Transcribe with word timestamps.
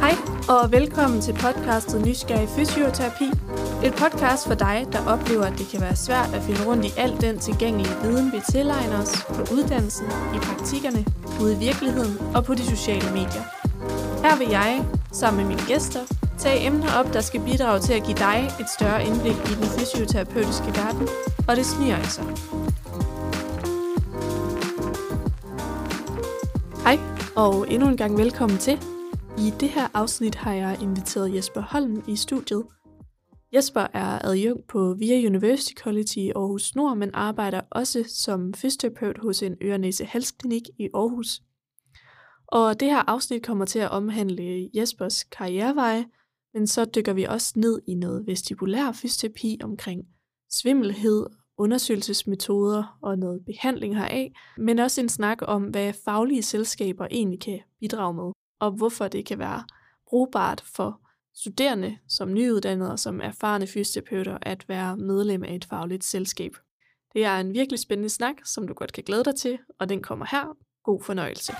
Hej 0.00 0.14
og 0.48 0.72
velkommen 0.72 1.20
til 1.20 1.32
podcastet 1.32 2.06
Nysgerrig 2.06 2.48
Fysioterapi. 2.48 3.24
Et 3.84 3.94
podcast 3.94 4.46
for 4.46 4.54
dig, 4.54 4.86
der 4.92 5.06
oplever, 5.06 5.44
at 5.44 5.58
det 5.58 5.68
kan 5.68 5.80
være 5.80 5.96
svært 5.96 6.34
at 6.34 6.42
finde 6.42 6.66
rundt 6.66 6.84
i 6.84 6.92
al 6.96 7.20
den 7.20 7.38
tilgængelige 7.38 7.94
viden, 8.02 8.32
vi 8.32 8.40
tilegner 8.52 9.02
os 9.02 9.24
på 9.28 9.40
uddannelsen, 9.54 10.06
i 10.06 10.38
praktikkerne, 10.38 11.06
ude 11.42 11.52
i 11.54 11.58
virkeligheden 11.58 12.18
og 12.34 12.44
på 12.44 12.54
de 12.54 12.66
sociale 12.66 13.10
medier. 13.12 13.44
Her 14.24 14.38
vil 14.38 14.48
jeg, 14.48 14.84
sammen 15.12 15.46
med 15.46 15.56
mine 15.56 15.68
gæster, 15.68 16.00
tage 16.38 16.66
emner 16.66 16.92
op, 16.98 17.12
der 17.12 17.20
skal 17.20 17.40
bidrage 17.40 17.80
til 17.80 17.92
at 17.92 18.02
give 18.02 18.16
dig 18.16 18.50
et 18.60 18.66
større 18.78 19.06
indblik 19.06 19.36
i 19.50 19.54
den 19.54 19.68
fysioterapeutiske 19.78 20.66
verden, 20.66 21.08
og 21.48 21.56
det 21.56 21.66
sniger 21.66 21.96
altså. 21.96 22.22
Og 27.38 27.72
endnu 27.72 27.88
en 27.88 27.96
gang 27.96 28.18
velkommen 28.18 28.58
til. 28.58 28.78
I 29.38 29.52
det 29.60 29.68
her 29.68 29.88
afsnit 29.94 30.34
har 30.34 30.52
jeg 30.52 30.78
inviteret 30.82 31.34
Jesper 31.34 31.60
Holm 31.60 32.04
i 32.08 32.16
studiet. 32.16 32.64
Jesper 33.54 33.80
er 33.80 34.26
adjunkt 34.26 34.66
på 34.66 34.94
VIA 34.98 35.26
University 35.26 35.72
College 35.74 36.20
i 36.20 36.30
Aarhus 36.36 36.74
Nord, 36.74 36.96
men 36.96 37.10
arbejder 37.14 37.60
også 37.70 38.04
som 38.08 38.54
fysioterapeut 38.54 39.18
hos 39.18 39.42
en 39.42 39.56
ørenæse 39.62 40.04
halsklinik 40.04 40.62
i 40.78 40.88
Aarhus. 40.94 41.42
Og 42.46 42.80
det 42.80 42.88
her 42.88 43.10
afsnit 43.10 43.42
kommer 43.42 43.64
til 43.64 43.78
at 43.78 43.90
omhandle 43.90 44.70
Jespers 44.74 45.24
karriereveje, 45.24 46.06
men 46.54 46.66
så 46.66 46.84
dykker 46.84 47.12
vi 47.12 47.24
også 47.24 47.52
ned 47.56 47.80
i 47.86 47.94
noget 47.94 48.26
vestibulær 48.26 48.92
fysioterapi 48.92 49.58
omkring 49.62 50.02
svimmelhed, 50.50 51.26
undersøgelsesmetoder 51.58 52.98
og 53.02 53.18
noget 53.18 53.44
behandling 53.44 53.96
heraf, 53.96 54.32
men 54.58 54.78
også 54.78 55.00
en 55.00 55.08
snak 55.08 55.38
om, 55.42 55.62
hvad 55.62 55.92
faglige 56.04 56.42
selskaber 56.42 57.06
egentlig 57.10 57.40
kan 57.40 57.60
bidrage 57.80 58.14
med, 58.14 58.32
og 58.60 58.70
hvorfor 58.70 59.08
det 59.08 59.26
kan 59.26 59.38
være 59.38 59.64
brugbart 60.08 60.64
for 60.74 61.00
studerende 61.34 61.98
som 62.08 62.32
nyuddannede 62.32 62.92
og 62.92 62.98
som 62.98 63.20
erfarne 63.20 63.66
fysioterapeuter 63.66 64.38
at 64.42 64.68
være 64.68 64.96
medlem 64.96 65.44
af 65.44 65.54
et 65.54 65.64
fagligt 65.64 66.04
selskab. 66.04 66.52
Det 67.12 67.24
er 67.24 67.36
en 67.36 67.54
virkelig 67.54 67.78
spændende 67.78 68.08
snak, 68.08 68.34
som 68.44 68.68
du 68.68 68.74
godt 68.74 68.92
kan 68.92 69.04
glæde 69.04 69.24
dig 69.24 69.34
til, 69.34 69.58
og 69.80 69.88
den 69.88 70.02
kommer 70.02 70.26
her. 70.30 70.56
God 70.84 71.02
fornøjelse. 71.02 71.52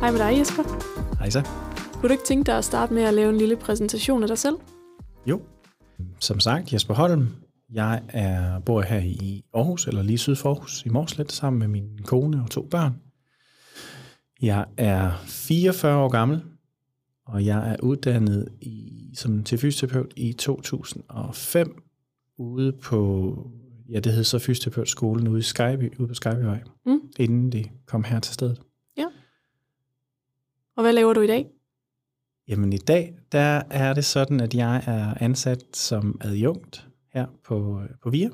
Hej 0.00 0.10
med 0.10 0.18
dig, 0.18 0.38
Jesper. 0.38 0.62
Hej 1.18 1.30
så. 1.30 1.75
Kunne 2.06 2.14
du 2.14 2.20
ikke 2.20 2.26
tænke 2.26 2.46
dig 2.46 2.58
at 2.58 2.64
starte 2.64 2.94
med 2.94 3.02
at 3.02 3.14
lave 3.14 3.30
en 3.30 3.38
lille 3.38 3.56
præsentation 3.56 4.22
af 4.22 4.28
dig 4.28 4.38
selv? 4.38 4.56
Jo. 5.26 5.40
Som 6.20 6.40
sagt, 6.40 6.72
Jesper 6.72 6.94
Holm. 6.94 7.28
Jeg 7.72 8.02
er, 8.08 8.58
bor 8.58 8.82
her 8.82 8.98
i 8.98 9.44
Aarhus, 9.54 9.86
eller 9.86 10.02
lige 10.02 10.18
syd 10.18 10.36
for 10.36 10.48
Aarhus, 10.48 10.86
i 10.86 10.88
Morslet, 10.88 11.32
sammen 11.32 11.58
med 11.58 11.68
min 11.68 12.00
kone 12.04 12.42
og 12.42 12.50
to 12.50 12.62
børn. 12.62 12.92
Jeg 14.42 14.66
er 14.76 15.12
44 15.24 15.98
år 15.98 16.08
gammel, 16.08 16.42
og 17.26 17.44
jeg 17.44 17.72
er 17.72 17.76
uddannet 17.82 18.48
i, 18.60 19.10
som 19.14 19.44
til 19.44 19.58
fysioterapeut 19.58 20.12
i 20.16 20.32
2005 20.32 21.82
ude 22.38 22.72
på, 22.72 23.50
ja 23.88 24.00
det 24.00 24.12
hed 24.12 24.24
så 24.24 24.38
fysioterapeutskolen 24.38 25.28
ude, 25.28 25.38
i 25.38 25.42
Skyby, 25.42 25.98
ude 25.98 26.08
på 26.08 26.14
Skybyvej, 26.14 26.62
mm. 26.86 27.00
inden 27.18 27.52
de 27.52 27.64
kom 27.86 28.04
her 28.04 28.20
til 28.20 28.34
stedet. 28.34 28.60
Ja. 28.96 29.06
Og 30.76 30.82
hvad 30.82 30.92
laver 30.92 31.12
du 31.12 31.20
i 31.20 31.26
dag? 31.26 31.55
Jamen 32.48 32.72
i 32.72 32.78
dag, 32.78 33.14
der 33.32 33.62
er 33.70 33.94
det 33.94 34.04
sådan, 34.04 34.40
at 34.40 34.54
jeg 34.54 34.82
er 34.86 35.14
ansat 35.20 35.64
som 35.72 36.20
adjunkt 36.20 36.88
her 37.12 37.26
på, 37.44 37.80
på 38.02 38.10
VIA 38.10 38.28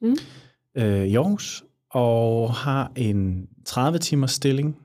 mm. 0.00 0.16
øh, 0.74 1.06
i 1.06 1.14
Aarhus, 1.14 1.64
og 1.90 2.54
har 2.54 2.92
en 2.96 3.48
30 3.64 3.98
timers 3.98 4.32
stilling. 4.32 4.78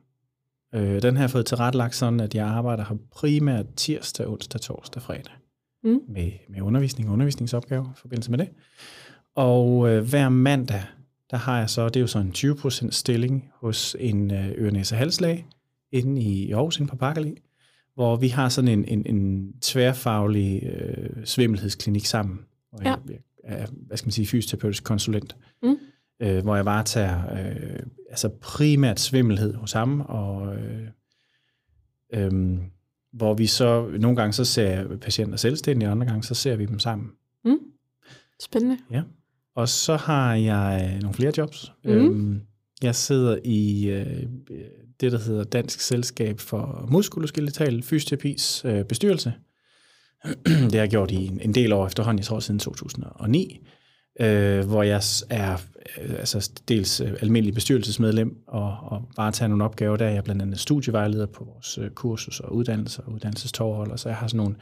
Øh, 0.76 1.02
den 1.02 1.16
har 1.16 1.24
jeg 1.24 1.30
fået 1.30 1.46
tilrettelagt 1.46 1.96
sådan, 1.96 2.20
at 2.20 2.36
jeg 2.36 2.48
arbejder 2.48 2.86
her 2.90 2.96
primært 3.12 3.66
tirsdag, 3.76 4.28
onsdag, 4.28 4.62
torsdag, 4.62 5.02
fredag. 5.02 5.34
Mm. 5.84 6.00
Med, 6.08 6.32
med 6.50 6.62
undervisning 6.62 7.10
og 7.10 7.14
undervisningsopgaver 7.14 7.86
i 7.86 8.00
forbindelse 8.00 8.32
med 8.32 8.40
det. 8.40 8.50
Og 9.36 9.90
øh, 9.90 10.10
hver 10.10 10.30
mandag, 10.30 10.84
der 11.32 11.38
har 11.38 11.60
jeg 11.60 11.70
så, 11.70 11.86
det 11.86 11.96
er 11.96 12.02
jo 12.02 12.08
så 12.08 12.20
en 12.20 12.34
20% 12.38 12.92
stilling 12.92 13.52
hos 13.60 13.96
en 14.00 14.32
øh, 14.32 14.52
øre 14.58 14.84
halslæge 14.92 15.46
inde 15.92 16.22
i 16.22 16.52
Aarhus, 16.52 16.80
inde 16.80 16.90
på 16.90 16.96
Pakkerli 16.96 17.38
hvor 17.98 18.16
vi 18.16 18.28
har 18.28 18.50
sådan 18.50 18.68
en, 18.68 18.86
en, 18.86 19.16
en 19.16 19.54
tværfaglig 19.62 20.64
øh, 20.64 21.26
svimmelhedsklinik 21.26 22.06
sammen, 22.06 22.40
hvor 22.70 22.82
ja. 22.84 22.96
jeg 23.10 23.20
er, 23.44 23.68
hvad 23.88 23.98
skal 23.98 24.08
man 24.08 24.12
sige, 24.12 24.28
fysioterapeutisk 24.28 24.84
konsulent, 24.84 25.38
mm. 25.64 25.78
øh, 26.20 26.44
hvor 26.44 26.56
jeg 26.56 26.66
varetager 26.66 27.34
øh, 27.34 27.80
altså 28.10 28.30
primært 28.42 29.00
svimmelhed 29.00 29.54
hos 29.54 29.72
ham, 29.72 30.02
og 30.02 30.56
øh, 30.56 30.88
øh, 32.14 32.58
hvor 33.14 33.34
vi 33.34 33.46
så, 33.46 33.90
nogle 34.00 34.18
gange 34.18 34.34
så 34.34 34.46
ser 34.46 34.98
patienter 34.98 35.38
selvstændigt, 35.38 35.88
og 35.88 35.92
andre 35.92 36.06
gange 36.06 36.24
så 36.24 36.34
ser 36.34 36.56
vi 36.56 36.66
dem 36.66 36.80
sammen. 36.80 37.12
Mm. 37.46 37.60
Spændende. 38.42 38.78
Ja. 38.92 39.04
Og 39.56 39.70
så 39.70 39.96
har 39.96 40.34
jeg 40.36 41.00
nogle 41.02 41.14
flere 41.14 41.32
jobs. 41.38 41.74
Mm. 41.84 41.92
Øhm, 41.92 42.42
jeg 42.82 42.96
sidder 42.96 43.38
i 43.44 43.90
øh, 43.90 44.24
det, 45.02 45.12
der 45.12 45.20
hedder 45.20 45.44
Dansk 45.44 45.80
Selskab 45.82 46.40
for 46.40 46.88
Muskuloskeletal 46.92 47.84
Fysioterapis 47.84 48.66
øh, 48.66 48.86
bestyrelse. 48.86 49.34
det 50.46 50.74
har 50.74 50.80
jeg 50.80 50.90
gjort 50.90 51.12
i 51.12 51.26
en, 51.26 51.40
en 51.42 51.54
del 51.54 51.74
år 51.74 51.88
efterhånden, 51.88 52.20
jeg 52.20 52.26
tror 52.26 52.40
siden 52.40 52.60
2009, 52.60 53.68
øh, 54.20 54.66
hvor 54.66 54.84
jeg 54.84 55.02
er 55.30 55.54
øh, 56.02 56.16
altså 56.20 56.52
dels 56.68 57.02
øh, 57.02 57.14
almindelig 57.22 57.54
bestyrelsesmedlem 57.54 58.38
og, 58.48 58.78
og 58.82 59.02
bare 59.16 59.32
tager 59.32 59.50
nogle 59.50 59.64
opgaver. 59.64 59.98
Der 59.98 60.06
er 60.06 60.14
jeg 60.14 60.24
blandt 60.24 60.42
andet 60.42 60.60
studievejleder 60.60 61.26
på 61.26 61.44
vores 61.44 61.78
øh, 61.78 61.90
kursus 61.90 62.40
og 62.40 62.56
uddannelser 62.56 63.04
og 63.04 63.14
uddannelsestorhold, 63.14 63.98
så 63.98 64.10
jeg 64.10 64.18
har 64.18 64.28
sådan 64.28 64.38
nogle, 64.38 64.56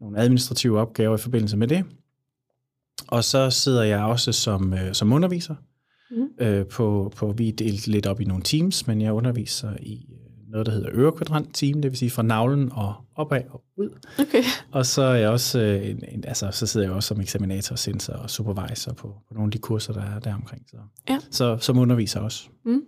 nogle 0.00 0.18
administrative 0.18 0.80
opgaver 0.80 1.14
i 1.14 1.20
forbindelse 1.20 1.56
med 1.56 1.68
det. 1.68 1.84
Og 3.08 3.24
så 3.24 3.50
sidder 3.50 3.82
jeg 3.82 4.00
også 4.04 4.32
som, 4.32 4.74
øh, 4.74 4.94
som 4.94 5.12
underviser 5.12 5.54
mm. 6.16 6.46
øh, 6.46 6.66
på, 6.66 7.12
på, 7.16 7.32
vi 7.32 7.48
er 7.48 7.52
delt 7.52 7.86
lidt 7.86 8.06
op 8.06 8.20
i 8.20 8.24
nogle 8.24 8.42
teams, 8.42 8.86
men 8.86 9.00
jeg 9.00 9.12
underviser 9.12 9.70
i 9.80 10.06
øh, 10.12 10.50
noget, 10.52 10.66
der 10.66 10.72
hedder 10.72 10.90
ørekvadrant 10.92 11.48
team, 11.54 11.82
det 11.82 11.90
vil 11.90 11.98
sige 11.98 12.10
fra 12.10 12.22
navlen 12.22 12.72
og 12.72 12.94
opad 13.16 13.42
og 13.50 13.64
ud. 13.76 13.90
Okay. 14.18 14.42
Og 14.70 14.86
så 14.86 15.02
er 15.02 15.14
jeg 15.14 15.30
også, 15.30 15.60
øh, 15.60 15.90
en, 15.90 16.04
en, 16.12 16.24
altså, 16.26 16.48
så 16.50 16.66
sidder 16.66 16.86
jeg 16.86 16.94
også 16.94 17.06
som 17.06 17.20
eksaminator, 17.20 17.76
sensor 17.76 18.12
og 18.12 18.30
supervisor 18.30 18.92
på, 18.92 19.08
på 19.28 19.34
nogle 19.34 19.48
af 19.48 19.52
de 19.52 19.58
kurser, 19.58 19.92
der 19.92 20.02
er 20.02 20.18
der 20.18 20.34
omkring. 20.34 20.62
Så, 20.70 20.76
ja. 21.08 21.18
så 21.30 21.58
som 21.60 21.78
underviser 21.78 22.20
også. 22.20 22.48
Mm. 22.64 22.82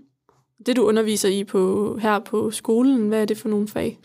Det 0.66 0.76
du 0.76 0.82
underviser 0.82 1.28
i 1.28 1.44
på, 1.44 1.98
her 2.02 2.18
på 2.18 2.50
skolen, 2.50 3.08
hvad 3.08 3.22
er 3.22 3.24
det 3.24 3.38
for 3.38 3.48
nogle 3.48 3.68
fag? 3.68 3.98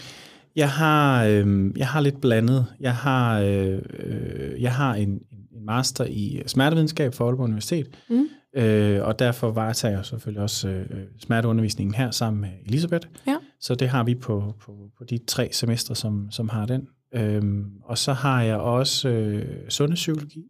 Jeg 0.56 0.70
har, 0.70 1.26
øh, 1.26 1.72
jeg 1.78 1.88
har 1.88 2.02
lidt 2.02 2.22
blandet. 2.22 2.66
Jeg 2.80 2.96
har, 2.96 3.40
øh, 3.40 3.80
øh 4.00 4.62
jeg 4.62 4.74
har 4.74 4.96
en, 4.96 5.10
en 5.10 5.66
master 5.66 6.06
i 6.06 6.42
smertevidenskab 6.46 7.14
for 7.14 7.26
Aalborg 7.26 7.44
Universitet, 7.44 7.88
mm. 8.10 8.28
Øh, 8.54 9.02
og 9.04 9.20
derfor 9.20 9.52
varetager 9.52 9.96
jeg 9.96 10.06
selvfølgelig 10.06 10.42
også 10.42 10.70
øh, 10.70 11.08
smerteundervisningen 11.20 11.96
her 11.96 12.12
sammen 12.12 12.42
med 12.42 12.50
Elisabeth. 12.66 13.08
Ja. 13.28 13.38
Så 13.60 13.76
det 13.76 13.90
har 13.90 14.04
vi 14.04 14.16
på, 14.16 14.56
på, 14.60 14.92
på 14.98 15.04
de 15.04 15.20
tre 15.28 15.50
semestre, 15.52 15.96
som, 15.96 16.32
som 16.32 16.50
har 16.50 16.66
den. 16.66 16.88
Øhm, 17.14 17.72
og 17.84 17.98
så 17.98 18.14
har 18.14 18.42
jeg 18.42 18.58
også 18.58 19.10
øh, 19.10 19.70
sundhedspsykologi. 19.70 20.44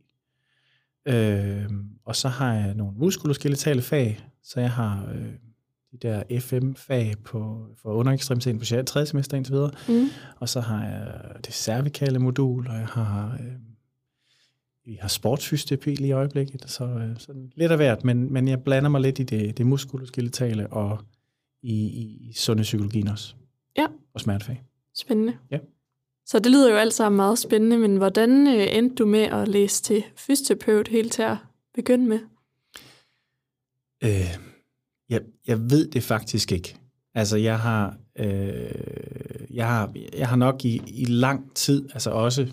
Øhm, 1.05 1.89
og 2.05 2.15
så 2.15 2.27
har 2.27 2.53
jeg 2.53 2.73
nogle 2.73 2.93
muskuloskeletale 2.97 3.81
fag. 3.81 4.19
Så 4.43 4.59
jeg 4.59 4.71
har 4.71 5.09
øh, 5.13 5.33
de 5.91 5.97
der 6.01 6.39
FM-fag 6.39 7.13
på, 7.25 7.65
for 7.81 7.89
underekstremiteten 7.89 8.59
på 8.59 8.65
3. 8.85 9.05
semester 9.05 9.37
indtil 9.37 9.53
videre. 9.53 9.71
Mm. 9.87 10.05
Og 10.39 10.49
så 10.49 10.59
har 10.59 10.85
jeg 10.85 11.21
det 11.45 11.53
cervikale 11.53 12.19
modul, 12.19 12.67
og 12.67 12.75
jeg 12.75 12.87
har... 12.87 13.37
Øh, 13.39 13.68
vi 14.89 14.97
har 15.01 15.07
sportsfysioterapi 15.07 15.95
lige 15.95 16.07
i 16.07 16.11
øjeblikket, 16.11 16.63
så 16.67 16.83
øh, 16.83 17.17
sådan 17.17 17.51
lidt 17.55 17.71
af 17.71 17.77
hvert, 17.77 18.03
men, 18.03 18.33
men 18.33 18.47
jeg 18.47 18.63
blander 18.63 18.89
mig 18.89 19.01
lidt 19.01 19.19
i 19.19 19.23
det, 19.23 19.57
det 19.57 19.65
muskuloskeletale 19.67 20.67
og 20.67 20.99
i, 21.63 21.73
i, 21.73 22.29
i 22.29 22.33
sundhedspsykologien 22.33 23.07
også. 23.07 23.35
Ja. 23.77 23.87
Og 24.13 24.21
smertefag. 24.21 24.63
Spændende. 24.95 25.37
Ja. 25.51 25.57
Så 26.25 26.39
det 26.39 26.51
lyder 26.51 26.71
jo 26.71 26.75
alt 26.75 26.93
sammen 26.93 27.15
meget 27.15 27.39
spændende, 27.39 27.77
men 27.77 27.97
hvordan 27.97 28.47
øh, 28.47 28.77
endte 28.77 28.95
du 28.95 29.05
med 29.05 29.19
at 29.19 29.47
læse 29.47 29.83
til 29.83 30.03
fysioterapeut 30.15 30.87
helt 30.87 31.11
til 31.13 31.21
at 31.21 31.37
begynde 31.73 32.05
med? 32.05 32.19
Øh, 34.03 34.37
jeg, 35.09 35.21
jeg 35.47 35.59
ved 35.71 35.87
det 35.87 36.03
faktisk 36.03 36.51
ikke. 36.51 36.75
Altså 37.13 37.37
jeg 37.37 37.59
har, 37.59 37.97
øh, 38.19 38.71
jeg 39.49 39.67
har, 39.67 39.93
jeg 40.17 40.27
har 40.29 40.35
nok 40.35 40.65
i, 40.65 40.81
i 40.87 41.05
lang 41.05 41.55
tid, 41.55 41.89
altså 41.93 42.09
også 42.09 42.47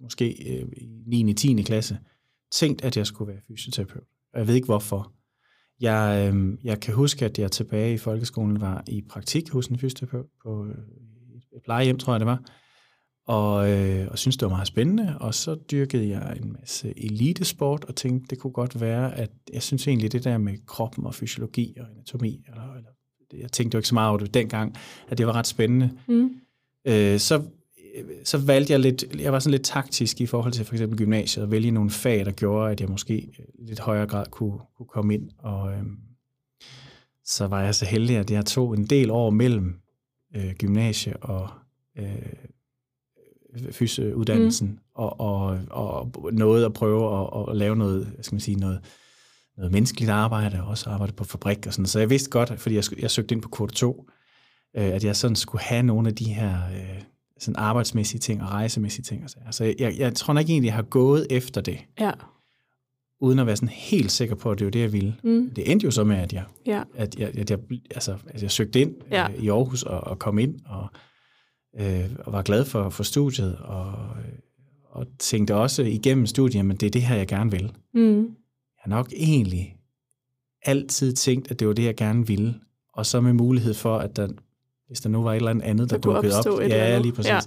måske 0.00 0.58
øh, 0.58 0.68
i 0.76 0.95
9. 1.06 1.34
10. 1.34 1.62
klasse, 1.62 1.98
tænkt, 2.52 2.84
at 2.84 2.96
jeg 2.96 3.06
skulle 3.06 3.32
være 3.32 3.42
fysioterapeut. 3.48 4.04
Og 4.32 4.38
jeg 4.38 4.46
ved 4.46 4.54
ikke 4.54 4.66
hvorfor. 4.66 5.12
Jeg, 5.80 6.32
øh, 6.34 6.58
jeg 6.64 6.80
kan 6.80 6.94
huske, 6.94 7.24
at 7.24 7.38
jeg 7.38 7.52
tilbage 7.52 7.94
i 7.94 7.98
folkeskolen 7.98 8.60
var 8.60 8.84
i 8.88 9.02
praktik 9.08 9.50
hos 9.50 9.66
en 9.66 9.78
fysioterapeut 9.78 10.26
på 10.42 10.66
øh, 10.66 10.74
et 11.56 11.62
plejehjem, 11.64 11.98
tror 11.98 12.12
jeg 12.12 12.20
det 12.20 12.26
var. 12.26 12.42
og, 13.26 13.70
øh, 13.70 14.08
og 14.10 14.18
synes 14.18 14.36
det 14.36 14.46
var 14.46 14.54
meget 14.54 14.68
spændende. 14.68 15.18
Og 15.20 15.34
så 15.34 15.54
dyrkede 15.70 16.08
jeg 16.08 16.36
en 16.42 16.52
masse 16.60 17.04
elitesport, 17.04 17.84
og 17.84 17.96
tænkte, 17.96 18.26
det 18.30 18.38
kunne 18.38 18.52
godt 18.52 18.80
være, 18.80 19.14
at 19.14 19.30
jeg 19.52 19.62
synes 19.62 19.88
egentlig, 19.88 20.12
det 20.12 20.24
der 20.24 20.38
med 20.38 20.66
kroppen 20.66 21.06
og 21.06 21.14
fysiologi 21.14 21.76
og 21.80 21.86
anatomi, 21.90 22.44
eller, 22.48 22.74
eller 22.74 22.90
jeg 23.34 23.52
tænkte 23.52 23.76
jo 23.76 23.78
ikke 23.78 23.88
så 23.88 23.94
meget 23.94 24.08
over 24.08 24.18
det 24.18 24.34
dengang, 24.34 24.74
at 25.08 25.18
det 25.18 25.26
var 25.26 25.32
ret 25.32 25.46
spændende. 25.46 25.90
Mm. 26.08 26.30
Øh, 26.84 27.18
så, 27.18 27.42
så 28.24 28.38
valgte 28.38 28.72
jeg 28.72 28.80
lidt, 28.80 29.04
jeg 29.18 29.32
var 29.32 29.38
sådan 29.38 29.50
lidt 29.50 29.64
taktisk 29.64 30.20
i 30.20 30.26
forhold 30.26 30.52
til 30.52 30.64
for 30.64 30.74
eksempel 30.74 30.98
gymnasiet, 30.98 31.42
at 31.44 31.50
vælge 31.50 31.70
nogle 31.70 31.90
fag, 31.90 32.24
der 32.24 32.32
gjorde, 32.32 32.72
at 32.72 32.80
jeg 32.80 32.88
måske 32.88 33.28
lidt 33.58 33.80
højere 33.80 34.06
grad 34.06 34.26
kunne, 34.30 34.58
kunne 34.76 34.86
komme 34.86 35.14
ind. 35.14 35.30
Og 35.38 35.72
øh, 35.72 35.82
så 37.24 37.46
var 37.46 37.62
jeg 37.62 37.74
så 37.74 37.84
heldig, 37.86 38.16
at 38.16 38.30
jeg 38.30 38.46
tog 38.46 38.74
en 38.74 38.86
del 38.86 39.10
år 39.10 39.30
mellem 39.30 39.74
øh, 40.36 40.52
gymnasie 40.52 41.16
og 41.16 41.48
øh, 41.98 42.32
fysuddannelsen, 43.70 44.68
mm. 44.68 44.78
og, 44.94 45.20
og, 45.20 45.58
og 45.70 46.12
noget 46.32 46.64
at 46.64 46.72
prøve 46.72 47.20
at, 47.20 47.50
at 47.50 47.56
lave 47.56 47.76
noget, 47.76 48.16
skal 48.20 48.34
man 48.34 48.40
sige, 48.40 48.56
noget, 48.56 48.80
noget 49.56 49.72
menneskeligt 49.72 50.10
arbejde, 50.10 50.62
og 50.62 50.68
også 50.68 50.90
arbejde 50.90 51.12
på 51.12 51.24
fabrik 51.24 51.66
og 51.66 51.72
sådan 51.72 51.86
Så 51.86 51.98
jeg 51.98 52.10
vidste 52.10 52.30
godt, 52.30 52.60
fordi 52.60 52.74
jeg, 52.74 52.84
jeg 52.98 53.10
søgte 53.10 53.34
ind 53.34 53.42
på 53.42 53.48
kvote 53.48 53.74
2, 53.74 54.10
øh, 54.76 54.84
at 54.84 55.04
jeg 55.04 55.16
sådan 55.16 55.36
skulle 55.36 55.62
have 55.62 55.82
nogle 55.82 56.08
af 56.08 56.14
de 56.14 56.24
her 56.24 56.54
øh, 56.74 57.02
sådan 57.38 57.56
arbejdsmæssige 57.56 58.20
ting 58.20 58.42
og 58.42 58.48
rejsemæssige 58.48 59.02
ting. 59.02 59.24
Og 59.24 59.30
så 59.30 59.36
altså, 59.46 59.64
jeg, 59.64 59.74
jeg, 59.78 59.98
jeg 59.98 60.14
tror 60.14 60.34
nok 60.34 60.48
egentlig, 60.48 60.66
jeg 60.66 60.74
har 60.74 60.82
gået 60.82 61.26
efter 61.30 61.60
det. 61.60 61.78
Ja. 62.00 62.12
Uden 63.20 63.38
at 63.38 63.46
være 63.46 63.56
sådan 63.56 63.68
helt 63.68 64.12
sikker 64.12 64.34
på, 64.34 64.50
at 64.50 64.58
det 64.58 64.64
var 64.64 64.70
det, 64.70 64.80
jeg 64.80 64.92
ville. 64.92 65.16
Mm. 65.24 65.50
Det 65.56 65.70
endte 65.70 65.84
jo 65.84 65.90
så 65.90 66.04
med, 66.04 66.16
at 66.16 66.32
jeg, 66.32 66.44
ja. 66.66 66.82
at 66.94 67.18
jeg, 67.18 67.38
at 67.38 67.50
jeg, 67.50 67.58
altså, 67.90 68.16
at 68.26 68.42
jeg 68.42 68.50
søgte 68.50 68.80
ind 68.80 68.94
ja. 69.10 69.30
øh, 69.30 69.44
i 69.44 69.48
Aarhus 69.48 69.82
og, 69.82 70.00
og 70.00 70.18
kom 70.18 70.38
ind, 70.38 70.60
og, 70.66 70.88
øh, 71.80 72.10
og 72.18 72.32
var 72.32 72.42
glad 72.42 72.64
for, 72.64 72.90
for 72.90 73.02
studiet, 73.02 73.56
og, 73.56 73.94
og 74.90 75.06
tænkte 75.18 75.54
også 75.54 75.82
igennem 75.82 76.26
studiet, 76.26 76.64
men 76.64 76.76
det 76.76 76.86
er 76.86 76.90
det 76.90 77.02
her, 77.02 77.16
jeg 77.16 77.26
gerne 77.26 77.50
vil. 77.50 77.72
Mm 77.94 78.36
har 78.86 78.96
nok 78.96 79.12
egentlig 79.16 79.76
altid 80.62 81.12
tænkt, 81.12 81.50
at 81.50 81.60
det 81.60 81.68
var 81.68 81.74
det, 81.74 81.84
jeg 81.84 81.96
gerne 81.96 82.26
ville. 82.26 82.54
Og 82.92 83.06
så 83.06 83.20
med 83.20 83.32
mulighed 83.32 83.74
for, 83.74 83.98
at 83.98 84.16
der, 84.16 84.28
hvis 84.88 85.00
der 85.00 85.08
nu 85.08 85.22
var 85.22 85.32
et 85.32 85.36
eller 85.36 85.50
andet, 85.50 85.90
der, 85.90 85.96
der 85.96 86.12
dukkede 86.12 86.34
op, 86.38 86.60
ja, 86.60 86.98
lige 86.98 87.12
præcis, 87.12 87.30
ja. 87.30 87.40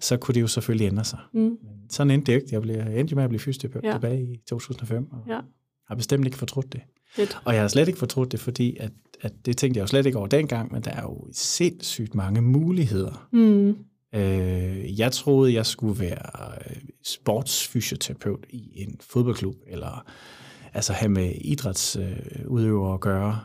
så 0.00 0.16
kunne 0.16 0.34
det 0.34 0.40
jo 0.40 0.46
selvfølgelig 0.46 0.86
ændre 0.86 1.04
sig. 1.04 1.18
Mm. 1.34 1.40
Men 1.40 1.58
sådan 1.90 2.10
endte 2.10 2.32
det 2.32 2.36
ikke. 2.42 2.48
Jeg, 2.52 2.62
blev, 2.62 2.74
jeg 2.74 3.00
endte 3.00 3.14
med 3.14 3.24
at 3.24 3.28
blive 3.28 3.40
fysioterapeut 3.40 3.84
ja. 3.84 3.92
tilbage 3.92 4.22
i 4.22 4.36
2005, 4.48 5.12
og 5.12 5.18
ja. 5.28 5.40
har 5.88 5.94
bestemt 5.94 6.24
ikke 6.24 6.36
fortrudt 6.36 6.72
det. 6.72 6.80
Fedt. 7.16 7.38
Og 7.44 7.54
jeg 7.54 7.62
har 7.62 7.68
slet 7.68 7.88
ikke 7.88 7.98
fortrudt 7.98 8.32
det, 8.32 8.40
fordi 8.40 8.76
at, 8.80 8.90
at 9.20 9.32
det 9.46 9.56
tænkte 9.56 9.78
jeg 9.78 9.82
jo 9.82 9.86
slet 9.86 10.06
ikke 10.06 10.18
over 10.18 10.26
dengang, 10.26 10.72
men 10.72 10.82
der 10.82 10.90
er 10.90 11.02
jo 11.02 11.28
sindssygt 11.32 12.14
mange 12.14 12.42
muligheder. 12.42 13.28
Mm. 13.32 13.76
Øh, 14.14 14.98
jeg 14.98 15.12
troede, 15.12 15.54
jeg 15.54 15.66
skulle 15.66 16.00
være 16.00 16.58
sportsfysioterapeut 17.04 18.46
i 18.50 18.70
en 18.74 18.96
fodboldklub, 19.00 19.56
eller 19.66 20.04
altså 20.74 20.92
have 20.92 21.08
med 21.08 21.32
idrætsudøvere 21.40 22.94
at 22.94 23.00
gøre. 23.00 23.40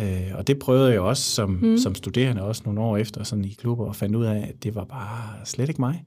Øh, 0.00 0.30
og 0.34 0.46
det 0.46 0.58
prøvede 0.58 0.92
jeg 0.92 1.00
også 1.00 1.22
som, 1.22 1.50
mm. 1.50 1.78
som 1.78 1.94
studerende, 1.94 2.42
også 2.42 2.62
nogle 2.64 2.80
år 2.80 2.96
efter 2.96 3.22
sådan 3.24 3.44
i 3.44 3.54
klubber, 3.58 3.86
og 3.86 3.96
fandt 3.96 4.16
ud 4.16 4.24
af, 4.24 4.36
at 4.36 4.62
det 4.62 4.74
var 4.74 4.84
bare 4.84 5.46
slet 5.46 5.68
ikke 5.68 5.80
mig. 5.80 6.04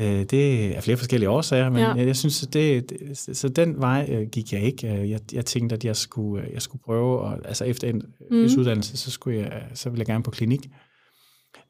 Øh, 0.00 0.24
det 0.24 0.76
er 0.76 0.80
flere 0.80 0.96
forskellige 0.96 1.30
årsager, 1.30 1.70
men 1.70 1.78
ja. 1.78 1.94
jeg, 1.94 2.06
jeg 2.06 2.16
synes, 2.16 2.42
at 2.42 2.52
det, 2.52 2.90
det, 2.90 3.36
så 3.36 3.48
den 3.48 3.80
vej 3.80 4.08
øh, 4.10 4.28
gik 4.32 4.52
jeg 4.52 4.62
ikke. 4.62 4.86
Jeg, 5.10 5.20
jeg 5.32 5.44
tænkte, 5.46 5.74
at 5.74 5.84
jeg 5.84 5.96
skulle, 5.96 6.44
jeg 6.52 6.62
skulle 6.62 6.82
prøve, 6.82 7.20
og, 7.20 7.38
altså 7.44 7.64
efter 7.64 7.88
en 7.88 8.02
mm. 8.30 8.36
uddannelse, 8.36 8.96
så, 8.96 9.10
skulle 9.10 9.38
jeg, 9.38 9.62
så 9.74 9.90
ville 9.90 10.00
jeg 10.00 10.06
gerne 10.06 10.24
på 10.24 10.30
klinik. 10.30 10.68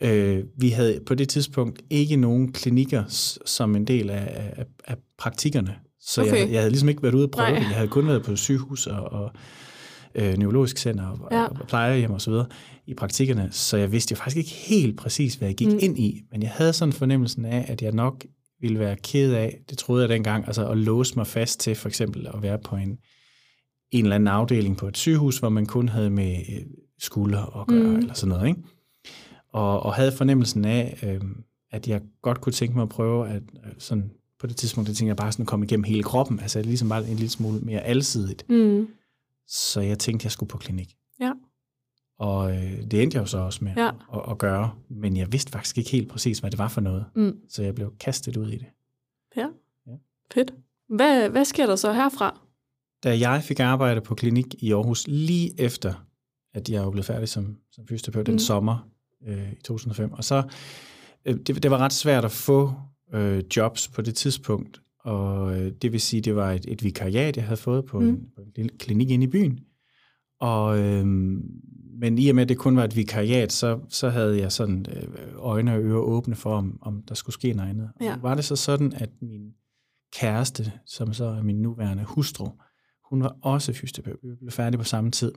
Øh, 0.01 0.45
vi 0.59 0.69
havde 0.69 1.01
på 1.07 1.15
det 1.15 1.29
tidspunkt 1.29 1.83
ikke 1.91 2.17
nogen 2.17 2.53
klinikker 2.53 3.05
som 3.47 3.77
en 3.77 3.87
del 3.87 4.11
af, 4.11 4.53
af, 4.57 4.67
af 4.85 4.97
praktikkerne. 5.19 5.75
Så 6.01 6.23
okay. 6.23 6.41
jeg, 6.41 6.51
jeg 6.51 6.61
havde 6.61 6.71
ligesom 6.71 6.89
ikke 6.89 7.03
været 7.03 7.15
ude 7.15 7.25
og 7.25 7.31
prøve 7.31 7.49
Nej. 7.49 7.59
det. 7.59 7.65
Jeg 7.65 7.77
havde 7.77 7.89
kun 7.89 8.07
været 8.07 8.23
på 8.23 8.37
sygehus 8.37 8.87
og, 8.87 9.13
og 9.13 9.33
øh, 10.15 10.39
neurologisk 10.39 10.79
center 10.79 11.07
og, 11.07 11.29
ja. 11.31 11.45
og 11.45 11.67
plejehjem 11.69 12.11
og 12.11 12.21
så 12.21 12.31
videre 12.31 12.47
i 12.87 12.95
praktikkerne, 12.95 13.49
så 13.51 13.77
jeg 13.77 13.93
vidste 13.93 14.13
jo 14.13 14.17
faktisk 14.17 14.37
ikke 14.37 14.51
helt 14.51 14.97
præcis, 14.97 15.35
hvad 15.35 15.49
jeg 15.49 15.57
gik 15.57 15.69
mm. 15.69 15.79
ind 15.81 15.99
i, 15.99 16.23
men 16.31 16.43
jeg 16.43 16.51
havde 16.51 16.73
sådan 16.73 16.93
fornemmelsen 16.93 17.45
af, 17.45 17.65
at 17.69 17.83
jeg 17.83 17.93
nok 17.93 18.25
ville 18.61 18.79
være 18.79 18.97
ked 18.97 19.33
af, 19.33 19.59
det 19.71 19.79
troede 19.79 20.03
jeg 20.03 20.09
dengang, 20.09 20.47
altså 20.47 20.69
at 20.69 20.79
låse 20.79 21.17
mig 21.17 21.27
fast 21.27 21.61
til 21.61 21.75
for 21.75 21.89
eksempel 21.89 22.27
at 22.35 22.43
være 22.43 22.59
på 22.59 22.77
en, 22.77 22.99
en 23.91 24.05
eller 24.05 24.15
anden 24.15 24.29
afdeling 24.29 24.77
på 24.77 24.89
et 24.89 24.97
sygehus, 24.97 25.39
hvor 25.39 25.49
man 25.49 25.67
kun 25.67 25.89
havde 25.89 26.11
med 26.11 26.37
øh, 26.37 26.63
skulder 26.99 27.61
at 27.61 27.67
gøre, 27.67 27.89
mm. 27.89 27.97
eller 27.97 28.15
sådan 28.15 28.29
noget, 28.29 28.49
ikke? 28.49 28.61
Og, 29.53 29.83
og 29.83 29.95
havde 29.95 30.13
fornemmelsen 30.13 30.65
af, 30.65 30.99
øh, 31.03 31.21
at 31.71 31.89
jeg 31.89 32.01
godt 32.23 32.41
kunne 32.41 32.53
tænke 32.53 32.75
mig 32.75 32.83
at 32.83 32.89
prøve 32.89 33.29
at 33.29 33.43
øh, 33.67 33.73
sådan 33.79 34.11
på 34.41 34.47
det 34.47 34.57
tidspunkt, 34.57 34.89
der 34.89 34.95
tænkte 34.95 35.09
jeg 35.09 35.17
bare 35.17 35.33
sådan 35.33 35.43
at 35.43 35.47
komme 35.47 35.65
igennem 35.65 35.85
hele 35.85 36.03
kroppen, 36.03 36.41
altså 36.41 36.63
ligesom 36.63 36.89
bare 36.89 37.09
en 37.09 37.17
lille 37.17 37.31
smule 37.31 37.61
mere 37.61 37.81
alsidigt. 37.81 38.45
Mm. 38.49 38.89
Så 39.47 39.81
jeg 39.81 39.99
tænkte, 39.99 40.25
jeg 40.25 40.33
skulle 40.33 40.51
på 40.51 40.59
klinik. 40.59 40.97
Ja. 41.21 41.33
Og 42.19 42.51
øh, 42.51 42.83
det 42.91 43.03
endte 43.03 43.15
jeg 43.17 43.23
jo 43.23 43.27
så 43.27 43.39
også 43.39 43.65
med 43.65 43.73
ja. 43.77 43.89
at, 43.89 44.31
at 44.31 44.39
gøre, 44.39 44.75
men 44.89 45.17
jeg 45.17 45.33
vidste 45.33 45.53
faktisk 45.53 45.79
ikke 45.79 45.91
helt 45.91 46.09
præcis, 46.09 46.39
hvad 46.39 46.51
det 46.51 46.59
var 46.59 46.69
for 46.69 46.81
noget. 46.81 47.05
Mm. 47.17 47.37
Så 47.49 47.63
jeg 47.63 47.75
blev 47.75 47.95
kastet 48.01 48.37
ud 48.37 48.49
i 48.49 48.57
det. 48.57 48.67
Ja, 49.37 49.47
ja. 49.87 49.93
fedt. 50.35 50.55
Hvad, 50.89 51.29
hvad 51.29 51.45
sker 51.45 51.67
der 51.67 51.77
så 51.77 51.93
herfra? 51.93 52.41
Da 53.05 53.19
jeg 53.19 53.43
fik 53.43 53.61
arbejde 53.61 54.01
på 54.01 54.15
klinik 54.15 54.55
i 54.59 54.73
Aarhus, 54.73 55.05
lige 55.09 55.61
efter, 55.61 55.95
at 56.55 56.69
jeg 56.69 56.85
var 56.85 56.91
blevet 56.91 57.07
færdig 57.07 57.29
som, 57.29 57.57
som 57.73 57.87
fysioterapeut 57.87 58.29
mm. 58.29 58.33
den 58.33 58.39
sommer 58.39 58.89
øh, 59.27 59.53
i 59.53 59.63
2005, 59.63 60.13
og 60.13 60.25
så, 60.25 60.43
øh, 61.25 61.37
det, 61.47 61.63
det 61.63 61.71
var 61.71 61.79
ret 61.79 61.93
svært 61.93 62.25
at 62.25 62.33
få 62.33 62.75
øh, 63.15 63.43
jobs 63.57 63.89
på 63.89 64.03
det 64.03 64.15
tidspunkt, 64.15 64.82
og 65.05 65.61
øh, 65.61 65.73
det 65.83 65.93
vil 65.93 66.01
sige, 66.01 66.21
det 66.21 66.37
var 66.37 66.53
et, 66.53 66.67
et 66.69 66.85
vikariat, 66.85 67.37
jeg 67.37 67.45
havde 67.45 67.57
fået 67.57 67.85
på, 67.85 68.01
mm. 68.01 68.09
en, 68.09 68.27
på 68.37 68.43
en 68.43 68.53
lille 68.57 68.71
klinik 68.79 69.11
inde 69.11 69.25
i 69.25 69.31
byen. 69.31 69.61
Og, 70.41 70.79
øh, 70.79 71.07
men 72.01 72.19
i 72.19 72.29
og 72.29 72.35
med, 72.35 72.43
at 72.43 72.49
det 72.49 72.59
kun 72.59 72.77
var 72.77 72.85
et 72.85 72.97
vikariat, 72.97 73.53
så, 73.53 73.81
så 73.89 74.09
havde 74.09 74.39
jeg 74.39 74.53
sådan 74.53 74.87
øh, 74.97 75.09
øjne 75.37 75.73
og 75.75 75.83
ører 75.83 76.01
åbne 76.01 76.35
for, 76.35 76.57
om, 76.57 76.79
om 76.81 77.03
der 77.09 77.15
skulle 77.15 77.35
ske 77.35 77.53
noget 77.53 77.71
andet. 77.71 77.91
Ja. 78.01 78.15
Og 78.15 78.23
var 78.23 78.35
det 78.35 78.45
så 78.45 78.57
sådan, 78.57 78.93
at 78.93 79.11
min 79.21 79.53
kæreste, 80.13 80.73
som 80.87 81.13
så 81.13 81.25
er 81.25 81.43
min 81.43 81.63
nuværende 81.63 82.05
hustru, 82.05 82.49
hun 83.11 83.23
var 83.23 83.37
også 83.43 83.73
fysioterapeut. 83.73 84.19
Vi 84.23 84.35
blev 84.35 84.51
færdige 84.51 84.79
på 84.79 84.85
samme 84.85 85.11
tid. 85.11 85.33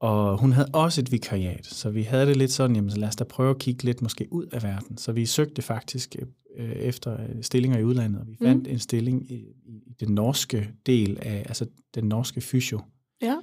Og 0.00 0.38
hun 0.38 0.52
havde 0.52 0.68
også 0.72 1.00
et 1.00 1.12
vikariat, 1.12 1.66
så 1.66 1.90
vi 1.90 2.02
havde 2.02 2.26
det 2.26 2.36
lidt 2.36 2.52
sådan, 2.52 2.76
jamen 2.76 2.90
så 2.90 2.98
lad 2.98 3.08
os 3.08 3.16
da 3.16 3.24
prøve 3.24 3.50
at 3.50 3.58
kigge 3.58 3.84
lidt 3.84 4.02
måske 4.02 4.28
ud 4.30 4.46
af 4.52 4.62
verden. 4.62 4.98
Så 4.98 5.12
vi 5.12 5.26
søgte 5.26 5.62
faktisk 5.62 6.16
øh, 6.58 6.70
efter 6.70 7.18
stillinger 7.42 7.78
i 7.78 7.84
udlandet, 7.84 8.20
og 8.20 8.26
vi 8.26 8.36
fandt 8.42 8.66
mm. 8.66 8.72
en 8.72 8.78
stilling 8.78 9.30
i, 9.30 9.34
i 9.66 9.94
den 10.00 10.14
norske 10.14 10.70
del 10.86 11.18
af, 11.22 11.44
altså 11.46 11.66
den 11.94 12.04
norske 12.04 12.40
fysio. 12.40 12.80
Ja. 13.22 13.36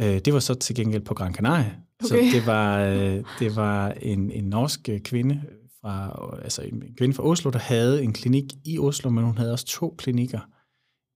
Øh, 0.00 0.18
det 0.18 0.34
var 0.34 0.40
så 0.40 0.54
til 0.54 0.74
gengæld 0.74 1.02
på 1.02 1.14
Gran 1.14 1.34
Canaria. 1.34 1.74
Okay. 2.04 2.08
Så 2.08 2.36
det 2.36 2.46
var, 2.46 2.84
øh, 2.84 3.24
det 3.38 3.56
var 3.56 3.90
en, 3.90 4.30
en 4.30 4.44
norsk 4.44 4.88
kvinde, 5.04 5.42
fra, 5.80 6.20
altså 6.42 6.62
en 6.62 6.82
kvinde 6.96 7.14
fra 7.14 7.24
Oslo, 7.24 7.50
der 7.50 7.58
havde 7.58 8.02
en 8.02 8.12
klinik 8.12 8.44
i 8.64 8.78
Oslo, 8.78 9.10
men 9.10 9.24
hun 9.24 9.38
havde 9.38 9.52
også 9.52 9.66
to 9.66 9.94
klinikker 9.98 10.40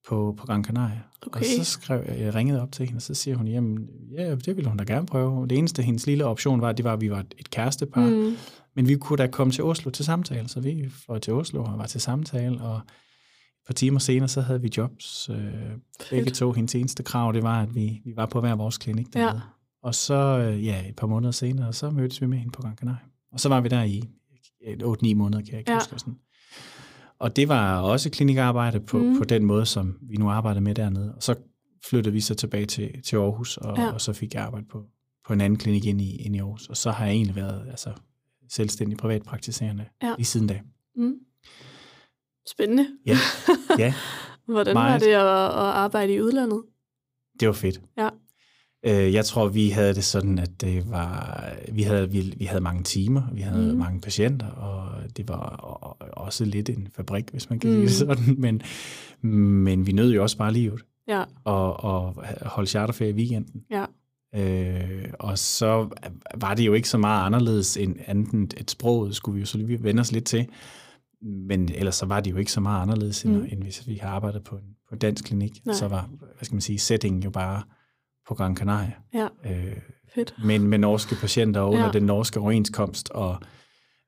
på, 0.08 0.34
på 0.38 0.46
Gran 0.46 0.64
Canaria. 0.64 1.00
Okay. 1.26 1.40
Og 1.40 1.46
så 1.46 1.64
skrev 1.64 2.04
jeg, 2.08 2.20
jeg 2.20 2.34
ringede 2.34 2.62
op 2.62 2.72
til 2.72 2.86
hende, 2.86 2.98
og 2.98 3.02
så 3.02 3.14
siger 3.14 3.36
hun, 3.36 3.46
jamen, 3.46 3.88
ja, 4.10 4.34
det 4.34 4.56
ville 4.56 4.68
hun 4.68 4.76
da 4.76 4.84
gerne 4.84 5.06
prøve. 5.06 5.46
Det 5.46 5.58
eneste, 5.58 5.82
hendes 5.82 6.06
lille 6.06 6.24
option 6.24 6.60
var, 6.60 6.72
det 6.72 6.84
var, 6.84 6.92
at 6.92 7.00
vi 7.00 7.10
var 7.10 7.24
et 7.38 7.50
kærestepar. 7.50 8.06
Mm. 8.06 8.36
Men 8.76 8.88
vi 8.88 8.96
kunne 8.96 9.16
da 9.16 9.26
komme 9.26 9.52
til 9.52 9.64
Oslo 9.64 9.90
til 9.90 10.04
samtale, 10.04 10.48
så 10.48 10.60
vi 10.60 10.88
fløj 11.04 11.18
til 11.18 11.32
Oslo 11.32 11.64
og 11.64 11.78
var 11.78 11.86
til 11.86 12.00
samtale, 12.00 12.60
og 12.60 12.76
et 12.76 13.66
par 13.66 13.74
timer 13.74 13.98
senere, 13.98 14.28
så 14.28 14.40
havde 14.40 14.60
vi 14.60 14.70
jobs. 14.76 15.28
Øh, 15.28 15.36
begge 16.10 16.30
to, 16.30 16.52
hendes 16.52 16.74
eneste 16.74 17.02
krav, 17.02 17.32
det 17.32 17.42
var, 17.42 17.62
at 17.62 17.74
vi, 17.74 18.00
vi 18.04 18.16
var 18.16 18.26
på 18.26 18.40
hver 18.40 18.54
vores 18.54 18.78
klinik 18.78 19.12
dernede. 19.12 19.34
Ja. 19.34 19.40
Og 19.82 19.94
så, 19.94 20.14
øh, 20.14 20.66
ja, 20.66 20.88
et 20.88 20.96
par 20.96 21.06
måneder 21.06 21.32
senere, 21.32 21.72
så 21.72 21.90
mødtes 21.90 22.20
vi 22.20 22.26
med 22.26 22.38
hende 22.38 22.52
på 22.52 22.62
Gran 22.62 22.76
Canaria. 22.76 23.04
Og 23.32 23.40
så 23.40 23.48
var 23.48 23.60
vi 23.60 23.68
der 23.68 23.82
i 23.82 24.02
8-9 24.82 25.14
måneder, 25.14 25.42
kan 25.42 25.52
jeg 25.52 25.58
ikke 25.58 25.70
ja. 25.70 25.78
huske. 25.78 25.98
Sådan. 25.98 26.18
Og 27.18 27.36
det 27.36 27.48
var 27.48 27.80
også 27.80 28.10
klinikarbejde 28.10 28.80
på, 28.80 28.98
mm. 28.98 29.18
på 29.18 29.24
den 29.24 29.44
måde, 29.44 29.66
som 29.66 29.98
vi 30.02 30.16
nu 30.16 30.30
arbejder 30.30 30.60
med 30.60 30.74
dernede. 30.74 31.14
Og 31.16 31.22
så 31.22 31.34
flyttede 31.84 32.12
vi 32.12 32.20
så 32.20 32.34
tilbage 32.34 32.66
til, 32.66 33.02
til 33.02 33.16
Aarhus, 33.16 33.56
og, 33.56 33.76
ja. 33.76 33.92
og 33.92 34.00
så 34.00 34.12
fik 34.12 34.34
jeg 34.34 34.42
arbejde 34.42 34.66
på, 34.66 34.84
på 35.26 35.32
en 35.32 35.40
anden 35.40 35.58
klinik 35.58 35.84
ind 35.84 36.00
i, 36.00 36.16
ind 36.16 36.36
i 36.36 36.38
Aarhus. 36.38 36.68
Og 36.68 36.76
så 36.76 36.90
har 36.90 37.04
jeg 37.04 37.14
egentlig 37.14 37.36
været 37.36 37.66
altså, 37.70 37.92
selvstændig 38.50 38.98
privatpraktiserende 38.98 39.84
ja. 40.02 40.14
i 40.18 40.24
siden 40.24 40.46
da. 40.46 40.60
Mm. 40.96 41.14
Spændende. 42.50 42.86
Ja. 43.06 43.16
ja. 43.78 43.94
Hvordan 44.46 44.74
Meget. 44.74 44.92
var 44.92 44.98
det 44.98 45.06
at, 45.06 45.44
at 45.44 45.74
arbejde 45.74 46.14
i 46.14 46.22
udlandet? 46.22 46.62
Det 47.40 47.48
var 47.48 47.54
fedt. 47.54 47.80
Ja. 47.96 48.08
Øh, 48.86 49.14
jeg 49.14 49.24
tror, 49.24 49.48
vi 49.48 49.68
havde 49.70 49.94
det 49.94 50.04
sådan, 50.04 50.38
at 50.38 50.60
det 50.60 50.90
var, 50.90 51.44
vi 51.72 51.82
havde, 51.82 52.10
vi, 52.10 52.34
vi 52.36 52.44
havde 52.44 52.60
mange 52.60 52.82
timer, 52.82 53.22
vi 53.32 53.40
havde 53.40 53.72
mm. 53.72 53.78
mange 53.78 54.00
patienter, 54.00 54.46
og 54.46 55.02
det 55.16 55.28
var 55.28 55.38
også 56.12 56.44
lidt 56.44 56.68
en 56.68 56.88
fabrik, 56.96 57.30
hvis 57.30 57.50
man 57.50 57.58
kan 57.58 57.70
mm. 57.70 57.76
sige 57.76 58.08
det 58.08 58.18
sådan, 58.18 58.34
men, 58.38 58.62
men 59.64 59.86
vi 59.86 59.92
nød 59.92 60.12
jo 60.14 60.22
også 60.22 60.36
bare 60.36 60.52
livet. 60.52 60.84
Ja. 61.08 61.24
Og, 61.44 61.84
og 61.84 62.24
holde 62.42 62.68
charterferie 62.70 63.10
i 63.12 63.14
weekenden. 63.14 63.62
Ja. 63.70 63.84
Øh, 64.36 65.04
og 65.18 65.38
så 65.38 65.88
var 66.34 66.54
det 66.54 66.66
jo 66.66 66.72
ikke 66.74 66.88
så 66.88 66.98
meget 66.98 67.26
anderledes 67.26 67.76
end 67.76 67.96
andet 68.06 68.54
et 68.56 68.70
sprog, 68.70 69.14
skulle 69.14 69.34
vi 69.34 69.40
jo 69.40 69.46
så 69.46 69.58
lige 69.58 69.82
vende 69.82 70.00
os 70.00 70.12
lidt 70.12 70.24
til. 70.24 70.46
men 71.22 71.68
ellers 71.74 71.94
så 71.94 72.06
var 72.06 72.20
det 72.20 72.30
jo 72.30 72.36
ikke 72.36 72.52
så 72.52 72.60
meget 72.60 72.82
anderledes, 72.82 73.24
end, 73.24 73.36
Mm. 73.36 73.46
end 73.52 73.62
hvis 73.62 73.88
vi 73.88 73.94
har 74.02 74.08
arbejdet 74.08 74.44
på 74.44 74.56
en, 74.56 74.62
på 74.88 74.94
en 74.94 74.98
dansk 74.98 75.24
klinik. 75.24 75.66
Nej. 75.66 75.74
Så 75.74 75.88
var, 75.88 76.08
hvad 76.18 76.44
skal 76.44 76.54
man 76.54 76.60
sige, 76.60 76.78
settingen 76.78 77.22
jo 77.22 77.30
bare 77.30 77.62
på 78.28 78.34
Gran 78.34 78.56
Canaria. 78.56 78.92
Ja, 79.14 79.28
Øh, 79.46 79.76
fedt. 80.14 80.34
men 80.44 80.62
med 80.66 80.78
norske 80.78 81.14
patienter 81.20 81.60
under 81.62 81.84
Ja. 81.84 81.90
den 81.92 82.02
norske 82.02 82.40
overenskomst 82.40 83.10
og 83.10 83.36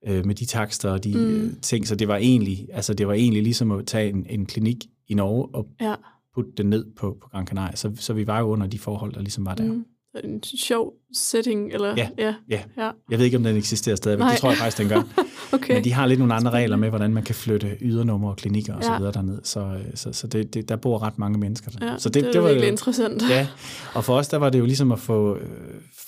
øh, 0.09 0.27
med 0.27 0.35
de 0.35 0.45
takster 0.45 0.91
og 0.91 1.05
de 1.05 1.15
Mm. 1.15 1.21
mm. 1.21 1.47
øh, 1.47 1.53
ting. 1.63 1.87
Så 1.87 1.95
det 1.97 2.09
var 2.09 2.17
egentlig, 2.17 2.69
altså 2.73 2.95
det 2.95 3.07
var 3.09 3.15
egentlig 3.15 3.43
ligesom 3.43 3.71
at 3.71 3.87
tage 3.87 4.09
en, 4.11 4.27
en 4.29 4.47
klinik 4.47 4.85
i 5.09 5.15
Norge 5.15 5.49
og 5.55 5.67
Ja. 5.81 5.95
putte 6.35 6.51
den 6.57 6.67
ned 6.71 6.87
på, 6.97 7.17
på 7.23 7.29
Gran 7.29 7.47
Canaria. 7.47 7.77
Så, 7.77 7.93
så 7.97 8.13
vi 8.13 8.27
var 8.27 8.39
jo 8.41 8.47
under 8.47 8.67
de 8.67 8.79
forhold, 8.79 9.13
der 9.13 9.21
ligesom 9.21 9.47
var 9.47 9.55
der. 9.55 9.73
Mm. 9.73 9.85
En 10.25 10.43
sjov 10.43 10.93
setting, 11.15 11.73
eller? 11.73 11.95
Ja. 11.97 12.09
ja. 12.19 12.35
Ja. 12.51 12.61
ja. 12.77 12.91
Jeg 13.11 13.19
ved 13.19 13.25
ikke, 13.25 13.37
om 13.37 13.45
den 13.45 13.57
eksisterer 13.57 13.97
stadigvæk. 13.97 14.23
Nej. 14.23 14.31
Det 14.31 14.41
tror 14.41 14.49
jeg 14.49 14.59
faktisk, 14.59 14.79
den 14.79 14.89
gør. 14.89 15.03
Okay. 15.53 15.75
Men 15.75 15.85
de 15.85 15.93
har 15.93 16.07
lidt 16.07 16.19
nogle 16.19 16.35
andre 16.35 16.51
regler 16.51 16.77
med, 16.77 16.89
hvordan 16.89 17.13
man 17.15 17.23
kan 17.23 17.35
flytte 17.35 17.77
ydernumre 17.81 18.31
og 18.31 18.37
klinikker 18.37 18.75
og 18.75 18.85
så 18.85 18.93
Ja. 18.93 18.99
videre 18.99 19.13
derned. 19.13 19.39
Så, 19.45 19.61
øh, 19.61 19.85
så, 19.95 20.13
så 20.13 20.27
det, 20.27 20.55
det, 20.55 20.69
der 20.69 20.77
bor 20.77 21.03
ret 21.03 21.19
mange 21.19 21.39
mennesker 21.39 21.71
der. 21.71 21.87
ja, 21.93 21.99
så 21.99 22.09
det, 22.09 22.25
det 22.25 22.37
er 22.37 22.41
var 22.41 22.49
virkelig 22.49 22.69
interessant. 22.69 23.23
Ja, 23.31 23.47
og 23.95 24.05
for 24.05 24.15
os 24.17 24.29
der 24.29 24.37
var 24.37 24.51
det 24.51 24.59
jo 24.59 24.65
ligesom 24.65 24.93
at 24.93 24.99
få, 24.99 25.37
øh, 25.37 25.49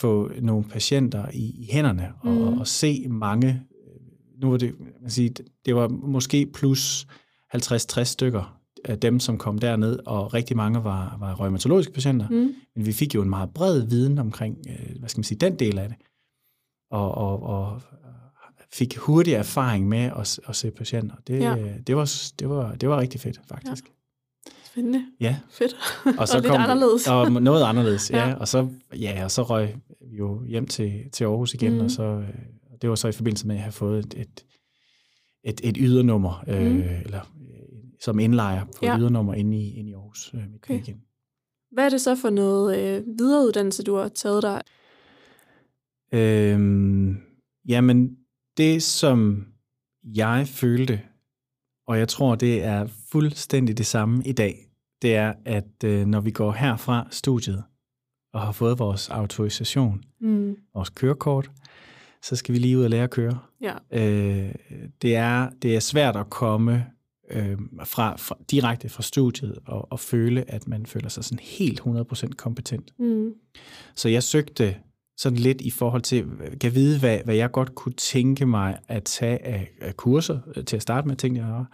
få 0.01 0.31
nogle 0.43 0.65
patienter 0.65 1.25
i, 1.33 1.39
i 1.39 1.69
hænderne 1.73 2.09
og, 2.21 2.31
mm. 2.33 2.59
og 2.59 2.67
se 2.67 3.07
mange. 3.11 3.49
øh, 3.49 4.41
Nu 4.43 4.51
var 4.51 4.57
det, 4.57 4.75
man 4.81 4.93
kan 5.03 5.11
sige, 5.11 5.31
det 5.67 5.75
var 5.75 5.89
måske 5.89 6.47
plus 6.55 7.07
50-60 7.57 8.03
stykker 8.03 8.58
dem, 9.03 9.21
som 9.21 9.39
kom 9.39 9.59
derned, 9.59 9.99
og 10.07 10.35
rigtig 10.35 10.57
mange 10.57 10.85
var, 10.85 11.17
var 11.21 11.41
rheumatologiske 11.41 11.93
patienter. 11.93 12.29
Mm. 12.29 12.37
Mm. 12.37 12.55
Men 12.77 12.87
vi 12.87 12.93
fik 12.93 13.15
jo 13.15 13.23
en 13.23 13.31
meget 13.31 13.51
bred 13.55 13.81
viden 13.89 14.19
omkring, 14.19 14.57
øh, 14.69 14.99
hvad 14.99 15.09
skal 15.09 15.19
man 15.19 15.25
sige, 15.25 15.39
den 15.39 15.59
del 15.59 15.79
af 15.79 15.89
det. 15.89 15.97
Og, 16.91 17.15
og, 17.15 17.43
og 17.43 17.81
fik 18.73 18.97
hurtig 18.97 19.33
erfaring 19.35 19.89
med 19.89 19.99
at, 20.19 20.41
at 20.49 20.57
se 20.57 20.71
patienter. 20.71 21.17
Det, 21.27 21.41
Ja. 21.41 21.55
ja. 21.55 21.73
det, 21.87 21.97
var, 21.97 22.13
det, 22.39 22.49
var, 22.49 22.75
det 22.75 22.89
var 22.89 23.01
rigtig 23.01 23.21
fedt, 23.21 23.41
faktisk. 23.49 23.85
Spændende. 24.67 25.05
Ja. 25.21 25.37
Fedt. 25.51 25.77
Og, 26.19 26.29
så 26.29 26.37
lidt 26.37 26.47
kom, 26.47 26.61
anderledes. 26.61 27.09
Og 27.09 27.33
noget 27.33 27.63
anderledes, 27.65 28.11
ja. 28.11 28.19
Ja. 28.19 28.29
ja. 28.29 28.35
Og 28.35 28.49
så, 28.49 28.69
ja, 29.01 29.25
og 29.25 29.31
så 29.31 29.43
røg 29.43 29.75
vi 30.11 30.17
jo 30.17 30.45
hjem 30.45 30.67
til, 30.67 30.93
til 31.13 31.25
Aarhus 31.25 31.55
igen, 31.55 31.73
mm. 31.75 31.81
og 31.81 31.91
så, 31.91 32.03
øh, 32.03 32.29
det 32.83 32.91
var 32.91 32.97
så 32.97 33.09
i 33.09 33.13
forbindelse 33.13 33.47
med 33.47 33.57
at 33.57 33.63
have 33.63 33.73
fået 33.73 33.99
et, 33.99 34.15
et, 34.17 34.45
et, 35.45 35.61
et 35.65 35.77
ydernummer, 35.81 36.45
øh, 36.49 36.61
Mhm. 36.71 36.83
eller 37.05 37.21
øh, 37.21 37.38
som 38.01 38.19
indlejer 38.19 38.65
på 38.65 38.73
Ja. 38.83 38.99
ydernummer 38.99 39.35
inde 39.35 39.57
i, 39.57 39.75
inde 39.75 39.91
i 39.91 39.95
Aarhus 39.95 40.31
øh, 40.35 40.41
midt 40.51 40.65
Okay. 40.71 40.95
Hvad 41.73 41.85
er 41.85 41.89
det 41.89 42.01
så 42.01 42.17
for 42.17 42.31
noget 42.31 42.79
øh, 42.79 43.07
videreuddannelse, 43.19 43.83
du 43.83 43.95
har 43.97 44.09
taget 44.09 44.43
dig? 44.43 44.63
Øhm, 46.13 47.17
jamen, 47.69 48.17
det 48.57 48.83
som 48.83 49.47
jeg 50.05 50.47
følte, 50.49 51.01
og 51.87 51.99
jeg 51.99 52.09
tror, 52.09 52.35
det 52.35 52.65
er 52.65 52.87
fuldstændig 53.13 53.79
det 53.79 53.87
samme 53.87 54.23
i 54.27 54.33
dag, 54.33 54.71
det 55.03 55.15
er, 55.17 55.35
at 55.45 55.85
øh, 55.85 56.07
når 56.07 56.21
vi 56.21 56.31
går 56.31 56.53
herfra 56.53 57.07
studiet 57.11 57.65
og 58.33 58.41
har 58.41 58.53
fået 58.53 58.79
vores 58.79 59.09
autorisation, 59.09 60.03
Mm. 60.21 60.57
vores 60.75 60.89
kørekort, 60.91 61.51
så 62.23 62.37
skal 62.37 62.53
vi 62.55 62.59
lige 62.59 62.79
ud 62.79 62.85
og 62.85 62.91
lære 62.91 63.05
at 63.05 63.11
køre. 63.11 63.39
Ja. 63.61 63.75
Øh, 63.93 64.55
det, 65.03 65.17
er, 65.17 65.51
det 65.63 65.77
er 65.77 65.81
svært 65.81 66.17
at 66.17 66.31
komme 66.31 66.87
øh, 67.31 67.59
fra, 67.85 68.17
fra, 68.17 68.37
direkte 68.51 68.89
fra 68.89 69.03
studiet 69.03 69.59
og, 69.67 69.93
og 69.93 70.01
føle, 70.01 70.51
at 70.51 70.69
man 70.69 70.87
føler 70.87 71.09
sig 71.09 71.25
sådan 71.25 71.39
helt 71.43 71.81
100% 71.81 72.29
kompetent. 72.37 72.93
Mm. 72.99 73.31
Så 73.95 74.09
jeg 74.09 74.23
søgte 74.23 74.75
sådan 75.19 75.39
lidt 75.39 75.61
i 75.61 75.71
forhold 75.71 76.03
til, 76.03 76.27
kan 76.61 76.75
vide, 76.75 76.99
hvad, 76.99 77.19
hvad 77.25 77.35
jeg 77.35 77.51
godt 77.51 77.75
kunne 77.75 77.95
tænke 77.95 78.47
mig 78.47 78.79
at 78.89 79.05
tage 79.05 79.47
af, 79.47 79.71
af 79.81 79.97
kurser. 79.97 80.39
Til 80.67 80.77
at 80.77 80.83
starte 80.83 81.09
med 81.09 81.17
tænkte 81.17 81.43
jeg, 81.45 81.65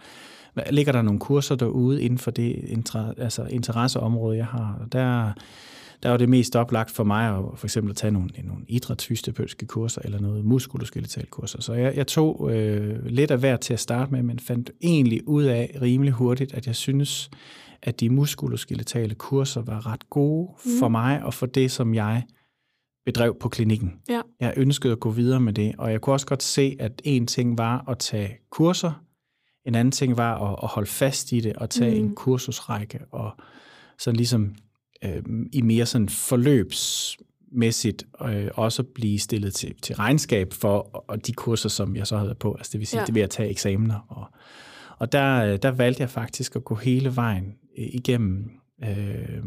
"Hvad- 0.53 0.63
ligger 0.71 0.91
der 0.91 1.01
nogle 1.01 1.19
kurser 1.19 1.55
derude 1.55 2.01
inden 2.01 2.19
for 2.19 2.31
det 2.31 2.55
inter, 2.67 3.13
altså 3.17 3.43
interesseområde, 3.45 4.37
jeg 4.37 4.45
har? 4.45 4.87
Der, 4.91 5.33
der 6.05 6.11
var 6.11 6.17
det 6.17 6.29
mest 6.29 6.55
oplagt 6.55 6.91
for 6.91 7.03
mig 7.03 7.37
at 7.37 7.43
for 7.55 7.67
eksempel 7.67 7.91
at 7.91 7.97
tage 7.97 8.11
nogle, 8.11 8.29
nogle 8.43 8.65
idrætsfysioterapeutiske 8.67 9.65
kurser 9.65 10.01
eller 10.05 10.19
noget 10.19 10.45
muskuloskeletale 10.45 11.27
kurser. 11.27 11.61
Så 11.61 11.73
jeg, 11.73 11.95
jeg 11.95 12.07
tog 12.07 12.51
øh, 12.53 13.05
lidt 13.05 13.31
af 13.31 13.39
hvert 13.39 13.59
til 13.59 13.73
at 13.73 13.79
starte 13.79 14.11
med, 14.11 14.23
men 14.23 14.39
fandt 14.39 14.71
egentlig 14.81 15.27
ud 15.27 15.43
af 15.43 15.77
rimelig 15.81 16.13
hurtigt, 16.13 16.53
at 16.53 16.67
jeg 16.67 16.75
synes, 16.75 17.29
at 17.81 17.99
de 17.99 18.09
muskuloskeletale 18.09 19.15
kurser 19.15 19.61
var 19.61 19.87
ret 19.87 20.09
gode 20.09 20.49
mm. 20.65 20.71
for 20.79 20.87
mig 20.87 21.23
og 21.23 21.33
for 21.33 21.45
det, 21.45 21.71
som 21.71 21.93
jeg 21.93 22.23
bedrev 23.05 23.37
på 23.39 23.49
klinikken. 23.49 23.93
Ja. 24.09 24.21
Jeg 24.39 24.53
ønskede 24.57 24.93
at 24.93 24.99
gå 24.99 25.09
videre 25.09 25.39
med 25.39 25.53
det, 25.53 25.75
og 25.77 25.91
jeg 25.91 26.01
kunne 26.01 26.13
også 26.13 26.27
godt 26.27 26.43
se, 26.43 26.75
at 26.79 27.01
en 27.03 27.27
ting 27.27 27.57
var 27.57 27.89
at 27.89 27.99
tage 27.99 28.37
kurser, 28.49 29.03
en 29.65 29.75
anden 29.75 29.91
ting 29.91 30.17
var 30.17 30.51
at, 30.51 30.59
at 30.63 30.69
holde 30.69 30.89
fast 30.89 31.31
i 31.31 31.39
det 31.39 31.53
og 31.53 31.69
tage 31.69 32.01
mm. 32.01 32.05
en 32.05 32.15
kursusrække 32.15 32.99
og 33.11 33.31
sådan 33.97 34.15
ligesom 34.15 34.55
øh, 35.03 35.23
i 35.53 35.61
mere 35.61 35.85
sådan 35.85 36.09
forløbsmæssigt 36.09 38.03
øh, 38.25 38.47
også 38.53 38.83
blive 38.83 39.19
stillet 39.19 39.53
til, 39.53 39.73
til 39.81 39.95
regnskab 39.95 40.53
for 40.53 40.77
og 41.07 41.27
de 41.27 41.33
kurser, 41.33 41.69
som 41.69 41.95
jeg 41.95 42.07
så 42.07 42.17
havde 42.17 42.35
på, 42.39 42.53
altså 42.53 42.69
det 42.71 42.79
vil 42.79 42.87
sige, 42.87 42.99
Ja. 42.99 43.05
det 43.05 43.15
ved 43.15 43.21
at 43.21 43.29
tage 43.29 43.49
eksamener. 43.49 43.99
Og, 44.09 44.25
og 44.97 45.11
der, 45.11 45.45
øh, 45.45 45.59
der 45.61 45.71
valgte 45.71 46.01
jeg 46.01 46.09
faktisk 46.09 46.55
at 46.55 46.63
gå 46.63 46.75
hele 46.75 47.15
vejen 47.15 47.45
øh, 47.77 47.85
igennem 47.93 48.49
øh, 48.83 49.39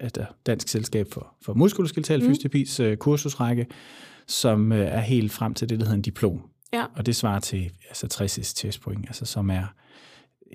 altså 0.00 0.24
Dansk 0.46 0.68
Selskab 0.68 1.06
for, 1.12 1.34
for 1.42 1.54
Muskuloskeletal 1.54 2.20
Mm. 2.20 2.26
Fysioterapis 2.26 2.80
øh, 2.80 2.96
kursusrække, 2.96 3.66
som 4.26 4.72
øh, 4.72 4.78
er 4.86 5.00
helt 5.00 5.32
frem 5.32 5.54
til 5.54 5.68
det, 5.68 5.78
der 5.78 5.84
hedder 5.84 5.96
en 5.96 6.02
diplom. 6.02 6.40
Ja. 6.72 6.84
Og 6.94 7.06
det 7.06 7.16
svarer 7.16 7.40
til 7.40 7.70
altså 7.88 8.08
60 8.08 8.54
testpoint, 8.54 9.06
altså 9.06 9.24
som 9.26 9.50
er, 9.50 9.74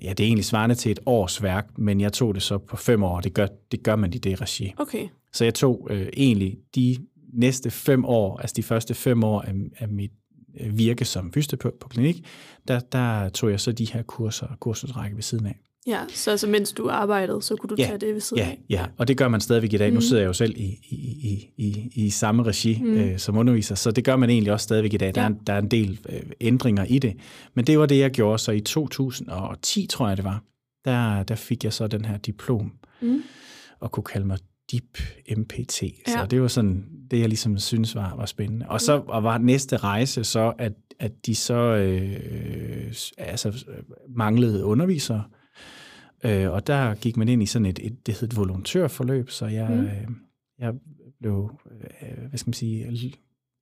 ja, 0.02 0.10
det 0.10 0.20
er 0.20 0.26
egentlig 0.26 0.44
svarende 0.44 0.74
til 0.74 0.92
et 0.92 1.00
års 1.06 1.42
værk, 1.42 1.78
men 1.78 2.00
jeg 2.00 2.12
tog 2.12 2.34
det 2.34 2.42
så 2.42 2.58
på 2.58 2.76
fem 2.76 3.02
år, 3.02 3.16
og 3.16 3.24
det 3.24 3.34
gør, 3.34 3.46
det 3.72 3.82
gør 3.82 3.96
man 3.96 4.14
i 4.14 4.18
det 4.18 4.40
regi. 4.40 4.74
Okay. 4.78 5.08
Så 5.32 5.44
jeg 5.44 5.54
tog 5.54 5.88
øh, 5.90 6.08
egentlig 6.16 6.58
de 6.74 6.96
næste 7.32 7.70
fem 7.70 8.04
år, 8.04 8.38
altså 8.38 8.54
de 8.56 8.62
første 8.62 8.94
fem 8.94 9.24
år 9.24 9.40
af, 9.40 9.54
af 9.78 9.88
mit 9.88 10.12
øh, 10.60 10.78
virke 10.78 11.04
som 11.04 11.32
fysioterapeut 11.32 11.74
på 11.80 11.88
klinik, 11.88 12.26
der, 12.68 12.80
der 12.80 13.28
tog 13.28 13.50
jeg 13.50 13.60
så 13.60 13.72
de 13.72 13.92
her 13.92 14.02
kurser 14.02 14.46
og 14.46 14.60
kursusrække 14.60 15.16
ved 15.16 15.22
siden 15.22 15.46
af. 15.46 15.58
Ja, 15.86 15.98
så 16.08 16.30
altså, 16.30 16.46
mens 16.46 16.72
du 16.72 16.88
arbejdede, 16.88 17.42
så 17.42 17.56
kunne 17.56 17.68
du 17.68 17.74
Ja, 17.78 17.84
tage 17.86 17.98
det 17.98 18.14
ved 18.14 18.20
siden 18.20 18.42
Ja, 18.42 18.48
af? 18.50 18.58
ja, 18.70 18.86
og 18.98 19.08
det 19.08 19.16
gør 19.16 19.28
man 19.28 19.40
stadigvæk 19.40 19.72
i 19.72 19.76
dag. 19.76 19.90
Nu 19.90 19.94
Mm. 19.94 20.00
sidder 20.00 20.22
jeg 20.22 20.28
jo 20.28 20.32
selv 20.32 20.54
i, 20.56 20.78
i, 20.90 20.96
i, 20.96 21.50
i, 21.56 21.90
i 21.94 22.10
samme 22.10 22.42
regi 22.42 22.78
Mm. 22.82 22.88
mm. 22.88 22.94
øh, 22.96 23.18
som 23.18 23.36
underviser, 23.36 23.74
så 23.74 23.90
det 23.90 24.04
gør 24.04 24.16
man 24.16 24.30
egentlig 24.30 24.52
også 24.52 24.64
stadigvæk 24.64 24.94
i 24.94 24.96
dag. 24.96 25.14
Der, 25.14 25.22
Ja. 25.22 25.28
er, 25.28 25.32
der 25.46 25.52
er 25.52 25.58
en 25.58 25.68
del 25.70 26.00
øh, 26.08 26.22
ændringer 26.40 26.84
i 26.84 26.98
det. 26.98 27.14
Men 27.54 27.64
det 27.66 27.78
var 27.78 27.86
det, 27.86 27.98
jeg 27.98 28.10
gjorde. 28.10 28.38
Så 28.38 28.52
i 28.52 28.60
2010, 28.60 29.86
tror 29.90 30.08
jeg 30.08 30.16
det 30.16 30.24
var, 30.24 30.42
der, 30.84 31.22
der 31.22 31.34
fik 31.34 31.64
jeg 31.64 31.72
så 31.72 31.86
den 31.86 32.04
her 32.04 32.16
diplom 32.16 32.72
Mm. 33.02 33.22
og 33.80 33.92
kunne 33.92 34.04
kalde 34.04 34.26
mig 34.26 34.38
DIP 34.72 34.98
MPT. 35.36 35.74
Så 36.06 36.18
Ja. 36.18 36.26
det 36.30 36.42
var 36.42 36.48
sådan 36.48 36.84
det, 37.10 37.18
jeg 37.20 37.28
ligesom 37.28 37.58
synes 37.58 37.94
var, 37.94 38.14
var 38.16 38.26
spændende. 38.26 38.68
Og 38.68 38.80
så 38.80 39.02
og 39.06 39.22
var 39.22 39.38
næste 39.38 39.76
rejse 39.76 40.24
så, 40.24 40.52
at, 40.58 40.72
at 41.00 41.12
de 41.26 41.34
så 41.34 41.54
øh, 41.54 42.92
altså, 43.18 43.48
øh, 43.48 43.84
manglede 44.16 44.64
undervisere. 44.64 45.22
Øh, 46.24 46.50
og 46.50 46.66
der 46.66 46.94
gik 46.94 47.16
man 47.16 47.28
ind 47.28 47.42
i 47.42 47.46
sådan 47.46 47.66
et, 47.66 47.78
et 47.82 48.06
det 48.06 48.14
hed 48.20 48.28
et 48.28 48.36
volontørforløb, 48.36 49.30
så 49.30 49.46
jeg, 49.46 49.70
Mm. 49.70 49.80
øh, 49.84 49.90
jeg 50.58 50.74
blev, 51.20 51.50
øh, 52.02 52.28
hvad 52.28 52.38
skal 52.38 52.48
man 52.48 52.54
sige, 52.54 53.14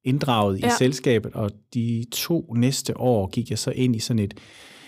inddraget 0.04 0.60
ja. 0.60 0.66
I 0.66 0.70
selskabet, 0.78 1.32
og 1.32 1.50
de 1.74 2.04
to 2.12 2.54
næste 2.56 2.96
år 3.00 3.26
gik 3.26 3.50
jeg 3.50 3.58
så 3.58 3.70
ind 3.70 3.96
i 3.96 3.98
sådan 3.98 4.18
et, 4.18 4.34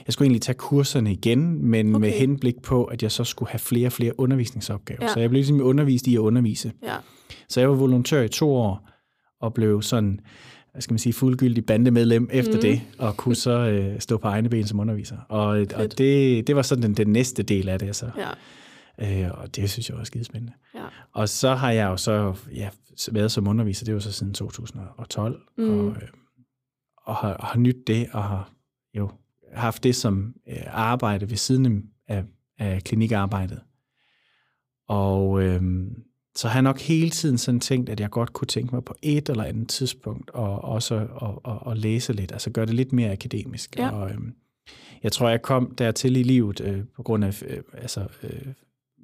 jeg 0.07 0.13
skulle 0.13 0.27
egentlig 0.27 0.43
tage 0.43 0.57
kurserne 0.57 1.13
igen, 1.13 1.65
men 1.67 1.95
okay. 1.95 2.01
med 2.01 2.11
henblik 2.11 2.63
på, 2.63 2.85
at 2.85 3.03
jeg 3.03 3.13
så 3.13 3.25
skulle 3.25 3.51
have 3.51 3.59
flere 3.59 3.87
og 3.89 3.93
flere 3.93 4.21
undervisningsopgaver. 4.21 5.03
Ja. 5.03 5.09
Så 5.09 5.21
jeg 5.21 5.31
blev 5.31 5.39
ligesom 5.39 5.61
undervist 5.61 6.07
i 6.07 6.15
at 6.15 6.19
undervise. 6.19 6.73
Ja. 6.83 6.97
Så 7.49 7.61
jeg 7.61 7.69
var 7.71 7.77
volontør 7.77 8.23
i 8.23 8.29
to 8.29 8.55
år, 8.55 8.89
og 9.41 9.55
blev 9.55 9.83
sådan, 9.83 10.21
hvad 10.73 10.83
skal 10.83 10.93
man 10.93 10.99
sige, 10.99 11.13
fuldgyldig 11.13 11.67
bandemedlem 11.67 12.29
efter 12.33 12.55
mm. 12.55 12.61
det, 12.61 12.81
og 12.99 13.17
kunne 13.17 13.35
så 13.35 13.51
øh, 13.51 14.01
stå 14.01 14.17
på 14.17 14.29
egne 14.29 14.49
ben 14.49 14.67
som 14.67 14.81
underviser. 14.81 15.17
Og, 15.29 15.57
Fedt. 15.57 15.73
og 15.73 15.99
det, 15.99 16.47
det 16.47 16.57
var 16.57 16.63
sådan 16.63 16.83
den, 16.83 16.95
den 16.95 17.09
næste 17.09 17.43
del 17.43 17.69
af 17.69 17.79
det, 17.79 17.97
så. 17.97 18.11
Ja. 18.17 18.31
Øh, 19.25 19.31
og 19.41 19.57
det 19.57 19.71
synes 19.71 19.89
jeg 19.91 19.99
var 19.99 20.05
skidespændende. 20.05 20.53
Ja. 20.75 20.85
Og 21.13 21.29
så 21.29 21.55
har 21.55 21.71
jeg 21.71 21.87
jo 21.87 21.97
så 21.97 22.35
ja, 22.55 22.69
været 23.13 23.33
som 23.33 23.49
underviser, 23.49 23.85
det 23.85 23.95
var 23.95 24.01
så 24.01 24.13
siden 24.13 24.35
2012, 24.35 25.41
Mm. 25.59 25.65
mm. 25.65 25.71
og, 25.71 25.87
øh, 26.03 26.09
og 27.07 27.17
har, 27.17 27.37
har 27.41 27.59
nyt 27.59 27.87
det, 27.87 28.09
og 28.13 28.25
har 28.25 28.53
jo 28.95 29.11
haft 29.55 29.83
det 29.85 29.97
som 29.97 30.35
øh, 30.49 30.57
arbejde 30.67 31.31
ved 31.31 31.37
siden 31.37 31.91
af, 32.09 32.25
af 32.59 32.83
klinikarbejdet. 32.85 33.61
Og 34.89 35.43
øh, 35.43 35.63
så 36.37 36.49
har 36.49 36.55
jeg 36.55 36.63
nok 36.63 36.81
hele 36.81 37.11
tiden 37.11 37.39
sådan 37.39 37.61
tænkt, 37.61 37.89
at 37.89 38.01
jeg 38.01 38.11
godt 38.11 38.33
kunne 38.33 38.47
tænke 38.47 38.75
mig 38.75 38.85
på 38.85 38.95
et 39.03 39.29
eller 39.29 39.45
andet 39.45 39.69
tidspunkt, 39.69 40.31
og 40.31 40.65
også 40.65 40.95
at, 40.95 41.53
at, 41.53 41.73
at 41.73 41.79
læse 41.79 42.13
lidt, 42.13 42.33
altså 42.33 42.51
gøre 42.51 42.67
det 42.67 42.75
lidt 42.75 42.93
mere 42.93 43.13
akademisk. 43.13 43.79
Ja. 43.79 43.91
Og, 43.91 44.11
øh, 44.11 44.19
jeg 45.03 45.13
tror, 45.13 45.29
jeg 45.29 45.43
kom 45.43 45.75
dertil 45.79 46.17
i 46.17 46.23
livet 46.23 46.61
øh, 46.61 46.81
på 46.97 47.03
grund 47.03 47.25
af 47.25 47.43
øh, 47.43 47.59
altså, 47.75 48.01
øh, 48.23 48.53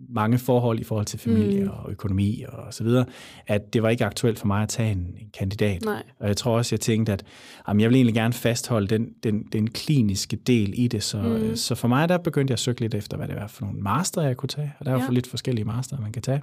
mange 0.09 0.39
forhold 0.39 0.81
i 0.81 0.85
forhold 0.85 1.07
til 1.07 1.19
familie 1.19 1.65
mm. 1.65 1.71
og 1.71 1.91
økonomi 1.91 2.45
og 2.49 2.75
så 2.75 2.85
videre, 2.85 3.05
at 3.47 3.73
det 3.73 3.83
var 3.83 3.89
ikke 3.89 4.05
aktuelt 4.05 4.39
for 4.39 4.47
mig 4.47 4.63
at 4.63 4.69
tage 4.69 4.93
en, 4.93 5.17
en 5.21 5.31
kandidat. 5.39 5.85
Nej. 5.85 6.03
Og 6.19 6.29
jeg 6.29 6.37
tror 6.37 6.57
også, 6.57 6.75
jeg 6.75 6.81
tænkte, 6.81 7.13
at 7.13 7.25
jamen, 7.69 7.81
jeg 7.81 7.91
vil 7.91 7.97
egentlig 7.97 8.15
gerne 8.15 8.33
fastholde 8.33 8.87
den, 8.87 9.13
den, 9.23 9.43
den 9.53 9.71
kliniske 9.71 10.37
del 10.37 10.75
i 10.77 10.89
det. 10.89 11.03
Så, 11.03 11.23
mm. 11.23 11.57
så 11.57 11.75
for 11.75 11.89
mig, 11.89 12.09
der 12.09 12.19
begyndte 12.19 12.51
jeg 12.51 12.55
at 12.55 12.61
søge 12.61 12.81
lidt 12.81 12.95
efter, 12.95 13.17
hvad 13.17 13.29
det 13.29 13.37
var 13.37 13.47
for 13.47 13.65
nogle 13.65 13.81
master, 13.81 14.23
jeg 14.23 14.37
kunne 14.37 14.49
tage. 14.49 14.73
Og 14.79 14.87
der 14.87 14.93
er 14.93 14.99
ja. 14.99 15.05
jo 15.05 15.13
lidt 15.13 15.27
forskellige 15.27 15.65
master, 15.65 16.01
man 16.01 16.13
kan 16.13 16.23
tage. 16.23 16.43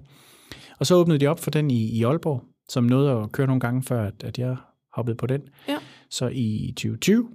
Og 0.80 0.86
så 0.86 0.96
åbnede 0.96 1.20
de 1.20 1.28
op 1.28 1.40
for 1.40 1.52
den 1.52 1.72
i, 1.72 1.98
i 1.98 2.04
Aalborg, 2.04 2.44
som 2.70 2.84
nåede 2.84 3.12
at 3.12 3.32
køre 3.32 3.48
nogle 3.48 3.60
gange 3.60 3.84
før, 3.84 4.08
at, 4.08 4.24
at 4.24 4.40
jeg 4.40 4.56
hoppede 4.94 5.18
på 5.18 5.28
den. 5.28 5.42
Ja. 5.68 5.78
Så 6.10 6.28
i 6.34 6.74
2020, 6.76 7.30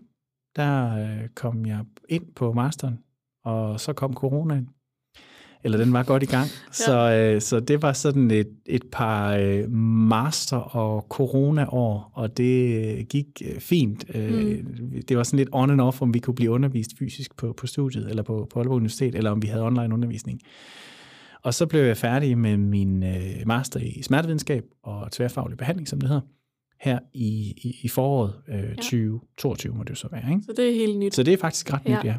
der 0.57 0.97
øh, 0.97 1.29
kom 1.35 1.67
jeg 1.67 1.85
ind 2.09 2.25
på 2.37 2.53
masteren, 2.53 2.99
og 3.45 3.81
så 3.81 3.93
kom 3.93 4.15
coronaen. 4.15 4.69
Eller 5.65 5.79
den 5.79 5.93
var 5.93 6.03
godt 6.03 6.23
i 6.23 6.27
gang. 6.27 6.47
ja. 6.69 6.73
så, 6.73 7.13
øh, 7.13 7.41
så 7.41 7.61
det 7.61 7.83
var 7.83 7.93
sådan 7.93 8.31
et, 8.31 8.49
et 8.67 8.85
par 8.93 9.35
øh, 9.35 9.71
master- 10.09 10.57
og 10.57 11.07
corona-år, 11.09 12.11
og 12.15 12.37
det 12.37 13.09
gik 13.09 13.27
øh, 13.45 13.61
fint. 13.61 14.05
Øh, 14.15 14.59
mm. 14.65 15.03
Det 15.09 15.17
var 15.17 15.23
sådan 15.23 15.39
lidt 15.39 15.49
on 15.53 15.71
and 15.71 15.81
off, 15.81 16.03
om 16.03 16.15
vi 16.15 16.19
kunne 16.19 16.35
blive 16.35 16.51
undervist 16.51 16.91
fysisk 16.99 17.37
på, 17.37 17.53
på 17.53 17.67
studiet, 17.67 18.11
eller 18.11 18.23
på, 18.23 18.47
på 18.53 18.59
Aalborg 18.59 18.77
Universitet, 18.77 19.15
eller 19.15 19.31
om 19.31 19.43
vi 19.43 19.47
havde 19.47 19.63
online 19.63 19.95
undervisning. 19.95 20.41
Og 21.43 21.55
så 21.55 21.67
blev 21.67 21.83
jeg 21.83 21.97
færdig 21.97 22.39
med 22.39 22.57
min 22.57 23.03
øh, 23.03 23.47
master 23.47 23.81
i 23.81 24.03
smertevidenskab 24.03 24.65
og 24.83 25.13
tværfaglig 25.13 25.59
behandling, 25.59 25.89
som 25.89 26.01
det 26.01 26.09
hedder, 26.09 26.23
her 26.81 26.99
i, 27.15 27.55
i, 27.57 27.77
i 27.83 27.89
foråret 27.89 28.35
øh, 28.49 28.63
ja. 28.63 28.75
2022, 28.75 29.75
må 29.75 29.83
det 29.83 29.91
jo 29.91 29.95
så 29.95 30.09
være. 30.13 30.31
Ikke? 30.31 30.43
Så 30.43 30.53
det 30.57 30.69
er 30.69 30.75
helt 30.75 30.99
nyt. 30.99 31.15
Så 31.15 31.23
det 31.23 31.35
er 31.35 31.39
faktisk 31.39 31.73
ret 31.73 31.85
nyt, 31.85 31.91
ja. 31.91 32.01
ja. 32.05 32.15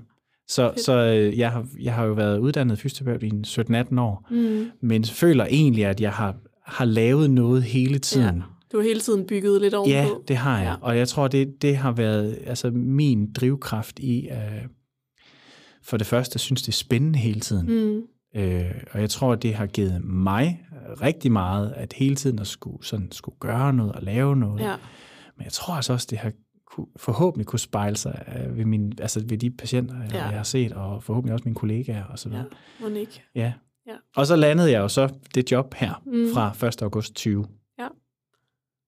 Så, 0.47 0.73
så 0.77 0.93
øh, 0.93 1.39
jeg, 1.39 1.51
har, 1.51 1.67
jeg 1.79 1.93
har 1.93 2.05
jo 2.05 2.13
været 2.13 2.39
uddannet 2.39 2.79
fysioterapeut 2.79 3.23
i 3.23 3.31
17-18 3.47 3.99
år, 3.99 4.27
mm. 4.31 4.71
men 4.81 5.03
føler 5.03 5.45
egentlig, 5.45 5.85
at 5.85 6.01
jeg 6.01 6.11
har, 6.11 6.35
har 6.65 6.85
lavet 6.85 7.29
noget 7.29 7.63
hele 7.63 7.99
tiden. 7.99 8.35
Ja. 8.35 8.43
Du 8.71 8.77
har 8.77 8.83
hele 8.83 8.99
tiden 8.99 9.27
bygget 9.27 9.61
lidt 9.61 9.73
ovenpå. 9.73 9.91
Ja, 9.91 10.07
det 10.27 10.37
har 10.37 10.57
jeg. 10.57 10.77
Ja. 10.81 10.87
Og 10.87 10.97
jeg 10.97 11.07
tror, 11.07 11.27
det, 11.27 11.61
det 11.61 11.77
har 11.77 11.91
været 11.91 12.39
altså, 12.45 12.71
min 12.71 13.33
drivkraft 13.33 13.99
i, 13.99 14.27
uh, 14.31 14.69
for 15.83 15.97
det 15.97 16.07
første, 16.07 16.39
synes, 16.39 16.61
det 16.61 16.67
er 16.67 16.73
spændende 16.73 17.19
hele 17.19 17.39
tiden. 17.39 17.67
Mm. 17.67 18.01
Øh, 18.35 18.71
og 18.91 19.01
jeg 19.01 19.09
tror, 19.09 19.35
det 19.35 19.55
har 19.55 19.65
givet 19.65 20.03
mig 20.03 20.65
rigtig 21.01 21.31
meget, 21.31 21.73
at 21.75 21.93
hele 21.93 22.15
tiden 22.15 22.39
at 22.39 22.47
skulle, 22.47 22.85
sådan, 22.85 23.11
skulle 23.11 23.35
gøre 23.39 23.73
noget 23.73 23.91
og 23.91 24.03
lave 24.03 24.35
noget. 24.35 24.61
Ja. 24.61 24.75
Men 25.37 25.43
jeg 25.43 25.51
tror 25.51 25.73
altså 25.73 25.93
også, 25.93 26.07
det 26.09 26.17
har 26.17 26.31
forhåbentlig 26.95 27.47
kunne 27.47 27.59
spejle 27.59 27.95
sig 27.95 28.25
øh, 28.35 28.57
ved, 28.57 28.65
min, 28.65 28.93
altså 29.01 29.23
ved 29.25 29.37
de 29.37 29.51
patienter, 29.51 29.95
ja. 30.11 30.23
jeg 30.25 30.37
har 30.37 30.43
set, 30.43 30.71
og 30.71 31.03
forhåbentlig 31.03 31.33
også 31.33 31.43
mine 31.45 31.55
kollegaer 31.55 32.03
og 32.03 32.19
så 32.19 32.29
videre. 32.29 32.45
Ja, 32.79 32.83
Monique. 32.83 33.21
Ja. 33.35 33.53
ja. 33.87 33.95
Og 34.15 34.27
så 34.27 34.35
landede 34.35 34.71
jeg 34.71 34.79
jo 34.79 34.87
så 34.87 35.09
det 35.35 35.51
job 35.51 35.73
her 35.73 36.03
mm. 36.05 36.33
fra 36.33 36.67
1. 36.67 36.81
august 36.81 37.15
20. 37.15 37.45
Ja. 37.79 37.87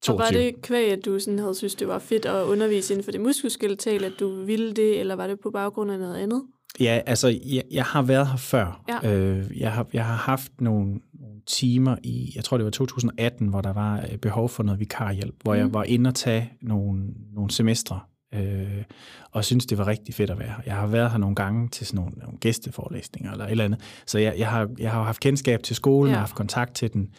22. 0.01 0.13
Og 0.13 0.19
var 0.19 0.39
det 0.39 0.61
kvæg, 0.61 0.91
at 0.91 1.05
du 1.05 1.19
sådan 1.19 1.39
havde 1.39 1.55
synes, 1.55 1.75
det 1.75 1.87
var 1.87 1.99
fedt 1.99 2.25
at 2.25 2.43
undervise 2.43 2.93
inden 2.93 3.03
for 3.03 3.11
det 3.11 3.21
muskelskeletale, 3.21 4.05
at 4.05 4.13
du 4.19 4.43
ville 4.45 4.73
det, 4.73 4.99
eller 4.99 5.15
var 5.15 5.27
det 5.27 5.39
på 5.39 5.51
baggrund 5.51 5.91
af 5.91 5.99
noget 5.99 6.17
andet? 6.17 6.43
Ja, 6.79 7.01
altså, 7.05 7.39
jeg, 7.45 7.63
jeg 7.71 7.83
har 7.83 8.01
været 8.01 8.27
her 8.27 8.37
før. 8.37 8.83
Ja. 8.89 9.13
Øh, 9.13 9.59
jeg, 9.59 9.71
har, 9.71 9.87
jeg 9.93 10.05
har 10.05 10.15
haft 10.15 10.51
nogle, 10.61 10.99
nogle 11.19 11.41
timer 11.47 11.95
i, 12.03 12.31
jeg 12.35 12.43
tror 12.43 12.57
det 12.57 12.65
var 12.65 12.71
2018, 12.71 13.47
hvor 13.47 13.61
der 13.61 13.73
var 13.73 14.05
øh, 14.11 14.17
behov 14.17 14.49
for 14.49 14.63
noget 14.63 14.79
vikarhjælp, 14.79 15.35
hvor 15.43 15.53
mm. 15.53 15.59
jeg 15.59 15.73
var 15.73 15.83
inde 15.83 16.07
og 16.07 16.15
tage 16.15 16.53
nogle, 16.61 17.03
nogle 17.33 17.51
semestre, 17.51 17.99
øh, 18.33 18.83
og 19.31 19.45
synes 19.45 19.65
det 19.65 19.77
var 19.77 19.87
rigtig 19.87 20.15
fedt 20.15 20.29
at 20.29 20.39
være 20.39 20.47
her. 20.47 20.61
Jeg 20.65 20.75
har 20.75 20.87
været 20.87 21.11
her 21.11 21.17
nogle 21.17 21.35
gange 21.35 21.69
til 21.69 21.87
sådan 21.87 21.99
nogle, 21.99 22.17
nogle 22.17 22.37
gæsteforelæsninger 22.37 23.31
eller 23.31 23.45
et 23.45 23.51
eller 23.51 23.65
andet, 23.65 23.79
så 24.05 24.19
jeg, 24.19 24.33
jeg, 24.37 24.49
har, 24.49 24.69
jeg 24.79 24.91
har 24.91 25.03
haft 25.03 25.19
kendskab 25.19 25.63
til 25.63 25.75
skolen, 25.75 26.11
ja. 26.11 26.15
og 26.17 26.21
haft 26.21 26.35
kontakt 26.35 26.75
til 26.75 26.93
den, 26.93 27.09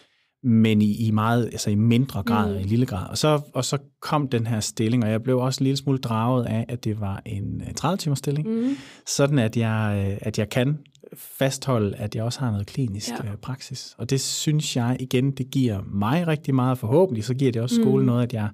men 0.44 0.82
i, 0.82 1.06
i 1.06 1.10
meget, 1.10 1.44
altså 1.44 1.70
i 1.70 1.74
mindre 1.74 2.22
grad, 2.22 2.54
mm. 2.54 2.60
i 2.60 2.62
lille 2.62 2.86
grad. 2.86 3.06
Og 3.10 3.18
så, 3.18 3.40
og 3.54 3.64
så 3.64 3.78
kom 4.00 4.28
den 4.28 4.46
her 4.46 4.60
stilling, 4.60 5.04
og 5.04 5.10
jeg 5.10 5.22
blev 5.22 5.38
også 5.38 5.60
en 5.60 5.64
lille 5.64 5.76
smule 5.76 5.98
draget 5.98 6.46
af, 6.46 6.64
at 6.68 6.84
det 6.84 7.00
var 7.00 7.22
en 7.26 7.62
30-timers 7.80 8.18
stilling, 8.18 8.48
mm. 8.48 8.76
sådan 9.06 9.38
at 9.38 9.56
jeg, 9.56 10.06
øh, 10.10 10.18
at 10.20 10.38
jeg 10.38 10.48
kan 10.48 10.78
fastholde, 11.16 11.96
at 11.96 12.14
jeg 12.14 12.24
også 12.24 12.40
har 12.40 12.50
noget 12.50 12.66
klinisk 12.66 13.10
ja. 13.10 13.30
Øh, 13.30 13.36
praksis. 13.36 13.94
Og 13.98 14.10
det 14.10 14.20
synes 14.20 14.76
jeg 14.76 14.96
igen, 15.00 15.30
det 15.30 15.50
giver 15.50 15.80
mig 15.92 16.26
rigtig 16.26 16.54
meget, 16.54 16.78
forhåbentlig 16.78 17.24
så 17.24 17.34
giver 17.34 17.52
det 17.52 17.62
også 17.62 17.76
skolen 17.76 18.00
mm. 18.00 18.06
noget, 18.06 18.22
at 18.22 18.32
jeg 18.32 18.48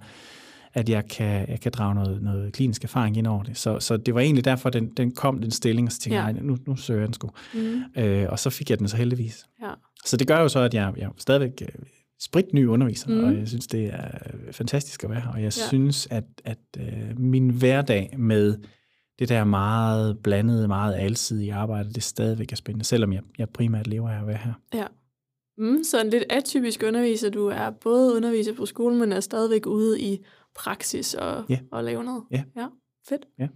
at 0.74 0.88
jeg 0.88 1.08
kan, 1.08 1.48
jeg 1.48 1.60
kan 1.60 1.72
drage 1.72 1.94
noget, 1.94 2.22
noget 2.22 2.52
klinisk 2.52 2.84
erfaring 2.84 3.16
ind 3.16 3.26
over 3.26 3.42
det. 3.42 3.58
Så, 3.58 3.80
så 3.80 3.96
det 3.96 4.14
var 4.14 4.20
egentlig 4.20 4.44
derfor, 4.44 4.70
den, 4.70 4.88
den 4.96 5.10
kom, 5.10 5.38
den 5.38 5.50
stilling, 5.50 5.88
og 5.88 5.92
så 5.92 6.00
tænkte 6.00 6.20
jeg, 6.20 6.34
ja. 6.34 6.42
nu, 6.42 6.56
nu 6.66 6.76
søger 6.76 7.00
jeg 7.00 7.06
den 7.06 7.14
sgu. 7.14 7.30
Mm. 7.54 8.02
Øh, 8.02 8.26
og 8.30 8.38
så 8.38 8.50
fik 8.50 8.70
jeg 8.70 8.78
den 8.78 8.88
så 8.88 8.96
heldigvis. 8.96 9.46
Ja. 9.62 9.70
Så 10.04 10.16
det 10.16 10.26
gør 10.26 10.40
jo 10.40 10.48
så, 10.48 10.60
at 10.60 10.74
jeg, 10.74 10.94
jeg 10.96 11.04
er 11.04 11.10
stadigvæk 11.18 11.62
øh, 11.62 11.68
spritny 12.20 12.66
underviser, 12.66 13.08
mm. 13.08 13.24
og 13.24 13.34
jeg 13.34 13.48
synes, 13.48 13.66
det 13.66 13.84
er 13.84 14.10
fantastisk 14.50 15.04
at 15.04 15.10
være 15.10 15.20
her. 15.20 15.30
Og 15.30 15.36
jeg 15.36 15.42
ja. 15.42 15.50
synes, 15.68 16.08
at, 16.10 16.24
at 16.44 16.58
uh, 16.78 17.18
min 17.18 17.50
hverdag 17.50 18.14
med 18.18 18.58
det 19.18 19.28
der 19.28 19.44
meget 19.44 20.18
blandede, 20.18 20.68
meget 20.68 20.94
alsidige 20.94 21.54
arbejde, 21.54 21.92
det 21.92 22.02
stadigvæk 22.02 22.52
er 22.52 22.56
spændende, 22.56 22.84
selvom 22.84 23.12
jeg, 23.12 23.22
jeg 23.38 23.48
primært 23.48 23.86
lever 23.86 24.10
af 24.10 24.20
at 24.20 24.26
være 24.26 24.36
her. 24.36 24.52
Ja. 24.74 24.86
Mm, 25.58 25.84
så 25.84 26.00
en 26.00 26.10
lidt 26.10 26.24
atypisk 26.30 26.82
underviser. 26.86 27.30
Du 27.30 27.46
er 27.46 27.70
både 27.70 28.16
underviser 28.16 28.54
på 28.54 28.66
skolen, 28.66 28.98
men 28.98 29.12
er 29.12 29.20
stadigvæk 29.20 29.66
ude 29.66 30.00
i 30.00 30.24
praksis 30.54 31.14
og, 31.14 31.44
ja. 31.48 31.58
og 31.72 31.84
lave 31.84 32.04
noget. 32.04 32.22
Ja. 32.30 32.42
ja. 32.56 32.66
Fedt. 33.08 33.26
Ja. 33.38 33.48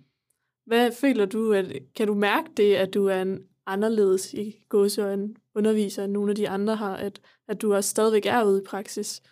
Hvad 0.66 0.92
føler 0.92 1.26
du, 1.26 1.52
at, 1.52 1.66
kan 1.96 2.06
du 2.06 2.14
mærke 2.14 2.48
det, 2.56 2.74
at 2.74 2.94
du 2.94 3.06
er 3.06 3.22
en 3.22 3.38
anderledes 3.66 4.34
i 4.34 4.56
gåsøjne 4.68 5.28
underviser, 5.54 6.04
end 6.04 6.12
nogle 6.12 6.30
af 6.30 6.36
de 6.36 6.48
andre 6.48 6.76
har, 6.76 6.96
at, 6.96 7.20
at 7.48 7.62
du 7.62 7.74
også 7.74 7.90
stadigvæk 7.90 8.26
er 8.26 8.44
ude 8.44 8.60
i 8.62 8.64
praksis? 8.66 9.22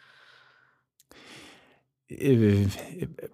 Øh, 2.21 2.77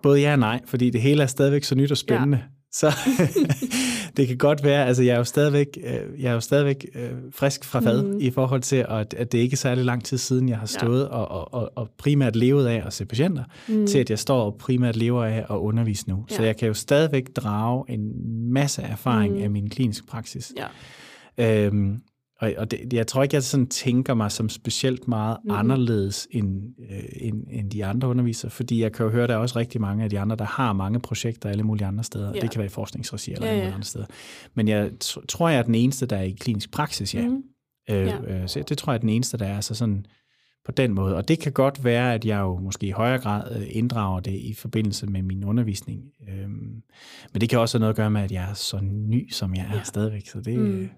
både 0.03 0.21
ja 0.21 0.33
og 0.33 0.39
nej, 0.39 0.61
fordi 0.67 0.91
det 0.91 1.01
hele 1.01 1.23
er 1.23 1.27
stadigvæk 1.27 1.65
så 1.65 1.75
nyt 1.75 1.91
og 1.91 1.97
spændende. 1.97 2.37
Ja. 2.37 2.45
Så 2.73 2.87
det 4.19 4.29
kan 4.29 4.37
godt 4.37 4.65
være, 4.65 4.87
altså 4.87 5.03
jeg 5.03 5.13
er 5.13 5.19
jo 5.19 5.25
stadigvæk, 5.25 5.79
øh, 5.85 6.23
jeg 6.23 6.31
er 6.31 6.35
jo 6.35 6.41
stadigvæk 6.41 6.87
øh, 6.95 7.11
frisk 7.33 7.65
fra 7.65 7.81
fad 7.81 8.03
mm. 8.03 8.19
i 8.21 8.31
forhold 8.31 8.61
til, 8.61 8.87
at, 8.89 9.15
at 9.15 9.33
det 9.33 9.39
ikke 9.39 9.55
er 9.55 9.57
særlig 9.57 9.85
lang 9.85 10.05
tid 10.05 10.19
siden, 10.19 10.49
jeg 10.49 10.59
har 10.59 10.67
stået 10.67 11.03
ja. 11.03 11.07
og, 11.07 11.55
og, 11.55 11.73
og 11.75 11.91
primært 11.99 12.37
levet 12.37 12.67
af 12.67 12.83
at 12.87 12.93
se 12.93 13.05
patienter, 13.05 13.45
mm. 13.69 13.87
til 13.87 13.99
at 13.99 14.11
jeg 14.11 14.19
står 14.19 14.43
og 14.43 14.57
primært 14.59 14.97
lever 14.97 15.25
af 15.25 15.39
at 15.51 15.57
undervise 15.57 16.09
nu. 16.09 16.25
Ja. 16.31 16.37
Så 16.37 16.43
jeg 16.43 16.57
kan 16.57 16.69
jo 16.69 16.75
stadigvæk 16.75 17.37
drage 17.37 17.85
en 17.89 18.13
masse 18.53 18.83
erfaring 18.83 19.35
mm. 19.35 19.43
af 19.43 19.51
min 19.51 19.71
kliniske 19.71 20.07
praksis. 20.07 20.53
Ja. 20.57 21.67
Øhm, 21.67 22.01
og, 22.41 22.53
og 22.57 22.71
det, 22.71 22.93
jeg 22.93 23.07
tror 23.07 23.23
ikke, 23.23 23.35
jeg 23.35 23.43
sådan 23.43 23.67
tænker 23.67 24.15
mig 24.15 24.33
som 24.33 24.49
specielt 24.49 25.09
meget 25.09 25.37
mm. 25.45 25.51
anderledes 25.51 26.29
end, 26.31 26.75
øh, 26.91 27.05
end, 27.13 27.45
end 27.51 27.71
de 27.71 27.85
andre 27.85 28.09
undervisere, 28.09 28.51
fordi 28.51 28.83
jeg 28.83 28.93
kan 28.93 29.07
jo 29.07 29.13
høre, 29.13 29.23
at 29.23 29.29
der 29.29 29.35
er 29.35 29.39
også 29.39 29.59
rigtig 29.59 29.81
mange 29.81 30.05
af 30.05 30.11
de 30.11 30.21
andre, 30.21 30.37
der 30.37 30.45
har 30.45 30.73
mange 30.73 31.01
projekter 31.01 31.49
alle 31.49 31.63
mulige 31.63 31.87
andre 31.87 32.05
steder. 32.05 32.33
Ja. 32.35 32.41
Det 32.41 32.51
kan 32.51 32.59
være 32.59 32.67
i 32.67 32.71
forskningsregi 32.71 33.33
eller 33.33 33.47
ja, 33.47 33.57
ja. 33.57 33.67
andre 33.67 33.83
steder. 33.83 34.07
Men 34.55 34.69
jeg 34.69 34.91
tror, 35.29 35.49
jeg 35.49 35.59
er 35.59 35.63
den 35.63 35.75
eneste, 35.75 36.07
der 36.07 36.17
er 36.17 36.23
i 36.23 36.31
klinisk 36.31 36.71
praksis, 36.71 37.15
ja. 37.15 37.29
Mm. 37.29 37.43
Øh, 37.91 38.07
ja. 38.07 38.21
Øh, 38.21 38.49
så 38.49 38.65
det 38.69 38.79
tror 38.79 38.93
jeg 38.93 38.97
er 38.97 39.01
den 39.01 39.09
eneste, 39.09 39.39
der 39.39 39.47
er 39.47 39.57
altså 39.57 39.75
sådan 39.75 40.07
på 40.65 40.73
den 40.73 40.95
måde. 40.95 41.17
Og 41.17 41.29
det 41.29 41.39
kan 41.39 41.53
godt 41.53 41.85
være, 41.85 42.15
at 42.15 42.25
jeg 42.25 42.41
jo 42.41 42.59
måske 42.59 42.87
i 42.87 42.91
højere 42.91 43.19
grad 43.19 43.57
øh, 43.57 43.67
inddrager 43.71 44.21
det 44.21 44.35
i 44.35 44.55
forbindelse 44.55 45.07
med 45.07 45.23
min 45.23 45.45
undervisning. 45.45 46.03
Øhm, 46.29 46.83
men 47.33 47.41
det 47.41 47.49
kan 47.49 47.59
også 47.59 47.79
have 47.79 47.81
noget 47.81 47.93
at 47.93 47.97
gøre 47.97 48.11
med, 48.11 48.21
at 48.21 48.33
jeg 48.33 48.51
er 48.51 48.55
så 48.55 48.81
ny, 48.83 49.33
som 49.33 49.55
jeg 49.55 49.67
er 49.71 49.77
ja. 49.77 49.83
stadigvæk. 49.83 50.29
Så 50.29 50.41
det, 50.41 50.59
mm 50.59 50.89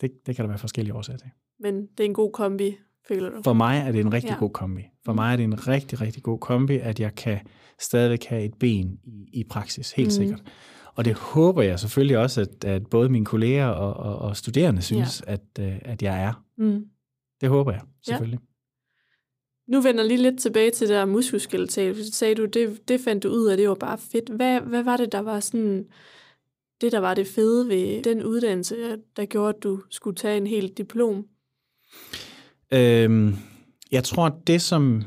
det, 0.00 0.10
det 0.26 0.36
kan 0.36 0.42
der 0.42 0.48
være 0.48 0.58
forskellige 0.58 0.94
årsager 0.94 1.18
til. 1.18 1.28
Men 1.60 1.86
det 1.86 2.00
er 2.00 2.04
en 2.04 2.14
god 2.14 2.32
kombi, 2.32 2.76
føler 3.08 3.30
du? 3.30 3.42
For 3.42 3.52
mig 3.52 3.78
er 3.86 3.92
det 3.92 4.00
en 4.00 4.12
rigtig 4.12 4.30
ja. 4.30 4.38
god 4.38 4.50
kombi. 4.50 4.82
For 5.04 5.12
mig 5.12 5.32
er 5.32 5.36
det 5.36 5.44
en 5.44 5.68
rigtig, 5.68 6.00
rigtig 6.00 6.22
god 6.22 6.38
kombi, 6.38 6.78
at 6.78 7.00
jeg 7.00 7.14
kan 7.14 7.38
stadigvæk 7.80 8.24
have 8.24 8.44
et 8.44 8.54
ben 8.54 8.98
i, 9.04 9.40
i 9.40 9.44
praksis, 9.44 9.92
helt 9.92 10.06
mm. 10.06 10.10
sikkert. 10.10 10.42
Og 10.94 11.04
det 11.04 11.14
håber 11.14 11.62
jeg 11.62 11.80
selvfølgelig 11.80 12.18
også, 12.18 12.40
at, 12.40 12.64
at 12.64 12.86
både 12.86 13.08
mine 13.08 13.24
kolleger 13.24 13.66
og, 13.66 13.94
og, 13.94 14.18
og 14.18 14.36
studerende 14.36 14.82
synes, 14.82 15.22
ja. 15.26 15.32
at, 15.32 15.40
uh, 15.60 15.78
at 15.82 16.02
jeg 16.02 16.22
er. 16.22 16.44
Mm. 16.58 16.84
Det 17.40 17.48
håber 17.48 17.72
jeg 17.72 17.80
selvfølgelig. 18.02 18.38
Ja. 18.40 18.44
Nu 19.72 19.80
vender 19.80 20.04
lige 20.04 20.22
lidt 20.22 20.40
tilbage 20.40 20.70
til 20.70 20.88
det 20.88 20.94
der 20.94 21.04
muskelskeletal. 21.04 22.04
Så 22.04 22.12
sagde 22.12 22.34
du, 22.34 22.44
det, 22.44 22.88
det 22.88 23.00
fandt 23.00 23.22
du 23.22 23.28
ud 23.28 23.46
af, 23.46 23.56
det 23.56 23.68
var 23.68 23.74
bare 23.74 23.98
fedt. 23.98 24.28
Hvad, 24.28 24.60
hvad 24.60 24.82
var 24.82 24.96
det, 24.96 25.12
der 25.12 25.20
var 25.20 25.40
sådan 25.40 25.86
det, 26.80 26.92
der 26.92 26.98
var 26.98 27.14
det 27.14 27.26
fede 27.26 27.68
ved 27.68 28.02
den 28.02 28.24
uddannelse, 28.24 28.96
der 29.16 29.24
gjorde, 29.24 29.54
at 29.56 29.62
du 29.62 29.80
skulle 29.90 30.16
tage 30.16 30.36
en 30.36 30.46
helt 30.46 30.78
diplom? 30.78 31.26
Øhm, 32.72 33.36
jeg 33.92 34.04
tror, 34.04 34.40
det 34.46 34.62
som... 34.62 35.02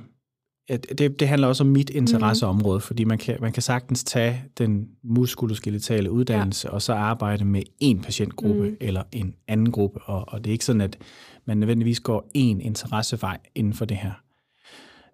Det, 0.97 1.19
det 1.19 1.27
handler 1.27 1.47
også 1.47 1.63
om 1.63 1.69
mit 1.69 1.89
interesseområde, 1.89 2.77
mm. 2.77 2.81
fordi 2.81 3.03
man 3.03 3.17
kan, 3.17 3.37
man 3.41 3.51
kan 3.51 3.63
sagtens 3.63 4.03
tage 4.03 4.43
den 4.57 4.89
muskuloskeletale 5.03 6.11
uddannelse 6.11 6.67
ja. 6.67 6.73
og 6.73 6.81
så 6.81 6.93
arbejde 6.93 7.45
med 7.45 7.63
en 7.79 8.01
patientgruppe 8.01 8.69
mm. 8.69 8.77
eller 8.79 9.03
en 9.11 9.35
anden 9.47 9.71
gruppe, 9.71 9.99
og, 10.01 10.25
og 10.27 10.43
det 10.43 10.49
er 10.49 10.51
ikke 10.51 10.65
sådan, 10.65 10.81
at 10.81 10.97
man 11.45 11.57
nødvendigvis 11.57 11.99
går 11.99 12.29
en 12.33 12.61
interessevej 12.61 13.37
inden 13.55 13.73
for 13.73 13.85
det 13.85 13.97
her. 13.97 14.11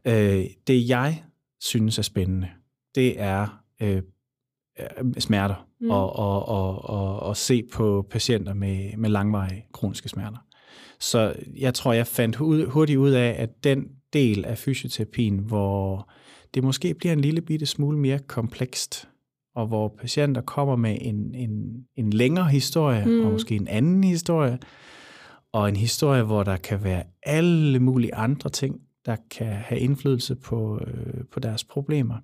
Øh, 0.06 0.46
det 0.68 0.90
jeg 0.90 1.24
synes 1.60 1.98
er 1.98 2.02
spændende, 2.02 2.48
det 2.96 3.22
er 3.22 3.64
øh, 3.82 4.02
smerter 5.20 5.68
mm. 5.82 5.90
og, 5.90 6.16
og, 6.16 6.48
og, 6.48 6.90
og, 6.90 7.20
og 7.20 7.38
se 7.38 7.64
på 7.74 8.08
patienter 8.10 8.54
med, 8.54 8.98
med 8.98 9.10
langvarige 9.10 9.66
kroniske 9.74 10.10
smerter. 10.10 10.38
så 11.00 11.34
jeg 11.58 11.74
tror, 11.74 11.94
jeg 11.94 12.08
fandt 12.08 12.36
hurtigt 12.70 12.98
ud 12.98 13.12
af, 13.12 13.36
at 13.40 13.64
den 13.64 13.88
del 14.14 14.46
af 14.46 14.58
fysioterapien, 14.58 15.38
hvor 15.38 16.10
det 16.54 16.64
måske 16.64 16.94
bliver 16.94 17.14
en 17.14 17.20
lille 17.22 17.42
bitte 17.42 17.66
smule 17.66 18.00
mere 18.00 18.20
komplekst, 18.20 19.10
og 19.56 19.68
hvor 19.68 19.96
patienter 20.00 20.42
kommer 20.42 20.76
med 20.76 20.98
en, 21.02 21.36
en, 21.36 21.86
en 21.96 22.14
længere 22.14 22.50
historie, 22.50 23.06
mm. 23.06 23.26
og 23.26 23.32
måske 23.32 23.56
en 23.56 23.68
anden 23.68 24.04
historie, 24.04 24.60
og 25.54 25.70
en 25.70 25.76
historie, 25.76 26.24
hvor 26.24 26.44
der 26.44 26.58
kan 26.58 26.84
være 26.84 27.04
alle 27.24 27.80
mulige 27.80 28.16
andre 28.16 28.50
ting, 28.50 28.82
der 29.06 29.16
kan 29.32 29.48
have 29.48 29.80
indflydelse 29.80 30.36
på, 30.36 30.80
øh, 30.88 31.24
på 31.32 31.40
deres 31.40 31.64
problemer, 31.64 32.16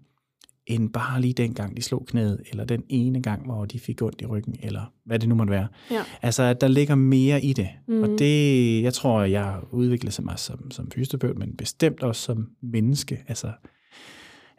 end 0.68 0.90
bare 0.90 1.22
lige 1.22 1.34
den 1.34 1.54
gang, 1.54 1.78
de 1.78 1.82
slog 1.82 2.06
knæet, 2.06 2.42
eller 2.52 2.66
den 2.66 2.84
ene 2.90 3.22
gang, 3.22 3.46
hvor 3.46 3.66
de 3.66 3.80
fik 3.80 4.02
ondt 4.02 4.22
i 4.22 4.26
ryggen, 4.26 4.56
eller 4.64 4.94
hvad 5.06 5.20
det 5.20 5.30
nu 5.30 5.36
måtte 5.36 5.52
være. 5.52 5.68
Ja. 5.92 6.04
Altså, 6.22 6.44
at 6.44 6.62
der 6.62 6.68
ligger 6.68 6.96
mere 6.96 7.44
i 7.44 7.54
det. 7.54 7.70
Mm. 7.88 8.04
Og 8.04 8.10
det, 8.20 8.84
jeg 8.84 8.94
tror, 8.94 9.22
jeg 9.22 9.44
har 9.44 9.68
udviklet 9.72 10.14
sig 10.14 10.26
mig 10.26 10.40
som, 10.40 10.72
som 10.72 10.92
fysioterapeut, 10.92 11.38
men 11.38 11.58
bestemt 11.58 12.04
også 12.04 12.22
som 12.22 12.48
menneske. 12.62 13.24
Altså, 13.28 13.52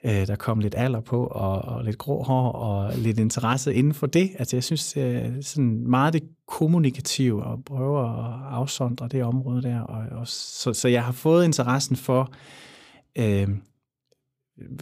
øh, 0.05 0.27
der 0.27 0.37
kom 0.37 0.61
lidt 0.61 0.75
alder 0.77 1.01
på, 1.01 1.27
og, 1.27 1.63
og 1.63 1.85
lidt 1.85 1.99
grå 1.99 2.23
hår, 2.23 2.53
og 2.53 2.93
lidt 2.97 3.19
interesse 3.19 3.75
inden 3.75 3.95
for 3.95 4.07
det. 4.07 4.31
Altså, 4.39 4.57
jeg 4.57 4.65
synes, 4.65 4.97
øh, 4.97 5.33
sådan 5.43 5.91
meget 5.91 6.13
det 6.13 6.23
kommunikative, 6.49 7.45
og 7.45 7.65
prøver 7.65 8.03
at 8.03 8.53
afsondre 8.53 9.09
det 9.09 9.23
område 9.23 9.63
der. 9.63 9.81
Og, 9.81 10.19
og, 10.19 10.29
så, 10.29 10.73
så 10.73 10.89
jeg 10.89 11.05
har 11.05 11.13
fået 11.13 11.45
interessen 11.45 11.97
for, 11.97 12.33
øh, 13.19 13.49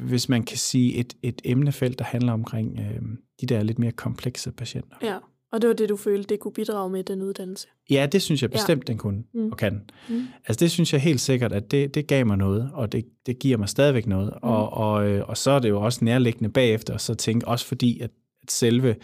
hvis 0.03 0.29
man 0.29 0.43
kan 0.43 0.59
sige, 0.59 0.95
et, 0.95 1.15
et 1.23 1.43
emnefelt, 1.45 1.99
der 1.99 2.05
handler 2.05 2.33
omkring 2.33 2.79
øh, 2.81 3.03
de 3.41 3.47
der 3.47 3.63
lidt 3.63 3.79
mere 3.79 3.93
komplekse 3.93 4.53
patienter. 4.53 4.97
Ja. 5.03 5.19
Og 5.53 5.63
det 5.63 5.69
var 5.69 5.75
det, 5.75 5.89
du 5.89 5.97
følte, 5.97 6.29
det 6.29 6.41
kunne 6.41 6.53
bidrage 6.53 6.91
med 6.91 7.05
den 7.05 7.23
uddannelse? 7.23 7.69
Ja, 7.91 8.07
det 8.13 8.23
synes 8.23 8.43
jeg 8.43 8.51
bestemt, 8.51 8.89
ja. 8.89 8.93
den 8.93 8.99
kunne 8.99 9.25
mm. 9.35 9.51
og 9.51 9.57
kan. 9.57 9.83
Mm. 10.09 10.23
Altså 10.47 10.65
det 10.65 10.71
synes 10.71 10.93
jeg 10.93 11.01
helt 11.01 11.21
sikkert, 11.21 11.53
at 11.53 11.71
det, 11.71 11.95
det 11.95 12.07
gav 12.07 12.27
mig 12.27 12.37
noget, 12.37 12.71
og 12.73 12.93
det, 12.93 13.05
det 13.27 13.39
giver 13.39 13.57
mig 13.57 13.69
stadigvæk 13.69 14.07
noget. 14.07 14.33
Mm. 14.43 14.49
Og, 14.49 14.73
og, 14.73 15.09
øh, 15.09 15.29
og 15.29 15.37
så 15.37 15.51
er 15.51 15.59
det 15.59 15.69
jo 15.69 15.81
også 15.81 16.05
nærliggende 16.05 16.51
bagefter, 16.51 16.97
så 16.97 17.15
tænke 17.15 17.49
også 17.49 17.67
fordi, 17.67 18.01
at, 18.01 18.11
at 18.43 18.51
selve 18.51 18.97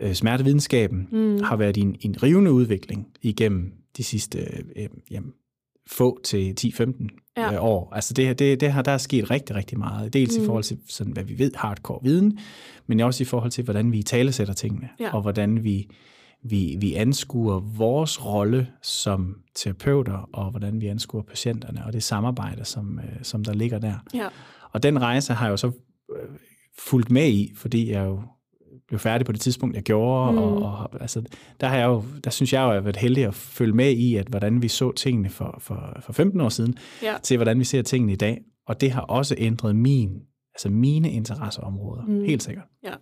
øh, 0.00 0.12
smertevidenskaben 0.14 1.08
mm. 1.12 1.40
har 1.42 1.56
været 1.56 1.76
i 1.76 1.80
en, 1.80 1.96
en 2.00 2.22
rivende 2.22 2.52
udvikling 2.52 3.08
igennem 3.22 3.72
de 3.96 4.04
sidste 4.04 4.38
øh, 4.76 4.88
jamen, 5.10 5.32
få 5.86 6.20
til 6.24 6.54
10-15 6.60 7.08
ja. 7.36 7.52
øh, 7.52 7.64
år. 7.64 7.92
Altså 7.94 8.14
det, 8.14 8.38
det, 8.38 8.60
det 8.60 8.72
har, 8.72 8.82
der 8.82 8.92
er 8.92 8.98
sket 8.98 9.30
rigtig, 9.30 9.56
rigtig 9.56 9.78
meget. 9.78 10.12
Dels 10.12 10.36
mm. 10.38 10.42
i 10.42 10.46
forhold 10.46 10.64
til, 10.64 10.78
sådan, 10.88 11.12
hvad 11.12 11.24
vi 11.24 11.38
ved, 11.38 11.52
hardcore 11.54 11.98
viden, 12.02 12.38
men 12.86 13.00
også 13.00 13.22
i 13.22 13.24
forhold 13.24 13.50
til, 13.50 13.64
hvordan 13.64 13.92
vi 13.92 14.02
talesætter 14.02 14.54
tingene, 14.54 14.88
ja. 15.00 15.14
og 15.14 15.22
hvordan 15.22 15.64
vi, 15.64 15.88
vi, 16.44 16.76
vi 16.80 16.94
anskuer 16.94 17.60
vores 17.60 18.24
rolle 18.24 18.68
som 18.82 19.36
terapeuter, 19.54 20.28
og 20.32 20.50
hvordan 20.50 20.80
vi 20.80 20.86
anskuer 20.86 21.22
patienterne, 21.22 21.86
og 21.86 21.92
det 21.92 22.02
samarbejde, 22.02 22.64
som, 22.64 22.98
øh, 22.98 23.22
som 23.22 23.44
der 23.44 23.52
ligger 23.52 23.78
der. 23.78 23.94
Ja. 24.14 24.28
Og 24.72 24.82
den 24.82 25.02
rejse 25.02 25.32
har 25.32 25.46
jeg 25.46 25.50
jo 25.50 25.56
så 25.56 25.72
øh, 26.16 26.28
fulgt 26.78 27.10
med 27.10 27.28
i, 27.28 27.52
fordi 27.56 27.90
jeg 27.90 28.06
jo 28.06 28.22
blev 28.92 29.00
færdig 29.00 29.26
på 29.26 29.32
det 29.32 29.40
tidspunkt, 29.40 29.76
jeg 29.76 29.82
gjorde. 29.82 30.32
Mm. 30.32 30.38
Og, 30.38 30.56
og, 30.62 31.00
altså, 31.00 31.22
der, 31.60 31.66
har 31.66 31.76
jeg 31.76 31.86
jo, 31.86 32.04
der 32.24 32.30
synes 32.30 32.52
jeg 32.52 32.60
jo, 32.60 32.64
at 32.64 32.68
jeg 32.68 32.76
har 32.76 32.84
været 32.84 32.96
heldig 32.96 33.24
at 33.24 33.34
følge 33.34 33.72
med 33.72 33.90
i, 33.90 34.16
at 34.16 34.26
hvordan 34.26 34.62
vi 34.62 34.68
så 34.68 34.92
tingene 34.92 35.28
for, 35.28 35.56
for, 35.58 35.96
for 36.00 36.12
15 36.12 36.40
år 36.40 36.48
siden, 36.48 36.74
ja. 37.02 37.14
til 37.22 37.36
hvordan 37.36 37.58
vi 37.58 37.64
ser 37.64 37.82
tingene 37.82 38.12
i 38.12 38.16
dag. 38.16 38.40
Og 38.66 38.80
det 38.80 38.90
har 38.90 39.00
også 39.00 39.34
ændret 39.38 39.76
min, 39.76 40.20
altså 40.54 40.68
mine 40.68 41.10
interesseområder, 41.10 42.02
mm. 42.06 42.24
helt 42.24 42.42
sikkert. 42.42 42.64
Ja. 42.84 42.92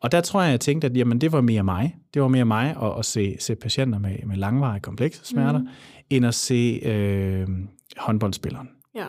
Og 0.00 0.12
der 0.12 0.20
tror 0.20 0.42
jeg, 0.42 0.50
jeg 0.50 0.60
tænkte, 0.60 0.86
at 0.86 0.96
jamen, 0.96 1.20
det 1.20 1.32
var 1.32 1.40
mere 1.40 1.62
mig. 1.62 1.96
Det 2.14 2.22
var 2.22 2.28
mere 2.28 2.44
mig 2.44 2.76
at, 2.82 2.98
at 2.98 3.04
se, 3.04 3.36
se 3.40 3.54
patienter 3.54 3.98
med, 3.98 4.16
med 4.26 4.36
langvarige 4.36 4.80
komplekse 4.80 5.24
smerter, 5.24 5.58
mm. 5.58 5.68
end 6.10 6.26
at 6.26 6.34
se 6.34 6.80
øh, 6.84 7.48
håndboldspilleren. 7.96 8.68
Ja. 8.94 9.06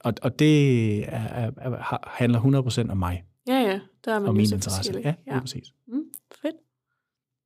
Og, 0.00 0.14
og 0.22 0.38
det 0.38 0.98
er, 1.14 1.28
er, 1.28 1.50
er, 1.56 2.08
handler 2.08 2.86
100% 2.86 2.90
om 2.90 2.96
mig. 2.96 3.22
Ja, 3.46 3.58
ja. 3.58 3.80
Der 4.04 4.12
er 4.12 4.18
man 4.18 4.28
og 4.28 4.34
min 4.34 4.52
interesse. 4.52 5.00
Ja, 5.04 5.14
ja, 5.26 5.40
præcis. 5.40 5.74
Mm, 5.86 6.04
fedt. 6.42 6.56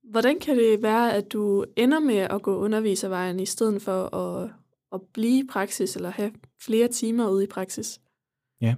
Hvordan 0.03 0.39
kan 0.39 0.57
det 0.57 0.81
være, 0.81 1.13
at 1.13 1.33
du 1.33 1.65
ender 1.75 1.99
med 1.99 2.17
at 2.17 2.41
gå 2.41 2.57
underviservejen, 2.57 3.39
i 3.39 3.45
stedet 3.45 3.81
for 3.81 4.15
at, 4.15 4.49
at 4.93 5.01
blive 5.13 5.43
i 5.43 5.47
praksis, 5.51 5.95
eller 5.95 6.09
have 6.09 6.31
flere 6.61 6.87
timer 6.87 7.29
ude 7.29 7.43
i 7.43 7.47
praksis? 7.47 8.01
Ja. 8.61 8.75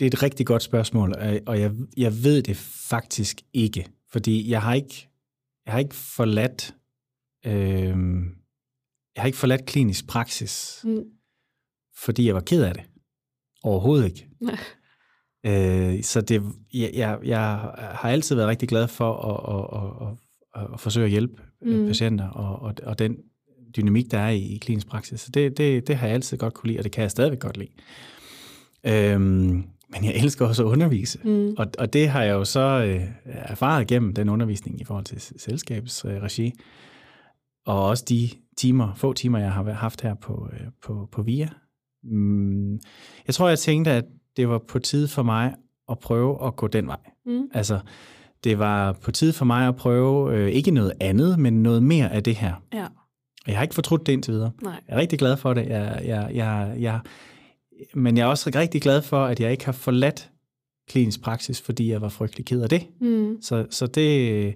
Det 0.00 0.02
er 0.02 0.06
et 0.06 0.22
rigtig 0.22 0.46
godt 0.46 0.62
spørgsmål, 0.62 1.14
og 1.46 1.60
jeg, 1.60 1.72
jeg 1.96 2.12
ved 2.24 2.42
det 2.42 2.56
faktisk 2.90 3.42
ikke, 3.52 3.88
fordi 4.08 4.50
jeg 4.50 4.62
har 4.62 4.74
ikke, 4.74 5.08
jeg 5.66 5.72
har 5.72 5.78
ikke 5.78 5.94
forladt, 5.94 6.74
øh, 7.46 7.52
jeg 9.14 9.22
har 9.22 9.26
ikke 9.26 9.38
forladt 9.38 9.66
klinisk 9.66 10.06
praksis, 10.06 10.80
mm. 10.84 11.04
fordi 11.96 12.26
jeg 12.26 12.34
var 12.34 12.40
ked 12.40 12.64
af 12.64 12.74
det. 12.74 12.82
Overhovedet 13.62 14.06
ikke. 14.06 14.28
Øh, 15.46 16.02
så 16.02 16.20
det, 16.20 16.42
jeg, 16.74 17.18
jeg, 17.24 17.40
har 17.76 18.08
altid 18.08 18.36
været 18.36 18.48
rigtig 18.48 18.68
glad 18.68 18.88
for 18.88 19.12
at, 19.12 19.54
at, 19.56 20.08
at, 20.62 20.72
at, 20.74 20.80
forsøge 20.80 21.04
at 21.04 21.10
hjælpe 21.10 21.42
øh, 21.62 21.80
mm. 21.80 21.86
patienter, 21.86 22.28
og, 22.28 22.62
og, 22.62 22.74
og 22.82 22.98
den 22.98 23.16
dynamik, 23.76 24.10
der 24.10 24.18
er 24.18 24.30
i, 24.30 24.54
i 24.54 24.58
klinisk 24.58 24.86
praksis. 24.86 25.20
Så 25.20 25.30
det, 25.34 25.58
det, 25.58 25.88
det 25.88 25.96
har 25.96 26.06
jeg 26.06 26.14
altid 26.14 26.38
godt 26.38 26.54
kunne 26.54 26.68
lide, 26.68 26.80
og 26.80 26.84
det 26.84 26.92
kan 26.92 27.02
jeg 27.02 27.10
stadigvæk 27.10 27.38
godt 27.38 27.56
lide. 27.56 27.70
Øhm, 28.86 29.64
men 29.88 30.04
jeg 30.04 30.14
elsker 30.14 30.46
også 30.46 30.62
at 30.62 30.66
undervise, 30.66 31.18
mm. 31.24 31.54
og, 31.58 31.66
og 31.78 31.92
det 31.92 32.08
har 32.08 32.22
jeg 32.22 32.32
jo 32.32 32.44
så 32.44 32.84
øh, 32.84 33.08
erfaret 33.26 33.86
gennem 33.86 34.14
den 34.14 34.28
undervisning 34.28 34.80
i 34.80 34.84
forhold 34.84 35.04
til 35.04 35.20
selskabets 35.20 36.04
øh, 36.04 36.50
og 37.66 37.88
også 37.88 38.04
de 38.08 38.28
timer, 38.56 38.94
få 38.94 39.12
timer, 39.12 39.38
jeg 39.38 39.52
har 39.52 39.72
haft 39.72 40.00
her 40.00 40.14
på, 40.14 40.48
øh, 40.52 40.66
på, 40.82 41.08
på 41.12 41.22
VIA. 41.22 41.48
Mm, 42.04 42.72
jeg 43.26 43.34
tror, 43.34 43.48
jeg 43.48 43.58
tænkte, 43.58 43.90
at 43.90 44.04
det 44.36 44.48
var 44.48 44.58
på 44.58 44.78
tide 44.78 45.08
for 45.08 45.22
mig 45.22 45.54
at 45.90 45.98
prøve 45.98 46.46
at 46.46 46.56
gå 46.56 46.66
den 46.66 46.86
vej. 46.86 46.98
Mm. 47.26 47.48
Altså, 47.54 47.80
det 48.44 48.58
var 48.58 48.92
på 48.92 49.10
tide 49.10 49.32
for 49.32 49.44
mig 49.44 49.68
at 49.68 49.76
prøve 49.76 50.36
øh, 50.36 50.48
ikke 50.48 50.70
noget 50.70 50.92
andet, 51.00 51.38
men 51.38 51.62
noget 51.62 51.82
mere 51.82 52.12
af 52.12 52.22
det 52.22 52.34
her. 52.34 52.54
Ja. 52.72 52.86
Jeg 53.46 53.56
har 53.56 53.62
ikke 53.62 53.74
fortrudt 53.74 54.06
det 54.06 54.12
indtil 54.12 54.34
videre. 54.34 54.50
Nej. 54.62 54.72
Jeg 54.88 54.96
er 54.96 55.00
rigtig 55.00 55.18
glad 55.18 55.36
for 55.36 55.54
det. 55.54 55.66
Jeg, 55.66 56.02
jeg, 56.04 56.30
jeg, 56.34 56.74
jeg, 56.78 57.00
men 57.94 58.16
jeg 58.16 58.22
er 58.22 58.26
også 58.26 58.50
rigtig 58.54 58.82
glad 58.82 59.02
for, 59.02 59.24
at 59.24 59.40
jeg 59.40 59.50
ikke 59.50 59.64
har 59.64 59.72
forladt 59.72 60.30
klinisk 60.88 61.22
praksis, 61.22 61.60
fordi 61.60 61.90
jeg 61.90 62.00
var 62.00 62.08
frygtelig 62.08 62.46
ked 62.46 62.62
af 62.62 62.68
det. 62.68 62.86
Mm. 63.00 63.42
Så, 63.42 63.66
så 63.70 63.86
det, 63.86 64.54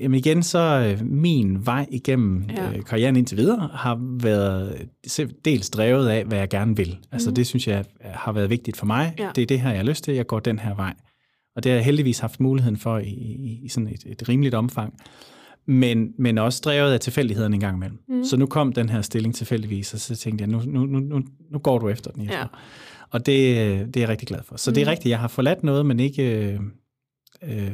Jamen 0.00 0.18
igen, 0.18 0.42
så 0.42 0.58
øh, 1.00 1.06
min 1.06 1.66
vej 1.66 1.86
igennem 1.90 2.44
ja. 2.56 2.72
øh, 2.72 2.84
karrieren 2.84 3.16
indtil 3.16 3.38
videre 3.38 3.70
har 3.72 4.18
været 4.22 4.88
dels 5.44 5.70
drevet 5.70 6.08
af, 6.08 6.24
hvad 6.24 6.38
jeg 6.38 6.48
gerne 6.48 6.76
vil. 6.76 6.98
Altså 7.12 7.30
mm. 7.30 7.34
det 7.34 7.46
synes 7.46 7.68
jeg 7.68 7.84
har 8.00 8.32
været 8.32 8.50
vigtigt 8.50 8.76
for 8.76 8.86
mig. 8.86 9.14
Ja. 9.18 9.30
Det 9.34 9.42
er 9.42 9.46
det 9.46 9.60
her, 9.60 9.68
jeg 9.70 9.78
har 9.78 9.84
lyst 9.84 10.04
til. 10.04 10.14
Jeg 10.14 10.26
går 10.26 10.40
den 10.40 10.58
her 10.58 10.74
vej. 10.74 10.94
Og 11.56 11.64
det 11.64 11.72
har 11.72 11.76
jeg 11.76 11.84
heldigvis 11.84 12.18
haft 12.18 12.40
muligheden 12.40 12.76
for 12.76 12.98
i, 12.98 13.08
i, 13.08 13.60
i 13.64 13.68
sådan 13.68 13.88
et, 13.88 14.02
et 14.06 14.28
rimeligt 14.28 14.54
omfang. 14.54 14.94
Men, 15.66 16.12
men 16.18 16.38
også 16.38 16.60
drevet 16.64 16.92
af 16.92 17.00
tilfældigheden 17.00 17.54
en 17.54 17.60
gang 17.60 17.76
imellem. 17.76 17.98
Mm. 18.08 18.24
Så 18.24 18.36
nu 18.36 18.46
kom 18.46 18.72
den 18.72 18.88
her 18.88 19.02
stilling 19.02 19.34
tilfældigvis, 19.34 19.94
og 19.94 20.00
så 20.00 20.16
tænkte 20.16 20.42
jeg, 20.42 20.48
nu, 20.48 20.62
nu, 20.66 20.86
nu, 20.86 21.22
nu 21.50 21.58
går 21.58 21.78
du 21.78 21.88
efter 21.88 22.10
den. 22.10 22.22
Ja. 22.22 22.44
Og 23.10 23.26
det, 23.26 23.56
det 23.86 23.96
er 23.96 24.00
jeg 24.00 24.08
rigtig 24.08 24.28
glad 24.28 24.40
for. 24.44 24.56
Så 24.56 24.70
mm. 24.70 24.74
det 24.74 24.80
er 24.80 24.86
mm. 24.86 24.90
rigtigt, 24.90 25.10
jeg 25.10 25.18
har 25.18 25.28
forladt 25.28 25.64
noget, 25.64 25.86
men 25.86 26.00
ikke... 26.00 26.52
Øh, 27.42 27.72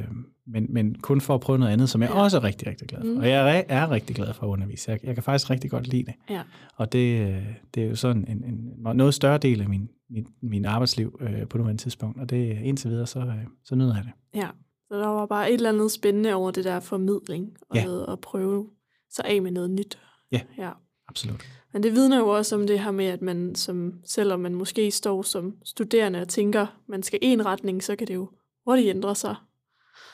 men, 0.53 0.67
men 0.69 0.95
kun 0.95 1.21
for 1.21 1.35
at 1.35 1.41
prøve 1.41 1.59
noget 1.59 1.73
andet, 1.73 1.91
som 1.91 2.03
jeg 2.03 2.11
ja. 2.11 2.23
også 2.23 2.37
er 2.37 2.45
rigtig, 2.45 2.69
rigtig 2.69 2.89
glad 2.89 3.01
for. 3.01 3.09
Mm. 3.09 3.17
Og 3.17 3.29
jeg 3.29 3.59
er, 3.59 3.63
er 3.69 3.91
rigtig 3.91 4.17
glad 4.17 4.35
for 4.35 4.47
at 4.47 4.51
undervise. 4.51 4.91
Jeg, 4.91 5.01
jeg 5.05 5.15
kan 5.15 5.23
faktisk 5.23 5.51
rigtig 5.51 5.71
godt 5.71 5.87
lide 5.87 6.05
det. 6.05 6.15
Ja. 6.31 6.43
Og 6.77 6.93
det, 6.93 7.37
det 7.75 7.83
er 7.83 7.89
jo 7.89 7.97
sådan 7.97 8.25
en, 8.29 8.45
en 8.45 8.97
noget 8.97 9.15
større 9.15 9.39
del 9.39 9.61
af 9.61 9.69
min, 9.69 9.89
min, 10.11 10.27
min 10.43 10.65
arbejdsliv 10.65 11.21
øh, 11.21 11.49
på 11.49 11.59
nuværende 11.59 11.83
tidspunkt, 11.83 12.21
og 12.21 12.31
det 12.31 12.59
indtil 12.63 12.91
videre, 12.91 13.07
så, 13.07 13.19
øh, 13.19 13.47
så 13.65 13.75
nyder 13.75 13.95
jeg 13.95 14.05
det. 14.05 14.13
Ja, 14.41 14.49
så 14.89 14.99
der 14.99 15.07
var 15.07 15.27
bare 15.27 15.51
et 15.51 15.55
eller 15.55 15.69
andet 15.69 15.93
spændende 15.93 16.35
over 16.35 16.51
det 16.51 16.65
der 16.65 16.81
formidling, 16.81 17.57
og 17.71 17.77
ja. 17.77 18.13
at 18.13 18.21
prøve 18.21 18.69
sig 19.11 19.25
af 19.25 19.43
med 19.43 19.51
noget 19.51 19.71
nyt. 19.71 19.99
Ja, 20.33 20.41
ja, 20.59 20.71
absolut. 21.09 21.47
Men 21.73 21.83
det 21.83 21.93
vidner 21.93 22.19
jo 22.19 22.29
også 22.29 22.57
om 22.57 22.67
det 22.67 22.81
her 22.81 22.91
med, 22.91 23.07
at 23.07 23.23
man, 23.23 23.55
som, 23.55 23.95
selvom 24.05 24.41
man 24.41 24.55
måske 24.55 24.91
står 24.91 25.23
som 25.23 25.57
studerende 25.65 26.21
og 26.21 26.29
tænker, 26.29 26.67
man 26.89 27.03
skal 27.03 27.19
en 27.23 27.47
retning, 27.47 27.83
så 27.83 27.97
kan 27.97 28.07
det 28.07 28.15
jo 28.15 28.29
hurtigt 28.67 28.89
ændre 28.89 29.15
sig 29.15 29.35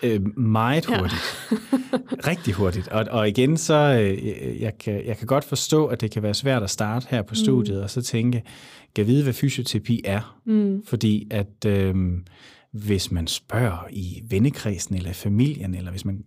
Øh, 0.02 0.38
meget 0.38 0.86
hurtigt. 0.86 1.22
Ja. 1.50 1.56
Rigtig 2.30 2.54
hurtigt. 2.54 2.88
Og, 2.88 3.06
og 3.10 3.28
igen, 3.28 3.56
så 3.56 3.74
øh, 3.74 4.60
jeg, 4.60 4.78
kan, 4.78 5.06
jeg 5.06 5.16
kan 5.16 5.26
godt 5.26 5.44
forstå, 5.44 5.86
at 5.86 6.00
det 6.00 6.10
kan 6.10 6.22
være 6.22 6.34
svært 6.34 6.62
at 6.62 6.70
starte 6.70 7.06
her 7.10 7.22
på 7.22 7.32
mm. 7.32 7.34
studiet, 7.34 7.76
mm. 7.76 7.82
og 7.82 7.90
så 7.90 8.02
tænke, 8.02 8.42
kan 8.96 9.06
vide, 9.06 9.22
hvad 9.22 9.32
fysioterapi 9.32 10.02
er? 10.04 10.40
Mm. 10.46 10.82
Fordi 10.86 11.28
at 11.30 11.64
øh, 11.66 11.94
hvis 12.72 13.10
man 13.10 13.26
spørger 13.26 13.88
i 13.90 14.22
vennekredsen, 14.28 14.94
eller 14.94 15.12
familien, 15.12 15.74
eller 15.74 15.90
hvis 15.90 16.04
man... 16.04 16.24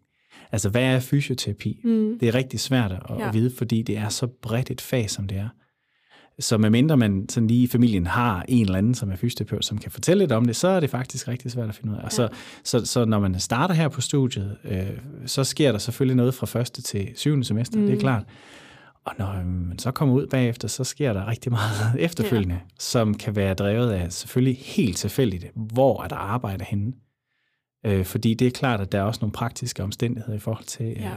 Altså, 0.51 0.69
hvad 0.69 0.83
er 0.83 0.99
fysioterapi? 0.99 1.81
Mm. 1.83 2.19
Det 2.19 2.27
er 2.27 2.35
rigtig 2.35 2.59
svært 2.59 2.91
at, 2.91 3.01
ja. 3.09 3.27
at 3.27 3.33
vide, 3.33 3.51
fordi 3.57 3.81
det 3.81 3.97
er 3.97 4.09
så 4.09 4.27
bredt 4.41 4.71
et 4.71 4.81
fag, 4.81 5.09
som 5.09 5.27
det 5.27 5.37
er. 5.37 5.49
Så 6.39 6.57
medmindre 6.57 6.97
man 6.97 7.25
sådan 7.29 7.47
lige 7.47 7.63
i 7.63 7.67
familien 7.67 8.07
har 8.07 8.45
en 8.47 8.65
eller 8.65 8.77
anden, 8.77 8.93
som 8.95 9.11
er 9.11 9.15
fysioterapeut, 9.15 9.65
som 9.65 9.77
kan 9.77 9.91
fortælle 9.91 10.23
lidt 10.23 10.31
om 10.31 10.45
det, 10.45 10.55
så 10.55 10.67
er 10.67 10.79
det 10.79 10.89
faktisk 10.89 11.27
rigtig 11.27 11.51
svært 11.51 11.69
at 11.69 11.75
finde 11.75 11.93
ud 11.93 11.97
af. 11.97 12.03
Ja. 12.03 12.09
Så, 12.09 12.29
så, 12.63 12.85
så 12.85 13.05
når 13.05 13.19
man 13.19 13.39
starter 13.39 13.73
her 13.73 13.87
på 13.87 14.01
studiet, 14.01 14.57
øh, 14.63 14.87
så 15.25 15.43
sker 15.43 15.71
der 15.71 15.79
selvfølgelig 15.79 16.15
noget 16.15 16.33
fra 16.33 16.45
første 16.45 16.81
til 16.81 17.09
syvende 17.15 17.45
semester, 17.45 17.77
mm. 17.77 17.85
det 17.85 17.91
er 17.91 17.95
mm. 17.95 18.01
klart. 18.01 18.23
og 19.05 19.13
når 19.19 19.43
man 19.43 19.79
så 19.79 19.91
kommer 19.91 20.15
ud 20.15 20.27
bagefter, 20.27 20.67
så 20.67 20.83
sker 20.83 21.13
der 21.13 21.27
rigtig 21.27 21.51
meget 21.51 21.95
efterfølgende, 22.07 22.55
ja. 22.55 22.61
som 22.79 23.13
kan 23.13 23.35
være 23.35 23.53
drevet 23.53 23.91
af 23.91 24.13
selvfølgelig 24.13 24.57
helt 24.57 24.97
tilfældigt, 24.97 25.45
hvor 25.55 26.03
er 26.03 26.07
der 26.07 26.15
arbejde 26.15 26.65
henne. 26.67 26.93
Øh, 27.85 28.05
fordi 28.05 28.33
det 28.33 28.47
er 28.47 28.51
klart, 28.51 28.81
at 28.81 28.91
der 28.91 28.99
er 28.99 29.03
også 29.03 29.19
nogle 29.21 29.33
praktiske 29.33 29.83
omstændigheder 29.83 30.37
i 30.37 30.39
forhold 30.39 30.65
til, 30.65 30.85
ja. 30.85 31.11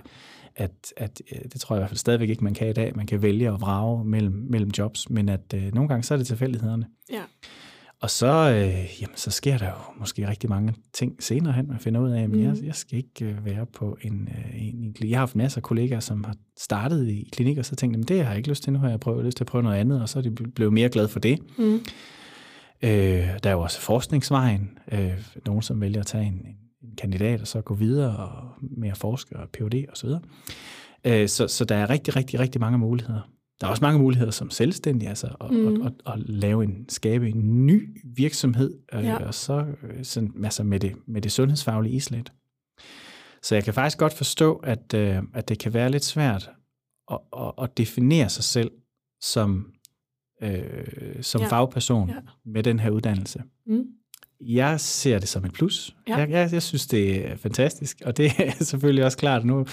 At, 0.56 0.92
at 0.96 1.22
det 1.52 1.60
tror 1.60 1.76
jeg 1.76 1.78
i 1.78 1.80
hvert 1.80 1.90
fald 1.90 1.98
stadigvæk 1.98 2.28
ikke, 2.28 2.44
man 2.44 2.54
kan 2.54 2.68
i 2.68 2.72
dag. 2.72 2.96
Man 2.96 3.06
kan 3.06 3.22
vælge 3.22 3.48
at 3.48 3.60
vrage 3.60 4.04
mellem, 4.04 4.46
mellem 4.50 4.70
jobs, 4.78 5.10
men 5.10 5.28
at 5.28 5.54
øh, 5.54 5.74
nogle 5.74 5.88
gange 5.88 6.02
så 6.02 6.14
er 6.14 6.18
det 6.18 6.26
tilfældighederne. 6.26 6.86
Ja. 7.12 7.22
Og 8.00 8.10
så, 8.10 8.26
øh, 8.26 9.02
jamen, 9.02 9.16
så 9.16 9.30
sker 9.30 9.58
der 9.58 9.66
jo 9.66 9.98
måske 9.98 10.28
rigtig 10.28 10.50
mange 10.50 10.74
ting 10.92 11.22
senere 11.22 11.52
hen, 11.52 11.68
man 11.68 11.78
finder 11.78 12.00
ud 12.00 12.10
af, 12.10 12.22
at 12.22 12.30
mm. 12.30 12.42
jeg, 12.42 12.56
jeg 12.64 12.74
skal 12.74 12.98
ikke 12.98 13.24
øh, 13.24 13.44
være 13.44 13.66
på 13.66 13.96
en, 14.02 14.28
øh, 14.38 14.68
en, 14.68 14.74
en 14.74 15.08
Jeg 15.08 15.18
har 15.18 15.18
haft 15.18 15.36
masser 15.36 15.58
af 15.58 15.62
kollegaer, 15.62 16.00
som 16.00 16.24
har 16.24 16.34
startet 16.58 17.08
i 17.08 17.28
klinik, 17.32 17.58
og 17.58 17.64
så 17.64 17.76
tænkte 17.76 17.98
jeg, 17.98 18.08
det 18.08 18.24
har 18.24 18.30
jeg 18.30 18.36
ikke 18.36 18.48
lyst 18.48 18.62
til, 18.62 18.72
nu 18.72 18.78
har 18.78 18.88
jeg 18.88 19.00
prøvet, 19.00 19.24
lyst 19.24 19.36
til 19.36 19.44
at 19.44 19.48
prøve 19.48 19.62
noget 19.62 19.76
andet, 19.76 20.02
og 20.02 20.08
så 20.08 20.18
er 20.18 20.22
de 20.22 20.30
blevet 20.30 20.72
mere 20.72 20.88
glade 20.88 21.08
for 21.08 21.20
det. 21.20 21.38
Mm. 21.58 21.74
Øh, 22.82 23.28
der 23.42 23.50
er 23.50 23.52
jo 23.52 23.60
også 23.60 23.80
forskningsvejen. 23.80 24.78
Øh, 24.92 25.12
nogen, 25.46 25.62
som 25.62 25.80
vælger 25.80 26.00
at 26.00 26.06
tage 26.06 26.24
en, 26.24 26.34
en 26.34 26.56
kandidat, 26.98 27.40
og 27.40 27.46
så 27.46 27.60
gå 27.60 27.74
videre 27.74 28.16
og 28.16 28.48
med 28.60 28.88
at 28.88 28.96
forske 28.96 29.36
og 29.36 29.48
PhD 29.48 29.84
osv. 29.92 30.08
Så, 30.08 30.18
øh, 31.04 31.28
så, 31.28 31.48
så 31.48 31.64
der 31.64 31.74
er 31.74 31.90
rigtig, 31.90 32.16
rigtig, 32.16 32.40
rigtig 32.40 32.60
mange 32.60 32.78
muligheder. 32.78 33.30
Der 33.60 33.66
er 33.66 33.70
også 33.70 33.84
mange 33.84 33.98
muligheder 33.98 34.30
som 34.30 34.50
selvstændig, 34.50 35.08
altså 35.08 35.26
at, 35.40 35.50
mm. 35.50 35.82
at, 35.82 35.92
at, 36.06 36.12
at 36.12 36.18
lave 36.28 36.64
en, 36.64 36.88
skabe 36.88 37.28
en 37.28 37.66
ny 37.66 38.02
virksomhed, 38.04 38.78
øh, 38.94 39.04
ja. 39.04 39.26
og 39.26 39.34
så 39.34 39.66
øh, 39.82 40.04
sådan, 40.04 40.44
altså 40.44 40.64
med, 40.64 40.80
det, 40.80 40.92
med 41.06 41.22
det 41.22 41.32
sundhedsfaglige 41.32 41.94
islet. 41.94 42.32
Så 43.42 43.54
jeg 43.54 43.64
kan 43.64 43.74
faktisk 43.74 43.98
godt 43.98 44.12
forstå, 44.12 44.56
at, 44.56 44.94
øh, 44.94 45.22
at 45.34 45.48
det 45.48 45.58
kan 45.58 45.74
være 45.74 45.90
lidt 45.90 46.04
svært 46.04 46.50
at, 47.10 47.18
at, 47.38 47.52
at 47.62 47.78
definere 47.78 48.28
sig 48.28 48.44
selv 48.44 48.70
som, 49.20 49.72
øh, 50.42 51.22
som 51.22 51.40
ja. 51.40 51.46
fagperson 51.46 52.08
ja. 52.08 52.16
med 52.44 52.62
den 52.62 52.78
her 52.78 52.90
uddannelse. 52.90 53.42
Mm. 53.66 53.84
Jeg 54.46 54.80
ser 54.80 55.18
det 55.18 55.28
som 55.28 55.44
et 55.44 55.52
plus. 55.52 55.96
Ja. 56.08 56.16
Jeg, 56.16 56.30
jeg, 56.30 56.48
jeg 56.52 56.62
synes, 56.62 56.86
det 56.86 57.30
er 57.30 57.36
fantastisk, 57.36 58.02
og 58.04 58.16
det 58.16 58.32
er 58.38 58.64
selvfølgelig 58.64 59.04
også 59.04 59.18
klart 59.18 59.44
nu 59.44 59.66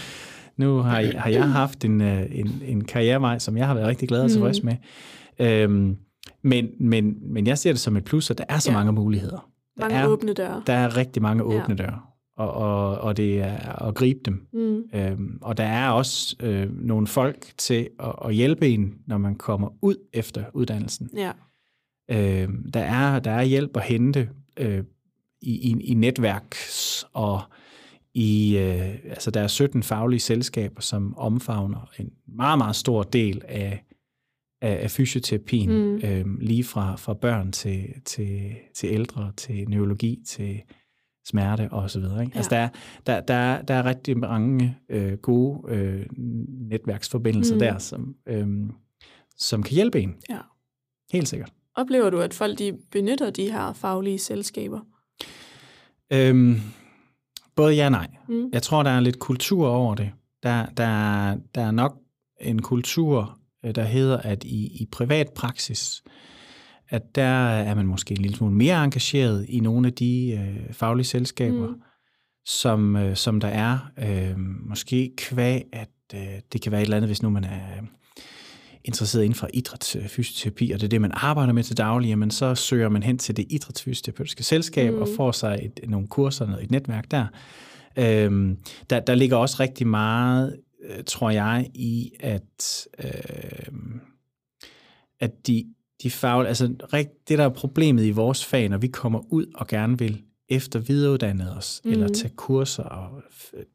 nu 0.59 0.77
har, 0.77 0.99
jeg, 0.99 1.21
har 1.21 1.29
jeg 1.29 1.51
haft 1.51 1.85
en, 1.85 2.01
øh, 2.01 2.25
en, 2.31 2.61
en 2.65 2.83
karrierevej, 2.83 3.39
som 3.39 3.57
jeg 3.57 3.67
har 3.67 3.73
været 3.73 3.87
rigtig 3.87 4.07
glad 4.07 4.23
og 4.23 4.31
tilfreds 4.31 4.63
mm. 4.63 4.69
med. 4.69 5.47
Øhm, 5.47 5.97
men, 6.41 6.69
men, 6.79 7.17
men 7.21 7.47
jeg 7.47 7.57
ser 7.57 7.71
det 7.71 7.79
som 7.79 7.97
et 7.97 8.03
plus, 8.03 8.31
at 8.31 8.37
der 8.37 8.43
er 8.49 8.59
så 8.59 8.71
ja. 8.71 8.77
mange 8.77 8.91
muligheder. 8.91 9.49
Der 9.77 9.83
mange 9.83 9.95
er, 9.95 10.07
åbne 10.07 10.33
døre. 10.33 10.63
Der 10.67 10.73
er 10.73 10.97
rigtig 10.97 11.21
mange 11.21 11.43
åbne 11.43 11.75
ja. 11.79 11.83
døre, 11.83 11.99
og, 12.37 12.51
og, 12.53 12.97
og 12.97 13.17
det 13.17 13.41
er 13.41 13.87
at 13.87 13.95
gribe 13.95 14.19
dem. 14.25 14.47
Mm. 14.53 14.83
Øhm, 14.93 15.39
og 15.41 15.57
der 15.57 15.63
er 15.63 15.89
også 15.89 16.35
øh, 16.39 16.85
nogle 16.85 17.07
folk 17.07 17.45
til 17.57 17.89
at, 17.99 18.15
at 18.25 18.35
hjælpe 18.35 18.67
en, 18.67 18.93
når 19.07 19.17
man 19.17 19.35
kommer 19.35 19.69
ud 19.81 19.95
efter 20.13 20.43
uddannelsen. 20.53 21.09
Ja. 21.17 21.31
Øhm, 22.11 22.71
der, 22.71 22.79
er, 22.79 23.19
der 23.19 23.31
er 23.31 23.43
hjælp 23.43 23.77
at 23.77 23.83
hente 23.83 24.29
øh, 24.59 24.83
i, 25.41 25.51
i, 25.51 25.81
i 25.81 25.93
netværks- 25.93 27.03
og 27.13 27.41
i, 28.13 28.57
øh, 28.57 29.09
altså 29.09 29.31
der 29.31 29.41
er 29.41 29.47
17 29.47 29.83
faglige 29.83 30.19
selskaber, 30.19 30.81
som 30.81 31.17
omfavner 31.17 31.91
en 31.99 32.11
meget, 32.27 32.57
meget 32.57 32.75
stor 32.75 33.03
del 33.03 33.41
af, 33.47 33.83
af, 34.61 34.83
af 34.83 34.91
fysioterapien, 34.91 35.69
mm. 35.69 35.95
øh, 35.95 36.39
lige 36.39 36.63
fra, 36.63 36.95
fra 36.95 37.13
børn 37.13 37.51
til, 37.51 37.93
til, 38.05 38.55
til 38.75 38.89
ældre, 38.89 39.31
til 39.37 39.69
neurologi, 39.69 40.19
til 40.25 40.61
smerte 41.25 41.69
og 41.71 41.91
så 41.91 41.99
videre. 41.99 42.23
Ikke? 42.23 42.37
Altså, 42.37 42.55
ja. 42.55 42.61
Altså 42.61 42.79
der, 43.05 43.19
der, 43.19 43.21
der, 43.21 43.61
der 43.61 43.73
er 43.73 43.85
rigtig 43.85 44.17
mange 44.17 44.77
øh, 44.89 45.13
gode 45.13 45.73
øh, 45.73 46.05
netværksforbindelser 46.47 47.55
mm. 47.55 47.59
der, 47.59 47.77
som, 47.77 48.15
øh, 48.27 48.47
som 49.37 49.63
kan 49.63 49.75
hjælpe 49.75 50.01
en. 50.01 50.15
Ja. 50.29 50.39
Helt 51.11 51.27
sikkert. 51.27 51.53
Oplever 51.75 52.09
du, 52.09 52.19
at 52.19 52.33
folk 52.33 52.59
de 52.59 52.77
benytter 52.91 53.29
de 53.29 53.51
her 53.51 53.73
faglige 53.73 54.19
selskaber? 54.19 54.79
Øhm, 56.13 56.61
Både 57.59 57.73
ja 57.73 57.85
og 57.85 57.91
nej. 57.91 58.07
Mm. 58.27 58.49
Jeg 58.53 58.63
tror, 58.63 58.83
der 58.83 58.89
er 58.89 58.99
lidt 58.99 59.19
kultur 59.19 59.67
over 59.67 59.95
det. 59.95 60.11
Der, 60.43 60.65
der, 60.65 61.35
der 61.55 61.61
er 61.61 61.71
nok 61.71 61.97
en 62.41 62.61
kultur, 62.61 63.39
øh, 63.65 63.75
der 63.75 63.83
hedder, 63.83 64.17
at 64.17 64.43
i, 64.43 64.81
i 64.81 64.87
privat 64.91 65.27
praksis, 65.35 66.03
at 66.89 67.15
der 67.15 67.47
er 67.47 67.75
man 67.75 67.87
måske 67.87 68.11
en 68.11 68.21
lille 68.21 68.37
smule 68.37 68.53
mere 68.53 68.83
engageret 68.83 69.45
i 69.49 69.59
nogle 69.59 69.87
af 69.87 69.93
de 69.93 70.31
øh, 70.31 70.73
faglige 70.73 71.05
selskaber, 71.05 71.67
mm. 71.67 71.81
som, 72.45 72.95
øh, 72.95 73.15
som 73.15 73.39
der 73.39 73.47
er. 73.47 73.79
Øh, 73.97 74.39
måske 74.69 75.13
kvæg, 75.17 75.63
at 75.73 75.89
øh, 76.13 76.39
det 76.53 76.61
kan 76.61 76.71
være 76.71 76.81
et 76.81 76.85
eller 76.85 76.97
andet, 76.97 77.09
hvis 77.09 77.23
nu 77.23 77.29
man 77.29 77.43
er 77.43 77.81
interesseret 78.85 79.23
inden 79.23 79.35
for 79.35 79.49
idrætsfysioterapi, 79.53 80.71
og 80.71 80.79
det 80.79 80.87
er 80.87 80.89
det, 80.89 81.01
man 81.01 81.11
arbejder 81.13 81.53
med 81.53 81.63
til 81.63 81.77
daglig, 81.77 82.09
jamen 82.09 82.31
så 82.31 82.55
søger 82.55 82.89
man 82.89 83.03
hen 83.03 83.17
til 83.17 83.37
det 83.37 83.45
idrætsfysioterapeutiske 83.49 84.43
selskab 84.43 84.93
mm. 84.93 85.01
og 85.01 85.07
får 85.15 85.31
sig 85.31 85.59
et, 85.61 85.89
nogle 85.89 86.07
kurser 86.07 86.53
og 86.55 86.63
et 86.63 86.71
netværk 86.71 87.11
der. 87.11 87.27
Øhm, 87.97 88.57
der. 88.89 88.99
Der 88.99 89.15
ligger 89.15 89.37
også 89.37 89.57
rigtig 89.59 89.87
meget, 89.87 90.59
øh, 90.89 91.03
tror 91.03 91.29
jeg, 91.29 91.69
i 91.73 92.11
at, 92.19 92.87
øh, 93.03 93.73
at 95.19 95.47
de, 95.47 95.65
de 96.03 96.11
fagl, 96.11 96.47
altså 96.47 96.67
det, 97.27 97.37
der 97.37 97.43
er 97.43 97.49
problemet 97.49 98.05
i 98.05 98.11
vores 98.11 98.45
fag, 98.45 98.69
når 98.69 98.77
vi 98.77 98.87
kommer 98.87 99.33
ud 99.33 99.45
og 99.55 99.67
gerne 99.67 99.99
vil 99.99 100.21
efter 100.49 100.79
videreuddanne 100.79 101.51
os, 101.51 101.81
mm. 101.85 101.91
eller 101.91 102.07
tage 102.07 102.33
kurser 102.35 102.83
og 102.83 103.23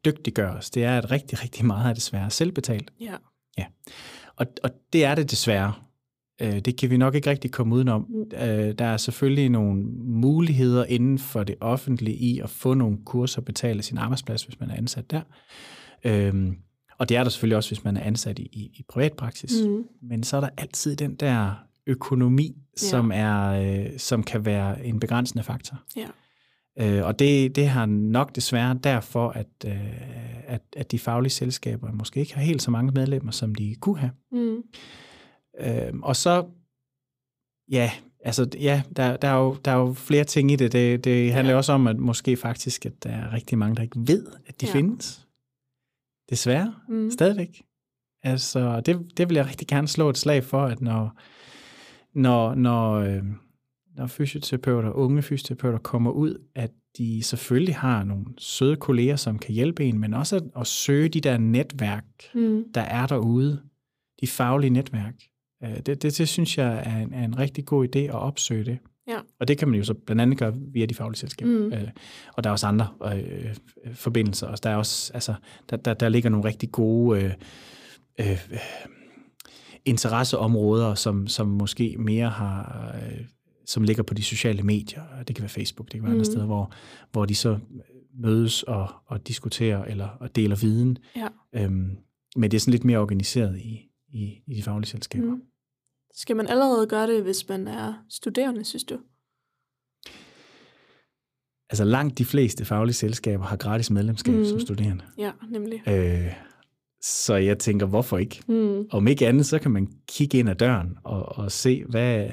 dygtiggøre 0.05 0.51
os, 0.51 0.69
det 0.69 0.83
er, 0.83 0.97
at 0.97 1.11
rigtig, 1.11 1.43
rigtig 1.43 1.65
meget 1.65 1.89
af 1.89 1.95
det 1.95 2.03
svære 2.03 2.29
selvbetalt. 2.29 2.91
Ja. 3.01 3.15
ja. 3.57 3.65
Og, 4.37 4.45
og 4.63 4.69
det 4.93 5.05
er 5.05 5.15
det 5.15 5.31
desværre. 5.31 5.73
Øh, 6.41 6.59
det 6.59 6.77
kan 6.77 6.89
vi 6.89 6.97
nok 6.97 7.15
ikke 7.15 7.29
rigtig 7.29 7.51
komme 7.51 7.75
udenom. 7.75 8.05
Mm. 8.09 8.37
Øh, 8.37 8.73
der 8.77 8.85
er 8.85 8.97
selvfølgelig 8.97 9.49
nogle 9.49 9.83
muligheder 10.03 10.85
inden 10.85 11.19
for 11.19 11.43
det 11.43 11.55
offentlige 11.61 12.17
i 12.17 12.39
at 12.39 12.49
få 12.49 12.73
nogle 12.73 12.97
kurser 13.05 13.41
og 13.41 13.45
betale 13.45 13.83
sin 13.83 13.97
arbejdsplads, 13.97 14.43
hvis 14.43 14.59
man 14.59 14.69
er 14.69 14.75
ansat 14.75 15.11
der. 15.11 15.21
Øhm, 16.03 16.57
og 16.97 17.09
det 17.09 17.17
er 17.17 17.23
der 17.23 17.29
selvfølgelig 17.29 17.57
også, 17.57 17.69
hvis 17.69 17.83
man 17.83 17.97
er 17.97 18.01
ansat 18.01 18.39
i, 18.39 18.43
i, 18.43 18.71
i 18.73 18.85
privatpraksis. 18.89 19.53
Mm. 19.65 19.83
Men 20.01 20.23
så 20.23 20.37
er 20.37 20.41
der 20.41 20.49
altid 20.57 20.95
den 20.95 21.15
der 21.15 21.53
økonomi, 21.87 22.45
ja. 22.47 22.87
som, 22.87 23.11
er, 23.13 23.45
øh, 23.45 23.97
som 23.97 24.23
kan 24.23 24.45
være 24.45 24.85
en 24.85 24.99
begrænsende 24.99 25.43
faktor. 25.43 25.77
Ja. 25.97 26.07
Øh, 26.79 27.05
og 27.05 27.19
det, 27.19 27.55
det 27.55 27.67
har 27.67 27.85
nok 27.85 28.35
desværre 28.35 28.79
derfor, 28.83 29.29
at, 29.29 29.47
øh, 29.65 30.47
at, 30.47 30.61
at 30.77 30.91
de 30.91 30.99
faglige 30.99 31.31
selskaber 31.31 31.91
måske 31.91 32.19
ikke 32.19 32.35
har 32.35 32.41
helt 32.41 32.61
så 32.61 32.71
mange 32.71 32.91
medlemmer, 32.91 33.31
som 33.31 33.55
de 33.55 33.75
kunne 33.75 33.97
have. 33.97 34.11
Mm. 34.31 34.63
Øh, 35.59 35.93
og 36.01 36.15
så, 36.15 36.45
ja, 37.71 37.91
altså, 38.19 38.49
ja, 38.59 38.83
der, 38.95 39.17
der, 39.17 39.27
er 39.27 39.37
jo, 39.37 39.57
der 39.65 39.71
er 39.71 39.75
jo 39.75 39.93
flere 39.93 40.23
ting 40.23 40.51
i 40.51 40.55
det. 40.55 40.71
Det, 40.71 41.03
det 41.03 41.33
handler 41.33 41.51
ja. 41.51 41.57
også 41.57 41.73
om, 41.73 41.87
at 41.87 41.97
måske 41.97 42.37
faktisk, 42.37 42.85
at 42.85 43.03
der 43.03 43.09
er 43.09 43.33
rigtig 43.33 43.57
mange, 43.57 43.75
der 43.75 43.83
ikke 43.83 43.99
ved, 44.07 44.25
at 44.47 44.61
de 44.61 44.65
ja. 44.65 44.71
findes. 44.71 45.27
Desværre, 46.29 46.75
mm. 46.89 47.11
stadigvæk. 47.11 47.63
Altså, 48.23 48.81
det, 48.81 49.17
det 49.17 49.29
vil 49.29 49.35
jeg 49.35 49.47
rigtig 49.47 49.67
gerne 49.67 49.87
slå 49.87 50.09
et 50.09 50.17
slag 50.17 50.43
for, 50.43 50.65
at 50.65 50.81
når, 50.81 51.17
når, 52.13 52.55
når, 52.55 52.93
øh, 52.93 53.23
når 53.97 54.07
fysioterapeuter, 54.07 54.91
unge 54.91 55.21
fysioterapeuter 55.21 55.79
kommer 55.79 56.11
ud, 56.11 56.37
at 56.55 56.71
de 56.97 57.23
selvfølgelig 57.23 57.75
har 57.75 58.03
nogle 58.03 58.25
søde 58.37 58.75
kolleger, 58.75 59.15
som 59.15 59.39
kan 59.39 59.53
hjælpe 59.53 59.85
en, 59.85 59.99
men 59.99 60.13
også 60.13 60.35
at, 60.35 60.43
at 60.59 60.67
søge 60.67 61.09
de 61.09 61.21
der 61.21 61.37
netværk, 61.37 62.05
mm. 62.35 62.63
der 62.73 62.81
er 62.81 63.07
derude, 63.07 63.61
de 64.21 64.27
faglige 64.27 64.69
netværk. 64.69 65.15
Øh, 65.63 65.77
det, 65.77 65.87
det, 65.87 66.17
det 66.17 66.27
synes 66.27 66.57
jeg 66.57 66.83
er 66.85 66.97
en, 66.97 67.13
er 67.13 67.25
en 67.25 67.39
rigtig 67.39 67.65
god 67.65 67.87
idé 67.95 67.99
at 67.99 68.11
opsøge 68.15 68.65
det. 68.65 68.77
Ja. 69.07 69.17
Og 69.39 69.47
det 69.47 69.57
kan 69.57 69.67
man 69.67 69.77
jo 69.77 69.83
så 69.83 69.93
blandt 69.93 70.21
andet 70.21 70.37
gøre 70.37 70.53
via 70.73 70.85
de 70.85 70.93
faglige 70.93 71.19
selskaber. 71.19 71.51
Mm. 71.51 71.73
Øh, 71.73 71.89
og 72.33 72.43
der 72.43 72.49
er 72.49 72.51
også 72.51 72.67
andre 72.67 72.87
øh, 73.15 73.55
forbindelser. 73.93 74.47
Og 74.47 74.63
der 74.63 74.69
er 74.69 74.75
også, 74.75 75.13
altså, 75.13 75.33
der, 75.69 75.77
der, 75.77 75.93
der 75.93 76.09
ligger 76.09 76.29
nogle 76.29 76.47
rigtig 76.47 76.71
gode 76.71 77.21
øh, 77.21 77.31
øh, 78.19 78.47
interesseområder, 79.85 80.95
som, 80.95 81.27
som 81.27 81.47
måske 81.47 81.95
mere 81.99 82.29
har 82.29 82.95
øh, 82.95 83.25
som 83.65 83.83
ligger 83.83 84.03
på 84.03 84.13
de 84.13 84.23
sociale 84.23 84.63
medier. 84.63 85.23
Det 85.27 85.35
kan 85.35 85.41
være 85.41 85.49
Facebook, 85.49 85.87
det 85.87 85.93
kan 85.93 86.03
være 86.03 86.09
mm. 86.09 86.15
andre 86.15 86.25
steder, 86.25 86.45
hvor, 86.45 86.71
hvor 87.11 87.25
de 87.25 87.35
så 87.35 87.59
mødes 88.13 88.63
og, 88.63 88.87
og 89.05 89.27
diskuterer 89.27 89.85
eller 89.85 90.07
og 90.07 90.35
deler 90.35 90.55
viden. 90.55 90.97
Ja. 91.15 91.27
Øhm, 91.53 91.97
men 92.35 92.51
det 92.51 92.57
er 92.57 92.59
sådan 92.59 92.71
lidt 92.71 92.83
mere 92.83 92.97
organiseret 92.97 93.59
i, 93.59 93.89
i, 94.07 94.41
i 94.47 94.55
de 94.55 94.63
faglige 94.63 94.89
selskaber. 94.89 95.35
Mm. 95.35 95.41
Skal 96.13 96.35
man 96.35 96.47
allerede 96.47 96.87
gøre 96.87 97.07
det, 97.07 97.23
hvis 97.23 97.49
man 97.49 97.67
er 97.67 97.93
studerende, 98.09 98.63
synes 98.63 98.83
du? 98.83 98.99
Altså 101.69 101.83
langt 101.83 102.17
de 102.17 102.25
fleste 102.25 102.65
faglige 102.65 102.93
selskaber 102.93 103.43
har 103.43 103.57
gratis 103.57 103.91
medlemskab 103.91 104.33
mm. 104.33 104.45
som 104.45 104.59
studerende. 104.59 105.03
Ja, 105.17 105.31
nemlig. 105.49 105.83
Øh, 105.87 106.33
så 107.05 107.35
jeg 107.35 107.59
tænker, 107.59 107.85
hvorfor 107.85 108.17
ikke? 108.17 108.41
Mm. 108.47 108.87
Om 108.91 109.07
ikke 109.07 109.27
andet, 109.27 109.45
så 109.45 109.59
kan 109.59 109.71
man 109.71 109.87
kigge 110.07 110.37
ind 110.37 110.49
ad 110.49 110.55
døren 110.55 110.97
og, 111.03 111.37
og 111.37 111.51
se, 111.51 111.83
hvad, 111.89 112.25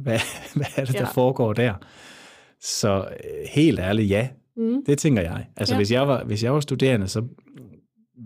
hvad, 0.00 0.18
hvad 0.54 0.66
er 0.76 0.84
det, 0.84 0.94
ja. 0.94 0.98
der 0.98 1.12
foregår 1.14 1.52
der. 1.52 1.74
Så 2.60 2.98
øh, 2.98 3.48
helt 3.52 3.78
ærligt, 3.78 4.10
ja. 4.10 4.28
Mm. 4.56 4.84
Det 4.86 4.98
tænker 4.98 5.22
jeg. 5.22 5.46
Altså, 5.56 5.74
ja. 5.74 5.78
hvis, 5.78 5.92
jeg 5.92 6.08
var, 6.08 6.24
hvis 6.24 6.44
jeg 6.44 6.54
var 6.54 6.60
studerende, 6.60 7.08
så 7.08 7.22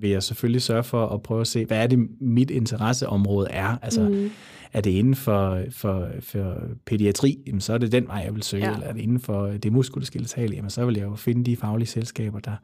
vil 0.01 0.11
jeg 0.11 0.23
selvfølgelig 0.23 0.63
sørge 0.63 0.85
for 0.85 1.07
at 1.07 1.23
prøve 1.23 1.41
at 1.41 1.47
se, 1.47 1.65
hvad 1.65 1.83
er 1.83 1.87
det, 1.87 1.99
mit 2.21 2.51
interesseområde 2.51 3.51
er. 3.51 3.77
Altså, 3.83 4.09
mm. 4.09 4.31
er 4.73 4.81
det 4.81 4.91
inden 4.91 5.15
for, 5.15 5.63
for, 5.71 6.09
for 6.21 6.57
pædiatri, 6.87 7.39
jamen, 7.47 7.61
så 7.61 7.73
er 7.73 7.79
det 7.79 7.93
den 7.93 8.07
vej, 8.07 8.23
jeg 8.25 8.35
vil 8.35 8.43
søge. 8.43 8.65
Ja. 8.65 8.73
Eller 8.73 8.87
er 8.87 8.93
det 8.93 9.01
inden 9.01 9.21
for 9.21 9.47
det 9.47 9.73
muskuloskeletale, 9.73 10.55
jamen, 10.55 10.71
så 10.71 10.87
vil 10.87 10.95
jeg 10.95 11.05
jo 11.05 11.15
finde 11.15 11.45
de 11.45 11.57
faglige 11.57 11.89
selskaber, 11.89 12.39
der, 12.39 12.57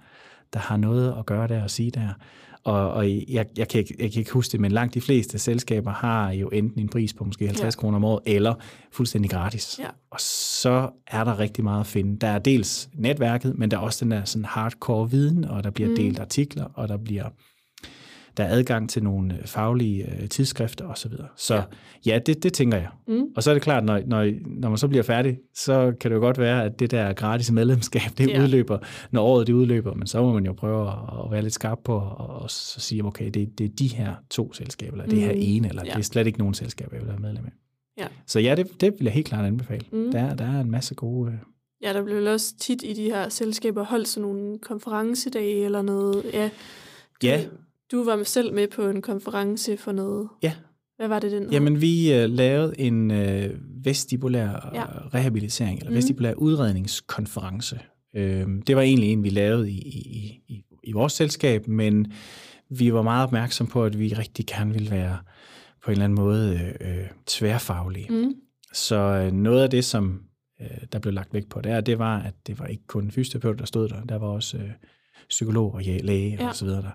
der 0.53 0.59
har 0.59 0.77
noget 0.77 1.15
at 1.19 1.27
gøre 1.27 1.49
der 1.49 1.63
og 1.63 1.71
sige 1.71 1.91
der. 1.91 2.09
Og, 2.65 2.93
og 2.93 3.11
jeg, 3.11 3.47
jeg, 3.57 3.69
kan 3.69 3.79
ikke, 3.79 3.95
jeg 3.99 4.13
kan 4.13 4.19
ikke 4.19 4.33
huske 4.33 4.53
det, 4.53 4.61
men 4.61 4.73
langt 4.73 4.95
de 4.95 5.01
fleste 5.01 5.39
selskaber 5.39 5.91
har 5.91 6.33
jo 6.33 6.49
enten 6.49 6.81
en 6.81 6.89
pris 6.89 7.15
på 7.15 7.25
måske 7.25 7.47
50 7.47 7.75
ja. 7.77 7.81
kroner 7.81 7.97
om 7.97 8.05
året, 8.05 8.23
eller 8.27 8.55
fuldstændig 8.93 9.31
gratis. 9.31 9.79
Ja. 9.79 9.89
Og 10.11 10.21
så 10.21 10.91
er 11.07 11.25
der 11.25 11.39
rigtig 11.39 11.65
meget 11.65 11.81
at 11.81 11.87
finde. 11.87 12.19
Der 12.19 12.29
er 12.29 12.39
dels 12.39 12.89
netværket, 12.95 13.59
men 13.59 13.71
der 13.71 13.77
er 13.77 13.81
også 13.81 14.05
den 14.05 14.11
der 14.11 14.25
sådan 14.25 14.45
hardcore 14.45 15.11
viden, 15.11 15.45
og 15.45 15.65
der 15.65 15.71
bliver 15.71 15.91
mm. 15.91 15.97
delt 15.97 16.19
artikler, 16.19 16.65
og 16.65 16.89
der 16.89 16.97
bliver 16.97 17.29
der 18.37 18.45
er 18.45 18.49
adgang 18.49 18.91
til 18.91 19.03
nogle 19.05 19.35
øh, 19.35 19.47
faglige 19.47 20.23
øh, 20.23 20.29
tidsskrifter 20.29 20.89
osv. 20.89 21.11
Så, 21.11 21.27
så 21.37 21.55
ja, 21.55 21.63
ja 22.07 22.19
det, 22.19 22.43
det 22.43 22.53
tænker 22.53 22.79
jeg. 22.79 22.89
Mm. 23.07 23.27
Og 23.37 23.43
så 23.43 23.51
er 23.51 23.55
det 23.55 23.63
klart, 23.63 23.85
når, 23.85 24.01
når, 24.07 24.31
når 24.47 24.69
man 24.69 24.79
så 24.79 24.89
bliver 24.89 25.03
færdig, 25.03 25.39
så 25.55 25.93
kan 26.01 26.11
det 26.11 26.15
jo 26.15 26.21
godt 26.21 26.39
være, 26.39 26.65
at 26.65 26.81
det 26.81 26.91
der 26.91 27.13
gratis 27.13 27.53
medlemskab, 27.53 28.03
det 28.19 28.31
ja. 28.31 28.43
udløber, 28.43 28.79
når 29.11 29.23
året 29.23 29.47
det 29.47 29.53
udløber, 29.53 29.95
men 29.95 30.07
så 30.07 30.23
må 30.23 30.33
man 30.33 30.47
jo 30.47 30.53
prøve 30.53 30.89
at, 30.89 31.25
at 31.25 31.31
være 31.31 31.43
lidt 31.43 31.55
skarp 31.55 31.79
på 31.85 31.95
og, 31.95 32.27
og 32.27 32.51
så 32.51 32.81
sige, 32.81 33.05
okay, 33.05 33.31
det, 33.31 33.59
det 33.59 33.65
er 33.65 33.75
de 33.79 33.89
her 33.89 34.15
to 34.31 34.53
selskaber, 34.53 34.93
eller 34.93 35.05
mm. 35.05 35.11
det 35.11 35.21
her 35.21 35.33
mm. 35.33 35.39
ene, 35.41 35.69
eller 35.69 35.83
ja. 35.85 35.91
det 35.91 35.99
er 35.99 36.03
slet 36.03 36.27
ikke 36.27 36.39
nogen 36.39 36.55
selskaber, 36.55 36.91
jeg 36.93 37.01
vil 37.01 37.09
være 37.09 37.21
medlem 37.21 37.45
af. 37.45 37.53
Ja. 37.99 38.07
Så 38.27 38.41
ja, 38.41 38.55
det, 38.55 38.81
det 38.81 38.93
vil 38.99 39.05
jeg 39.05 39.13
helt 39.13 39.27
klart 39.27 39.45
anbefale. 39.45 39.85
Mm. 39.93 40.13
Der, 40.13 40.35
der 40.35 40.45
er 40.45 40.61
en 40.61 40.71
masse 40.71 40.95
gode... 40.95 41.33
Øh... 41.33 41.39
Ja, 41.83 41.93
der 41.93 42.05
bliver 42.05 42.33
også 42.33 42.55
tit 42.57 42.83
i 42.83 42.93
de 42.93 43.05
her 43.05 43.29
selskaber 43.29 43.85
holdt 43.85 44.09
sådan 44.09 44.29
nogle 44.29 44.59
konferencedage 44.59 45.65
eller 45.65 45.83
noget. 45.83 46.25
Ja, 46.33 46.51
ja 47.23 47.45
du 47.95 48.05
var 48.05 48.23
selv 48.23 48.55
med 48.55 48.69
på 48.69 48.89
en 48.89 49.03
konference 49.03 49.77
for 49.77 49.93
noget. 49.93 50.29
Ja. 50.43 50.53
Hvad 50.97 51.09
var 51.09 51.19
det, 51.19 51.33
den 51.33 51.53
Jamen, 51.53 51.81
vi 51.81 52.25
uh, 52.25 52.31
lavede 52.31 52.81
en 52.81 53.11
uh, 53.11 53.87
vestibulær 53.87 54.71
ja. 54.75 54.85
rehabilitering, 55.15 55.79
eller 55.79 55.91
mm. 55.91 55.97
vestibulær 55.97 56.35
udredningskonference. 56.35 57.79
Uh, 58.17 58.23
det 58.67 58.77
var 58.77 58.83
egentlig 58.83 59.13
en, 59.13 59.23
vi 59.23 59.29
lavede 59.29 59.71
i, 59.71 59.79
i, 59.79 60.41
i, 60.49 60.65
i 60.85 60.93
vores 60.93 61.13
selskab, 61.13 61.69
men 61.69 62.13
vi 62.71 62.93
var 62.93 63.03
meget 63.03 63.25
opmærksom 63.25 63.67
på, 63.67 63.85
at 63.85 63.99
vi 63.99 64.15
rigtig 64.15 64.47
gerne 64.47 64.73
ville 64.73 64.91
være 64.91 65.19
på 65.85 65.91
en 65.91 65.93
eller 65.93 66.05
anden 66.05 66.17
måde 66.17 66.75
uh, 66.81 67.17
tværfaglige. 67.27 68.07
Mm. 68.11 68.35
Så 68.73 69.27
uh, 69.27 69.33
noget 69.33 69.63
af 69.63 69.71
det, 69.71 69.85
som 69.85 70.21
uh, 70.61 70.67
der 70.93 70.99
blev 70.99 71.15
lagt 71.15 71.35
vægt 71.35 71.49
på 71.49 71.61
der, 71.61 71.81
det 71.81 71.99
var, 71.99 72.19
at 72.19 72.35
det 72.47 72.59
var 72.59 72.67
ikke 72.67 72.87
kun 72.87 73.11
fysioterapeut, 73.11 73.59
der 73.59 73.67
stod 73.67 73.89
der. 73.89 74.05
Der 74.05 74.19
var 74.19 74.29
også 74.29 74.57
uh, 74.57 74.71
psykolog 75.29 75.75
og 75.75 75.83
læge 75.85 76.37
ja. 76.41 76.49
og 76.49 76.57
så 76.57 76.65
videre 76.65 76.83
der 76.83 76.91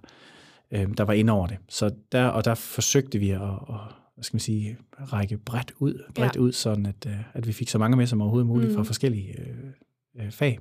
øh, 0.71 0.87
der 0.97 1.03
var 1.03 1.13
ind 1.13 1.29
over 1.29 1.47
det. 1.47 1.57
Så 1.69 1.91
der, 2.11 2.25
og 2.25 2.45
der 2.45 2.55
forsøgte 2.55 3.19
vi 3.19 3.29
at, 3.29 3.41
at 3.41 3.75
hvad 4.15 4.23
skal 4.23 4.35
man 4.35 4.39
sige, 4.39 4.77
række 4.99 5.37
bredt 5.37 5.73
ud, 5.79 6.03
bredt 6.15 6.35
ja. 6.35 6.41
ud 6.41 6.51
sådan 6.51 6.85
at, 6.85 7.05
øh, 7.07 7.19
at 7.33 7.47
vi 7.47 7.53
fik 7.53 7.69
så 7.69 7.77
mange 7.77 7.97
med 7.97 8.07
som 8.07 8.21
overhovedet 8.21 8.47
muligt 8.47 8.69
mm. 8.69 8.75
fra 8.75 8.83
forskellige 8.83 9.39
øh, 9.39 10.25
øh, 10.25 10.31
fag. 10.31 10.59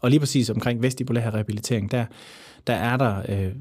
Og 0.00 0.10
lige 0.10 0.20
præcis 0.20 0.50
omkring 0.50 0.82
vestibulær 0.82 1.30
rehabilitering, 1.30 1.90
der, 1.90 2.06
der, 2.66 2.74
er 2.74 2.96
der, 2.96 3.22
øh, 3.28 3.54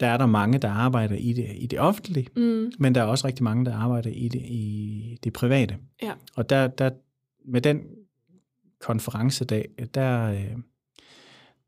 der 0.00 0.06
er 0.06 0.16
der 0.16 0.26
mange, 0.26 0.58
der 0.58 0.70
arbejder 0.70 1.14
i 1.14 1.32
det, 1.32 1.46
i 1.54 1.66
det 1.66 1.80
offentlige, 1.80 2.28
mm. 2.36 2.72
men 2.78 2.94
der 2.94 3.00
er 3.00 3.04
også 3.04 3.26
rigtig 3.26 3.44
mange, 3.44 3.64
der 3.64 3.74
arbejder 3.74 4.10
i 4.10 4.28
det, 4.28 4.40
i 4.40 5.18
det 5.24 5.32
private. 5.32 5.76
Ja. 6.02 6.12
Og 6.36 6.50
der, 6.50 6.66
der, 6.66 6.90
med 7.46 7.60
den 7.60 7.80
konferencedag, 8.80 9.68
der, 9.94 10.30
øh, 10.30 10.56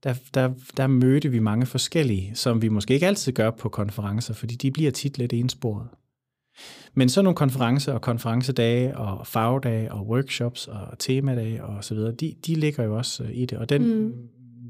der, 0.06 0.14
der, 0.34 0.50
der 0.76 0.86
mødte 0.86 1.28
vi 1.28 1.38
mange 1.38 1.66
forskellige, 1.66 2.34
som 2.34 2.62
vi 2.62 2.68
måske 2.68 2.94
ikke 2.94 3.06
altid 3.06 3.32
gør 3.32 3.50
på 3.50 3.68
konferencer, 3.68 4.34
fordi 4.34 4.54
de 4.54 4.70
bliver 4.70 4.90
tit 4.90 5.18
lidt 5.18 5.32
ensporet. 5.32 5.88
Men 6.94 7.08
så 7.08 7.22
nogle 7.22 7.36
konferencer 7.36 7.92
og 7.92 8.00
konferencedage 8.00 8.96
og 8.96 9.26
fagdage 9.26 9.92
og 9.92 10.06
workshops 10.06 10.68
og 10.68 10.98
temadage 10.98 11.64
og 11.64 11.84
så 11.84 11.94
videre, 11.94 12.12
de, 12.12 12.34
de 12.46 12.54
ligger 12.54 12.84
jo 12.84 12.96
også 12.96 13.24
øh, 13.24 13.30
i 13.32 13.46
det. 13.46 13.58
Og 13.58 13.68
den 13.68 14.04
mm. 14.04 14.12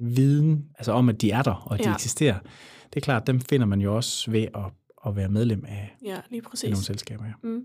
viden, 0.00 0.64
altså 0.78 0.92
om 0.92 1.08
at 1.08 1.20
de 1.20 1.30
er 1.30 1.42
der 1.42 1.54
og 1.54 1.78
de 1.78 1.88
ja. 1.88 1.94
eksisterer, 1.94 2.38
det 2.94 2.96
er 2.96 3.00
klart, 3.00 3.26
dem 3.26 3.40
finder 3.40 3.66
man 3.66 3.80
jo 3.80 3.96
også 3.96 4.30
ved 4.30 4.42
at, 4.54 4.64
at 5.06 5.16
være 5.16 5.28
medlem 5.28 5.64
af, 5.68 5.96
ja, 6.04 6.20
lige 6.30 6.42
præcis. 6.42 6.64
af 6.64 6.70
nogle 6.70 6.84
selskaber. 6.84 7.24
Ja. 7.24 7.32
Mm. 7.42 7.62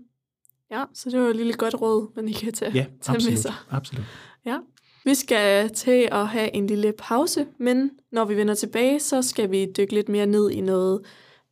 ja, 0.70 0.84
så 0.94 1.10
det 1.10 1.20
var 1.20 1.28
et 1.28 1.36
lille 1.36 1.52
godt 1.52 1.80
råd, 1.80 2.12
man 2.16 2.28
I 2.28 2.32
kan 2.32 2.52
tage, 2.52 2.72
ja, 2.74 2.86
tage 3.00 3.16
absolut, 3.16 3.32
med 3.32 3.42
sig. 3.42 3.52
absolut. 3.70 4.06
Ja, 4.46 4.58
vi 5.04 5.14
skal 5.14 5.70
til 5.70 6.08
at 6.12 6.28
have 6.28 6.54
en 6.54 6.66
lille 6.66 6.92
pause, 6.98 7.46
men 7.58 7.90
når 8.12 8.24
vi 8.24 8.36
vender 8.36 8.54
tilbage, 8.54 9.00
så 9.00 9.22
skal 9.22 9.50
vi 9.50 9.66
dykke 9.76 9.94
lidt 9.94 10.08
mere 10.08 10.26
ned 10.26 10.50
i 10.50 10.60
noget 10.60 11.00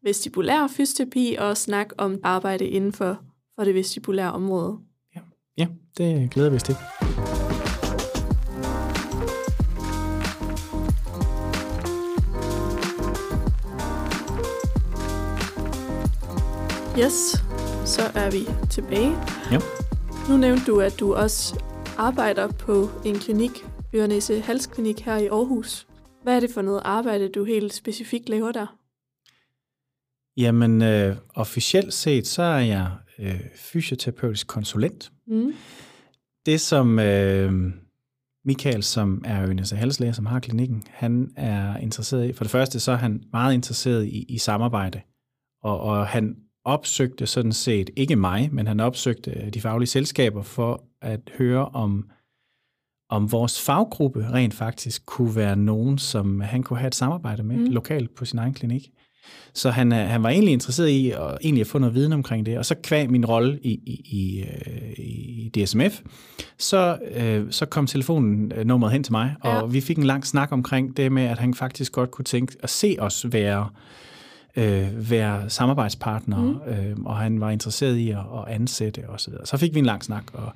vestibulær 0.02 0.66
fysioterapi 0.66 1.36
og 1.38 1.56
snakke 1.56 1.94
om 1.98 2.20
arbejde 2.22 2.66
inden 2.66 2.92
for, 2.92 3.20
for 3.54 3.64
det 3.64 3.74
vestibulære 3.74 4.32
område. 4.32 4.78
Ja, 5.16 5.20
ja 5.58 5.66
det 5.98 6.30
glæder 6.30 6.50
vi 6.50 6.56
os 6.56 6.62
til. 6.62 6.76
Yes, 16.98 17.44
så 17.84 18.02
er 18.14 18.30
vi 18.30 18.68
tilbage. 18.70 19.16
Ja. 19.52 19.58
Nu 20.28 20.36
nævnte 20.36 20.64
du, 20.66 20.80
at 20.80 21.00
du 21.00 21.14
også 21.14 21.69
arbejder 22.00 22.48
på 22.52 22.88
en 23.04 23.14
klinik, 23.14 23.50
Ørenæse 23.94 24.40
Halsklinik 24.40 25.00
her 25.00 25.16
i 25.16 25.26
Aarhus. 25.26 25.86
Hvad 26.22 26.36
er 26.36 26.40
det 26.40 26.50
for 26.50 26.62
noget 26.62 26.82
arbejde, 26.84 27.28
du 27.28 27.44
helt 27.44 27.74
specifikt 27.74 28.28
laver 28.28 28.52
der? 28.52 28.76
Jamen, 30.36 30.82
øh, 30.82 31.16
officielt 31.34 31.94
set, 31.94 32.26
så 32.26 32.42
er 32.42 32.58
jeg 32.58 32.90
øh, 33.18 33.40
fysioterapeutisk 33.56 34.46
konsulent. 34.46 35.12
Mm. 35.26 35.52
Det 36.46 36.60
som 36.60 36.98
øh, 36.98 37.52
Michael, 38.44 38.82
som 38.82 39.22
er 39.24 39.42
Ørenæse 39.42 39.76
Halslæge, 39.76 40.14
som 40.14 40.26
har 40.26 40.40
klinikken, 40.40 40.82
han 40.88 41.32
er 41.36 41.76
interesseret 41.76 42.28
i, 42.28 42.32
for 42.32 42.44
det 42.44 42.50
første, 42.50 42.80
så 42.80 42.92
er 42.92 42.96
han 42.96 43.22
meget 43.32 43.54
interesseret 43.54 44.06
i, 44.06 44.24
i 44.28 44.38
samarbejde. 44.38 45.00
Og, 45.62 45.80
og 45.80 46.06
han 46.06 46.36
opsøgte 46.64 47.26
sådan 47.26 47.52
set, 47.52 47.90
ikke 47.96 48.16
mig, 48.16 48.48
men 48.52 48.66
han 48.66 48.80
opsøgte 48.80 49.50
de 49.50 49.60
faglige 49.60 49.88
selskaber 49.88 50.42
for 50.42 50.89
at 51.02 51.20
høre 51.38 51.64
om, 51.64 52.10
om 53.10 53.32
vores 53.32 53.60
faggruppe 53.60 54.26
rent 54.32 54.54
faktisk 54.54 55.06
kunne 55.06 55.36
være 55.36 55.56
nogen, 55.56 55.98
som 55.98 56.40
han 56.40 56.62
kunne 56.62 56.78
have 56.78 56.88
et 56.88 56.94
samarbejde 56.94 57.42
med 57.42 57.56
mm. 57.56 57.64
lokalt 57.64 58.14
på 58.14 58.24
sin 58.24 58.38
egen 58.38 58.54
klinik. 58.54 58.90
Så 59.54 59.70
han, 59.70 59.92
han 59.92 60.22
var 60.22 60.28
egentlig 60.28 60.52
interesseret 60.52 60.88
i 60.88 61.10
at, 61.10 61.38
egentlig 61.42 61.60
at 61.60 61.66
få 61.66 61.78
noget 61.78 61.94
viden 61.94 62.12
omkring 62.12 62.46
det, 62.46 62.58
og 62.58 62.66
så 62.66 62.74
kvæg 62.82 63.10
min 63.10 63.26
rolle 63.26 63.58
i, 63.62 63.70
i, 63.70 64.00
i, 64.04 64.40
øh, 64.40 64.92
i 64.98 65.50
DSMF, 65.54 66.00
så, 66.58 66.98
øh, 67.14 67.46
så 67.50 67.66
kom 67.66 67.86
telefonen 67.86 68.52
øh, 68.52 68.64
nummeret 68.64 68.92
hen 68.92 69.02
til 69.02 69.12
mig, 69.12 69.34
og 69.40 69.52
ja. 69.52 69.66
vi 69.66 69.80
fik 69.80 69.96
en 69.96 70.04
lang 70.04 70.26
snak 70.26 70.52
omkring 70.52 70.96
det 70.96 71.12
med, 71.12 71.22
at 71.22 71.38
han 71.38 71.54
faktisk 71.54 71.92
godt 71.92 72.10
kunne 72.10 72.24
tænke 72.24 72.56
at 72.62 72.70
se 72.70 72.96
os 72.98 73.26
være 73.32 73.68
øh, 74.56 75.10
være 75.10 75.50
samarbejdspartner, 75.50 76.42
mm. 76.42 76.72
øh, 76.72 76.96
og 77.04 77.16
han 77.16 77.40
var 77.40 77.50
interesseret 77.50 77.96
i 77.96 78.10
at, 78.10 78.18
at 78.18 78.54
ansætte 78.54 79.08
osv. 79.08 79.32
Så, 79.32 79.38
så 79.44 79.56
fik 79.56 79.74
vi 79.74 79.78
en 79.78 79.86
lang 79.86 80.04
snak, 80.04 80.24
og 80.32 80.52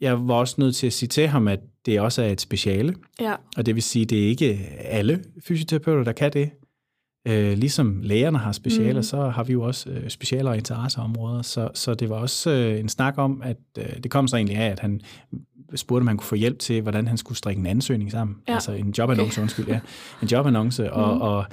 jeg 0.00 0.28
var 0.28 0.34
også 0.34 0.54
nødt 0.58 0.76
til 0.76 0.86
at 0.86 0.92
sige 0.92 1.08
til 1.08 1.28
ham, 1.28 1.48
at 1.48 1.60
det 1.86 2.00
også 2.00 2.22
er 2.22 2.28
et 2.28 2.40
speciale. 2.40 2.94
Ja. 3.20 3.34
Og 3.56 3.66
det 3.66 3.74
vil 3.74 3.82
sige, 3.82 4.02
at 4.02 4.10
det 4.10 4.24
er 4.24 4.28
ikke 4.28 4.68
alle 4.78 5.24
fysioterapeuter, 5.46 6.04
der 6.04 6.12
kan 6.12 6.32
det. 6.32 6.50
Øh, 7.28 7.58
ligesom 7.58 8.00
lægerne 8.02 8.38
har 8.38 8.52
specialer, 8.52 9.00
mm. 9.00 9.02
så 9.02 9.28
har 9.28 9.44
vi 9.44 9.52
jo 9.52 9.62
også 9.62 9.90
øh, 9.90 10.08
specialer 10.10 10.50
og 10.50 10.56
interesseområder. 10.56 11.42
Så, 11.42 11.68
så 11.74 11.94
det 11.94 12.10
var 12.10 12.16
også 12.16 12.50
øh, 12.50 12.80
en 12.80 12.88
snak 12.88 13.14
om, 13.18 13.42
at 13.44 13.56
øh, 13.78 14.02
det 14.02 14.10
kom 14.10 14.28
så 14.28 14.36
egentlig 14.36 14.56
af, 14.56 14.70
at 14.70 14.80
han 14.80 15.00
spurgte, 15.74 16.02
om 16.02 16.06
han 16.06 16.16
kunne 16.16 16.26
få 16.26 16.34
hjælp 16.34 16.58
til, 16.58 16.82
hvordan 16.82 17.08
han 17.08 17.16
skulle 17.16 17.38
strikke 17.38 17.60
en 17.60 17.66
ansøgning 17.66 18.10
sammen. 18.10 18.36
Ja. 18.48 18.54
Altså 18.54 18.72
en 18.72 18.94
jobannonce, 18.98 19.38
okay. 19.38 19.42
undskyld. 19.42 19.66
Ja. 19.68 19.80
En 20.22 20.28
jobannonce. 20.28 20.82
Mm. 20.82 20.88
Og, 20.92 21.20
og 21.20 21.44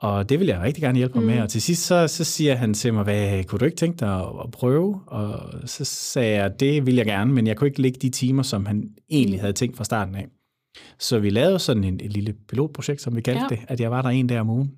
og 0.00 0.28
det 0.28 0.40
vil 0.40 0.46
jeg 0.46 0.60
rigtig 0.60 0.82
gerne 0.82 0.98
hjælpe 0.98 1.14
ham 1.14 1.22
mm. 1.22 1.30
med. 1.30 1.42
Og 1.42 1.48
til 1.48 1.62
sidst 1.62 1.86
så, 1.86 2.08
så 2.08 2.24
siger 2.24 2.54
han 2.54 2.74
til 2.74 2.94
mig, 2.94 3.04
hvad 3.04 3.44
kunne 3.44 3.58
du 3.58 3.64
ikke 3.64 3.76
tænke 3.76 3.96
dig 4.00 4.14
at, 4.14 4.26
at 4.44 4.50
prøve? 4.50 5.00
Og 5.06 5.52
så 5.64 5.84
sagde 5.84 6.36
jeg, 6.36 6.60
det 6.60 6.86
vil 6.86 6.94
jeg 6.94 7.06
gerne, 7.06 7.32
men 7.32 7.46
jeg 7.46 7.56
kunne 7.56 7.68
ikke 7.68 7.82
lægge 7.82 7.98
de 7.98 8.10
timer, 8.10 8.42
som 8.42 8.66
han 8.66 8.88
egentlig 9.10 9.40
havde 9.40 9.52
tænkt 9.52 9.76
fra 9.76 9.84
starten 9.84 10.14
af. 10.14 10.26
Så 10.98 11.18
vi 11.18 11.30
lavede 11.30 11.58
sådan 11.58 11.84
en, 11.84 12.00
et 12.02 12.12
lille 12.12 12.34
pilotprojekt, 12.48 13.00
som 13.00 13.16
vi 13.16 13.20
kaldte 13.20 13.42
ja. 13.42 13.48
det, 13.48 13.58
at 13.68 13.80
jeg 13.80 13.90
var 13.90 14.02
der 14.02 14.08
en 14.08 14.26
dag 14.26 14.40
om 14.40 14.50
ugen. 14.50 14.70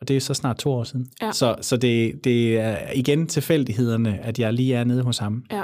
Og 0.00 0.08
det 0.08 0.16
er 0.16 0.20
så 0.20 0.34
snart 0.34 0.58
to 0.58 0.70
år 0.72 0.84
siden. 0.84 1.06
Ja. 1.22 1.32
Så, 1.32 1.56
så 1.60 1.76
det, 1.76 2.24
det 2.24 2.58
er 2.58 2.92
igen 2.94 3.26
tilfældighederne, 3.26 4.18
at 4.18 4.38
jeg 4.38 4.52
lige 4.52 4.74
er 4.74 4.84
nede 4.84 5.02
hos 5.02 5.18
ham. 5.18 5.44
Ja. 5.50 5.62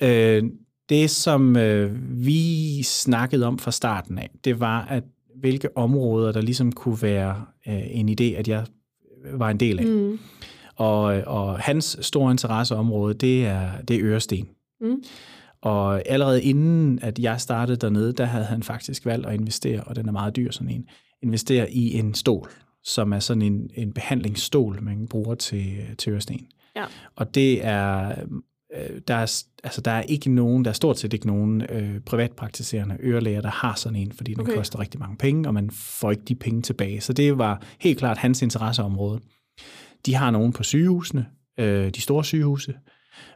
Øh, 0.00 0.44
det, 0.88 1.10
som 1.10 1.56
øh, 1.56 1.92
vi 2.26 2.82
snakkede 2.82 3.46
om 3.46 3.58
fra 3.58 3.70
starten 3.70 4.18
af, 4.18 4.30
det 4.44 4.60
var, 4.60 4.84
at 4.84 5.04
hvilke 5.44 5.76
områder, 5.76 6.32
der 6.32 6.40
ligesom 6.40 6.72
kunne 6.72 7.02
være 7.02 7.44
øh, 7.68 7.82
en 7.90 8.08
idé, 8.08 8.24
at 8.24 8.48
jeg 8.48 8.66
var 9.32 9.50
en 9.50 9.60
del 9.60 9.78
af. 9.78 9.86
Mm. 9.86 10.18
Og, 10.76 11.04
og 11.26 11.58
hans 11.58 11.98
store 12.00 12.30
interesseområde, 12.30 13.14
det 13.14 13.46
er, 13.46 13.70
det 13.88 13.96
er 13.96 14.00
Øresten. 14.02 14.48
Mm. 14.80 15.02
Og 15.62 16.08
allerede 16.08 16.42
inden, 16.42 16.98
at 17.02 17.18
jeg 17.18 17.40
startede 17.40 17.76
dernede, 17.76 18.12
der 18.12 18.24
havde 18.24 18.44
han 18.44 18.62
faktisk 18.62 19.06
valgt 19.06 19.26
at 19.26 19.34
investere, 19.34 19.80
og 19.80 19.96
den 19.96 20.08
er 20.08 20.12
meget 20.12 20.36
dyr 20.36 20.50
sådan 20.50 20.70
en, 20.70 20.88
investere 21.22 21.70
i 21.72 21.98
en 21.98 22.14
stol, 22.14 22.48
som 22.84 23.12
er 23.12 23.18
sådan 23.18 23.42
en, 23.42 23.70
en 23.74 23.92
behandlingsstol, 23.92 24.82
man 24.82 25.08
bruger 25.08 25.34
til, 25.34 25.76
til 25.98 26.12
øresten. 26.12 26.46
Ja. 26.76 26.84
Og 27.16 27.34
det 27.34 27.64
er, 27.66 28.14
øh, 28.74 29.00
der 29.08 29.14
er, 29.14 29.42
altså 29.64 29.80
der 29.80 29.90
er 29.90 30.02
ikke 30.02 30.30
nogen, 30.30 30.64
der 30.64 30.70
er 30.70 30.74
stort 30.74 30.98
set 30.98 31.12
ikke 31.12 31.26
nogen 31.26 31.62
øh, 31.62 32.00
privatpraktiserende 32.00 32.96
ørelæger, 33.00 33.40
der 33.40 33.50
har 33.50 33.74
sådan 33.74 33.96
en, 33.96 34.12
fordi 34.12 34.34
den 34.34 34.40
Okay. 34.40 34.54
koster 34.54 34.78
rigtig 34.78 35.00
mange 35.00 35.16
penge, 35.16 35.48
og 35.48 35.54
man 35.54 35.70
får 35.70 36.10
ikke 36.10 36.24
de 36.28 36.34
penge 36.34 36.62
tilbage. 36.62 37.00
Så 37.00 37.12
det 37.12 37.38
var 37.38 37.62
helt 37.80 37.98
klart 37.98 38.18
hans 38.18 38.42
interesseområde. 38.42 39.20
De 40.06 40.14
har 40.14 40.30
nogen 40.30 40.52
på 40.52 40.62
sygehusene, 40.62 41.26
øh, 41.60 41.90
de 41.90 42.00
store 42.00 42.24
sygehuse, 42.24 42.74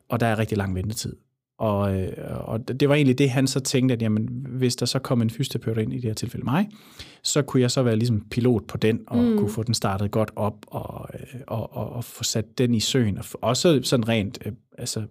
og 0.09 0.21
der 0.21 0.27
er 0.27 0.39
rigtig 0.39 0.59
lang 0.59 0.75
ventetid. 0.75 1.17
Og, 1.59 2.01
øh, 2.01 2.13
og 2.41 2.81
det 2.81 2.89
var 2.89 2.95
egentlig 2.95 3.19
det, 3.19 3.31
han 3.31 3.47
så 3.47 3.61
tænkte, 3.61 3.93
at 3.93 4.03
jamen, 4.03 4.47
hvis 4.49 4.77
der 4.77 4.87
så 4.87 4.99
kom 4.99 5.23
en 5.23 5.31
fysioterapeut 5.31 5.79
ind 5.79 5.93
i 5.93 5.97
det 5.97 6.05
her 6.05 6.15
tilfælde 6.15 6.45
mig, 6.45 6.69
så 7.23 7.43
kunne 7.43 7.61
jeg 7.61 7.71
så 7.71 7.83
være 7.83 7.97
ligesom 7.97 8.21
pilot 8.31 8.67
på 8.67 8.77
den, 8.77 9.01
og 9.07 9.19
mm. 9.19 9.39
kunne 9.39 9.51
få 9.51 9.63
den 9.63 9.75
startet 9.75 10.11
godt 10.11 10.31
op, 10.37 10.67
og, 10.67 11.09
øh, 11.15 11.41
og, 11.47 11.77
og, 11.77 11.93
og 11.93 12.05
få 12.05 12.25
sat 12.25 12.59
den 12.59 12.75
i 12.75 12.81
søen. 12.81 13.19
Og 13.19 13.25
også 13.41 13.81
sådan 13.83 14.09
rent 14.09 14.39
øh, 14.45 14.53
altså, 14.79 15.03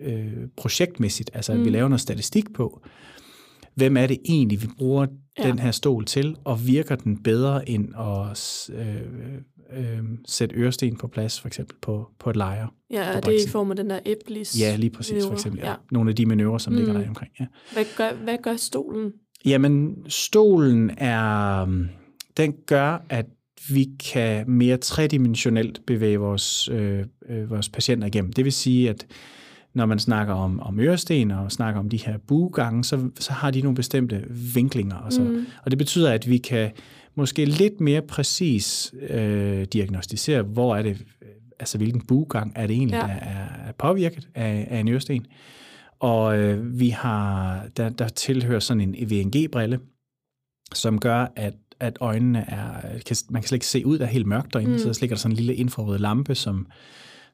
øh, 0.00 0.32
projektmæssigt, 0.56 1.30
altså 1.34 1.52
at 1.52 1.64
vi 1.64 1.70
laver 1.70 1.88
noget 1.88 2.00
statistik 2.00 2.52
på, 2.54 2.82
hvem 3.74 3.96
er 3.96 4.06
det 4.06 4.18
egentlig, 4.24 4.62
vi 4.62 4.68
bruger 4.78 5.06
Ja. 5.38 5.48
den 5.48 5.58
her 5.58 5.70
stol 5.70 6.04
til, 6.04 6.36
og 6.44 6.66
virker 6.66 6.96
den 6.96 7.22
bedre 7.22 7.68
end 7.68 7.88
at 7.98 8.70
øh, 8.78 8.96
øh, 9.78 10.04
sætte 10.26 10.56
øresten 10.56 10.96
på 10.96 11.06
plads, 11.08 11.40
for 11.40 11.48
eksempel 11.48 11.76
på, 11.82 12.08
på 12.18 12.30
et 12.30 12.36
lejer. 12.36 12.66
Ja, 12.90 13.12
på 13.14 13.30
det 13.30 13.36
er 13.40 13.46
i 13.46 13.48
form 13.48 13.70
af 13.70 13.76
den 13.76 13.90
der 13.90 13.98
æblis. 14.06 14.60
Ja, 14.60 14.76
lige 14.76 14.90
præcis, 14.90 15.12
manøvre. 15.12 15.28
for 15.28 15.34
eksempel. 15.34 15.60
Ja. 15.60 15.70
Ja. 15.70 15.74
Nogle 15.90 16.10
af 16.10 16.16
de 16.16 16.26
manøvrer, 16.26 16.58
som 16.58 16.72
mm. 16.72 16.76
ligger 16.76 16.92
Mm. 16.92 16.98
der 17.00 17.08
omkring. 17.08 17.32
Ja. 17.40 17.46
Hvad, 17.72 17.84
gør, 17.96 18.12
hvad 18.24 18.38
gør 18.42 18.56
stolen? 18.56 19.12
Jamen, 19.44 19.96
stolen 20.08 20.90
er, 20.98 21.62
øhm, 21.62 21.88
den 22.36 22.54
gør, 22.66 23.04
at 23.08 23.26
vi 23.70 23.88
kan 24.12 24.50
mere 24.50 24.76
tredimensionelt 24.76 25.80
bevæge 25.86 26.18
vores, 26.18 26.68
øh, 26.68 27.04
øh, 27.28 27.50
vores 27.50 27.68
patienter 27.68 28.06
igennem. 28.06 28.32
Det 28.32 28.44
vil 28.44 28.52
sige, 28.52 28.90
at 28.90 29.06
når 29.76 29.86
man 29.86 29.98
snakker 29.98 30.34
om, 30.34 30.60
om 30.60 30.80
øresten 30.80 31.30
og 31.30 31.52
snakker 31.52 31.80
om 31.80 31.88
de 31.88 31.96
her 31.96 32.18
buegange, 32.18 32.84
så, 32.84 33.10
så 33.18 33.32
har 33.32 33.50
de 33.50 33.60
nogle 33.60 33.76
bestemte 33.76 34.24
vinklinger. 34.54 34.96
Og, 34.96 35.12
så, 35.12 35.22
mm. 35.22 35.46
og 35.64 35.70
det 35.70 35.78
betyder, 35.78 36.12
at 36.12 36.28
vi 36.30 36.38
kan 36.38 36.70
måske 37.14 37.44
lidt 37.44 37.80
mere 37.80 38.02
præcis 38.02 38.94
øh, 39.10 39.64
diagnostisere, 39.64 40.42
hvor 40.42 40.76
er 40.76 40.82
det, 40.82 40.90
øh, 41.22 41.28
altså 41.60 41.78
hvilken 41.78 42.00
buegang 42.00 42.52
er 42.56 42.66
det 42.66 42.76
egentlig, 42.76 42.94
Ja. 42.94 43.00
der 43.00 43.12
er, 43.12 43.68
er 43.68 43.72
påvirket 43.78 44.28
af, 44.34 44.66
af 44.70 44.78
en 44.78 44.88
øresten. 44.88 45.26
Og 46.00 46.38
øh, 46.38 46.80
vi 46.80 46.88
har, 46.88 47.62
der, 47.76 47.88
der 47.88 48.08
tilhører 48.08 48.60
sådan 48.60 48.80
en 48.80 48.94
EVNG-brille, 48.98 49.80
som 50.74 51.00
gør, 51.00 51.26
at, 51.36 51.54
at 51.80 51.98
øjnene 52.00 52.38
er, 52.38 52.80
kan, 53.06 53.16
man 53.30 53.42
kan 53.42 53.48
slet 53.48 53.56
ikke 53.56 53.66
se 53.66 53.86
ud, 53.86 53.98
der 53.98 54.04
er 54.04 54.10
helt 54.10 54.26
mørkt 54.26 54.52
derinde, 54.52 54.72
mm. 54.72 54.78
så 54.78 54.88
der 54.88 54.98
ligger 55.00 55.16
der 55.16 55.20
sådan 55.20 55.32
en 55.32 55.36
lille 55.36 55.54
infrarød 55.54 55.98
lampe, 55.98 56.34
som, 56.34 56.66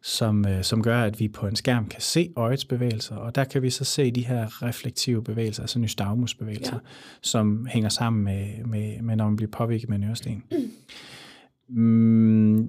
som, 0.02 0.46
øh, 0.48 0.62
som 0.64 0.82
gør, 0.82 1.02
at 1.02 1.20
vi 1.20 1.28
på 1.28 1.46
en 1.46 1.56
skærm 1.56 1.86
kan 1.88 2.00
se 2.00 2.32
øjets 2.36 2.64
bevægelser, 2.64 3.16
og 3.16 3.34
der 3.34 3.44
kan 3.44 3.62
vi 3.62 3.70
så 3.70 3.84
se 3.84 4.10
de 4.10 4.26
her 4.26 4.62
reflektive 4.62 5.24
bevægelser, 5.24 5.62
altså 5.62 5.78
nystagmusbevægelser, 5.78 6.74
Ja. 6.74 6.78
som 7.22 7.66
hænger 7.70 7.88
sammen 7.88 8.24
med, 8.24 8.64
med, 8.64 9.02
med, 9.02 9.16
når 9.16 9.24
man 9.24 9.36
bliver 9.36 9.50
påvirket 9.50 9.88
med 9.88 9.96
en 9.98 10.04
øresten. 10.04 10.42
Mm, 11.68 12.68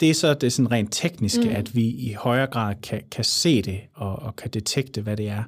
det 0.00 0.10
er 0.10 0.14
så 0.14 0.34
det 0.34 0.46
er 0.46 0.50
sådan 0.50 0.70
rent 0.70 0.88
tekniske, 0.92 1.42
Mm. 1.44 1.48
mm. 1.50 1.56
at 1.56 1.74
vi 1.74 1.84
i 1.84 2.12
højere 2.12 2.46
grad 2.46 2.74
kan, 2.82 3.02
kan 3.10 3.24
se 3.24 3.62
det 3.62 3.80
og, 3.94 4.16
og 4.16 4.36
kan 4.36 4.50
detekte, 4.50 5.00
hvad 5.02 5.16
det 5.16 5.28
er. 5.28 5.42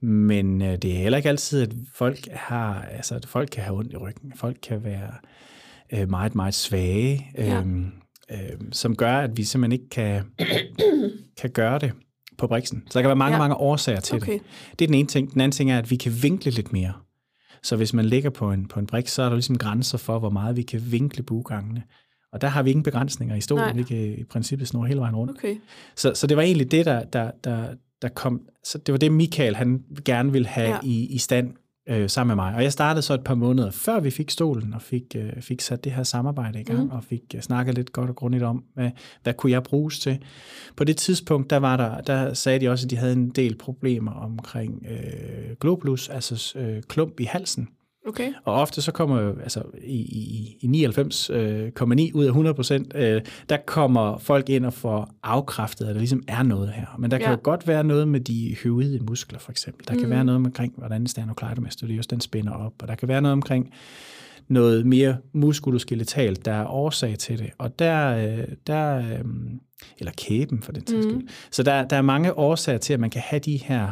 Men 0.00 0.62
øh, 0.62 0.76
det 0.82 0.92
er 0.92 0.98
heller 0.98 1.16
ikke 1.16 1.28
altid, 1.28 1.62
at 1.62 1.74
folk 1.94 2.28
har, 2.32 2.82
altså 2.82 3.14
at 3.14 3.26
folk 3.26 3.48
kan 3.52 3.62
have 3.64 3.78
ondt 3.78 3.92
i 3.92 3.96
ryggen. 3.96 4.32
Folk 4.36 4.56
kan 4.62 4.84
være 4.84 5.10
øh, 5.92 6.10
meget, 6.10 6.34
meget 6.34 6.54
svage, 6.54 7.26
Ja. 7.38 7.60
øhm, 7.60 7.92
øh, 8.30 8.38
som 8.72 8.96
gør, 8.96 9.16
at 9.16 9.36
vi 9.36 9.44
simpelthen 9.44 9.72
ikke 9.80 9.88
kan, 9.90 10.22
kan 11.40 11.50
gøre 11.50 11.78
det 11.78 11.92
på 12.38 12.46
briksen. 12.46 12.82
Så 12.90 12.98
der 12.98 13.02
kan 13.02 13.08
være 13.08 13.16
mange, 13.16 13.34
Ja. 13.34 13.38
mange 13.38 13.56
årsager 13.56 14.00
til 14.00 14.16
Okay. 14.16 14.32
det. 14.32 14.40
Det 14.78 14.84
er 14.84 14.86
den 14.88 14.94
ene 14.94 15.08
ting. 15.08 15.32
Den 15.32 15.40
anden 15.40 15.52
ting 15.52 15.70
er, 15.70 15.78
at 15.78 15.90
vi 15.90 15.96
kan 15.96 16.12
vinkle 16.22 16.50
lidt 16.50 16.72
mere. 16.72 16.92
Så 17.62 17.76
hvis 17.76 17.92
man 17.92 18.04
ligger 18.04 18.30
på 18.30 18.52
en, 18.52 18.68
på 18.68 18.80
en 18.80 18.86
brik, 18.86 19.08
så 19.08 19.22
er 19.22 19.26
der 19.28 19.34
ligesom 19.36 19.58
grænser 19.58 19.98
for, 19.98 20.18
hvor 20.18 20.30
meget 20.30 20.56
vi 20.56 20.62
kan 20.62 20.82
vinkle 20.92 21.22
buegangene. 21.22 21.82
Og 22.32 22.40
der 22.40 22.48
har 22.48 22.62
vi 22.62 22.70
ingen 22.70 22.82
begrænsninger 22.82 23.36
i 23.36 23.40
stolen. 23.40 23.64
Nej. 23.64 23.72
Vi 23.72 23.82
kan 23.82 23.96
i 24.18 24.24
princippet 24.24 24.68
snurre 24.68 24.88
hele 24.88 25.00
vejen 25.00 25.16
rundt. 25.16 25.30
Okay. 25.38 25.56
Så, 25.96 26.12
så 26.14 26.26
det 26.26 26.36
var 26.36 26.42
egentlig 26.42 26.70
det, 26.70 26.86
der, 26.86 27.04
der, 27.04 27.30
der, 27.44 27.66
der 28.02 28.08
kom. 28.08 28.40
Så 28.64 28.78
det 28.78 28.92
var 28.92 28.98
det, 28.98 29.12
Michael 29.12 29.56
han 29.56 29.82
gerne 30.04 30.32
ville 30.32 30.48
have 30.48 30.68
ja. 30.70 30.78
i, 30.82 31.06
i 31.06 31.18
stand 31.18 31.54
øh, 31.88 32.10
sammen 32.10 32.36
med 32.36 32.44
mig. 32.44 32.54
Og 32.54 32.62
jeg 32.62 32.72
startede 32.72 33.02
så 33.02 33.14
et 33.14 33.24
par 33.24 33.34
måneder 33.34 33.70
før 33.70 34.00
vi 34.00 34.10
fik 34.10 34.30
stolen, 34.30 34.74
og 34.74 34.82
fik, 34.82 35.02
øh, 35.16 35.42
fik 35.42 35.60
sat 35.60 35.84
det 35.84 35.92
her 35.92 36.02
samarbejde 36.02 36.60
i 36.60 36.64
gang, 36.64 36.84
mm. 36.84 36.90
og 36.90 37.04
fik 37.04 37.22
øh, 37.34 37.40
snakket 37.40 37.74
lidt 37.74 37.92
godt 37.92 38.10
og 38.10 38.16
grundigt 38.16 38.42
om, 38.42 38.64
hvad, 38.74 38.90
hvad 39.22 39.34
kunne 39.34 39.52
jeg 39.52 39.62
bruges 39.62 39.98
til. 39.98 40.22
På 40.76 40.84
det 40.84 40.96
tidspunkt, 40.96 41.50
der, 41.50 41.56
var 41.56 41.76
der, 41.76 42.00
der 42.00 42.34
sagde 42.34 42.60
de 42.60 42.68
også, 42.68 42.86
at 42.86 42.90
de 42.90 42.96
havde 42.96 43.12
en 43.12 43.30
del 43.30 43.58
problemer 43.58 44.12
omkring 44.12 44.86
øh, 44.90 45.56
globulus, 45.60 46.08
altså 46.08 46.58
øh, 46.58 46.82
klump 46.82 47.20
i 47.20 47.24
halsen. 47.24 47.68
Okay. 48.08 48.32
Og 48.44 48.54
ofte 48.54 48.82
så 48.82 48.92
kommer 48.92 49.20
jo, 49.20 49.38
altså 49.40 49.62
i, 49.84 49.96
i, 49.96 50.56
i 50.60 50.86
99,9 50.86 51.32
øh, 51.34 51.72
ud 52.14 52.24
af 52.24 52.28
100 52.28 52.54
procent, 52.54 52.92
øh, 52.96 53.22
der 53.48 53.56
kommer 53.66 54.18
folk 54.18 54.48
ind 54.48 54.66
og 54.66 54.72
får 54.72 55.10
afkræftet, 55.22 55.86
at 55.86 55.94
der 55.94 55.98
ligesom 55.98 56.22
er 56.28 56.42
noget 56.42 56.72
her. 56.72 56.86
Men 56.98 57.10
der 57.10 57.18
kan 57.18 57.26
Ja. 57.26 57.30
jo 57.30 57.38
godt 57.42 57.68
være 57.68 57.84
noget 57.84 58.08
med 58.08 58.20
de 58.20 58.56
høvede 58.64 58.98
muskler, 59.08 59.38
for 59.38 59.50
eksempel. 59.50 59.88
Der 59.88 59.94
kan 59.94 60.04
Mm. 60.04 60.10
være 60.10 60.24
noget 60.24 60.36
omkring, 60.36 60.74
hvordan 60.76 61.06
sternocleidomastoideus, 61.06 62.06
den 62.06 62.20
spænder 62.20 62.52
op. 62.52 62.72
Og 62.82 62.88
der 62.88 62.94
kan 62.94 63.08
være 63.08 63.22
noget 63.22 63.32
omkring 63.32 63.70
noget 64.48 64.86
mere 64.86 65.16
muskuloskeletalt, 65.32 66.44
der 66.44 66.52
er 66.52 66.66
årsag 66.66 67.18
til 67.18 67.38
det. 67.38 67.50
Og 67.58 67.78
der, 67.78 68.16
øh, 68.38 68.44
der 68.66 68.96
øh, 68.98 69.24
eller 69.98 70.12
kæben 70.18 70.62
for 70.62 70.72
den 70.72 70.86
sags 70.86 71.06
Mm. 71.06 71.12
skyld. 71.12 71.28
Så 71.50 71.62
der, 71.62 71.84
der 71.84 71.96
er 71.96 72.02
mange 72.02 72.38
årsager 72.38 72.78
til, 72.78 72.94
at 72.94 73.00
man 73.00 73.10
kan 73.10 73.22
have 73.24 73.40
de 73.40 73.56
her 73.56 73.90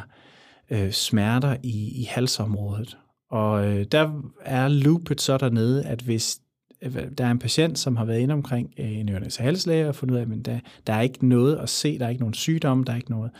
øh, 0.70 0.90
smerter 0.90 1.56
i, 1.62 2.00
i 2.00 2.06
halsområdet. 2.10 2.96
Og 3.32 3.66
øh, 3.66 3.86
der 3.92 4.22
er 4.40 4.68
loopet 4.68 5.20
så 5.20 5.36
dernede, 5.36 5.84
at 5.84 6.02
hvis 6.02 6.40
øh, 6.82 6.96
der 7.18 7.24
er 7.26 7.30
en 7.30 7.38
patient, 7.38 7.78
som 7.78 7.96
har 7.96 8.04
været 8.04 8.20
inde 8.20 8.34
omkring 8.34 8.74
øh, 8.78 8.98
en 8.98 9.08
ørenes 9.08 9.36
halslæge 9.36 9.88
og 9.88 9.94
fundet 9.94 10.14
ud 10.14 10.20
af, 10.20 10.22
at 10.22 10.46
der, 10.46 10.58
der 10.86 10.92
er 10.92 11.00
ikke 11.00 11.26
noget 11.26 11.56
at 11.56 11.68
se, 11.68 11.98
der 11.98 12.04
er 12.04 12.08
ikke 12.08 12.20
nogen 12.20 12.34
sygdom, 12.34 12.84
der 12.84 12.92
er 12.92 12.96
ikke 12.96 13.10
noget, 13.10 13.30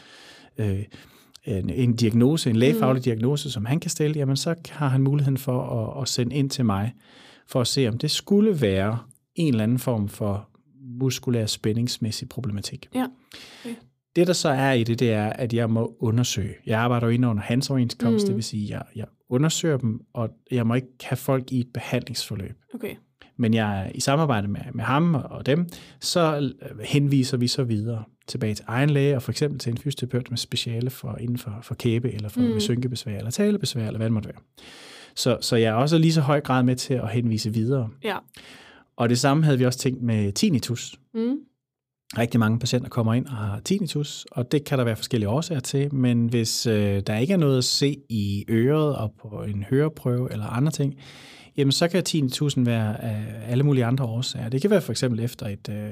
øh, 0.59 0.85
en, 1.45 1.71
en 1.71 1.97
diagnose, 1.97 2.51
en 2.51 2.57
lægefaglig 2.57 3.01
mm. 3.01 3.05
diagnose, 3.05 3.51
som 3.51 3.65
han 3.65 3.81
kan 3.81 3.91
stille, 3.91 4.19
jamen 4.19 4.37
så 4.37 4.55
har 4.69 4.89
han 4.89 5.03
muligheden 5.03 5.39
for 5.39 5.63
at, 5.63 6.03
at 6.03 6.09
sende 6.09 6.37
ind 6.37 6.51
til 6.51 6.65
mig, 6.65 6.93
for 7.49 7.61
at 7.61 7.67
se, 7.67 7.89
om 7.89 7.99
det 7.99 8.11
skulle 8.11 8.61
være 8.61 8.99
en 9.35 9.49
eller 9.49 9.63
anden 9.63 9.79
form 9.79 10.09
for 10.09 10.49
muskulær 11.01 11.47
spændingsmæssig 11.47 12.29
problematik. 12.29 12.89
Ja. 12.95 13.07
Okay. 13.65 13.75
Det, 14.17 14.27
der 14.27 14.33
så 14.33 14.49
er 14.49 14.73
i 14.73 14.85
det, 14.85 14.99
det 14.99 15.13
er, 15.13 15.27
at 15.31 15.53
jeg 15.53 15.71
må 15.71 15.97
undersøge. 16.01 16.55
Jeg 16.67 16.81
arbejder 16.81 17.07
jo 17.07 17.13
inde 17.13 17.29
under 17.29 17.43
hans 17.43 17.71
overenskomst, 17.71 18.13
Mm. 18.13 18.23
mm. 18.23 18.27
det 18.27 18.35
vil 18.35 18.45
sige, 18.45 18.65
at 18.65 18.71
jeg, 18.71 18.83
jeg 18.97 19.07
undersøger 19.33 19.77
dem, 19.77 20.01
og 20.13 20.31
jeg 20.51 20.67
må 20.67 20.75
ikke 20.75 20.89
have 21.03 21.17
folk 21.17 21.53
i 21.53 21.61
et 21.61 21.69
behandlingsforløb. 21.75 22.57
Okay. 22.75 22.95
Men 23.37 23.55
jeg 23.55 23.93
i 23.95 24.01
samarbejde 24.01 24.49
med, 24.49 24.61
med 24.75 24.85
ham 24.85 25.15
og 25.15 25.47
dem, 25.47 25.67
så 26.01 26.51
øh, 26.63 26.79
henviser 26.85 27.37
vi 27.37 27.47
så 27.47 27.65
videre 27.65 28.05
tilbage 28.29 28.55
til 28.55 28.65
egen 28.69 28.91
læge, 28.91 29.17
og 29.17 29.23
for 29.23 29.33
eksempel 29.33 29.59
til 29.59 29.71
en 29.71 29.79
fysioterapeut 29.79 30.31
med 30.31 30.39
speciale 30.39 30.91
for, 30.91 31.17
inden 31.21 31.39
for, 31.39 31.59
for 31.63 31.75
kæbe, 31.75 32.13
eller 32.13 32.29
for 32.29 32.41
Mm. 32.41 32.61
synkebesvær, 32.61 33.19
eller 33.19 33.31
talebesvær, 33.31 33.87
eller 33.87 33.99
hvad 33.99 34.07
det 34.07 34.13
måtte 34.13 34.29
være. 34.29 34.39
Så, 35.15 35.39
så 35.41 35.57
jeg 35.57 35.69
er 35.69 35.73
også 35.75 35.99
lige 35.99 36.13
så 36.13 36.21
høj 36.21 36.41
grad 36.41 36.63
med 36.63 36.77
til 36.77 36.95
at 36.95 37.09
henvise 37.11 37.53
videre. 37.53 37.89
Ja. 38.05 38.17
Og 38.97 39.09
det 39.09 39.19
samme 39.19 39.45
havde 39.45 39.59
vi 39.59 39.65
også 39.67 39.79
tænkt 39.79 40.03
med 40.03 40.33
tinnitus. 40.33 40.95
Mm. 41.15 41.37
Rigtig 42.19 42.41
mange 42.41 42.59
patienter 42.59 42.89
kommer 42.89 43.15
ind 43.15 43.27
og 43.27 43.33
har 43.33 43.61
tinnitus, 43.61 44.27
og 44.33 44.53
det 44.53 44.65
kan 44.65 44.79
der 44.79 44.85
være 44.85 44.97
forskellige 44.97 45.29
årsager 45.29 45.61
til, 45.61 45.95
men 45.95 46.27
hvis 46.27 46.67
øh, 46.67 47.03
der 47.07 47.17
ikke 47.19 47.33
er 47.33 47.37
noget 47.37 47.59
at 47.59 47.65
se 47.65 47.97
i 48.09 48.45
øret 48.49 48.97
og 48.97 49.13
på 49.23 49.43
en 49.43 49.65
høreprøve 49.71 50.33
eller 50.33 50.47
andre 50.47 50.73
ting, 50.73 50.95
jamen 51.57 51.73
så 51.73 51.89
kan 51.89 52.05
tinnitusen 52.05 52.67
være 52.67 53.03
af 53.05 53.25
alle 53.51 53.65
mulige 53.65 53.85
andre 53.85 54.05
årsager. 54.05 54.49
Det 54.49 54.61
kan 54.61 54.71
være 54.71 54.81
for 54.81 54.93
eksempel 54.93 55.21
efter 55.21 55.47
et, 55.49 55.69
øh, 55.69 55.91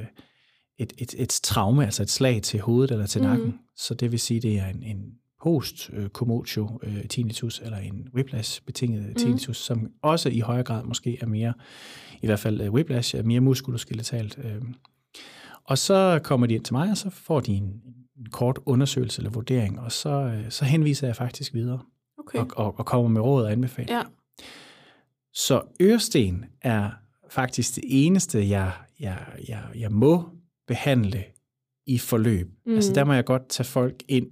et, 0.78 0.92
et, 0.98 1.14
et 1.18 1.40
traume, 1.42 1.84
altså 1.84 2.02
et 2.02 2.10
slag 2.10 2.42
til 2.42 2.60
hovedet 2.60 2.90
eller 2.90 3.06
til 3.06 3.22
nakken. 3.22 3.54
Så 3.76 3.94
det 3.94 4.12
vil 4.12 4.20
sige, 4.20 4.40
det 4.40 4.58
er 4.58 4.66
en, 4.66 4.82
en 4.82 5.02
post-commotio 5.42 6.80
øh, 6.82 7.04
tinnitus 7.08 7.60
eller 7.64 7.78
en 7.78 8.08
whiplash-betinget 8.14 9.02
Mhm. 9.06 9.14
tinnitus, 9.14 9.56
som 9.56 9.88
også 10.02 10.28
i 10.28 10.38
højere 10.40 10.64
grad 10.64 10.84
måske 10.84 11.18
er 11.20 11.26
mere, 11.26 11.52
i 12.22 12.26
hvert 12.26 12.38
fald 12.40 12.60
øh, 12.60 12.72
whiplash, 12.72 13.16
er 13.16 13.22
mere 13.22 13.40
muskuloskeletalt. 13.40 14.38
Øh. 14.44 14.62
Og 15.70 15.78
så 15.78 16.20
kommer 16.24 16.46
de 16.46 16.54
ind 16.54 16.64
til 16.64 16.74
mig, 16.74 16.90
og 16.90 16.96
så 16.96 17.10
får 17.10 17.40
de 17.40 17.52
en, 17.52 17.82
en 18.18 18.26
kort 18.30 18.58
undersøgelse 18.66 19.20
eller 19.20 19.30
vurdering, 19.30 19.80
og 19.80 19.92
så, 19.92 20.10
øh, 20.10 20.50
så 20.50 20.64
henviser 20.64 21.06
jeg 21.06 21.16
faktisk 21.16 21.54
videre 21.54 21.80
Okay. 22.18 22.38
og, 22.38 22.46
og, 22.56 22.78
og 22.78 22.86
kommer 22.86 23.08
med 23.08 23.20
råd 23.20 23.44
og 23.44 23.52
anbefalinger. 23.52 23.96
Ja. 23.96 24.02
Så 25.32 25.62
øresten 25.80 26.44
er 26.62 26.90
faktisk 27.28 27.74
det 27.76 27.84
eneste, 27.86 28.48
jeg, 28.48 28.72
jeg, 29.00 29.18
jeg, 29.48 29.62
jeg 29.74 29.92
må 29.92 30.28
behandle 30.66 31.24
i 31.86 31.98
forløb. 31.98 32.46
Mhm. 32.46 32.56
Mm. 32.66 32.74
Altså 32.74 32.92
der 32.92 33.04
må 33.04 33.12
jeg 33.12 33.24
godt 33.24 33.48
tage 33.48 33.66
folk 33.66 34.02
ind 34.08 34.26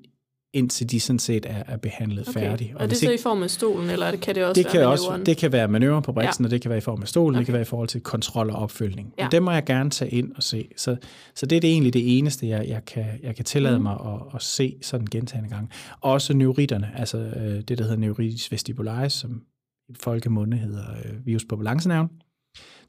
indtil 0.52 0.90
de 0.90 1.00
sådan 1.00 1.18
set 1.18 1.46
er, 1.46 1.62
er 1.66 1.76
behandlet 1.76 2.28
okay. 2.28 2.40
færdigt. 2.40 2.74
Og, 2.74 2.80
og 2.80 2.90
det 2.90 3.02
er 3.02 3.06
så 3.06 3.12
i 3.12 3.18
form 3.18 3.42
af 3.42 3.50
stolen, 3.50 3.90
eller 3.90 4.16
kan 4.16 4.34
det 4.34 4.44
også 4.44 4.62
det 4.62 4.64
være 4.64 4.72
kan 4.72 4.86
også, 4.86 5.22
Det 5.26 5.36
kan 5.36 5.52
være 5.52 5.68
manøvre 5.68 6.02
på 6.02 6.12
briksen, 6.12 6.44
ja. 6.44 6.46
og 6.46 6.50
det 6.50 6.62
kan 6.62 6.68
være 6.68 6.78
i 6.78 6.80
form 6.80 7.02
af 7.02 7.08
stolen, 7.08 7.34
okay. 7.34 7.38
det 7.38 7.46
kan 7.46 7.52
være 7.52 7.62
i 7.62 7.64
forhold 7.64 7.88
til 7.88 8.00
kontrol 8.00 8.50
og 8.50 8.56
opfølgning. 8.56 9.14
Ja. 9.18 9.24
Men 9.24 9.30
det 9.32 9.42
må 9.42 9.50
jeg 9.50 9.64
gerne 9.64 9.90
tage 9.90 10.10
ind 10.10 10.32
og 10.36 10.42
se. 10.42 10.68
Så, 10.76 10.96
så 11.34 11.46
det 11.46 11.56
er 11.56 11.60
det 11.60 11.70
egentlig 11.70 11.92
det 11.92 12.18
eneste, 12.18 12.48
jeg, 12.48 12.68
jeg, 12.68 12.84
kan, 12.84 13.04
jeg 13.22 13.36
kan 13.36 13.44
tillade 13.44 13.78
mm. 13.78 13.82
mig 13.82 13.92
at, 13.92 14.20
at 14.34 14.42
se 14.42 14.76
sådan 14.82 15.06
gentagende 15.10 15.50
gange. 15.50 15.68
Også 16.00 16.34
neuritterne, 16.34 16.90
altså 16.96 17.18
øh, 17.18 17.60
det, 17.60 17.78
der 17.78 17.84
hedder 17.84 17.96
neuritis 17.96 18.52
vestibularis, 18.52 19.12
som 19.12 19.42
i 19.88 19.94
folkemunde 20.00 20.56
hedder 20.56 20.84
øh, 21.04 21.26
virus 21.26 21.44
på 21.44 21.56
balancenerven, 21.56 22.10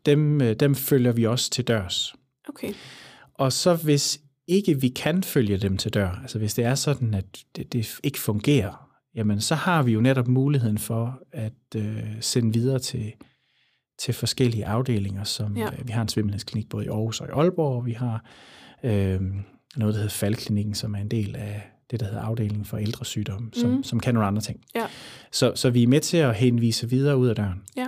dem, 0.06 0.42
øh, 0.42 0.56
dem 0.56 0.76
følger 0.76 1.12
vi 1.12 1.26
også 1.26 1.50
til 1.50 1.68
dørs. 1.68 2.16
Okay. 2.50 2.74
Og 3.34 3.54
så 3.54 3.76
hvis 3.76 4.20
ikke 4.50 4.82
vi 4.82 4.90
kan 4.90 5.24
følge 5.24 5.58
dem 5.58 5.78
til 5.78 5.94
dør, 5.94 6.20
altså 6.22 6.40
hvis 6.40 6.54
det 6.54 6.66
er 6.66 6.76
sådan, 6.76 7.14
at 7.14 7.26
det, 7.56 7.74
det 7.74 8.00
ikke 8.04 8.20
fungerer, 8.20 8.90
jamen 9.16 9.42
så 9.42 9.56
har 9.56 9.84
vi 9.84 9.92
jo 9.92 10.02
netop 10.02 10.28
muligheden 10.28 10.78
for 10.78 11.22
at 11.32 11.54
øh, 11.76 12.04
sende 12.22 12.54
videre 12.54 12.80
til, 12.80 13.14
til 14.00 14.14
forskellige 14.14 14.66
afdelinger, 14.66 15.24
som 15.24 15.58
ja. 15.58 15.66
øh, 15.66 15.88
vi 15.88 15.92
har 15.92 16.02
en 16.02 16.08
svimmelhedsklinik 16.08 16.70
både 16.70 16.86
i 16.86 16.88
Aarhus 16.88 17.22
og 17.22 17.28
i 17.28 17.32
Aalborg, 17.32 17.76
og 17.76 17.86
vi 17.86 17.92
har 17.92 18.26
øh, 18.84 19.22
noget, 19.76 19.94
der 19.94 20.00
hedder 20.00 20.10
Faldklinikken, 20.10 20.74
som 20.74 20.96
er 20.96 21.00
en 21.00 21.12
del 21.12 21.36
af 21.36 21.62
det, 21.92 22.00
der 22.00 22.06
hedder 22.06 22.22
afdelingen 22.22 22.66
for 22.66 22.78
ældre 22.78 23.06
sygdomme, 23.06 23.50
som, 23.54 23.70
mm. 23.70 23.84
som 23.84 24.00
kan 24.00 24.14
nogle 24.14 24.28
andre 24.28 24.42
ting. 24.42 24.62
Ja. 24.76 24.86
Så, 25.32 25.52
så 25.56 25.70
vi 25.70 25.84
er 25.84 25.88
med 25.88 26.00
til 26.00 26.18
at 26.18 26.36
henvise 26.36 26.90
videre 26.90 27.18
ud 27.18 27.28
af 27.28 27.36
døren. 27.36 27.64
Ja. 27.78 27.88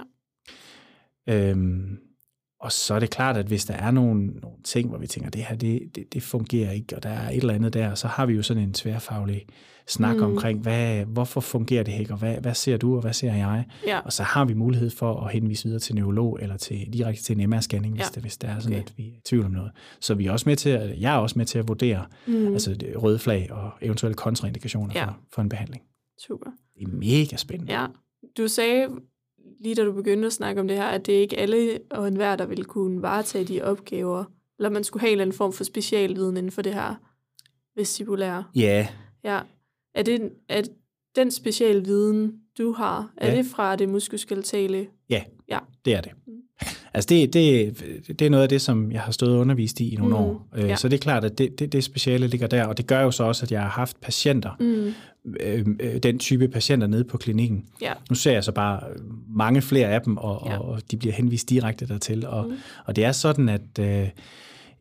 Øhm, 1.27 1.97
og 2.61 2.71
så 2.71 2.93
er 2.93 2.99
det 2.99 3.09
klart, 3.09 3.37
at 3.37 3.45
hvis 3.45 3.65
der 3.65 3.73
er 3.73 3.91
nogle, 3.91 4.27
nogle 4.27 4.57
ting, 4.63 4.89
hvor 4.89 4.97
vi 4.97 5.07
tænker, 5.07 5.29
det 5.29 5.43
her, 5.43 5.55
det, 5.55 5.95
det, 5.95 6.13
det 6.13 6.23
fungerer 6.23 6.71
ikke, 6.71 6.95
og 6.95 7.03
der 7.03 7.09
er 7.09 7.29
et 7.29 7.37
eller 7.37 7.53
andet 7.53 7.73
der, 7.73 7.95
så 7.95 8.07
har 8.07 8.25
vi 8.25 8.33
jo 8.33 8.43
sådan 8.43 8.63
en 8.63 8.73
tværfaglig 8.73 9.45
snak 9.87 10.15
mm. 10.15 10.23
omkring, 10.23 10.59
hvad, 10.59 11.05
hvorfor 11.05 11.41
fungerer 11.41 11.83
det 11.83 11.99
ikke, 11.99 12.13
og 12.13 12.19
hvad, 12.19 12.35
hvad 12.35 12.53
ser 12.53 12.77
du, 12.77 12.95
og 12.95 13.01
hvad 13.01 13.13
ser 13.13 13.33
jeg? 13.33 13.65
Ja. 13.87 13.99
Og 13.99 14.13
så 14.13 14.23
har 14.23 14.45
vi 14.45 14.53
mulighed 14.53 14.89
for 14.89 15.21
at 15.21 15.33
henvise 15.33 15.63
videre 15.63 15.79
til 15.79 15.95
neurolog, 15.95 16.39
eller 16.41 16.57
til, 16.57 16.93
direkte 16.93 17.23
til 17.23 17.39
en 17.39 17.53
MR-scanning, 17.53 17.91
hvis, 17.91 18.01
ja. 18.01 18.09
det, 18.15 18.21
hvis 18.21 18.37
det 18.37 18.49
er 18.49 18.59
sådan, 18.59 18.77
okay. 18.77 18.83
at 18.83 18.93
vi 18.97 19.03
er 19.03 19.11
i 19.11 19.21
tvivl 19.25 19.45
om 19.45 19.51
noget. 19.51 19.71
Så 19.99 20.13
vi 20.13 20.25
er 20.25 20.31
også 20.31 20.49
med 20.49 20.55
til 20.55 20.69
at, 20.69 21.01
jeg 21.01 21.13
er 21.13 21.17
også 21.17 21.39
med 21.39 21.45
til 21.45 21.59
at 21.59 21.67
vurdere 21.67 22.05
mm. 22.27 22.53
altså 22.53 22.75
røde 22.95 23.19
flag 23.19 23.51
og 23.51 23.71
eventuelle 23.81 24.15
kontraindikationer 24.15 24.93
ja. 24.95 25.05
for, 25.05 25.17
for 25.33 25.41
en 25.41 25.49
behandling. 25.49 25.83
Super. 26.27 26.51
Det 26.79 26.83
er 26.83 26.87
mega 26.87 27.35
spændende. 27.35 27.73
Ja. 27.73 27.85
Du 28.37 28.47
sagde 28.47 28.87
lige 29.63 29.75
da 29.75 29.83
du 29.83 29.91
begyndte 29.91 30.25
at 30.25 30.33
snakke 30.33 30.61
om 30.61 30.67
det 30.67 30.77
her, 30.77 30.85
at 30.85 31.05
det 31.05 31.15
er 31.15 31.19
ikke 31.19 31.39
alle 31.39 31.79
og 31.89 32.07
enhver, 32.07 32.35
der 32.35 32.45
vil 32.45 32.65
kunne 32.65 33.01
varetage 33.01 33.45
de 33.45 33.61
opgaver, 33.61 34.23
eller 34.59 34.69
man 34.69 34.83
skulle 34.83 35.01
have 35.01 35.09
en 35.09 35.11
eller 35.11 35.23
anden 35.23 35.37
form 35.37 35.53
for 35.53 35.63
specialviden 35.63 36.37
inden 36.37 36.51
for 36.51 36.61
det 36.61 36.73
her 36.73 36.95
vestibulære. 37.75 38.43
Ja. 38.55 38.87
Ja. 39.23 39.39
Er, 39.95 40.03
det, 40.03 40.31
er 40.49 40.61
den 41.15 41.31
specialviden, 41.31 42.33
du 42.57 42.71
har, 42.71 43.13
er 43.17 43.31
ja. 43.31 43.37
det 43.37 43.45
fra 43.45 43.75
det 43.75 43.89
muskuloskeletale? 43.89 44.87
Ja, 45.09 45.23
ja, 45.49 45.59
det 45.85 45.93
er 45.93 46.01
det. 46.01 46.11
Mm. 46.27 46.33
Altså 46.93 47.07
det, 47.09 47.33
det, 47.33 47.79
det 48.19 48.21
er 48.21 48.29
noget 48.29 48.43
af 48.43 48.49
det, 48.49 48.61
som 48.61 48.91
jeg 48.91 49.01
har 49.01 49.11
stået 49.11 49.33
og 49.33 49.39
undervist 49.39 49.79
i 49.79 49.93
i 49.93 49.95
nogle 49.95 50.15
mm, 50.15 50.21
år. 50.21 50.47
Øh, 50.55 50.69
ja. 50.69 50.75
Så 50.75 50.87
det 50.87 50.97
er 50.97 51.01
klart, 51.01 51.23
at 51.23 51.37
det, 51.37 51.59
det, 51.59 51.71
det 51.71 51.83
speciale 51.83 52.27
ligger 52.27 52.47
der, 52.47 52.65
og 52.65 52.77
det 52.77 52.87
gør 52.87 53.01
jo 53.01 53.11
så 53.11 53.23
også, 53.23 53.45
at 53.45 53.51
jeg 53.51 53.61
har 53.61 53.69
haft 53.69 54.01
patienter, 54.01 54.51
mm. 54.59 54.93
Øh, 55.39 55.65
øh 55.79 55.97
den 56.03 56.19
type 56.19 56.47
patienter 56.47 56.87
nede 56.87 57.03
på 57.03 57.17
klinikken. 57.17 57.65
Ja. 57.81 57.93
Nu 58.09 58.15
ser 58.15 58.31
jeg 58.31 58.43
så 58.43 58.51
bare 58.51 58.83
mange 59.29 59.61
flere 59.61 59.87
af 59.87 60.01
dem, 60.01 60.17
og, 60.17 60.47
ja. 60.49 60.57
og 60.57 60.81
de 60.91 60.97
bliver 60.97 61.13
henvist 61.13 61.49
direkte 61.49 61.87
dertil. 61.87 62.27
Og, 62.27 62.45
mm. 62.45 62.55
og 62.85 62.95
det 62.95 63.05
er 63.05 63.11
sådan, 63.11 63.49
at... 63.49 63.79
Øh, 63.79 64.09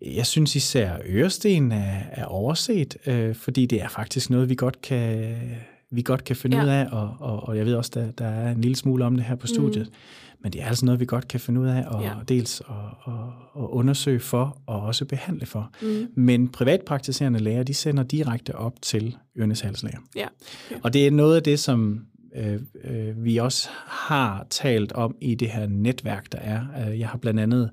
jeg 0.07 0.26
synes 0.26 0.57
især 0.57 0.93
øresten 1.07 1.72
er, 1.72 2.03
er 2.12 2.24
overset, 2.24 2.97
øh, 3.07 3.34
fordi 3.34 3.66
det 3.66 3.82
er 3.82 3.88
faktisk 3.88 4.30
noget, 4.30 4.49
vi 4.49 4.55
godt 4.55 4.82
kan, 4.82 5.36
vi 5.91 6.03
godt 6.03 6.24
kan 6.24 6.36
finde 6.36 6.57
ja. 6.57 6.64
ud 6.64 6.68
af, 6.68 6.86
og, 6.93 7.16
og, 7.18 7.49
og 7.49 7.57
jeg 7.57 7.66
ved 7.66 7.74
også, 7.74 7.91
der, 7.95 8.11
der 8.11 8.26
er 8.26 8.51
en 8.51 8.61
lille 8.61 8.76
smule 8.76 9.05
om 9.05 9.16
det 9.16 9.24
her 9.24 9.34
på 9.34 9.47
studiet. 9.47 9.86
Mm. 9.86 9.95
Men 10.43 10.53
det 10.53 10.62
er 10.62 10.66
altså 10.66 10.84
noget, 10.84 11.01
vi 11.01 11.07
godt 11.07 11.28
kan 11.28 11.41
finde 11.41 11.61
ud 11.61 11.66
af, 11.66 11.84
og 11.86 12.03
ja. 12.03 12.12
dels 12.28 12.61
at, 12.61 13.12
at, 13.12 13.12
at 13.57 13.66
undersøge 13.68 14.20
for, 14.20 14.59
og 14.66 14.80
også 14.80 15.05
behandle 15.05 15.47
for. 15.47 15.70
Mm. 15.82 16.09
Men 16.14 16.49
privatpraktiserende 16.49 17.38
læger, 17.38 17.62
de 17.62 17.74
sender 17.74 18.03
direkte 18.03 18.55
op 18.55 18.72
til 18.82 19.16
øreneshalslæger. 19.38 19.99
Ja. 20.16 20.26
Okay. 20.70 20.80
Og 20.82 20.93
det 20.93 21.07
er 21.07 21.11
noget 21.11 21.36
af 21.36 21.43
det, 21.43 21.59
som 21.59 22.07
øh, 22.36 22.61
øh, 22.84 23.24
vi 23.24 23.36
også 23.36 23.68
har 23.86 24.47
talt 24.51 24.93
om 24.93 25.16
i 25.20 25.34
det 25.34 25.51
her 25.51 25.66
netværk, 25.66 26.32
der 26.32 26.38
er. 26.38 26.64
Øh, 26.88 27.01
jeg 27.01 27.09
har 27.09 27.18
blandt 27.18 27.41
andet, 27.41 27.70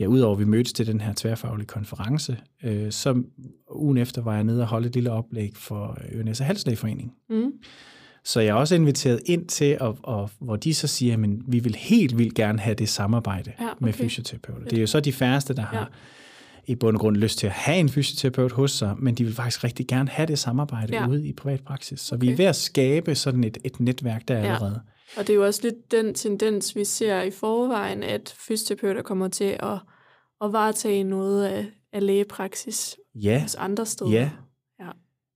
ja, 0.00 0.06
udover 0.06 0.32
at 0.32 0.40
vi 0.40 0.44
mødtes 0.44 0.72
til 0.72 0.86
den 0.86 1.00
her 1.00 1.12
tværfaglige 1.16 1.66
konference, 1.66 2.36
øh, 2.64 2.92
så 2.92 3.22
ugen 3.70 3.96
efter 3.96 4.22
var 4.22 4.34
jeg 4.34 4.44
nede 4.44 4.62
og 4.62 4.66
holde 4.66 4.88
et 4.88 4.94
lille 4.94 5.10
oplæg 5.10 5.52
for 5.54 5.98
Ørenes 6.12 6.38
Halslægeforening. 6.38 7.12
Mm. 7.30 7.52
Så 8.24 8.40
jeg 8.40 8.48
er 8.48 8.54
også 8.54 8.74
inviteret 8.74 9.20
ind 9.26 9.46
til, 9.46 9.76
og, 9.80 9.98
og, 10.02 10.30
hvor 10.38 10.56
de 10.56 10.74
så 10.74 10.86
siger, 10.86 11.14
at 11.14 11.30
vi 11.46 11.58
vil 11.58 11.74
helt 11.74 12.18
vildt 12.18 12.34
gerne 12.34 12.58
have 12.58 12.74
det 12.74 12.88
samarbejde 12.88 13.52
ja, 13.60 13.64
okay. 13.64 13.84
med 13.84 13.92
fysioterapeuter. 13.92 14.64
Det 14.64 14.76
er 14.76 14.80
jo 14.80 14.86
så 14.86 15.00
de 15.00 15.12
færreste, 15.12 15.54
der 15.54 15.62
har 15.62 15.78
ja. 15.78 15.84
i 16.72 16.74
bund 16.74 16.96
og 16.96 17.00
grund 17.00 17.16
lyst 17.16 17.38
til 17.38 17.46
at 17.46 17.52
have 17.52 17.78
en 17.78 17.88
fysioterapeut 17.88 18.52
hos 18.52 18.70
sig, 18.70 18.94
men 18.98 19.14
de 19.14 19.24
vil 19.24 19.34
faktisk 19.34 19.64
rigtig 19.64 19.86
gerne 19.86 20.08
have 20.08 20.26
det 20.26 20.38
samarbejde 20.38 20.96
ja. 20.96 21.08
ude 21.08 21.26
i 21.26 21.32
privat 21.32 21.60
praksis. 21.60 22.00
Så 22.00 22.14
okay. 22.14 22.26
vi 22.26 22.32
er 22.32 22.36
ved 22.36 22.44
at 22.44 22.56
skabe 22.56 23.14
sådan 23.14 23.44
et, 23.44 23.58
et 23.64 23.80
netværk 23.80 24.28
der 24.28 24.38
ja. 24.38 24.44
allerede. 24.44 24.80
Og 25.16 25.26
det 25.26 25.30
er 25.30 25.34
jo 25.34 25.44
også 25.44 25.60
lidt 25.62 25.90
den 25.90 26.14
tendens, 26.14 26.76
vi 26.76 26.84
ser 26.84 27.22
i 27.22 27.30
forvejen, 27.30 28.02
at 28.02 28.34
fysioterapeuter 28.38 29.02
kommer 29.02 29.28
til 29.28 29.56
at, 29.60 29.78
at 30.44 30.52
varetage 30.52 31.04
noget 31.04 31.44
af, 31.44 31.66
af 31.92 32.06
lægepraksis 32.06 32.96
ja. 33.14 33.42
hos 33.42 33.54
andre 33.54 33.86
steder. 33.86 34.10
Ja, 34.10 34.30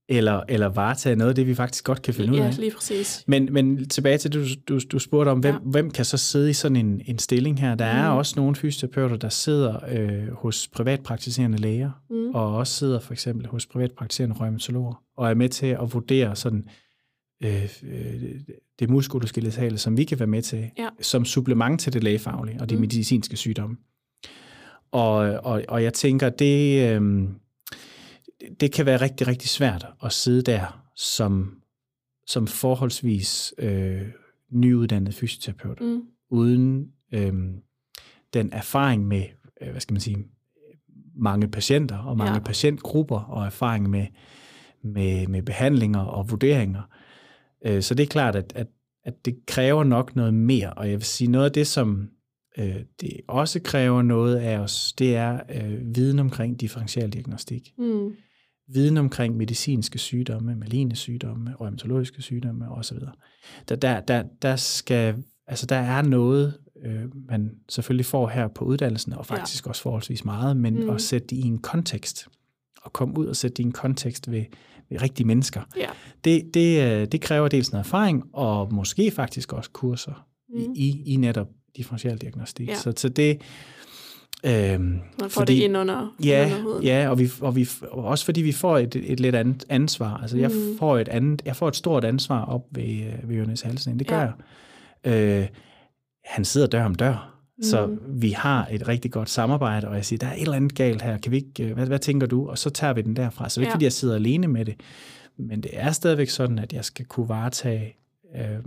eller, 0.09 0.43
eller 0.49 0.67
varetage 0.67 1.15
noget 1.15 1.29
af 1.29 1.35
det, 1.35 1.47
vi 1.47 1.55
faktisk 1.55 1.83
godt 1.83 2.01
kan 2.01 2.13
finde 2.13 2.33
ja, 2.33 2.39
ud 2.39 2.47
af. 2.47 2.51
Ja, 2.51 2.61
lige 2.61 2.71
præcis. 2.71 3.23
Men, 3.27 3.53
men 3.53 3.89
tilbage 3.89 4.17
til, 4.17 4.33
du, 4.33 4.43
du, 4.69 4.79
du 4.91 4.99
spurgte 4.99 5.29
om, 5.29 5.39
hvem, 5.39 5.53
ja. 5.53 5.59
hvem 5.59 5.91
kan 5.91 6.05
så 6.05 6.17
sidde 6.17 6.49
i 6.49 6.53
sådan 6.53 6.75
en, 6.75 7.01
en 7.05 7.19
stilling 7.19 7.59
her? 7.59 7.75
Der 7.75 7.93
mm. 7.93 7.99
er 7.99 8.07
også 8.07 8.33
nogle 8.35 8.55
fysioterapeuter, 8.55 9.15
der 9.15 9.29
sidder 9.29 9.79
øh, 9.89 10.33
hos 10.33 10.67
privatpraktiserende 10.67 11.57
læger, 11.57 11.91
mm. 12.09 12.35
og 12.35 12.55
også 12.55 12.73
sidder 12.73 12.99
for 12.99 13.13
eksempel 13.13 13.47
hos 13.47 13.65
privatpraktiserende 13.65 14.35
rheumatologer, 14.39 15.03
og 15.17 15.29
er 15.29 15.33
med 15.33 15.49
til 15.49 15.67
at 15.67 15.93
vurdere 15.93 16.35
sådan, 16.35 16.69
øh, 17.43 17.69
øh, 17.83 18.31
det 18.79 18.89
muskuloskeletale, 18.89 19.77
som 19.77 19.97
vi 19.97 20.03
kan 20.03 20.19
være 20.19 20.27
med 20.27 20.41
til, 20.41 20.71
ja. 20.77 20.89
som 21.01 21.25
supplement 21.25 21.81
til 21.81 21.93
det 21.93 22.03
lægefaglige 22.03 22.61
og 22.61 22.69
de 22.69 22.75
mm. 22.75 22.81
medicinske 22.81 23.37
sygdomme. 23.37 23.77
Og, 24.91 25.15
og, 25.43 25.63
og 25.67 25.83
jeg 25.83 25.93
tænker, 25.93 26.29
det... 26.29 26.89
Øh, 26.89 27.29
det 28.59 28.71
kan 28.71 28.85
være 28.85 29.01
rigtig, 29.01 29.27
rigtig 29.27 29.49
svært 29.49 29.87
at 30.03 30.13
sidde 30.13 30.41
der 30.41 30.85
som, 30.95 31.61
som 32.27 32.47
forholdsvis 32.47 33.53
øh, 33.57 34.01
nyuddannet 34.51 35.15
fysioterapeut, 35.15 35.81
mm. 35.81 36.01
uden 36.29 36.91
øh, 37.11 37.33
den 38.33 38.53
erfaring 38.53 39.07
med, 39.07 39.23
øh, 39.61 39.71
hvad 39.71 39.81
skal 39.81 39.93
man 39.93 40.01
sige, 40.01 40.25
mange 41.15 41.47
patienter 41.47 41.97
og 41.97 42.17
mange 42.17 42.33
ja. 42.33 42.39
patientgrupper 42.39 43.19
og 43.19 43.45
erfaring 43.45 43.89
med, 43.89 44.07
med, 44.83 45.27
med 45.27 45.41
behandlinger 45.41 45.99
og 45.99 46.31
vurderinger. 46.31 46.81
Øh, 47.65 47.81
så 47.81 47.95
det 47.95 48.03
er 48.03 48.07
klart, 48.07 48.35
at, 48.35 48.53
at, 48.55 48.67
at 49.03 49.25
det 49.25 49.45
kræver 49.45 49.83
nok 49.83 50.15
noget 50.15 50.33
mere, 50.33 50.73
og 50.73 50.89
jeg 50.89 50.97
vil 50.97 51.05
sige, 51.05 51.31
noget 51.31 51.45
af 51.45 51.51
det, 51.51 51.67
som 51.67 52.09
øh, 52.57 52.75
det 53.01 53.11
også 53.27 53.59
kræver 53.59 54.01
noget 54.01 54.35
af 54.35 54.57
os, 54.57 54.93
det 54.93 55.15
er 55.15 55.39
øh, 55.55 55.95
viden 55.95 56.19
omkring 56.19 56.61
differentialdiagnostik. 56.61 57.73
Mm 57.77 58.15
viden 58.67 58.97
omkring 58.97 59.37
medicinske 59.37 59.99
sygdomme, 59.99 60.55
maligne 60.55 60.95
sygdomme, 60.95 61.55
rheumatologiske 61.61 62.21
sygdomme 62.21 62.71
osv. 62.71 62.97
Der, 63.69 63.75
der, 63.75 63.99
der, 63.99 64.23
der, 64.41 64.55
skal, 64.55 65.23
altså 65.47 65.65
der 65.65 65.75
er 65.75 66.01
noget, 66.01 66.57
øh, 66.85 67.03
man 67.29 67.51
selvfølgelig 67.69 68.05
får 68.05 68.27
her 68.27 68.47
på 68.47 68.65
uddannelsen, 68.65 69.13
og 69.13 69.25
faktisk 69.25 69.65
ja. 69.65 69.69
også 69.69 69.81
forholdsvis 69.81 70.25
meget, 70.25 70.57
men 70.57 70.83
mm. 70.83 70.89
at 70.89 71.01
sætte 71.01 71.27
det 71.27 71.35
i 71.35 71.41
en 71.41 71.57
kontekst, 71.57 72.27
og 72.85 72.93
komme 72.93 73.17
ud 73.17 73.25
og 73.25 73.35
sætte 73.35 73.57
det 73.57 73.63
i 73.63 73.65
en 73.65 73.71
kontekst 73.71 74.31
ved, 74.31 74.43
ved 74.89 75.01
rigtige 75.01 75.27
mennesker. 75.27 75.61
Ja. 75.77 75.87
Det, 76.23 76.53
det, 76.53 76.81
øh, 76.91 77.07
det 77.07 77.21
kræver 77.21 77.47
dels 77.47 77.71
noget 77.71 77.85
erfaring, 77.85 78.23
og 78.33 78.73
måske 78.73 79.11
faktisk 79.11 79.53
også 79.53 79.69
kurser 79.73 80.25
mm. 80.49 80.73
i, 80.75 81.13
i 81.13 81.15
netop 81.15 81.47
differentialdiagnostik. 81.77 82.67
Ja. 82.67 82.75
Så, 82.75 82.93
så 82.97 83.09
det, 83.09 83.41
Øhm, 84.45 84.81
Man 84.81 85.01
får 85.19 85.29
fordi, 85.29 85.55
det 85.55 85.63
ind 85.63 85.77
under, 85.77 86.15
ja, 86.23 86.45
under 86.45 86.61
huden. 86.61 86.83
Ja, 86.83 87.09
og, 87.09 87.19
vi, 87.19 87.29
og 87.41 87.55
vi, 87.55 87.67
også 87.91 88.25
fordi 88.25 88.41
vi 88.41 88.51
får 88.51 88.77
et, 88.77 88.95
et 88.95 89.19
lidt 89.19 89.35
andet 89.35 89.65
ansvar. 89.69 90.17
Altså, 90.17 90.35
mm. 90.35 90.41
jeg, 90.41 90.51
får 90.79 90.97
et 90.97 91.07
andet, 91.07 91.41
jeg 91.45 91.55
får 91.55 91.67
et 91.67 91.75
stort 91.75 92.05
ansvar 92.05 92.45
op 92.45 92.61
ved, 92.71 92.83
øh, 92.83 93.29
ved 93.29 93.35
Jonas 93.35 93.61
Halsen. 93.61 93.99
Det 93.99 94.07
gør 94.07 94.19
ja. 94.19 94.31
jeg. 95.05 95.41
Øh, 95.41 95.47
han 96.25 96.45
sidder 96.45 96.67
dør 96.67 96.85
om 96.85 96.95
dør. 96.95 97.34
Mm. 97.57 97.63
Så 97.63 97.97
vi 98.07 98.29
har 98.29 98.67
et 98.71 98.87
rigtig 98.87 99.11
godt 99.11 99.29
samarbejde, 99.29 99.87
og 99.87 99.95
jeg 99.95 100.05
siger, 100.05 100.17
der 100.17 100.27
er 100.27 100.33
et 100.33 100.41
eller 100.41 100.55
andet 100.55 100.75
galt 100.75 101.01
her, 101.01 101.17
kan 101.17 101.31
vi 101.31 101.37
ikke, 101.37 101.63
øh, 101.63 101.73
hvad, 101.73 101.87
hvad 101.87 101.99
tænker 101.99 102.27
du? 102.27 102.49
Og 102.49 102.57
så 102.57 102.69
tager 102.69 102.93
vi 102.93 103.01
den 103.01 103.15
derfra. 103.15 103.49
Så 103.49 103.59
det 103.59 103.65
er 103.65 103.67
ikke, 103.67 103.71
ja. 103.71 103.75
fordi 103.75 103.85
jeg 103.85 103.93
sidder 103.93 104.15
alene 104.15 104.47
med 104.47 104.65
det, 104.65 104.75
men 105.37 105.63
det 105.63 105.71
er 105.73 105.91
stadigvæk 105.91 106.29
sådan, 106.29 106.59
at 106.59 106.73
jeg 106.73 106.85
skal 106.85 107.05
kunne 107.05 107.29
varetage 107.29 107.97
øh, 108.35 108.59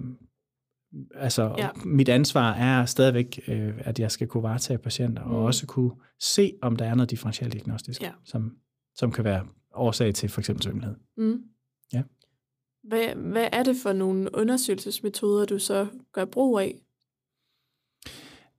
altså 1.14 1.55
ja. 1.59 1.68
mit 1.84 2.09
ansvar 2.09 2.53
er 2.53 2.84
stadigvæk, 2.84 3.41
øh, 3.49 3.74
at 3.78 3.99
jeg 3.99 4.11
skal 4.11 4.26
kunne 4.26 4.43
varetage 4.43 4.78
patienter, 4.78 5.24
mm. 5.24 5.30
og 5.30 5.45
også 5.45 5.66
kunne 5.66 5.93
se, 6.20 6.53
om 6.62 6.76
der 6.76 6.84
er 6.84 6.95
noget 6.95 7.11
differentialdiagnostisk, 7.11 8.03
ja. 8.03 8.12
som, 8.24 8.57
som 8.95 9.12
kan 9.12 9.24
være 9.24 9.47
årsag 9.74 10.14
til 10.14 10.28
for 10.28 10.41
eksempel 10.41 10.62
svimmelhed. 10.62 10.95
Mm. 11.16 11.43
Ja. 11.93 12.03
Hvad, 12.82 13.14
hvad 13.14 13.49
er 13.53 13.62
det 13.62 13.76
for 13.82 13.93
nogle 13.93 14.34
undersøgelsesmetoder, 14.34 15.45
du 15.45 15.59
så 15.59 15.86
gør 16.12 16.24
brug 16.24 16.61
af? 16.61 16.80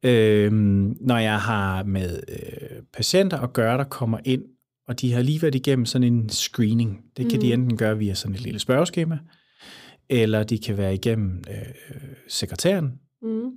Øhm, 0.04 0.98
når 1.02 1.18
jeg 1.18 1.40
har 1.40 1.84
med 1.84 2.20
øh, 2.28 2.84
patienter 2.94 3.38
at 3.38 3.54
gøre, 3.54 3.78
der 3.78 3.84
kommer 3.84 4.20
ind, 4.26 4.44
og 4.88 5.02
de 5.02 5.14
har 5.14 5.22
lige 5.22 5.42
været 5.42 5.56
igennem 5.56 5.86
sådan 5.86 6.14
en 6.14 6.30
screening. 6.30 7.02
Det 7.18 7.30
kan 7.30 7.40
mm. 7.40 7.42
de 7.42 7.54
enten 7.54 7.78
gøre 7.78 7.98
via 7.98 8.14
sådan 8.14 8.36
et 8.36 8.42
lille 8.42 8.60
spørgeskema, 8.60 9.18
eller 10.10 10.44
de 10.44 10.58
kan 10.58 10.78
være 10.78 10.94
igennem 10.94 11.44
øh, 11.50 11.74
sekretæren, 12.28 12.92
mm. 13.22 13.52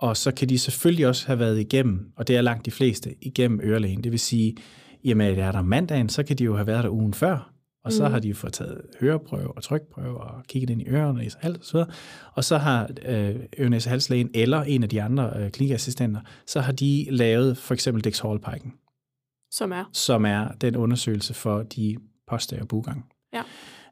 og 0.00 0.16
så 0.16 0.34
kan 0.34 0.48
de 0.48 0.58
selvfølgelig 0.58 1.06
også 1.06 1.26
have 1.26 1.38
været 1.38 1.60
igennem, 1.60 2.12
og 2.16 2.28
det 2.28 2.36
er 2.36 2.40
langt 2.40 2.66
de 2.66 2.70
fleste, 2.70 3.14
igennem 3.22 3.60
ørelægen. 3.62 4.04
Det 4.04 4.12
vil 4.12 4.20
sige, 4.20 4.56
jamen 5.04 5.38
er 5.38 5.52
der 5.52 5.62
mandagen, 5.62 6.08
så 6.08 6.22
kan 6.22 6.38
de 6.38 6.44
jo 6.44 6.56
have 6.56 6.66
været 6.66 6.84
der 6.84 6.90
ugen 6.90 7.14
før, 7.14 7.52
og 7.84 7.92
så 7.92 8.06
mm. 8.06 8.12
har 8.12 8.20
de 8.20 8.34
fået 8.34 8.52
taget 8.52 8.82
høreprøve 9.00 9.56
og 9.56 9.62
trykprøve 9.62 10.20
og 10.20 10.44
kigget 10.48 10.70
ind 10.70 10.82
i 10.82 10.88
ørerne 10.88 11.20
og 11.20 11.26
alt 11.42 11.66
så 11.66 11.72
videre. 11.72 11.90
Og 12.34 12.44
så 12.44 12.58
har 12.58 12.90
øh, 13.06 13.36
ørnæse 13.58 13.88
halslægen 13.88 14.30
eller 14.34 14.62
en 14.62 14.82
af 14.82 14.88
de 14.88 15.02
andre 15.02 15.32
øh, 15.36 15.50
klinikassistenter, 15.50 16.20
så 16.46 16.60
har 16.60 16.72
de 16.72 17.06
lavet 17.10 17.58
for 17.58 17.74
eksempel 17.74 18.04
Dix 18.04 18.20
Hallpiken. 18.20 18.72
Som 19.50 19.72
er? 19.72 19.84
Som 19.92 20.24
er 20.24 20.48
den 20.60 20.76
undersøgelse 20.76 21.34
for 21.34 21.62
de 21.62 21.96
posterior 22.26 22.64
bugang. 22.64 23.04
Ja 23.32 23.42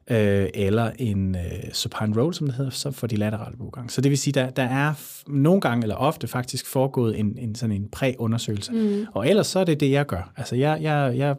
øh, 0.09 0.49
eller 0.53 0.91
en 0.99 1.35
øh, 1.35 1.71
supine 1.73 2.21
roll, 2.21 2.33
som 2.33 2.47
det 2.47 2.55
hedder, 2.55 2.71
så 2.71 2.91
for 2.91 3.07
de 3.07 3.15
laterale 3.15 3.57
bugang. 3.57 3.91
Så 3.91 4.01
det 4.01 4.09
vil 4.09 4.17
sige, 4.17 4.33
der, 4.33 4.49
der 4.49 4.63
er 4.63 4.93
nogle 5.27 5.61
gange, 5.61 5.83
eller 5.83 5.95
ofte 5.95 6.27
faktisk, 6.27 6.67
foregået 6.67 7.19
en, 7.19 7.37
en 7.37 7.55
sådan 7.55 7.75
en 7.75 7.89
præundersøgelse. 7.91 8.71
Mm. 8.71 9.05
Og 9.13 9.29
ellers 9.29 9.47
så 9.47 9.59
er 9.59 9.63
det 9.63 9.79
det, 9.79 9.91
jeg 9.91 10.05
gør. 10.05 10.33
Altså, 10.37 10.55
jeg, 10.55 10.79
jeg, 10.81 11.13
jeg, 11.17 11.35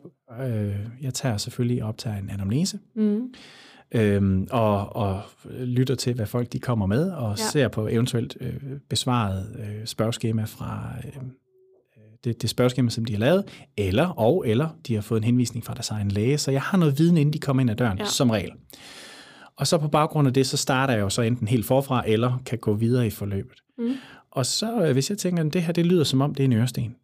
øh, 0.47 0.77
jeg 1.03 1.15
tager 1.15 1.37
selvfølgelig 1.37 1.85
op 1.85 1.99
til 1.99 2.11
en 2.11 2.31
anamnese, 2.31 2.79
mm. 2.97 3.35
øhm, 3.95 4.47
og, 4.51 4.97
og 4.97 5.23
lytter 5.61 5.95
til, 5.95 6.15
hvad 6.15 6.27
folk 6.27 6.53
de 6.53 6.59
kommer 6.59 6.87
med, 6.87 7.11
og 7.11 7.39
ja. 7.39 7.45
ser 7.53 7.69
på 7.69 7.89
eventuelt 7.89 8.37
øh, 8.41 8.55
besvaret 8.89 9.57
øh, 9.59 9.87
spørgeskema 9.87 10.45
fra... 10.45 10.93
Øh, 11.05 11.23
det, 12.25 12.43
det 12.43 12.51
spørgeskema, 12.51 12.91
som 12.91 13.05
de 13.05 13.13
har 13.13 13.21
lavet, 13.21 13.45
eller 13.77 14.07
og 14.07 14.49
eller 14.49 14.69
de 14.87 14.95
har 14.95 15.03
fået 15.03 15.19
en 15.19 15.25
henvisning 15.25 15.65
fra 15.65 15.75
deres 15.75 15.91
egen 15.91 16.11
læge, 16.11 16.39
så 16.39 16.51
jeg 16.51 16.63
har 16.63 16.79
noget 16.79 16.99
viden, 16.99 17.17
inden 17.17 17.33
de 17.33 17.39
kommer 17.39 17.61
ind 17.61 17.71
ad 17.71 17.77
døren, 17.77 17.99
ja. 17.99 18.05
som 18.05 18.31
regel. 18.31 18.51
Og 19.57 19.67
så 19.67 19.79
på 19.79 19.89
baggrund 19.89 20.29
af 20.29 20.35
det, 20.35 20.47
så 20.47 20.57
starter 20.57 20.95
jeg 20.95 21.01
jo 21.01 21.09
så 21.09 21.23
enten 21.23 21.49
helt 21.49 21.67
forfra, 21.67 22.03
eller 22.07 22.43
kan 22.47 22.59
gå 22.59 22.75
videre 22.75 23.07
i 23.07 23.11
forløbet. 23.11 23.59
Mm. 23.79 23.95
Og 24.31 24.47
så, 24.47 24.87
øh, 24.87 24.93
hvis 24.93 25.11
jeg 25.11 25.19
tænker, 25.19 25.45
at 25.45 25.53
det 25.53 25.63
her 25.63 25.73
det 25.73 25.87
lyder 25.87 26.05
som 26.05 26.21
om, 26.21 26.35
det 26.35 26.43
er 26.43 26.45
en 26.45 26.53
øresten, 26.53 26.97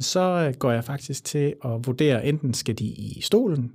så 0.00 0.20
øh, 0.20 0.54
går 0.54 0.70
jeg 0.70 0.84
faktisk 0.84 1.24
til 1.24 1.54
at 1.64 1.86
vurdere, 1.86 2.26
enten 2.26 2.54
skal 2.54 2.78
de 2.78 2.84
i 2.84 3.20
stolen, 3.22 3.72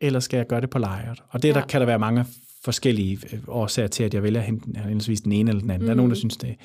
eller 0.00 0.20
skal 0.20 0.36
jeg 0.36 0.46
gøre 0.46 0.60
det 0.60 0.70
på 0.70 0.78
lejret. 0.78 1.22
Og 1.28 1.42
det 1.42 1.48
ja. 1.48 1.54
der 1.54 1.66
kan 1.66 1.80
der 1.80 1.86
være 1.86 1.98
mange 1.98 2.24
forskellige 2.64 3.18
øh, 3.32 3.40
årsager 3.48 3.88
til, 3.88 4.04
at 4.04 4.14
jeg 4.14 4.22
vælger 4.22 4.40
hente 4.40 5.22
den 5.24 5.32
ene 5.32 5.50
eller 5.50 5.60
den 5.60 5.70
anden. 5.70 5.82
Mm. 5.82 5.86
Der 5.86 5.92
er 5.92 5.96
nogen, 5.96 6.10
der 6.10 6.14
mm. 6.14 6.18
synes, 6.18 6.36
det 6.36 6.56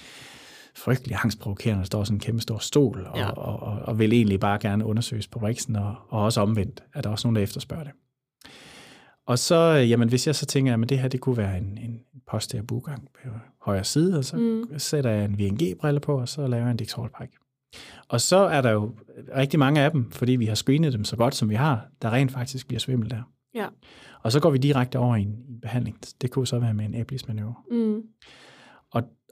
frygtelig 0.76 1.18
angstprovokerende, 1.24 1.80
der 1.80 1.86
står 1.86 2.04
sådan 2.04 2.16
en 2.16 2.20
kæmpe 2.20 2.42
stor 2.42 2.58
stol, 2.58 3.08
og, 3.10 3.18
ja. 3.18 3.30
og, 3.30 3.60
og, 3.60 3.80
og 3.80 4.00
vil 4.00 4.14
egentlig 4.14 4.40
bare 4.40 4.60
gerne 4.60 4.86
undersøges 4.86 5.28
på 5.28 5.40
Brixen, 5.40 5.76
og, 5.76 5.96
og 6.10 6.24
også 6.24 6.42
omvendt, 6.42 6.84
at 6.94 7.04
der 7.04 7.10
er 7.10 7.12
også 7.12 7.28
nogen, 7.28 7.36
der 7.36 7.42
efterspørger 7.42 7.84
det. 7.84 7.94
Og 9.26 9.40
så, 9.40 9.80
øh, 9.82 9.90
jamen, 9.90 10.10
hvis 10.10 10.28
jeg 10.28 10.36
så 10.36 10.46
tænker, 10.46 10.74
at 10.74 10.90
det 10.90 11.00
her 11.00 11.08
det 11.08 11.20
kunne 11.20 11.38
være 11.38 11.58
en, 11.58 11.78
en 11.78 12.00
posterior 12.28 12.64
bugang 12.64 13.08
på 13.24 13.30
højre 13.62 13.84
side, 13.84 14.18
og 14.18 14.26
så 14.26 14.38
mm. 14.38 14.80
sætter 14.80 15.10
jeg 15.10 15.26
en 15.26 15.40
VNG-brille 15.40 16.00
på, 16.00 16.20
og 16.20 16.30
så 16.30 16.48
laver 16.48 16.64
jeg 16.64 16.72
en 16.72 16.78
Dix 16.78 16.96
Og 18.08 18.22
så 18.22 18.38
er 18.38 18.62
der 18.62 18.72
jo 18.72 18.96
rigtig 19.36 19.60
mange 19.60 19.82
af 19.82 19.92
dem, 19.92 20.12
fordi 20.12 20.36
vi 20.36 20.46
har 20.46 20.56
screenet 20.56 20.94
dem 20.94 21.04
så 21.04 21.16
godt, 21.16 21.36
som 21.36 21.50
vi 21.50 21.56
har, 21.56 21.88
der 22.02 22.14
rent 22.14 22.32
faktisk 22.32 22.68
bliver 22.68 22.80
svimmel 22.80 23.10
der. 23.10 23.22
Ja. 23.56 23.68
Og 24.24 24.32
så 24.32 24.40
går 24.40 24.50
vi 24.50 24.58
direkte 24.58 25.00
over 25.00 25.16
i 25.16 25.22
en, 25.22 25.44
i 25.48 25.52
en 25.52 25.62
behandling. 25.62 25.98
Det 26.22 26.32
kunne 26.32 26.48
så 26.48 26.60
være 26.60 26.74
med 26.74 26.86
en 26.86 26.96
æblismanøvre. 26.96 27.56
Mm. 27.72 28.02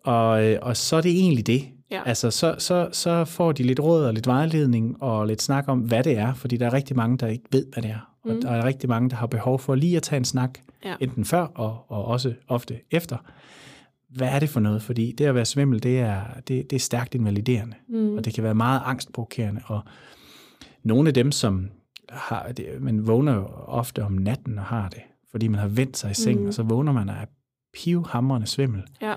Og 0.03 0.39
og, 0.39 0.45
øh, 0.45 0.59
og 0.61 0.77
så 0.77 0.95
er 0.95 1.01
det 1.01 1.11
egentlig 1.11 1.47
det. 1.47 1.65
Ja. 1.91 2.01
Altså, 2.05 2.31
så, 2.31 2.55
så, 2.57 2.89
så 2.91 3.25
får 3.25 3.51
de 3.51 3.63
lidt 3.63 3.79
råd 3.79 4.05
og 4.05 4.13
lidt 4.13 4.27
vejledning 4.27 5.03
og 5.03 5.27
lidt 5.27 5.41
snak 5.41 5.63
om, 5.67 5.79
hvad 5.79 6.03
det 6.03 6.17
er, 6.17 6.33
fordi 6.33 6.57
der 6.57 6.65
er 6.65 6.73
rigtig 6.73 6.95
mange, 6.95 7.17
der 7.17 7.27
ikke 7.27 7.45
ved, 7.51 7.65
hvad 7.73 7.83
det 7.83 7.91
er. 7.91 8.13
Mm. 8.25 8.31
Og 8.31 8.41
der 8.41 8.49
er 8.49 8.65
rigtig 8.65 8.89
mange, 8.89 9.09
der 9.09 9.15
har 9.15 9.27
behov 9.27 9.59
for 9.59 9.75
lige 9.75 9.97
at 9.97 10.03
tage 10.03 10.17
en 10.17 10.25
snak, 10.25 10.59
ja. 10.85 10.95
enten 10.99 11.25
før 11.25 11.41
og, 11.41 11.85
og 11.87 12.05
også 12.05 12.33
ofte 12.47 12.79
efter. 12.91 13.17
Hvad 14.09 14.27
er 14.27 14.39
det 14.39 14.49
for 14.49 14.59
noget? 14.59 14.81
Fordi 14.81 15.11
det 15.11 15.25
at 15.25 15.35
være 15.35 15.45
svimmel, 15.45 15.83
det 15.83 15.99
er, 15.99 16.21
det, 16.47 16.69
det 16.69 16.73
er 16.73 16.79
stærkt 16.79 17.15
invaliderende, 17.15 17.75
mm. 17.89 18.17
og 18.17 18.25
det 18.25 18.33
kan 18.33 18.43
være 18.43 18.55
meget 18.55 18.81
angstprovokerende. 18.85 19.61
Og 19.65 19.81
nogle 20.83 21.07
af 21.07 21.13
dem, 21.13 21.31
som 21.31 21.69
har 22.09 22.51
det, 22.51 22.65
man 22.79 23.07
vågner 23.07 23.35
jo 23.35 23.47
ofte 23.67 24.03
om 24.03 24.11
natten 24.11 24.57
og 24.57 24.65
har 24.65 24.89
det, 24.89 25.01
fordi 25.31 25.47
man 25.47 25.59
har 25.59 25.67
vendt 25.67 25.97
sig 25.97 26.11
i 26.11 26.13
seng, 26.13 26.41
mm. 26.41 26.47
og 26.47 26.53
så 26.53 26.63
vågner 26.63 26.91
man 26.91 27.09
og 27.09 27.15
er 27.15 27.25
pivhamrende 27.73 28.47
svimmel. 28.47 28.83
Ja 29.01 29.13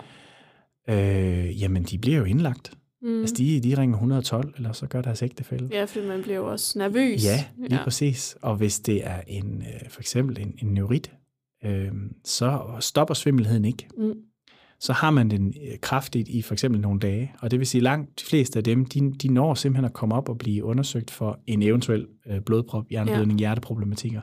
øh, 0.88 1.62
jamen 1.62 1.82
de 1.82 1.98
bliver 1.98 2.18
jo 2.18 2.24
indlagt. 2.24 2.72
Mm. 3.02 3.20
Altså 3.20 3.34
de, 3.38 3.60
de 3.60 3.78
ringer 3.78 3.96
112, 3.96 4.54
eller 4.56 4.72
så 4.72 4.86
gør 4.86 5.02
deres 5.02 5.22
ægtefælde. 5.22 5.68
Ja, 5.72 5.84
fordi 5.84 6.06
man 6.06 6.22
bliver 6.22 6.36
jo 6.36 6.50
også 6.50 6.78
nervøs. 6.78 7.24
Ja, 7.24 7.44
lige 7.58 7.76
ja. 7.76 7.84
præcis. 7.84 8.36
Og 8.42 8.56
hvis 8.56 8.80
det 8.80 9.06
er 9.06 9.20
en, 9.26 9.62
øh, 9.62 9.90
for 9.90 10.00
eksempel 10.00 10.40
en, 10.40 10.54
en 10.62 10.74
neurit, 10.74 11.12
øh, 11.64 11.92
så 12.24 12.60
stopper 12.80 13.14
svimmelheden 13.14 13.64
ikke. 13.64 13.88
Mm. 13.98 14.14
Så 14.80 14.92
har 14.92 15.10
man 15.10 15.30
den 15.30 15.48
øh, 15.48 15.78
kraftigt 15.80 16.28
i 16.28 16.42
for 16.42 16.52
eksempel 16.52 16.80
nogle 16.80 17.00
dage, 17.00 17.32
og 17.40 17.50
det 17.50 17.58
vil 17.58 17.66
sige, 17.66 17.82
langt 17.82 18.20
de 18.20 18.24
fleste 18.24 18.58
af 18.58 18.64
dem, 18.64 18.84
de, 18.84 19.12
de 19.12 19.28
når 19.28 19.54
simpelthen 19.54 19.84
at 19.84 19.92
komme 19.92 20.14
op 20.14 20.28
og 20.28 20.38
blive 20.38 20.64
undersøgt 20.64 21.10
for 21.10 21.40
en 21.46 21.62
eventuel 21.62 22.06
øh, 22.26 22.40
blodprop, 22.40 22.88
hjerneblødning, 22.88 23.40
ja. 23.40 23.42
hjerteproblematikker. 23.44 24.20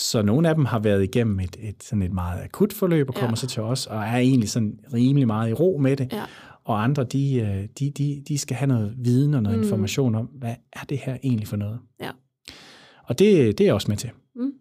Så 0.00 0.22
nogle 0.22 0.48
af 0.48 0.54
dem 0.54 0.64
har 0.64 0.78
været 0.78 1.02
igennem 1.02 1.40
et, 1.40 1.56
et, 1.60 1.82
sådan 1.82 2.02
et 2.02 2.12
meget 2.12 2.42
akut 2.44 2.72
forløb 2.72 3.08
og 3.08 3.14
kommer 3.14 3.30
ja. 3.30 3.36
så 3.36 3.46
til 3.46 3.62
os, 3.62 3.86
og 3.86 3.96
er 3.96 4.16
egentlig 4.16 4.48
sådan 4.48 4.78
rimelig 4.94 5.26
meget 5.26 5.50
i 5.50 5.52
ro 5.52 5.78
med 5.80 5.96
det. 5.96 6.12
Ja. 6.12 6.24
Og 6.64 6.84
andre, 6.84 7.04
de, 7.04 7.34
øh, 7.34 7.68
de, 7.78 7.90
de, 7.90 8.22
de 8.28 8.38
skal 8.38 8.56
have 8.56 8.68
noget 8.68 8.94
viden 8.98 9.34
og 9.34 9.42
noget 9.42 9.58
mm. 9.58 9.64
information 9.64 10.14
om, 10.14 10.26
hvad 10.26 10.54
er 10.72 10.84
det 10.88 10.98
her 10.98 11.16
egentlig 11.22 11.48
for 11.48 11.56
noget? 11.56 11.78
Ja. 12.00 12.10
Og 13.04 13.18
det, 13.18 13.58
det 13.58 13.64
er 13.64 13.68
jeg 13.68 13.74
også 13.74 13.88
med 13.88 13.96
til. 13.96 14.10
Mm. 14.36 14.52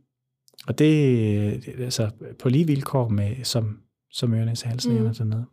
Og 0.68 0.80
det 0.80 1.70
altså 1.80 2.10
på 2.40 2.50
lige 2.50 2.68
vilkår 2.68 3.10
med, 3.10 3.44
som, 3.44 3.78
som 4.12 4.34
Ørnes 4.34 4.62
halslægerne 4.62 5.08
mm. 5.08 5.16
dernede. 5.16 5.46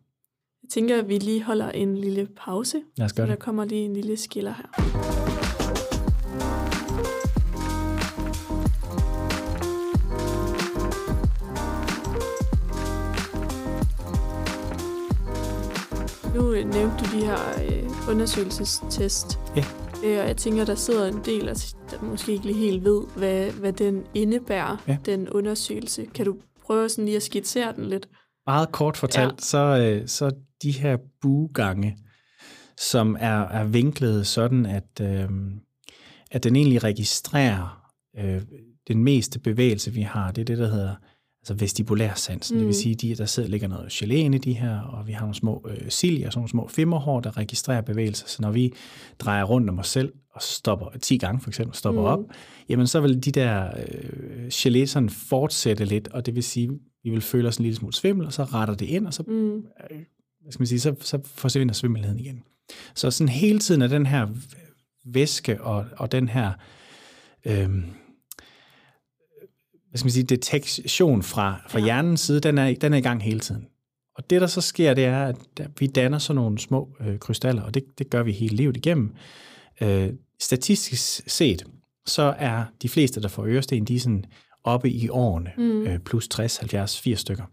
Jeg 0.62 0.68
tænker, 0.70 0.98
at 0.98 1.08
vi 1.08 1.18
lige 1.18 1.42
holder 1.42 1.70
en 1.70 1.98
lille 1.98 2.28
pause. 2.36 2.76
Lad 2.96 3.04
os 3.04 3.12
gøre 3.12 3.26
så 3.26 3.30
det. 3.30 3.38
der 3.38 3.44
kommer 3.44 3.64
lige 3.64 3.84
en 3.84 3.92
lille 3.92 4.16
skiller 4.16 4.52
her. 4.52 5.25
Nu 16.36 16.52
øh, 16.52 16.64
nævnte 16.64 16.96
du 17.04 17.16
de 17.16 17.24
her 17.24 17.38
øh, 17.64 18.10
undersøgelsestest. 18.10 19.38
Ja. 19.56 19.64
Øh, 20.04 20.20
og 20.20 20.26
jeg 20.26 20.36
tænker, 20.36 20.64
der 20.64 20.74
sidder 20.74 21.06
en 21.08 21.20
del, 21.24 21.46
der 21.46 22.02
måske 22.02 22.32
ikke 22.32 22.46
lige 22.46 22.58
helt 22.58 22.84
ved, 22.84 23.02
hvad, 23.16 23.50
hvad 23.50 23.72
den 23.72 24.04
indebærer, 24.14 24.76
ja. 24.88 24.96
den 25.06 25.28
undersøgelse. 25.28 26.06
Kan 26.14 26.24
du 26.24 26.36
prøve 26.66 26.88
sådan 26.88 27.04
lige 27.04 27.16
at 27.16 27.22
skitsere 27.22 27.72
den 27.76 27.84
lidt? 27.84 28.08
Meget 28.46 28.72
kort 28.72 28.96
fortalt, 28.96 29.32
ja. 29.32 29.36
så, 29.38 29.58
øh, 29.58 30.08
så 30.08 30.30
de 30.62 30.70
her 30.70 30.96
bugange, 31.20 31.96
som 32.78 33.16
er, 33.20 33.40
er 33.40 33.64
vinklet 33.64 34.26
sådan, 34.26 34.66
at, 34.66 35.00
øh, 35.00 35.28
at 36.30 36.44
den 36.44 36.56
egentlig 36.56 36.84
registrerer 36.84 37.90
øh, 38.18 38.42
den 38.88 39.04
meste 39.04 39.38
bevægelse, 39.38 39.92
vi 39.92 40.02
har. 40.02 40.30
Det 40.30 40.40
er 40.40 40.44
det, 40.44 40.58
der 40.58 40.68
hedder 40.68 40.94
altså 41.50 41.64
vestibulærsansen. 41.64 42.54
Mm. 42.54 42.58
Det 42.58 42.66
vil 42.66 42.74
mm. 42.74 42.80
sige, 42.80 42.94
de, 42.94 43.14
der 43.14 43.26
sidder 43.26 43.48
ligger 43.48 43.68
noget 43.68 43.92
gelé 43.92 44.14
i 44.14 44.38
de 44.38 44.52
her, 44.52 44.80
og 44.80 45.06
vi 45.06 45.12
har 45.12 45.20
nogle 45.20 45.34
små 45.34 45.66
øh, 45.68 45.90
cilia, 45.90 46.30
sådan 46.30 46.38
nogle 46.38 46.48
små 46.48 46.68
femmerhår, 46.68 47.20
der 47.20 47.36
registrerer 47.36 47.80
bevægelser. 47.80 48.26
Så 48.28 48.42
når 48.42 48.50
vi 48.50 48.72
drejer 49.18 49.44
rundt 49.44 49.70
om 49.70 49.78
os 49.78 49.88
selv 49.88 50.12
og 50.34 50.42
stopper 50.42 50.86
10 51.02 51.16
gange 51.16 51.40
for 51.40 51.50
eksempel, 51.50 51.76
stopper 51.76 52.00
mm. 52.00 52.06
op, 52.06 52.20
jamen 52.68 52.86
så 52.86 53.00
vil 53.00 53.24
de 53.24 53.30
der 53.30 53.66
øh, 53.66 54.46
gelé 54.52 54.86
sådan 54.86 55.10
fortsætte 55.10 55.84
lidt, 55.84 56.08
og 56.08 56.26
det 56.26 56.34
vil 56.34 56.42
sige, 56.42 56.70
vi 57.04 57.10
vil 57.10 57.20
føle 57.20 57.48
os 57.48 57.56
en 57.56 57.62
lille 57.62 57.76
smule 57.76 57.94
svimmel, 57.94 58.26
og 58.26 58.32
så 58.32 58.44
retter 58.44 58.74
det 58.74 58.86
ind, 58.86 59.06
og 59.06 59.14
så, 59.14 59.22
mm. 59.22 59.56
øh, 59.56 59.62
hvad 60.42 60.52
skal 60.52 60.60
man 60.60 60.66
sige, 60.66 60.80
så, 60.80 60.94
så 61.00 61.18
forsvinder 61.24 61.74
svimmelheden 61.74 62.20
igen. 62.20 62.42
Så 62.94 63.10
sådan 63.10 63.28
hele 63.28 63.58
tiden 63.58 63.82
er 63.82 63.86
den 63.86 64.06
her 64.06 64.26
væske 65.04 65.62
og, 65.62 65.84
og 65.96 66.12
den 66.12 66.28
her 66.28 66.52
øh, 67.44 67.68
hvad 69.96 69.98
skal 69.98 70.06
man 70.06 70.12
sige, 70.12 70.24
detektion 70.24 71.22
fra, 71.22 71.60
fra 71.68 71.78
ja. 71.78 71.84
hjernens 71.84 72.20
side, 72.20 72.40
den 72.40 72.58
er, 72.58 72.74
den 72.74 72.92
er 72.92 72.96
i 72.96 73.00
gang 73.00 73.22
hele 73.22 73.40
tiden. 73.40 73.66
Og 74.16 74.30
det, 74.30 74.40
der 74.40 74.46
så 74.46 74.60
sker, 74.60 74.94
det 74.94 75.04
er, 75.04 75.24
at 75.24 75.36
vi 75.78 75.86
danner 75.86 76.18
sådan 76.18 76.36
nogle 76.36 76.58
små 76.58 76.88
øh, 77.00 77.18
krystaller, 77.18 77.62
og 77.62 77.74
det, 77.74 77.84
det 77.98 78.10
gør 78.10 78.22
vi 78.22 78.32
hele 78.32 78.56
livet 78.56 78.76
igennem. 78.76 79.14
Øh, 79.80 80.08
statistisk 80.40 81.30
set, 81.30 81.64
så 82.06 82.34
er 82.38 82.64
de 82.82 82.88
fleste, 82.88 83.22
der 83.22 83.28
får 83.28 83.44
øresten, 83.44 83.84
de 83.84 83.96
er 83.96 84.00
sådan 84.00 84.24
oppe 84.64 84.90
i 84.90 85.08
årene, 85.08 85.52
mm. 85.58 85.82
øh, 85.82 85.98
plus 85.98 86.28
60, 86.28 86.56
70, 86.56 87.00
80 87.00 87.20
stykker. 87.20 87.44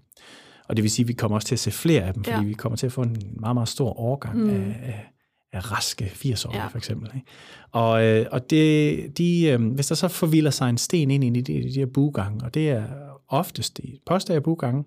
Og 0.69 0.75
det 0.75 0.83
vil 0.83 0.91
sige, 0.91 1.03
at 1.03 1.07
vi 1.07 1.13
kommer 1.13 1.35
også 1.35 1.47
til 1.47 1.55
at 1.55 1.59
se 1.59 1.71
flere 1.71 2.01
af 2.01 2.13
dem, 2.13 2.23
fordi 2.23 2.37
ja. 2.37 2.43
vi 2.43 2.53
kommer 2.53 2.77
til 2.77 2.85
at 2.85 2.91
få 2.91 3.01
en 3.01 3.17
meget, 3.39 3.55
meget 3.55 3.69
stor 3.69 3.99
årgang 3.99 4.37
mm. 4.37 4.49
af, 4.49 4.79
af, 4.83 5.12
af 5.53 5.71
raske 5.71 6.05
80-årige, 6.05 6.61
ja. 6.61 6.67
for 6.67 6.77
eksempel. 6.77 7.11
Ikke? 7.15 7.27
Og, 7.71 8.03
øh, 8.03 8.25
og 8.31 8.49
det, 8.49 9.17
de, 9.17 9.45
øh, 9.45 9.73
hvis 9.73 9.87
der 9.87 9.95
så 9.95 10.07
forvilder 10.07 10.51
sig 10.51 10.69
en 10.69 10.77
sten 10.77 11.11
ind 11.11 11.23
i 11.23 11.41
de, 11.41 11.63
de, 11.63 11.79
her 11.79 11.85
bugange, 11.85 12.45
og 12.45 12.53
det 12.53 12.69
er 12.69 12.85
oftest 13.27 13.79
i 13.79 13.99
poster 14.05 14.35
og 14.35 14.43
bugange, 14.43 14.83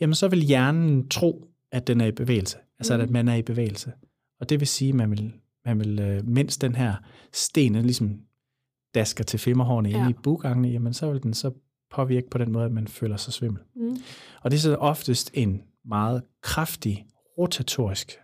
jamen 0.00 0.14
så 0.14 0.28
vil 0.28 0.40
hjernen 0.40 1.08
tro, 1.08 1.46
at 1.72 1.86
den 1.86 2.00
er 2.00 2.06
i 2.06 2.12
bevægelse. 2.12 2.58
Altså 2.78 2.96
mm. 2.96 3.02
at 3.02 3.10
man 3.10 3.28
er 3.28 3.34
i 3.34 3.42
bevægelse. 3.42 3.92
Og 4.40 4.48
det 4.48 4.60
vil 4.60 4.68
sige, 4.68 4.88
at 4.88 4.94
man 4.94 5.10
vil, 5.10 5.32
man 5.64 5.78
vil 5.78 5.98
øh, 5.98 6.28
mens 6.28 6.58
den 6.58 6.74
her 6.74 6.94
sten 7.32 7.74
den 7.74 7.82
ligesom 7.84 8.18
dasker 8.94 9.24
til 9.24 9.38
femmerhårene 9.38 9.88
ja. 9.88 9.98
inde 9.98 10.10
i 10.10 10.14
bugangene, 10.22 10.68
jamen 10.68 10.94
så 10.94 11.12
vil 11.12 11.22
den 11.22 11.34
så 11.34 11.50
påvirke 11.90 12.30
på 12.30 12.38
den 12.38 12.52
måde, 12.52 12.64
at 12.64 12.72
man 12.72 12.88
føler 12.88 13.16
sig 13.16 13.32
svimmel. 13.32 13.62
Mm. 13.76 13.96
Og 14.42 14.50
det 14.50 14.56
er 14.56 14.60
så 14.60 14.74
oftest 14.74 15.30
en 15.34 15.62
meget 15.84 16.22
kraftig 16.42 17.06
rotatorisk 17.38 18.18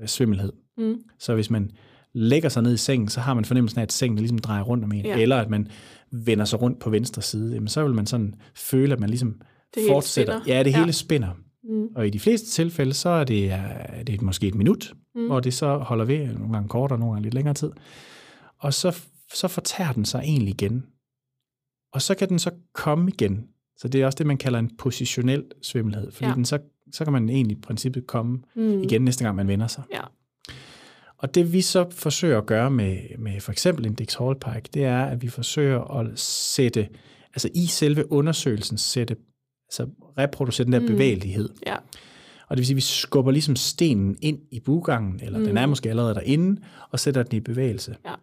øh, 0.00 0.08
svimmelhed. 0.08 0.52
Mm. 0.78 0.96
Så 1.18 1.34
hvis 1.34 1.50
man 1.50 1.70
lægger 2.12 2.48
sig 2.48 2.62
ned 2.62 2.74
i 2.74 2.76
sengen, 2.76 3.08
så 3.08 3.20
har 3.20 3.34
man 3.34 3.44
fornemmelsen 3.44 3.78
af, 3.78 3.82
at 3.82 3.92
sengen 3.92 4.18
ligesom 4.18 4.38
drejer 4.38 4.62
rundt 4.62 4.84
om 4.84 4.92
en, 4.92 5.04
ja. 5.04 5.18
eller 5.18 5.36
at 5.36 5.50
man 5.50 5.68
vender 6.12 6.44
sig 6.44 6.62
rundt 6.62 6.78
på 6.78 6.90
venstre 6.90 7.22
side, 7.22 7.54
jamen 7.54 7.68
så 7.68 7.84
vil 7.84 7.94
man 7.94 8.06
sådan 8.06 8.34
føle, 8.54 8.92
at 8.92 9.00
man 9.00 9.08
ligesom 9.08 9.40
det 9.74 9.82
fortsætter. 9.88 10.40
Ja, 10.46 10.62
det 10.62 10.70
ja. 10.70 10.78
hele 10.78 10.92
spænder. 10.92 11.30
Mm. 11.64 11.86
Og 11.96 12.06
i 12.06 12.10
de 12.10 12.20
fleste 12.20 12.50
tilfælde, 12.50 12.94
så 12.94 13.08
er 13.08 13.24
det, 13.24 13.52
er 13.52 14.02
det 14.02 14.22
måske 14.22 14.48
et 14.48 14.54
minut, 14.54 14.94
mm. 15.14 15.26
hvor 15.26 15.40
det 15.40 15.54
så 15.54 15.78
holder 15.78 16.04
ved, 16.04 16.26
nogle 16.26 16.52
gange 16.52 16.68
kortere, 16.68 16.98
nogle 16.98 17.12
gange 17.12 17.22
lidt 17.22 17.34
længere 17.34 17.54
tid. 17.54 17.70
Og 18.58 18.74
så, 18.74 19.00
så 19.34 19.48
fortærer 19.48 19.92
den 19.92 20.04
sig 20.04 20.20
egentlig 20.24 20.54
igen. 20.54 20.86
Og 21.92 22.02
så 22.02 22.14
kan 22.14 22.28
den 22.28 22.38
så 22.38 22.50
komme 22.74 23.10
igen. 23.10 23.48
Så 23.76 23.88
det 23.88 24.02
er 24.02 24.06
også 24.06 24.16
det, 24.16 24.26
man 24.26 24.36
kalder 24.36 24.58
en 24.58 24.70
positionel 24.78 25.44
svimmelhed, 25.62 26.12
fordi 26.12 26.28
ja. 26.28 26.34
den 26.34 26.44
så, 26.44 26.58
så 26.92 27.04
kan 27.04 27.12
man 27.12 27.28
egentlig 27.28 27.56
i 27.56 27.60
princippet 27.60 28.06
komme 28.06 28.38
mm. 28.56 28.82
igen 28.82 29.02
næste 29.02 29.24
gang, 29.24 29.36
man 29.36 29.48
vender 29.48 29.66
sig. 29.66 29.82
Ja. 29.92 30.00
Og 31.22 31.34
det 31.34 31.52
vi 31.52 31.60
så 31.60 31.86
forsøger 31.90 32.38
at 32.38 32.46
gøre 32.46 32.70
med, 32.70 32.96
med 33.18 33.40
for 33.40 33.52
eksempel 33.52 33.86
Index 33.86 34.14
Hall 34.14 34.34
Pike, 34.34 34.68
det 34.74 34.84
er, 34.84 35.04
at 35.04 35.22
vi 35.22 35.28
forsøger 35.28 35.80
at 36.00 36.18
sætte, 36.18 36.88
altså 37.34 37.48
i 37.54 37.66
selve 37.66 38.12
undersøgelsen, 38.12 38.78
sætte, 38.78 39.16
altså 39.68 39.86
reproducere 40.18 40.64
den 40.64 40.72
der 40.72 40.80
mm. 40.80 40.86
bevægelighed. 40.86 41.48
Ja. 41.66 41.76
Og 42.48 42.56
det 42.56 42.58
vil 42.58 42.66
sige, 42.66 42.74
at 42.74 42.76
vi 42.76 42.80
skubber 42.80 43.32
ligesom 43.32 43.56
stenen 43.56 44.16
ind 44.22 44.38
i 44.50 44.60
bugangen, 44.60 45.20
eller 45.22 45.38
mm. 45.38 45.44
den 45.44 45.56
er 45.56 45.66
måske 45.66 45.90
allerede 45.90 46.14
derinde, 46.14 46.60
og 46.90 47.00
sætter 47.00 47.22
den 47.22 47.36
i 47.36 47.40
bevægelse. 47.40 47.96
Ja. 48.06 48.14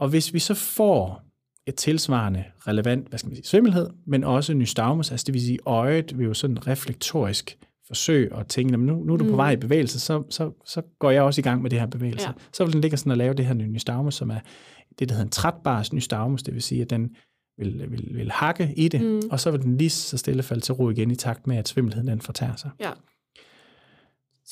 Og 0.00 0.08
hvis 0.08 0.34
vi 0.34 0.38
så 0.38 0.54
får 0.54 1.22
et 1.66 1.74
tilsvarende 1.74 2.44
relevant, 2.58 3.08
hvad 3.08 3.18
skal 3.18 3.28
man 3.28 3.36
sige, 3.36 3.46
svimmelhed, 3.46 3.90
men 4.06 4.24
også 4.24 4.54
nystagmus, 4.54 5.10
altså 5.10 5.24
det 5.24 5.34
vil 5.34 5.42
sige, 5.42 5.58
øjet 5.66 6.18
vil 6.18 6.26
jo 6.26 6.34
sådan 6.34 6.66
reflektorisk 6.66 7.58
forsøge 7.92 8.36
at 8.36 8.46
tænke, 8.46 8.76
nu, 8.76 9.04
nu 9.04 9.12
er 9.12 9.16
du 9.16 9.24
på 9.24 9.30
mm. 9.30 9.36
vej 9.36 9.50
i 9.50 9.56
bevægelse, 9.56 10.00
så, 10.00 10.22
så, 10.30 10.50
så 10.64 10.82
går 10.98 11.10
jeg 11.10 11.22
også 11.22 11.40
i 11.40 11.42
gang 11.42 11.62
med 11.62 11.70
det 11.70 11.80
her 11.80 11.86
bevægelse. 11.86 12.26
Ja. 12.26 12.32
Så 12.52 12.64
vil 12.64 12.72
den 12.72 12.80
ligge 12.80 12.96
sådan 12.96 13.10
og 13.10 13.18
lave 13.18 13.34
det 13.34 13.46
her 13.46 13.54
nystagmus, 13.54 14.14
som 14.14 14.30
er 14.30 14.38
det, 14.98 15.08
der 15.08 15.14
hedder 15.14 15.24
en 15.24 15.30
trætbars 15.30 15.92
nystagmus, 15.92 16.42
det 16.42 16.54
vil 16.54 16.62
sige, 16.62 16.82
at 16.82 16.90
den 16.90 17.10
vil, 17.58 17.86
vil, 17.90 18.08
vil 18.14 18.30
hakke 18.30 18.74
i 18.76 18.88
det, 18.88 19.00
mm. 19.00 19.20
og 19.30 19.40
så 19.40 19.50
vil 19.50 19.62
den 19.62 19.78
lige 19.78 19.90
så 19.90 20.18
stille 20.18 20.42
falde 20.42 20.62
til 20.62 20.74
ro 20.74 20.90
igen 20.90 21.10
i 21.10 21.16
takt 21.16 21.46
med, 21.46 21.56
at 21.56 21.68
svimmelheden 21.68 22.08
den 22.08 22.20
fortærer 22.20 22.56
sig. 22.56 22.70
Ja. 22.80 22.90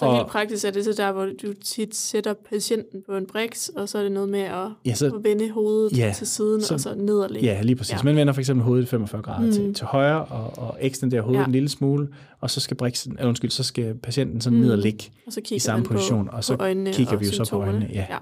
Så 0.00 0.06
og, 0.06 0.16
helt 0.16 0.28
praktisk 0.28 0.64
er 0.64 0.70
det 0.70 0.84
så 0.84 0.92
der, 0.96 1.12
hvor 1.12 1.28
du 1.42 1.52
tit 1.64 1.96
sætter 1.96 2.34
patienten 2.50 3.02
på 3.06 3.16
en 3.16 3.26
briks, 3.26 3.68
og 3.68 3.88
så 3.88 3.98
er 3.98 4.02
det 4.02 4.12
noget 4.12 4.28
med 4.28 4.40
at, 4.40 4.68
ja, 4.86 4.94
så, 4.94 5.06
at 5.06 5.24
vende 5.24 5.50
hovedet 5.50 5.98
ja, 5.98 6.12
til 6.16 6.26
siden, 6.26 6.62
så, 6.62 6.74
og 6.74 6.80
så 6.80 6.94
ned 6.94 7.18
og. 7.18 7.30
Ja, 7.42 7.62
lige 7.62 7.76
præcis. 7.76 7.92
Ja. 7.92 7.98
Man 8.04 8.16
vender 8.16 8.32
for 8.32 8.40
eksempel 8.40 8.64
hovedet 8.64 8.88
45 8.88 9.22
grader 9.22 9.46
mm. 9.46 9.52
til, 9.52 9.74
til 9.74 9.86
højre, 9.86 10.24
og, 10.24 10.58
og 10.58 10.76
ekstenderer 10.80 11.22
hovedet 11.22 11.40
ja. 11.40 11.46
en 11.46 11.52
lille 11.52 11.68
smule, 11.68 12.08
og 12.40 12.50
så 12.50 12.60
skal, 12.60 12.76
briksen, 12.76 13.12
eller 13.12 13.28
undskyld, 13.28 13.50
så 13.50 13.62
skal 13.62 13.94
patienten 13.94 14.40
sådan 14.40 14.58
mm. 14.58 14.64
ned 14.64 14.72
og 14.72 14.78
ligge 14.78 15.04
og 15.26 15.32
så 15.32 15.40
i 15.50 15.58
samme 15.58 15.84
position, 15.86 16.26
på, 16.26 16.36
og 16.36 16.44
så 16.44 16.56
kigger 16.92 17.16
vi 17.16 17.26
jo 17.26 17.32
så 17.32 17.50
på 17.50 17.60
øjnene. 17.62 17.88
Ja. 17.92 18.06
ja. 18.10 18.16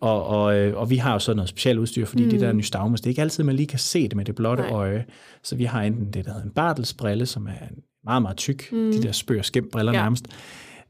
Og, 0.00 0.26
og, 0.26 0.56
øh, 0.56 0.76
og 0.76 0.90
vi 0.90 0.96
har 0.96 1.12
jo 1.12 1.18
så 1.18 1.34
noget 1.34 1.48
specielt 1.48 1.78
udstyr, 1.78 2.06
fordi 2.06 2.24
mm. 2.24 2.30
det 2.30 2.40
der 2.40 2.52
nystagmus, 2.52 3.00
det 3.00 3.06
er 3.06 3.10
ikke 3.10 3.22
altid, 3.22 3.44
man 3.44 3.56
lige 3.56 3.66
kan 3.66 3.78
se 3.78 4.02
det 4.02 4.16
med 4.16 4.24
det 4.24 4.34
blotte 4.34 4.62
Nej. 4.62 4.72
øje. 4.72 5.04
Så 5.42 5.56
vi 5.56 5.64
har 5.64 5.82
enten 5.82 6.06
det, 6.06 6.24
der 6.24 6.32
hedder 6.32 6.46
en 6.46 6.50
bartelsbrille, 6.50 7.26
som 7.26 7.46
er 7.46 7.66
meget, 8.04 8.22
meget 8.22 8.36
tyk, 8.36 8.72
mm. 8.72 8.92
de 8.92 9.02
der 9.02 9.12
spør 9.12 9.42
skæmt 9.42 9.70
briller 9.70 9.92
ja. 9.92 10.02
nærmest, 10.02 10.26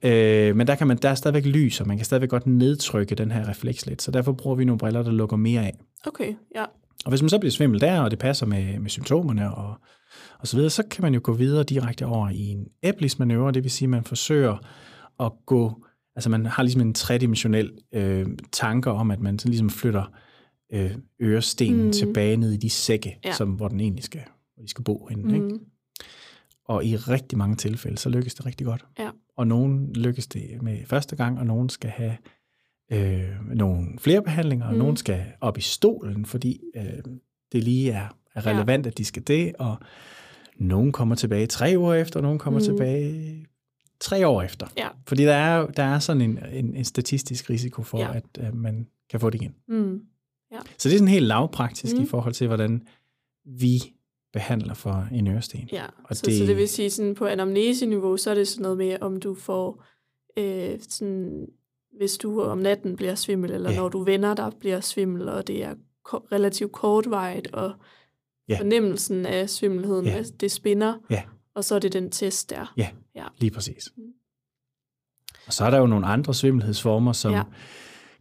Øh, 0.05 0.57
men 0.57 0.67
der, 0.67 0.75
kan 0.75 0.87
man, 0.87 0.97
der 0.97 1.09
er 1.09 1.15
stadigvæk 1.15 1.47
lys, 1.47 1.81
og 1.81 1.87
man 1.87 1.97
kan 1.97 2.07
stadigvæk 2.07 2.31
godt 2.31 2.47
nedtrykke 2.47 3.15
den 3.15 3.31
her 3.31 3.49
refleks 3.49 3.87
lidt. 3.87 4.03
Så 4.03 4.11
derfor 4.11 4.33
bruger 4.33 4.57
vi 4.57 4.65
nogle 4.65 4.79
briller, 4.79 5.03
der 5.03 5.11
lukker 5.11 5.37
mere 5.37 5.61
af. 5.61 5.75
Okay, 6.07 6.35
ja. 6.55 6.65
Og 7.05 7.09
hvis 7.09 7.23
man 7.23 7.29
så 7.29 7.39
bliver 7.39 7.51
svimmel 7.51 7.81
der, 7.81 8.01
og 8.01 8.11
det 8.11 8.19
passer 8.19 8.47
med, 8.47 8.79
med 8.79 8.91
symptomerne 8.91 9.55
og, 9.55 9.75
og 10.39 10.49
så 10.49 10.57
videre, 10.57 10.71
så 10.71 10.83
kan 10.91 11.03
man 11.03 11.15
jo 11.15 11.21
gå 11.23 11.33
videre 11.33 11.63
direkte 11.63 12.07
over 12.07 12.29
i 12.29 12.41
en 12.41 12.67
Eplis-manøvre, 12.83 13.53
det 13.53 13.63
vil 13.63 13.71
sige, 13.71 13.87
at 13.87 13.91
man 13.91 14.05
forsøger 14.05 14.57
at 15.21 15.33
gå, 15.47 15.85
altså 16.17 16.31
man 16.31 16.47
har 16.47 16.63
ligesom 16.63 16.81
en 16.81 16.95
tredimensionel 16.95 17.73
øh, 17.95 18.27
tanke 18.53 18.91
om, 18.91 19.11
at 19.11 19.21
man 19.21 19.39
sådan 19.39 19.51
ligesom 19.51 19.71
flytter 19.71 20.13
øh, 20.73 20.91
ørestenen 21.23 21.87
mm. 21.87 21.93
tilbage 21.93 22.37
ned 22.37 22.53
i 22.53 22.57
de 22.57 22.71
sække, 22.71 23.19
ja. 23.25 23.33
som, 23.33 23.53
hvor 23.53 23.69
den 23.69 23.81
egentlig 23.81 24.05
skal, 24.05 24.23
hvor 24.55 24.63
de 24.63 24.69
skal 24.69 24.85
bo 24.85 25.07
henne. 25.11 25.23
Mm. 25.23 25.35
Ikke? 25.35 25.59
Og 26.65 26.85
i 26.85 26.97
rigtig 26.97 27.39
mange 27.39 27.57
tilfælde, 27.57 27.99
så 27.99 28.09
lykkes 28.09 28.35
det 28.35 28.47
rigtig 28.47 28.67
godt. 28.67 28.85
Ja. 28.99 29.11
Og 29.37 29.47
nogen 29.47 29.93
lykkes 29.93 30.26
det 30.26 30.62
med 30.62 30.78
første 30.87 31.16
gang, 31.16 31.39
og 31.39 31.47
nogen 31.47 31.68
skal 31.68 31.91
have 31.91 32.16
øh, 32.93 33.55
nogle 33.55 33.99
flere 33.99 34.22
behandlinger, 34.22 34.66
og 34.66 34.72
mm. 34.72 34.78
nogen 34.78 34.97
skal 34.97 35.24
op 35.41 35.59
i 35.59 35.61
stolen, 35.61 36.26
fordi 36.26 36.61
øh, 36.76 37.03
det 37.53 37.64
lige 37.64 37.93
er, 37.93 38.09
er 38.35 38.47
relevant, 38.47 38.87
ja. 38.87 38.91
at 38.91 38.99
de 38.99 39.05
skal 39.05 39.22
det, 39.22 39.55
og 39.59 39.76
nogen 40.57 40.93
kommer 40.93 41.14
tilbage 41.14 41.47
tre 41.47 41.74
uger 41.78 41.95
efter, 41.95 42.20
og 42.20 42.22
nogen 42.22 42.39
kommer 42.39 42.61
mm. 42.61 42.64
tilbage 42.64 43.47
tre 44.01 44.28
år 44.28 44.43
efter. 44.43 44.66
Ja. 44.78 44.89
Fordi 45.07 45.22
der 45.22 45.35
er, 45.35 45.66
der 45.66 45.82
er 45.82 45.99
sådan 45.99 46.22
en, 46.22 46.39
en, 46.53 46.74
en 46.76 46.85
statistisk 46.85 47.51
risiko 47.51 47.82
for, 47.82 47.99
ja. 47.99 48.16
at 48.16 48.24
øh, 48.41 48.57
man 48.57 48.87
kan 49.11 49.20
få 49.20 49.30
det 49.30 49.41
igen. 49.43 49.55
Mm. 49.68 50.01
Ja. 50.53 50.59
Så 50.78 50.89
det 50.89 50.95
er 50.95 50.99
sådan 50.99 51.09
helt 51.09 51.26
lavpraktisk 51.26 51.97
mm. 51.97 52.03
i 52.03 52.07
forhold 52.07 52.35
til, 52.35 52.47
hvordan 52.47 52.82
vi 53.45 53.94
behandler 54.35 54.74
for 54.74 55.09
en 55.12 55.28
øresten. 55.28 55.68
Ja, 55.72 55.85
og 56.05 56.16
så, 56.16 56.22
det, 56.26 56.39
så 56.39 56.45
det 56.45 56.57
vil 56.57 56.68
sige, 56.68 56.91
sådan 56.91 57.14
på 57.14 57.26
anamneseniveau, 57.26 58.16
så 58.16 58.30
er 58.30 58.35
det 58.35 58.49
sådan 58.49 58.62
noget 58.62 58.78
med, 58.78 58.97
om 59.01 59.20
du 59.20 59.35
får, 59.35 59.85
øh, 60.37 60.78
sådan, 60.89 61.47
hvis 61.99 62.18
du 62.18 62.43
om 62.43 62.59
natten 62.59 62.97
bliver 62.97 63.14
svimmel, 63.14 63.51
eller 63.51 63.70
ja. 63.70 63.76
når 63.76 63.89
du 63.89 64.03
vender 64.03 64.35
dig 64.35 64.53
bliver 64.61 64.80
svimmel, 64.80 65.28
og 65.28 65.47
det 65.47 65.64
er 65.64 65.74
ko- 66.05 66.26
relativt 66.32 66.72
kortvarigt, 66.72 67.47
og 67.53 67.72
ja. 68.49 68.59
fornemmelsen 68.59 69.26
af 69.26 69.51
svimmelheden, 69.51 70.07
ja. 70.07 70.22
det 70.41 70.51
spinder, 70.51 70.95
ja. 71.11 71.22
og 71.55 71.64
så 71.64 71.74
er 71.74 71.78
det 71.78 71.93
den 71.93 72.11
test 72.11 72.51
der. 72.51 72.72
Ja, 72.76 72.89
ja. 73.14 73.26
lige 73.39 73.51
præcis. 73.51 73.93
Mm. 73.97 74.03
Og 75.47 75.53
så 75.53 75.64
er 75.64 75.70
der 75.70 75.78
jo 75.78 75.87
nogle 75.87 76.07
andre 76.07 76.35
svimmelhedsformer, 76.35 77.12
som 77.12 77.32
ja. 77.32 77.43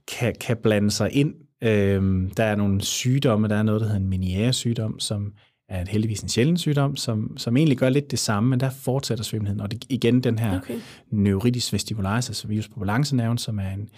kan, 0.07 0.35
kan 0.41 0.57
blande 0.57 0.91
sig 0.91 1.11
ind. 1.11 1.35
Øhm, 1.63 2.29
der 2.29 2.43
er 2.43 2.55
nogle 2.55 2.81
sygdomme, 2.81 3.47
der 3.47 3.55
er 3.55 3.63
noget, 3.63 3.81
der 3.81 3.87
hedder 3.87 4.47
en 4.47 4.53
sygdom, 4.53 4.99
som 4.99 5.33
er 5.73 5.85
heldigvis 5.89 6.21
en 6.21 6.29
sjælden 6.29 6.57
sygdom, 6.57 6.95
som, 6.95 7.37
som 7.37 7.57
egentlig 7.57 7.77
gør 7.77 7.89
lidt 7.89 8.11
det 8.11 8.19
samme, 8.19 8.49
men 8.49 8.59
der 8.59 8.69
fortsætter 8.69 9.23
svimmelheden. 9.23 9.61
Og 9.61 9.71
det, 9.71 9.85
igen 9.89 10.23
den 10.23 10.39
her 10.39 10.57
okay. 10.57 10.79
neuritis 11.11 11.73
vestibularis, 11.73 12.29
altså 12.29 12.47
virus 12.47 12.67
på 12.67 12.79
balancenerven, 12.79 13.37
som 13.37 13.59
er 13.59 13.69
en, 13.69 13.89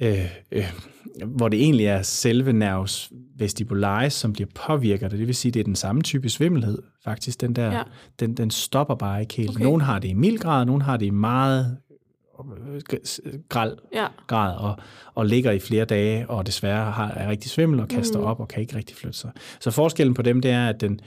øh, 0.00 0.24
øh, 0.52 0.72
hvor 1.26 1.48
det 1.48 1.62
egentlig 1.62 1.86
er 1.86 2.02
selve 2.02 2.52
nervus 2.52 3.12
vestibularis, 3.36 4.12
som 4.12 4.32
bliver 4.32 4.48
påvirket, 4.66 5.10
det 5.10 5.26
vil 5.26 5.34
sige, 5.34 5.52
det 5.52 5.60
er 5.60 5.64
den 5.64 5.76
samme 5.76 6.02
type 6.02 6.28
svimmelhed, 6.28 6.78
faktisk. 7.04 7.40
Den 7.40 7.56
der, 7.56 7.72
ja. 7.72 7.82
den, 8.20 8.36
den 8.36 8.50
stopper 8.50 8.94
bare 8.94 9.20
ikke 9.20 9.34
helt. 9.34 9.50
Okay. 9.50 9.64
Nogle 9.64 9.82
har 9.82 9.98
det 9.98 10.08
i 10.08 10.14
mild 10.14 10.38
grad, 10.38 10.66
nogle 10.66 10.82
har 10.82 10.96
det 10.96 11.06
i 11.06 11.10
meget 11.10 11.76
græld 13.48 13.78
ja. 13.94 14.06
grad 14.26 14.56
og, 14.56 14.76
og 15.14 15.26
ligger 15.26 15.50
i 15.50 15.58
flere 15.58 15.84
dage, 15.84 16.30
og 16.30 16.46
desværre 16.46 16.90
har, 16.90 17.10
er 17.10 17.30
rigtig 17.30 17.50
svimmel 17.50 17.80
og 17.80 17.88
kaster 17.88 18.18
mm. 18.18 18.24
op 18.24 18.40
og 18.40 18.48
kan 18.48 18.60
ikke 18.62 18.76
rigtig 18.76 18.96
flytte 18.96 19.18
sig. 19.18 19.30
Så 19.60 19.70
forskellen 19.70 20.14
på 20.14 20.22
dem, 20.22 20.40
det 20.40 20.50
er, 20.50 20.68
at 20.68 20.80
den, 20.80 21.00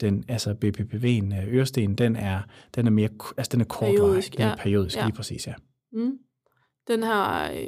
den 0.00 0.24
altså 0.28 0.50
BPPV'en, 0.64 1.42
øh, 1.42 1.54
øresten, 1.54 1.94
den 1.94 2.16
er, 2.16 2.40
den 2.74 2.86
er 2.86 2.90
mere, 2.90 3.08
altså 3.36 3.50
den 3.52 3.60
er 3.60 3.64
kortvarig, 3.64 4.32
den 4.32 4.42
er 4.42 4.56
periodisk, 4.56 4.96
ja. 4.96 5.04
lige 5.04 5.16
præcis, 5.16 5.46
ja. 5.46 5.54
Mm. 5.92 6.12
Den 6.88 7.02
har, 7.02 7.50
øh, 7.50 7.66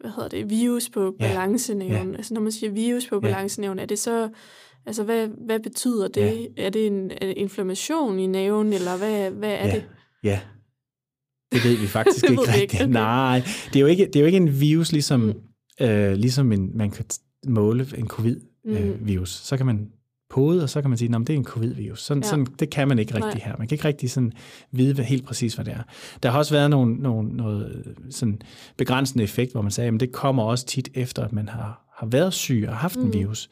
hvad 0.00 0.10
hedder 0.10 0.28
det, 0.28 0.50
virus 0.50 0.90
på 0.90 1.14
balancenævn. 1.18 2.10
Ja. 2.10 2.16
Altså 2.16 2.34
når 2.34 2.40
man 2.40 2.52
siger 2.52 2.70
virus 2.70 3.08
på 3.08 3.20
balancenævn, 3.20 3.78
er 3.78 3.86
det 3.86 3.98
så, 3.98 4.28
altså 4.86 5.04
hvad, 5.04 5.28
hvad 5.46 5.60
betyder 5.60 6.08
det? 6.08 6.50
Ja. 6.56 6.64
Er 6.64 6.70
det 6.70 6.86
en, 6.86 7.10
det 7.10 7.34
inflammation 7.36 8.18
i 8.18 8.26
næven, 8.26 8.72
eller 8.72 8.98
hvad, 8.98 9.30
hvad 9.30 9.52
er 9.52 9.66
ja. 9.66 9.74
det? 9.74 9.84
Ja, 10.22 10.40
det 11.52 11.64
ved 11.64 11.76
vi 11.76 11.86
faktisk 11.86 12.24
ikke 12.30 12.42
rigtigt. 12.42 12.62
Ikke. 12.62 12.84
Okay. 12.84 12.92
Nej, 12.92 13.42
det 13.66 13.76
er, 13.76 13.80
jo 13.80 13.86
ikke, 13.86 14.06
det 14.06 14.16
er 14.16 14.20
jo 14.20 14.26
ikke 14.26 14.36
en 14.36 14.60
virus, 14.60 14.92
ligesom, 14.92 15.20
mm. 15.20 15.86
øh, 15.86 16.12
ligesom 16.12 16.52
en, 16.52 16.70
man 16.74 16.90
kan 16.90 17.04
måle 17.46 17.86
en 17.98 18.08
covid-virus. 18.08 19.40
Mm. 19.42 19.46
så 19.46 19.56
kan 19.56 19.66
man 19.66 19.88
pode, 20.30 20.62
og 20.62 20.70
så 20.70 20.80
kan 20.80 20.90
man 20.90 20.98
sige, 20.98 21.14
at 21.14 21.20
det 21.20 21.30
er 21.30 21.36
en 21.36 21.44
covid-virus. 21.44 22.02
Sådan, 22.02 22.22
ja. 22.22 22.28
sådan, 22.28 22.46
det 22.58 22.70
kan 22.70 22.88
man 22.88 22.98
ikke 22.98 23.14
rigtig 23.14 23.40
Nej. 23.40 23.44
her. 23.44 23.54
Man 23.58 23.68
kan 23.68 23.74
ikke 23.74 23.84
rigtig 23.84 24.10
sådan 24.10 24.32
vide 24.72 24.94
hvad, 24.94 25.04
helt 25.04 25.24
præcis, 25.24 25.54
hvad 25.54 25.64
det 25.64 25.72
er. 25.74 25.82
Der 26.22 26.30
har 26.30 26.38
også 26.38 26.54
været 26.54 26.70
nogle, 26.70 26.94
nogle, 26.94 27.28
noget 27.28 27.94
sådan 28.10 28.40
begrænsende 28.76 29.24
effekt, 29.24 29.52
hvor 29.52 29.62
man 29.62 29.70
sagde, 29.70 29.90
at 29.94 30.00
det 30.00 30.12
kommer 30.12 30.42
også 30.42 30.66
tit 30.66 30.88
efter, 30.94 31.24
at 31.24 31.32
man 31.32 31.48
har, 31.48 31.92
har 31.96 32.06
været 32.06 32.34
syg 32.34 32.64
og 32.68 32.76
haft 32.76 32.96
mm. 32.96 33.06
en 33.06 33.12
virus. 33.12 33.48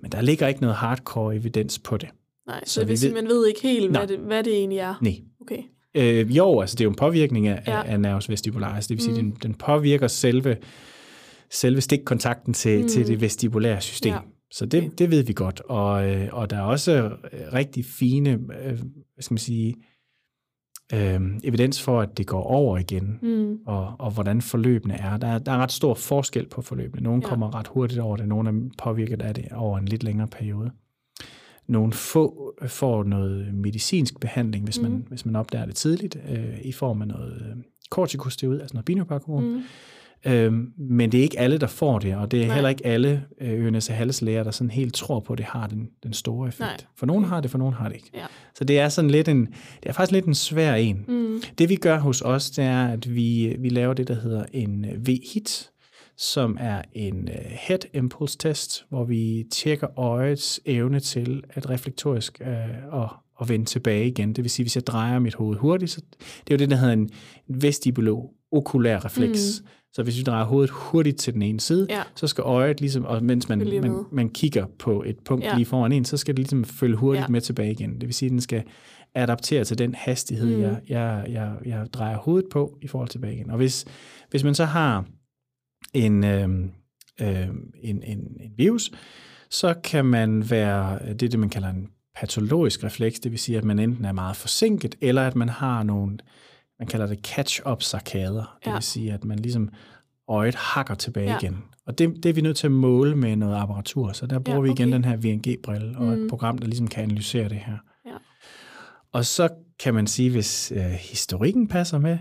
Men 0.00 0.12
der 0.12 0.20
ligger 0.20 0.48
ikke 0.48 0.60
noget 0.60 0.76
hardcore 0.76 1.36
evidens 1.36 1.78
på 1.78 1.96
det. 1.96 2.08
Nej, 2.46 2.64
så, 2.64 2.74
så 2.74 2.84
vil 2.84 2.98
sige, 2.98 3.14
man 3.14 3.26
ved 3.26 3.46
ikke 3.46 3.62
helt, 3.62 3.90
hvad 3.90 4.06
det, 4.06 4.18
hvad 4.18 4.44
det 4.44 4.52
egentlig 4.52 4.78
er. 4.78 4.94
Nej. 5.02 5.20
Okay. 5.40 5.62
Øh, 5.94 6.36
jo, 6.36 6.60
altså 6.60 6.74
det 6.74 6.80
er 6.80 6.84
jo 6.84 6.90
en 6.90 6.96
påvirkning 6.96 7.46
af, 7.46 7.62
ja. 7.66 7.82
af 7.82 8.00
nervus 8.00 8.28
vestibularis. 8.28 8.86
Det 8.86 8.96
vil 8.96 9.04
sige, 9.04 9.22
mm. 9.22 9.30
den, 9.30 9.38
den 9.42 9.54
påvirker 9.54 10.08
selve, 10.08 10.56
selve 11.50 11.80
stikkontakten 11.80 12.54
til, 12.54 12.82
mm. 12.82 12.88
til 12.88 13.06
det 13.06 13.20
vestibulære 13.20 13.80
system. 13.80 14.12
Ja. 14.12 14.18
Så 14.50 14.66
det, 14.66 14.82
okay. 14.82 14.90
det 14.98 15.10
ved 15.10 15.22
vi 15.22 15.32
godt. 15.32 15.60
Og, 15.60 16.10
øh, 16.10 16.28
og 16.32 16.50
der 16.50 16.56
er 16.56 16.62
også 16.62 17.10
rigtig 17.52 17.84
fine, 17.84 18.30
øh, 18.30 18.78
hvad 19.14 19.22
skal 19.22 19.34
man 19.34 19.38
sige, 19.38 19.74
øh, 20.94 21.20
evidens 21.44 21.82
for, 21.82 22.00
at 22.00 22.18
det 22.18 22.26
går 22.26 22.42
over 22.42 22.78
igen, 22.78 23.18
mm. 23.22 23.58
og, 23.66 23.94
og 23.98 24.10
hvordan 24.10 24.42
forløbene 24.42 24.94
er. 24.94 25.16
Der, 25.16 25.38
der 25.38 25.52
er 25.52 25.58
ret 25.58 25.72
stor 25.72 25.94
forskel 25.94 26.46
på 26.48 26.62
forløbene. 26.62 27.02
Nogle 27.02 27.22
ja. 27.24 27.28
kommer 27.28 27.54
ret 27.54 27.68
hurtigt 27.68 28.00
over 28.00 28.16
det, 28.16 28.28
nogle 28.28 28.50
er 28.50 28.70
påvirket 28.78 29.22
af 29.22 29.34
det 29.34 29.52
over 29.52 29.78
en 29.78 29.84
lidt 29.84 30.02
længere 30.02 30.28
periode. 30.28 30.70
Nogle 31.68 31.92
få 31.92 32.54
får 32.66 33.04
noget 33.04 33.54
medicinsk 33.54 34.20
behandling, 34.20 34.64
hvis 34.64 34.80
man, 34.80 34.90
mm. 34.90 35.04
hvis 35.08 35.26
man 35.26 35.36
opdager 35.36 35.66
det 35.66 35.74
tidligt, 35.74 36.18
øh, 36.30 36.58
i 36.62 36.72
form 36.72 37.02
af 37.02 37.08
noget 37.08 37.42
øh, 37.50 37.56
kortikosteroid, 37.90 38.60
altså 38.60 38.74
noget 38.74 38.84
binoparkhormon. 38.84 39.52
Mm. 39.52 39.62
Øhm, 40.26 40.72
men 40.76 41.12
det 41.12 41.18
er 41.18 41.22
ikke 41.22 41.38
alle, 41.38 41.58
der 41.58 41.66
får 41.66 41.98
det, 41.98 42.16
og 42.16 42.30
det 42.30 42.42
er 42.42 42.46
Nej. 42.46 42.54
heller 42.54 42.68
ikke 42.68 42.86
alle 42.86 43.24
øh, 43.40 43.66
Ørnes 43.66 43.86
halslæger, 43.86 44.44
der 44.44 44.50
sådan 44.50 44.70
helt 44.70 44.94
tror 44.94 45.20
på, 45.20 45.32
at 45.32 45.38
det 45.38 45.46
har 45.46 45.66
den, 45.66 45.88
den 46.02 46.12
store 46.12 46.48
effekt. 46.48 46.60
Nej. 46.60 46.76
For 46.96 47.06
nogen 47.06 47.24
har 47.24 47.40
det, 47.40 47.50
for 47.50 47.58
nogen 47.58 47.74
har 47.74 47.88
det 47.88 47.94
ikke. 47.94 48.10
Ja. 48.14 48.26
Så 48.54 48.64
det 48.64 48.78
er 48.78 48.88
sådan 48.88 49.10
lidt 49.10 49.28
en, 49.28 49.46
det 49.82 49.88
er 49.88 49.92
faktisk 49.92 50.12
lidt 50.12 50.24
en 50.24 50.34
svær 50.34 50.74
en. 50.74 51.04
Mm. 51.08 51.42
Det 51.58 51.68
vi 51.68 51.76
gør 51.76 51.98
hos 51.98 52.22
os, 52.22 52.50
det 52.50 52.64
er, 52.64 52.86
at 52.86 53.14
vi, 53.14 53.56
vi 53.58 53.68
laver 53.68 53.94
det, 53.94 54.08
der 54.08 54.14
hedder 54.14 54.44
en 54.52 54.86
V-hit, 55.06 55.70
som 56.18 56.56
er 56.60 56.82
en 56.92 57.28
uh, 57.28 57.44
head 57.50 57.78
impulse 57.94 58.38
test, 58.38 58.84
hvor 58.88 59.04
vi 59.04 59.44
tjekker 59.52 59.98
øjets 59.98 60.60
evne 60.64 61.00
til 61.00 61.42
at 61.50 61.70
reflektorisk 61.70 62.40
uh, 62.40 62.94
og, 62.94 63.08
og 63.34 63.48
vende 63.48 63.64
tilbage 63.64 64.06
igen. 64.06 64.32
Det 64.32 64.44
vil 64.44 64.50
sige, 64.50 64.64
hvis 64.64 64.76
jeg 64.76 64.86
drejer 64.86 65.18
mit 65.18 65.34
hoved 65.34 65.56
hurtigt, 65.56 65.90
så 65.90 66.00
det 66.20 66.50
er 66.50 66.54
jo 66.54 66.58
det, 66.58 66.70
der 66.70 66.76
hedder 66.76 66.92
en 66.92 67.10
vestibulo 67.48 68.22
okulær 68.52 69.04
refleks. 69.04 69.60
Mm. 69.60 69.68
Så 69.92 70.02
hvis 70.02 70.18
vi 70.18 70.22
drejer 70.22 70.44
hovedet 70.44 70.70
hurtigt 70.70 71.18
til 71.18 71.34
den 71.34 71.42
ene 71.42 71.60
side, 71.60 71.86
ja. 71.90 72.02
så 72.14 72.26
skal 72.26 72.42
øjet 72.42 72.80
ligesom, 72.80 73.04
og 73.04 73.24
mens 73.24 73.48
man, 73.48 73.58
man, 73.58 74.04
man 74.12 74.28
kigger 74.28 74.66
på 74.78 75.02
et 75.06 75.16
punkt 75.24 75.44
ja. 75.44 75.56
lige 75.56 75.66
foran 75.66 75.92
en, 75.92 76.04
så 76.04 76.16
skal 76.16 76.34
det 76.34 76.38
ligesom 76.38 76.64
følge 76.64 76.96
hurtigt 76.96 77.22
ja. 77.22 77.28
med 77.28 77.40
tilbage 77.40 77.70
igen. 77.70 77.94
Det 77.94 78.06
vil 78.06 78.14
sige, 78.14 78.26
at 78.26 78.30
den 78.30 78.40
skal 78.40 78.62
adaptere 79.14 79.64
til 79.64 79.78
den 79.78 79.94
hastighed, 79.94 80.56
mm. 80.56 80.62
jeg, 80.62 80.80
jeg, 80.88 81.26
jeg, 81.28 81.52
jeg 81.64 81.86
drejer 81.92 82.16
hovedet 82.16 82.50
på 82.50 82.78
i 82.82 82.86
forhold 82.86 83.08
til 83.08 83.20
tilbage 83.20 83.34
igen. 83.34 83.50
Og 83.50 83.56
hvis, 83.56 83.84
hvis 84.30 84.44
man 84.44 84.54
så 84.54 84.64
har 84.64 85.04
en, 85.94 86.24
øh, 86.24 86.48
øh, 87.20 87.48
en, 87.82 88.02
en, 88.02 88.18
en 88.40 88.52
virus, 88.56 88.90
så 89.50 89.74
kan 89.84 90.04
man 90.04 90.50
være, 90.50 90.98
det 91.08 91.22
er 91.22 91.28
det, 91.28 91.38
man 91.38 91.50
kalder 91.50 91.68
en 91.68 91.88
patologisk 92.16 92.84
refleks, 92.84 93.20
det 93.20 93.32
vil 93.32 93.38
sige, 93.38 93.58
at 93.58 93.64
man 93.64 93.78
enten 93.78 94.04
er 94.04 94.12
meget 94.12 94.36
forsinket, 94.36 94.94
eller 95.00 95.26
at 95.26 95.36
man 95.36 95.48
har 95.48 95.82
nogle 95.82 96.18
man 96.78 96.88
kalder 96.88 97.06
det 97.06 97.18
catch-up 97.26 97.82
sarkader. 97.82 98.58
Det 98.60 98.66
ja. 98.66 98.72
vil 98.72 98.82
sige, 98.82 99.12
at 99.12 99.24
man 99.24 99.38
ligesom 99.38 99.68
øjet 100.28 100.54
hakker 100.54 100.94
tilbage 100.94 101.30
ja. 101.30 101.38
igen. 101.38 101.64
Og 101.86 101.98
det, 101.98 102.22
det 102.22 102.28
er 102.28 102.32
vi 102.32 102.40
nødt 102.40 102.56
til 102.56 102.66
at 102.66 102.72
måle 102.72 103.16
med 103.16 103.36
noget 103.36 103.56
apparatur, 103.56 104.12
så 104.12 104.26
der 104.26 104.38
bruger 104.38 104.56
ja, 104.56 104.60
okay. 104.62 104.68
vi 104.68 104.82
igen 104.82 104.92
den 104.92 105.04
her 105.04 105.16
VNG-brille 105.16 105.98
og 105.98 106.04
mm. 106.04 106.12
et 106.12 106.30
program, 106.30 106.58
der 106.58 106.66
ligesom 106.66 106.88
kan 106.88 107.02
analysere 107.02 107.48
det 107.48 107.56
her. 107.56 107.76
Ja. 108.06 108.16
Og 109.12 109.24
så 109.24 109.48
kan 109.78 109.94
man 109.94 110.06
sige, 110.06 110.30
hvis 110.30 110.72
øh, 110.76 110.82
historikken 110.82 111.68
passer 111.68 111.98
med 111.98 112.18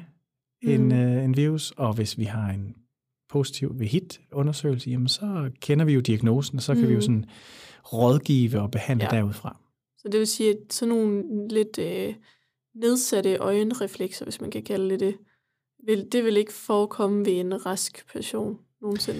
mm. 0.63 0.69
en, 0.69 0.91
øh, 0.91 1.23
en 1.23 1.37
virus, 1.37 1.71
og 1.71 1.93
hvis 1.93 2.17
vi 2.17 2.23
har 2.23 2.49
en 2.49 2.75
positiv 3.29 3.79
ved 3.79 3.87
hit-undersøgelse, 3.87 4.89
jamen 4.89 5.07
så 5.07 5.51
kender 5.61 5.85
vi 5.85 5.93
jo 5.93 5.99
diagnosen, 5.99 6.57
og 6.57 6.61
så 6.61 6.73
kan 6.73 6.83
mm. 6.83 6.87
vi 6.87 6.93
jo 6.93 6.97
mm. 6.97 7.01
sådan 7.01 7.25
rådgive 7.93 8.61
og 8.61 8.71
behandle 8.71 9.05
ja. 9.11 9.17
derudfra. 9.17 9.57
Så 9.97 10.07
det 10.11 10.19
vil 10.19 10.27
sige, 10.27 10.49
at 10.49 10.73
sådan 10.73 10.95
nogle 10.95 11.47
lidt... 11.47 11.79
Øh 11.79 12.13
nedsatte 12.81 13.35
øjenreflekser, 13.35 14.25
hvis 14.25 14.41
man 14.41 14.51
kan 14.51 14.63
kalde 14.63 14.89
det 14.89 14.99
det, 14.99 15.15
vil, 15.85 16.07
det 16.11 16.23
vil 16.23 16.37
ikke 16.37 16.53
forekomme 16.53 17.25
ved 17.25 17.39
en 17.39 17.65
rask 17.65 18.11
person 18.13 18.57
nogensinde. 18.81 19.19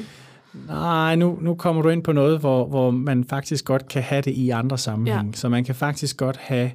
Nej, 0.67 1.15
nu, 1.15 1.37
nu 1.41 1.55
kommer 1.55 1.81
du 1.81 1.89
ind 1.89 2.03
på 2.03 2.11
noget, 2.11 2.39
hvor, 2.39 2.67
hvor 2.67 2.91
man 2.91 3.23
faktisk 3.23 3.65
godt 3.65 3.87
kan 3.87 4.03
have 4.03 4.21
det 4.21 4.31
i 4.31 4.49
andre 4.49 4.77
sammenhænge. 4.77 5.25
Ja. 5.25 5.31
Så 5.31 5.49
man 5.49 5.63
kan 5.63 5.75
faktisk 5.75 6.17
godt 6.17 6.37
have 6.37 6.71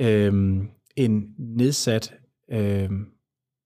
øhm, 0.00 0.68
en 0.96 1.24
nedsat 1.38 2.14
øhm, 2.52 3.06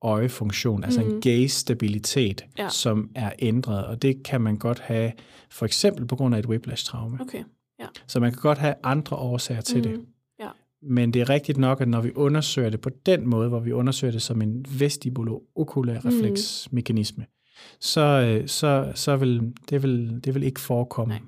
øjefunktion, 0.04 0.84
altså 0.84 1.02
mm. 1.02 1.10
en 1.10 1.20
gaze-stabilitet, 1.20 2.44
ja. 2.58 2.68
som 2.68 3.10
er 3.14 3.32
ændret, 3.38 3.86
og 3.86 4.02
det 4.02 4.22
kan 4.22 4.40
man 4.40 4.56
godt 4.58 4.80
have 4.80 5.12
for 5.50 5.66
eksempel 5.66 6.06
på 6.06 6.16
grund 6.16 6.34
af 6.34 6.38
et 6.38 6.46
whiplash-traume. 6.46 7.20
Okay. 7.20 7.44
Ja. 7.80 7.86
Så 8.06 8.20
man 8.20 8.32
kan 8.32 8.40
godt 8.40 8.58
have 8.58 8.74
andre 8.82 9.16
årsager 9.16 9.60
til 9.60 9.76
mm. 9.76 9.82
det. 9.82 10.00
Men 10.86 11.14
det 11.14 11.22
er 11.22 11.30
rigtigt 11.30 11.58
nok, 11.58 11.80
at 11.80 11.88
når 11.88 12.00
vi 12.00 12.12
undersøger 12.14 12.70
det 12.70 12.80
på 12.80 12.90
den 13.06 13.26
måde, 13.26 13.48
hvor 13.48 13.60
vi 13.60 13.72
undersøger 13.72 14.12
det 14.12 14.22
som 14.22 14.42
en 14.42 14.66
vestibulo-okulær 14.78 16.00
mm. 16.00 16.08
refleksmekanisme, 16.08 17.26
så, 17.80 18.00
øh, 18.00 18.48
så, 18.48 18.92
så 18.94 19.16
vil 19.16 19.52
det, 19.70 19.82
vil 19.82 20.20
det 20.24 20.34
vil 20.34 20.42
ikke 20.42 20.60
forekomme 20.60 21.20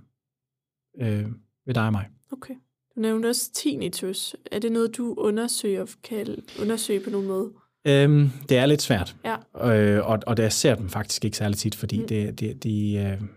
øh, 1.01 1.27
ved 1.66 1.74
dig 1.74 1.87
og 1.87 1.93
mig. 1.93 2.09
Okay. 2.33 2.55
Du 2.95 3.01
nævnte 3.01 3.27
også 3.27 3.53
tinnitus. 3.53 4.37
Er 4.53 4.59
det 4.59 4.72
noget, 4.72 4.97
du 4.97 5.14
undersøger, 5.18 5.87
kan 6.03 6.43
undersøge 6.61 7.01
på 7.01 7.11
nogen 7.11 7.27
måde? 7.27 7.53
Øhm, 7.87 8.30
det 8.49 8.59
er 8.59 8.66
lidt 8.66 8.82
svært, 8.82 9.16
ja. 9.24 9.74
øh, 9.74 10.11
og, 10.11 10.18
og 10.26 10.37
der 10.37 10.49
ser 10.49 10.74
dem 10.74 10.89
faktisk 10.89 11.24
ikke 11.24 11.37
særlig 11.37 11.59
tit, 11.59 11.74
fordi 11.74 11.99
mm. 11.99 12.07
det, 12.07 12.41
det, 12.41 12.64
de, 12.64 12.97
øh, 12.97 13.28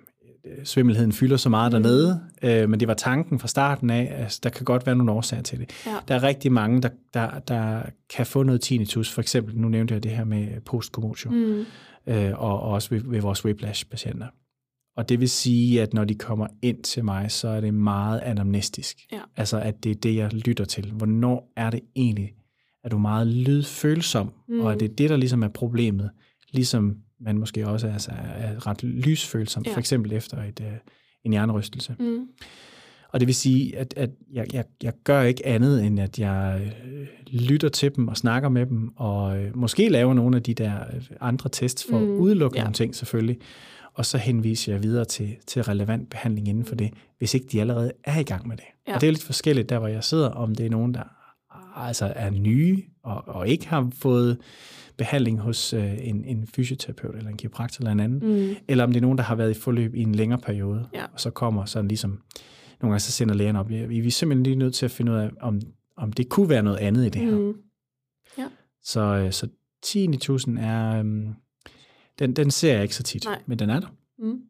svimmelheden 0.63 1.11
fylder 1.11 1.37
så 1.37 1.49
meget 1.49 1.73
mm. 1.73 1.83
dernede, 1.83 2.21
øh, 2.43 2.69
men 2.69 2.79
det 2.79 2.87
var 2.87 2.93
tanken 2.93 3.39
fra 3.39 3.47
starten 3.47 3.89
af, 3.89 4.11
at 4.11 4.23
altså, 4.23 4.39
der 4.43 4.49
kan 4.49 4.65
godt 4.65 4.85
være 4.85 4.95
nogle 4.95 5.11
årsager 5.11 5.43
til 5.43 5.59
det. 5.59 5.71
Ja. 5.85 5.95
Der 6.07 6.15
er 6.15 6.23
rigtig 6.23 6.51
mange, 6.51 6.81
der, 6.81 6.89
der, 7.13 7.39
der 7.39 7.81
kan 8.15 8.25
få 8.25 8.43
noget 8.43 8.61
tinnitus, 8.61 9.11
for 9.11 9.21
eksempel, 9.21 9.57
nu 9.57 9.69
nævnte 9.69 9.93
jeg 9.93 10.03
det 10.03 10.11
her 10.11 10.23
med 10.23 10.61
postcommotio, 10.61 11.31
mm. 11.31 11.65
øh, 12.07 12.31
og, 12.41 12.59
og 12.59 12.71
også 12.71 12.89
ved, 12.89 13.01
ved 13.05 13.21
vores 13.21 13.45
whiplash-patienter. 13.45 14.27
Og 14.97 15.09
det 15.09 15.19
vil 15.19 15.29
sige, 15.29 15.81
at 15.81 15.93
når 15.93 16.05
de 16.05 16.15
kommer 16.15 16.47
ind 16.61 16.83
til 16.83 17.05
mig, 17.05 17.31
så 17.31 17.47
er 17.47 17.61
det 17.61 17.73
meget 17.73 18.19
anamnestisk. 18.19 18.97
Ja. 19.11 19.19
Altså, 19.37 19.59
at 19.59 19.83
det 19.83 19.91
er 19.91 19.95
det, 19.95 20.15
jeg 20.15 20.33
lytter 20.33 20.65
til. 20.65 20.91
Hvornår 20.91 21.53
er 21.55 21.69
det 21.69 21.79
egentlig, 21.95 22.33
at 22.83 22.91
du 22.91 22.95
er 22.95 23.01
meget 23.01 23.27
lydfølsom, 23.27 24.33
mm. 24.47 24.59
og 24.59 24.73
at 24.73 24.79
det 24.79 24.91
er 24.91 24.95
det, 24.95 25.09
der 25.09 25.17
ligesom 25.17 25.43
er 25.43 25.47
problemet. 25.47 26.09
Ligesom 26.51 26.97
man 27.19 27.37
måske 27.37 27.67
også 27.67 27.87
altså, 27.87 28.11
er 28.37 28.67
ret 28.67 28.83
lysfølsom, 28.83 29.63
ja. 29.65 29.73
for 29.73 29.79
eksempel 29.79 30.13
efter 30.13 30.43
et, 30.43 30.59
uh, 30.59 30.67
en 31.23 31.31
hjernerystelse. 31.31 31.95
Mm. 31.99 32.27
Og 33.11 33.19
det 33.19 33.27
vil 33.27 33.35
sige, 33.35 33.77
at, 33.77 33.93
at 33.97 34.09
jeg, 34.31 34.53
jeg, 34.53 34.63
jeg 34.83 34.93
gør 35.03 35.21
ikke 35.21 35.45
andet, 35.45 35.85
end 35.85 35.99
at 35.99 36.19
jeg 36.19 36.71
øh, 36.85 37.07
lytter 37.33 37.69
til 37.69 37.95
dem 37.95 38.07
og 38.07 38.17
snakker 38.17 38.49
med 38.49 38.65
dem, 38.65 38.91
og 38.95 39.37
øh, 39.37 39.57
måske 39.57 39.89
laver 39.89 40.13
nogle 40.13 40.37
af 40.37 40.43
de 40.43 40.53
der 40.53 40.73
øh, 40.95 41.01
andre 41.21 41.49
tests 41.49 41.85
for 41.89 41.99
mm. 41.99 42.13
at 42.13 42.17
udelukke 42.17 42.57
ja. 42.57 42.63
nogle 42.63 42.73
ting 42.73 42.95
selvfølgelig, 42.95 43.37
og 43.93 44.05
så 44.05 44.17
henviser 44.17 44.73
jeg 44.73 44.83
videre 44.83 45.05
til, 45.05 45.35
til 45.47 45.63
relevant 45.63 46.09
behandling 46.09 46.47
inden 46.47 46.65
for 46.65 46.75
det, 46.75 46.93
hvis 47.17 47.33
ikke 47.33 47.47
de 47.51 47.61
allerede 47.61 47.91
er 48.03 48.19
i 48.19 48.23
gang 48.23 48.47
med 48.47 48.57
det. 48.57 48.65
Ja. 48.87 48.95
Og 48.95 49.01
det 49.01 49.07
er 49.07 49.11
lidt 49.11 49.23
forskelligt 49.23 49.69
der, 49.69 49.79
hvor 49.79 49.87
jeg 49.87 50.03
sidder, 50.03 50.29
om 50.29 50.55
det 50.55 50.65
er 50.65 50.69
nogen, 50.69 50.93
der 50.93 51.03
altså 51.75 52.13
er 52.15 52.29
nye 52.29 52.83
og, 53.03 53.27
og 53.27 53.47
ikke 53.47 53.67
har 53.67 53.89
fået 53.93 54.37
behandling 54.97 55.39
hos 55.39 55.73
øh, 55.73 56.07
en, 56.07 56.25
en 56.25 56.47
fysioterapeut 56.47 57.15
eller 57.15 57.29
en 57.29 57.37
kiropraktor 57.37 57.81
eller 57.81 57.91
en 57.91 57.99
anden, 57.99 58.19
mm. 58.19 58.55
eller 58.67 58.83
om 58.83 58.91
det 58.91 58.97
er 58.97 59.01
nogen, 59.01 59.17
der 59.17 59.23
har 59.23 59.35
været 59.35 59.51
i 59.51 59.59
forløb 59.59 59.95
i 59.95 60.01
en 60.01 60.15
længere 60.15 60.39
periode, 60.39 60.89
ja. 60.93 61.03
og 61.13 61.19
så 61.19 61.29
kommer 61.29 61.65
sådan 61.65 61.87
ligesom, 61.87 62.11
nogle 62.81 62.91
gange 62.91 62.99
så 62.99 63.11
sender 63.11 63.35
lægen 63.35 63.55
op, 63.55 63.69
vi, 63.69 63.85
vi 63.85 64.07
er 64.07 64.11
simpelthen 64.11 64.43
lige 64.43 64.55
nødt 64.55 64.73
til 64.73 64.85
at 64.85 64.91
finde 64.91 65.11
ud 65.11 65.17
af, 65.17 65.29
om, 65.41 65.61
om 65.97 66.13
det 66.13 66.29
kunne 66.29 66.49
være 66.49 66.63
noget 66.63 66.77
andet 66.77 67.05
i 67.05 67.09
det 67.09 67.21
her. 67.21 67.37
Mm. 67.37 67.53
Ja. 68.37 68.47
Så, 68.83 69.01
øh, 69.01 69.31
så 69.31 69.47
10.000 69.85 70.59
er, 70.59 71.03
øh, 71.03 71.05
den, 72.19 72.33
den 72.35 72.51
ser 72.51 72.73
jeg 72.73 72.83
ikke 72.83 72.95
så 72.95 73.03
tit, 73.03 73.25
Nej. 73.25 73.41
men 73.45 73.59
den 73.59 73.69
er 73.69 73.79
der. 73.79 73.87
Mm. 74.19 74.41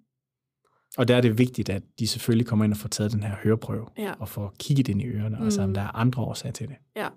Og 1.00 1.08
der 1.08 1.16
er 1.16 1.22
det 1.22 1.38
vigtigt, 1.38 1.70
at 1.70 1.84
de 2.00 2.08
selvfølgelig 2.08 2.47
kommer 2.47 2.66
ind 2.66 2.74
og 2.74 2.78
får 2.78 2.89
taget 2.89 3.12
den 3.12 3.24
her 3.24 3.36
høreprøve, 3.43 3.86
ja. 3.97 4.12
og 4.20 4.30
får 4.30 4.54
kigget 4.60 4.88
ind 4.88 5.02
i 5.02 5.06
ørerne, 5.06 5.38
mm. 5.39 5.45
og 5.45 5.52
så 5.52 5.62
om 5.62 5.74
der 5.74 5.82
er 5.82 5.95
andre 5.95 6.24
årsager 6.24 6.54
til 6.54 6.68
det. 6.68 6.76
Ja. 6.95 7.08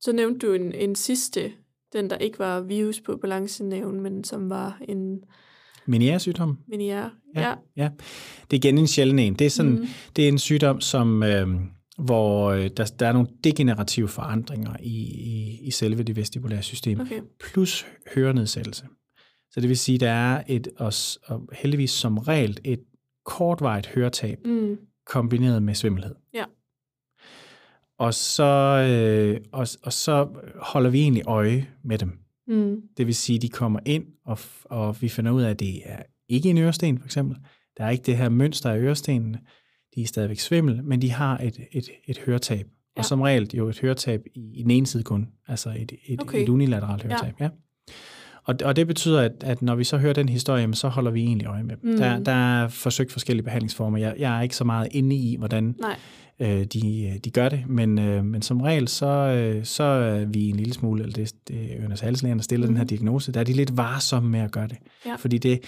Så 0.00 0.12
nævnte 0.12 0.46
du 0.46 0.52
en, 0.52 0.72
en 0.72 0.94
sidste 0.94 1.52
den, 1.92 2.10
der 2.10 2.16
ikke 2.16 2.38
var 2.38 2.60
virus 2.60 3.00
på 3.00 3.16
balancenæven, 3.16 4.00
men 4.00 4.24
som 4.24 4.50
var 4.50 4.78
en... 4.88 5.20
Meniere-sygdom? 5.86 6.58
Meniere, 6.68 7.10
ja. 7.34 7.40
ja. 7.40 7.54
ja. 7.76 7.90
Det 8.50 8.56
er 8.56 8.68
igen 8.68 8.78
en 8.78 8.86
sjælden 8.86 9.18
en. 9.18 9.34
Det 9.34 9.44
er, 9.44 9.50
sådan, 9.50 9.72
mm. 9.72 9.86
det 10.16 10.24
er 10.24 10.28
en 10.28 10.38
sygdom, 10.38 10.80
som, 10.80 11.22
øh, 11.22 11.48
hvor 11.98 12.52
der, 12.52 12.92
der 12.98 13.06
er 13.06 13.12
nogle 13.12 13.28
degenerative 13.44 14.08
forandringer 14.08 14.76
i, 14.80 14.96
i, 15.04 15.60
i 15.62 15.70
selve 15.70 16.02
det 16.02 16.16
vestibulære 16.16 16.62
system, 16.62 17.00
okay. 17.00 17.20
plus 17.40 17.86
hørenedsættelse. 18.14 18.86
Så 19.50 19.60
det 19.60 19.68
vil 19.68 19.78
sige, 19.78 19.98
der 19.98 20.10
er 20.10 20.42
et, 20.46 20.68
og, 20.76 20.92
og 21.24 21.48
heldigvis 21.52 21.90
som 21.90 22.18
regel, 22.18 22.58
et 22.64 22.80
kortvarigt 23.24 23.86
høretab, 23.86 24.38
mm. 24.44 24.78
kombineret 25.06 25.62
med 25.62 25.74
svimmelhed. 25.74 26.14
Ja. 26.34 26.44
Og 27.98 28.14
så, 28.14 28.44
øh, 28.90 29.40
og, 29.52 29.66
og 29.82 29.92
så 29.92 30.28
holder 30.56 30.90
vi 30.90 31.00
egentlig 31.00 31.22
øje 31.26 31.68
med 31.84 31.98
dem. 31.98 32.18
Mm. 32.48 32.82
Det 32.96 33.06
vil 33.06 33.14
sige, 33.14 33.38
de 33.38 33.48
kommer 33.48 33.80
ind, 33.86 34.04
og, 34.24 34.38
og 34.64 35.02
vi 35.02 35.08
finder 35.08 35.32
ud 35.32 35.42
af, 35.42 35.50
at 35.50 35.60
det 35.60 35.82
er 35.84 36.02
ikke 36.28 36.50
en 36.50 36.58
øresten, 36.58 36.98
for 36.98 37.04
eksempel. 37.06 37.36
Der 37.76 37.84
er 37.84 37.90
ikke 37.90 38.02
det 38.02 38.16
her 38.16 38.28
mønster 38.28 38.70
af 38.70 38.78
ørestenene. 38.78 39.40
De 39.94 40.02
er 40.02 40.06
stadigvæk 40.06 40.38
svimmel, 40.38 40.84
men 40.84 41.02
de 41.02 41.10
har 41.10 41.38
et, 41.38 41.60
et, 41.72 41.88
et 42.04 42.18
høretab. 42.18 42.66
Ja. 42.66 43.00
Og 43.00 43.04
som 43.04 43.20
regel 43.20 43.50
jo 43.54 43.68
et 43.68 43.80
høretab 43.80 44.22
i, 44.34 44.58
i 44.58 44.62
den 44.62 44.70
ene 44.70 44.86
side 44.86 45.02
kun, 45.02 45.28
altså 45.48 45.70
et, 45.78 45.92
et, 46.06 46.22
okay. 46.22 46.42
et 46.42 46.48
unilateralt 46.48 47.02
høretab. 47.02 47.34
Ja. 47.40 47.44
ja. 47.44 47.50
Og, 48.46 48.54
og 48.64 48.76
det 48.76 48.86
betyder, 48.86 49.20
at, 49.20 49.32
at 49.40 49.62
når 49.62 49.74
vi 49.74 49.84
så 49.84 49.96
hører 49.98 50.12
den 50.12 50.28
historie, 50.28 50.74
så 50.74 50.88
holder 50.88 51.10
vi 51.10 51.22
egentlig 51.22 51.46
øje 51.46 51.62
med 51.62 51.76
dem. 51.82 51.90
Mm. 51.90 51.96
Der, 51.96 52.18
der 52.18 52.32
er 52.62 52.68
forsøgt 52.68 53.12
forskellige 53.12 53.44
behandlingsformer. 53.44 53.98
Jeg, 53.98 54.14
jeg 54.18 54.38
er 54.38 54.42
ikke 54.42 54.56
så 54.56 54.64
meget 54.64 54.88
inde 54.90 55.16
i, 55.16 55.36
hvordan 55.38 55.74
Nej. 55.80 55.96
øh, 56.40 56.64
de, 56.64 57.20
de 57.24 57.30
gør 57.30 57.48
det, 57.48 57.64
men, 57.68 57.98
øh, 57.98 58.24
men 58.24 58.42
som 58.42 58.60
regel, 58.60 58.88
så, 58.88 59.06
øh, 59.06 59.64
så 59.64 59.82
er 59.82 60.24
vi 60.24 60.48
en 60.48 60.56
lille 60.56 60.74
smule, 60.74 61.02
eller 61.02 61.14
det, 61.14 61.32
det 61.48 61.56
er 61.56 61.84
Ørnes 61.84 62.00
Halslægen, 62.00 62.38
der 62.38 62.42
stiller 62.42 62.66
mm. 62.66 62.72
den 62.72 62.76
her 62.76 62.84
diagnose, 62.84 63.32
der 63.32 63.40
er 63.40 63.44
de 63.44 63.52
lidt 63.52 63.76
varsomme 63.76 64.30
med 64.30 64.40
at 64.40 64.50
gøre 64.50 64.68
det. 64.68 64.76
Ja. 65.06 65.14
Fordi 65.14 65.38
det, 65.38 65.60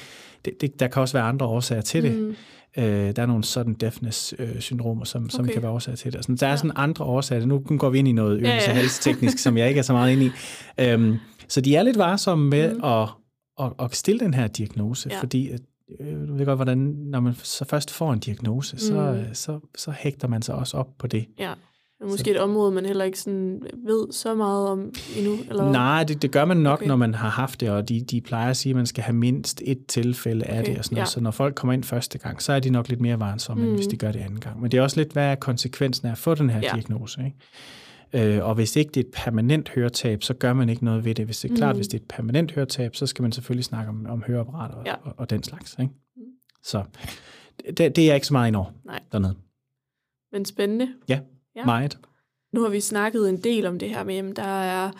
det, 0.44 0.60
det, 0.60 0.80
der 0.80 0.88
kan 0.88 1.02
også 1.02 1.16
være 1.16 1.24
andre 1.24 1.46
årsager 1.46 1.82
til 1.82 2.02
det. 2.02 2.18
Mm. 2.18 2.34
Øh, 2.76 3.16
der 3.16 3.22
er 3.22 3.26
nogle 3.26 3.44
sådan 3.44 3.74
deafness-syndromer, 3.74 5.04
som, 5.04 5.22
okay. 5.22 5.30
som 5.30 5.48
kan 5.48 5.62
være 5.62 5.70
årsager 5.70 5.96
til 5.96 6.12
det. 6.12 6.24
Så 6.24 6.36
der 6.40 6.46
er 6.46 6.56
sådan 6.56 6.72
andre 6.76 7.04
årsager. 7.04 7.46
Nu 7.46 7.58
går 7.58 7.90
vi 7.90 7.98
ind 7.98 8.08
i 8.08 8.12
noget 8.12 8.40
ørnes- 8.40 8.46
ja, 8.46 8.54
ja. 8.54 8.72
halsteknisk, 8.72 9.38
som 9.38 9.56
jeg 9.56 9.68
ikke 9.68 9.78
er 9.78 9.82
så 9.82 9.92
meget 9.92 10.12
inde 10.12 10.24
i. 10.24 10.30
Øhm, 10.84 11.16
så 11.48 11.60
de 11.60 11.76
er 11.76 11.82
lidt 11.82 11.98
varsomme 11.98 12.48
med 12.48 12.74
mm. 12.74 12.84
at, 12.84 13.08
at, 13.60 13.72
at 13.78 13.96
stille 13.96 14.20
den 14.20 14.34
her 14.34 14.46
diagnose, 14.46 15.08
ja. 15.12 15.20
fordi 15.20 15.50
øh, 16.00 16.28
du 16.28 16.34
ved 16.34 16.46
godt, 16.46 16.58
hvordan, 16.58 16.78
når 16.98 17.20
man 17.20 17.34
så 17.42 17.64
først 17.64 17.90
får 17.90 18.12
en 18.12 18.18
diagnose, 18.18 18.76
mm. 18.76 18.78
så, 18.78 19.24
så, 19.32 19.60
så 19.76 19.90
hægter 19.90 20.28
man 20.28 20.42
sig 20.42 20.54
også 20.54 20.76
op 20.76 20.88
på 20.98 21.06
det. 21.06 21.26
Ja. 21.38 21.52
Måske 22.04 22.24
så. 22.24 22.30
et 22.30 22.38
område, 22.38 22.72
man 22.72 22.86
heller 22.86 23.04
ikke 23.04 23.20
sådan 23.20 23.62
ved 23.86 24.12
så 24.12 24.34
meget 24.34 24.68
om 24.68 24.92
endnu? 25.16 25.36
Eller? 25.48 25.72
Nej, 25.72 26.04
det, 26.04 26.22
det 26.22 26.30
gør 26.30 26.44
man 26.44 26.56
nok, 26.56 26.78
okay. 26.78 26.86
når 26.88 26.96
man 26.96 27.14
har 27.14 27.28
haft 27.28 27.60
det, 27.60 27.70
og 27.70 27.88
de, 27.88 28.00
de 28.00 28.20
plejer 28.20 28.50
at 28.50 28.56
sige, 28.56 28.70
at 28.70 28.76
man 28.76 28.86
skal 28.86 29.04
have 29.04 29.16
mindst 29.16 29.62
et 29.64 29.86
tilfælde 29.86 30.44
af 30.44 30.60
okay. 30.60 30.70
det. 30.70 30.78
Og 30.78 30.84
sådan 30.84 30.94
noget. 30.96 31.06
Ja. 31.06 31.10
Så 31.10 31.20
når 31.20 31.30
folk 31.30 31.54
kommer 31.54 31.72
ind 31.72 31.84
første 31.84 32.18
gang, 32.18 32.42
så 32.42 32.52
er 32.52 32.60
de 32.60 32.70
nok 32.70 32.88
lidt 32.88 33.00
mere 33.00 33.20
varsomme, 33.20 33.62
mm. 33.62 33.68
end 33.68 33.76
hvis 33.76 33.86
de 33.86 33.96
gør 33.96 34.12
det 34.12 34.20
anden 34.20 34.40
gang. 34.40 34.60
Men 34.60 34.70
det 34.70 34.78
er 34.78 34.82
også 34.82 34.96
lidt, 35.00 35.12
hvad 35.12 35.36
konsekvensen 35.36 36.08
er 36.08 36.12
at 36.12 36.18
få 36.18 36.34
den 36.34 36.50
her 36.50 36.60
ja. 36.62 36.70
diagnose. 36.74 37.20
Ikke? 37.24 37.36
Øh, 38.12 38.44
og 38.44 38.54
hvis 38.54 38.76
ikke 38.76 38.90
det 38.90 39.04
er 39.04 39.08
et 39.08 39.14
permanent 39.14 39.68
høretab, 39.68 40.22
så 40.22 40.34
gør 40.34 40.52
man 40.52 40.68
ikke 40.68 40.84
noget 40.84 41.04
ved 41.04 41.14
det. 41.14 41.24
Hvis 41.24 41.40
det 41.40 41.50
er 41.50 41.56
klart, 41.56 41.76
mm. 41.76 41.78
hvis 41.78 41.88
det 41.88 41.98
er 41.98 42.02
et 42.02 42.08
permanent 42.08 42.52
høretab, 42.52 42.96
så 42.96 43.06
skal 43.06 43.22
man 43.22 43.32
selvfølgelig 43.32 43.64
snakke 43.64 43.88
om, 43.88 44.06
om 44.06 44.22
høreapparater 44.22 44.74
og, 44.74 44.86
ja. 44.86 44.94
og, 45.02 45.14
og 45.16 45.30
den 45.30 45.42
slags. 45.42 45.76
Ikke? 45.80 45.92
Mm. 46.16 46.22
Så 46.62 46.84
det, 47.76 47.96
det 47.96 48.10
er 48.10 48.14
ikke 48.14 48.26
så 48.26 48.32
meget 48.32 48.48
endnu 48.48 48.66
Nej. 48.84 49.00
dernede. 49.12 49.34
Men 50.32 50.44
spændende. 50.44 50.88
Ja. 51.08 51.20
Ja. 51.56 51.64
Meget. 51.64 51.98
Nu 52.52 52.62
har 52.62 52.68
vi 52.68 52.80
snakket 52.80 53.28
en 53.28 53.36
del 53.44 53.66
om 53.66 53.78
det 53.78 53.88
her 53.88 54.04
med, 54.04 54.16
at 54.16 54.36
der 54.36 54.62
er 54.62 54.90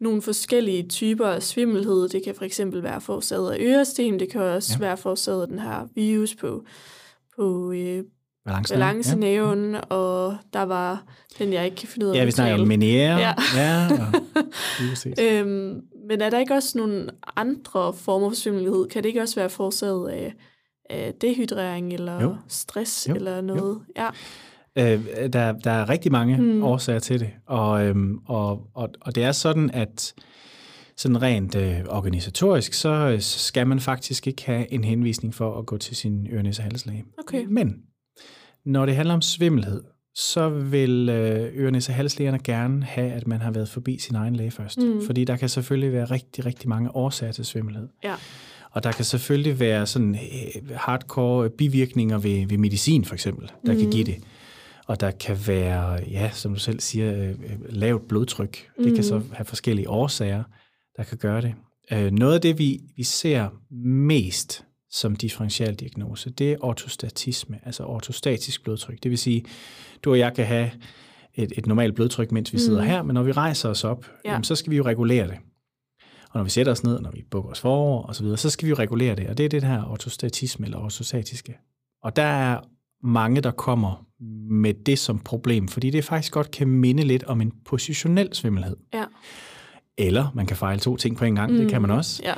nogle 0.00 0.22
forskellige 0.22 0.88
typer 0.88 1.26
af 1.26 1.42
svimmelhed. 1.42 2.08
Det 2.08 2.24
kan 2.24 2.34
for 2.34 2.44
eksempel 2.44 2.82
være 2.82 3.00
forårsaget 3.00 3.52
af 3.52 3.56
øresten, 3.60 4.20
det 4.20 4.30
kan 4.30 4.40
også 4.40 4.72
ja. 4.80 4.86
være 4.86 4.96
forårsaget 4.96 5.42
af 5.42 5.48
den 5.48 5.58
her 5.58 5.88
virus 5.94 6.34
på, 6.34 6.64
på 7.36 7.72
øh, 7.72 8.04
balancenæven, 8.44 9.72
ja. 9.72 9.80
og 9.80 10.36
der 10.52 10.62
var 10.62 11.02
den, 11.38 11.52
jeg 11.52 11.64
ikke 11.64 11.76
kan 11.76 11.88
finde 11.88 12.06
ud 12.06 12.10
af. 12.10 12.16
Ja, 12.16 12.24
vi 12.24 12.30
snakker 12.30 12.60
om 12.60 12.68
meniere. 12.68 13.18
Ja. 13.18 13.34
ja 13.56 13.88
og, 13.88 15.22
øhm, 15.24 15.80
men 16.08 16.20
er 16.20 16.30
der 16.30 16.38
ikke 16.38 16.54
også 16.54 16.78
nogle 16.78 17.08
andre 17.36 17.92
former 17.94 18.28
for 18.28 18.36
svimmelhed? 18.36 18.88
Kan 18.88 19.02
det 19.02 19.08
ikke 19.08 19.22
også 19.22 19.34
være 19.34 19.50
forårsaget 19.50 20.08
af, 20.08 20.34
af 20.90 21.14
dehydrering 21.20 21.92
eller 21.92 22.22
jo. 22.22 22.36
stress 22.48 23.08
jo. 23.08 23.14
eller 23.14 23.40
noget? 23.40 23.80
Jo. 23.98 24.02
Ja. 24.02 24.08
Øh, 24.78 25.32
der, 25.32 25.52
der 25.52 25.70
er 25.70 25.88
rigtig 25.88 26.12
mange 26.12 26.36
mm. 26.36 26.62
årsager 26.62 26.98
til 26.98 27.20
det, 27.20 27.30
og, 27.46 27.84
øhm, 27.84 28.18
og, 28.26 28.66
og, 28.74 28.88
og 29.00 29.14
det 29.14 29.24
er 29.24 29.32
sådan, 29.32 29.70
at 29.70 30.14
sådan 30.96 31.22
rent 31.22 31.54
øh, 31.54 31.80
organisatorisk, 31.88 32.72
så, 32.72 33.16
så 33.20 33.38
skal 33.38 33.66
man 33.66 33.80
faktisk 33.80 34.26
ikke 34.26 34.46
have 34.46 34.72
en 34.72 34.84
henvisning 34.84 35.34
for 35.34 35.58
at 35.58 35.66
gå 35.66 35.76
til 35.76 35.96
sin 35.96 36.28
og 36.46 36.64
halslæge. 36.64 37.04
Okay. 37.18 37.44
Men 37.48 37.76
når 38.66 38.86
det 38.86 38.96
handler 38.96 39.14
om 39.14 39.22
svimmelhed, 39.22 39.82
så 40.14 40.48
vil 40.48 41.08
øh, 41.08 41.74
og 41.88 41.94
halslægerne 41.94 42.38
gerne 42.38 42.84
have, 42.84 43.12
at 43.12 43.26
man 43.26 43.40
har 43.40 43.50
været 43.50 43.68
forbi 43.68 43.98
sin 43.98 44.14
egen 44.14 44.36
læge 44.36 44.50
først. 44.50 44.78
Mm. 44.78 45.06
Fordi 45.06 45.24
der 45.24 45.36
kan 45.36 45.48
selvfølgelig 45.48 45.92
være 45.92 46.04
rigtig, 46.04 46.46
rigtig 46.46 46.68
mange 46.68 46.96
årsager 46.96 47.32
til 47.32 47.44
svimmelhed. 47.44 47.88
Ja. 48.04 48.14
Og 48.70 48.82
der 48.82 48.92
kan 48.92 49.04
selvfølgelig 49.04 49.60
være 49.60 49.86
sådan 49.86 50.14
øh, 50.14 50.70
hardcore 50.76 51.50
bivirkninger 51.50 52.18
ved, 52.18 52.46
ved 52.46 52.58
medicin 52.58 53.04
for 53.04 53.14
eksempel, 53.14 53.50
der 53.66 53.72
mm. 53.72 53.78
kan 53.78 53.90
give 53.90 54.04
det 54.04 54.16
og 54.86 55.00
der 55.00 55.10
kan 55.10 55.38
være, 55.46 55.98
ja, 56.10 56.30
som 56.32 56.52
du 56.54 56.60
selv 56.60 56.80
siger, 56.80 57.24
øh, 57.24 57.34
lavt 57.68 58.08
blodtryk. 58.08 58.68
Mm. 58.78 58.84
Det 58.84 58.94
kan 58.94 59.04
så 59.04 59.18
mm. 59.18 59.30
have 59.32 59.44
forskellige 59.44 59.90
årsager, 59.90 60.42
der 60.96 61.02
kan 61.02 61.18
gøre 61.18 61.40
det. 61.40 61.54
Øh, 61.92 62.12
noget 62.12 62.34
af 62.34 62.40
det, 62.40 62.58
vi, 62.58 62.80
vi 62.96 63.02
ser 63.02 63.48
mest 64.06 64.64
som 64.94 65.16
differential 65.16 65.74
diagnose, 65.74 66.30
det 66.30 66.52
er 66.52 66.56
ortostatisme, 66.60 67.60
altså 67.64 67.84
ortostatisk 67.84 68.62
blodtryk. 68.62 69.02
Det 69.02 69.10
vil 69.10 69.18
sige, 69.18 69.44
du 70.04 70.10
og 70.10 70.18
jeg 70.18 70.34
kan 70.34 70.46
have 70.46 70.70
et, 71.34 71.52
et 71.58 71.66
normalt 71.66 71.94
blodtryk, 71.94 72.32
mens 72.32 72.52
vi 72.52 72.58
sidder 72.58 72.82
mm. 72.82 72.88
her, 72.88 73.02
men 73.02 73.14
når 73.14 73.22
vi 73.22 73.32
rejser 73.32 73.68
os 73.68 73.84
op, 73.84 74.06
ja. 74.24 74.30
jamen, 74.30 74.44
så 74.44 74.54
skal 74.56 74.70
vi 74.70 74.76
jo 74.76 74.84
regulere 74.84 75.26
det. 75.26 75.36
Og 76.30 76.38
når 76.38 76.42
vi 76.42 76.50
sætter 76.50 76.72
os 76.72 76.84
ned, 76.84 77.00
når 77.00 77.10
vi 77.10 77.24
bukker 77.30 77.50
os 77.50 77.60
forover 77.60 78.02
og 78.02 78.14
så 78.14 78.22
videre, 78.22 78.38
så 78.38 78.50
skal 78.50 78.66
vi 78.66 78.70
jo 78.70 78.76
regulere 78.76 79.16
det, 79.16 79.28
og 79.28 79.38
det 79.38 79.44
er 79.44 79.48
det 79.48 79.64
her 79.64 79.84
ortostatisme 79.84 80.66
eller 80.66 80.78
ortostatiske. 80.78 81.58
Og 82.02 82.16
der 82.16 82.22
er 82.22 82.60
mange, 83.02 83.40
der 83.40 83.50
kommer 83.50 84.06
med 84.50 84.74
det 84.74 84.98
som 84.98 85.18
problem, 85.18 85.68
fordi 85.68 85.90
det 85.90 86.04
faktisk 86.04 86.32
godt 86.32 86.50
kan 86.50 86.68
minde 86.68 87.02
lidt 87.02 87.24
om 87.24 87.40
en 87.40 87.52
positionel 87.64 88.34
svimmelhed. 88.34 88.76
Ja. 88.94 89.04
Eller 89.98 90.30
man 90.34 90.46
kan 90.46 90.56
fejle 90.56 90.80
to 90.80 90.96
ting 90.96 91.16
på 91.16 91.24
en 91.24 91.34
gang, 91.34 91.52
mm. 91.52 91.58
det 91.58 91.70
kan 91.70 91.82
man 91.82 91.90
også. 91.90 92.22
Ja. 92.24 92.34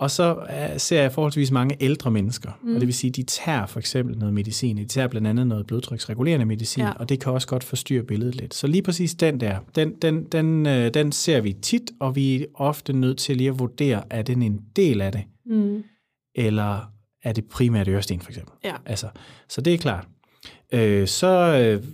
Og 0.00 0.10
så 0.10 0.34
uh, 0.34 0.76
ser 0.76 1.02
jeg 1.02 1.12
forholdsvis 1.12 1.50
mange 1.50 1.76
ældre 1.80 2.10
mennesker, 2.10 2.58
mm. 2.62 2.74
og 2.74 2.80
det 2.80 2.86
vil 2.86 2.94
sige, 2.94 3.10
de 3.10 3.22
tager 3.22 3.66
for 3.66 3.78
eksempel 3.78 4.18
noget 4.18 4.34
medicin, 4.34 4.76
de 4.76 4.84
tager 4.84 5.08
blandt 5.08 5.28
andet 5.28 5.46
noget 5.46 5.66
blodtryksregulerende 5.66 6.46
medicin, 6.46 6.84
ja. 6.84 6.92
og 6.92 7.08
det 7.08 7.20
kan 7.20 7.32
også 7.32 7.46
godt 7.48 7.64
forstyrre 7.64 8.02
billedet 8.02 8.34
lidt. 8.34 8.54
Så 8.54 8.66
lige 8.66 8.82
præcis 8.82 9.14
den 9.14 9.40
der, 9.40 9.58
den, 9.74 9.92
den, 10.02 10.24
den, 10.24 10.66
uh, 10.66 10.88
den 10.94 11.12
ser 11.12 11.40
vi 11.40 11.52
tit, 11.52 11.90
og 12.00 12.16
vi 12.16 12.42
er 12.42 12.46
ofte 12.54 12.92
nødt 12.92 13.18
til 13.18 13.36
lige 13.36 13.48
at 13.48 13.58
vurdere, 13.58 14.02
er 14.10 14.22
den 14.22 14.42
en 14.42 14.60
del 14.76 15.00
af 15.00 15.12
det, 15.12 15.22
mm. 15.46 15.84
eller 16.34 16.92
er 17.22 17.32
det 17.32 17.44
primært 17.44 17.88
øresten 17.88 18.20
for 18.20 18.30
eksempel. 18.30 18.54
Ja. 18.64 18.74
Altså, 18.86 19.08
så 19.48 19.60
det 19.60 19.74
er 19.74 19.78
klart. 19.78 20.08
Øh, 20.72 21.08
så 21.08 21.26
øh, 21.28 21.84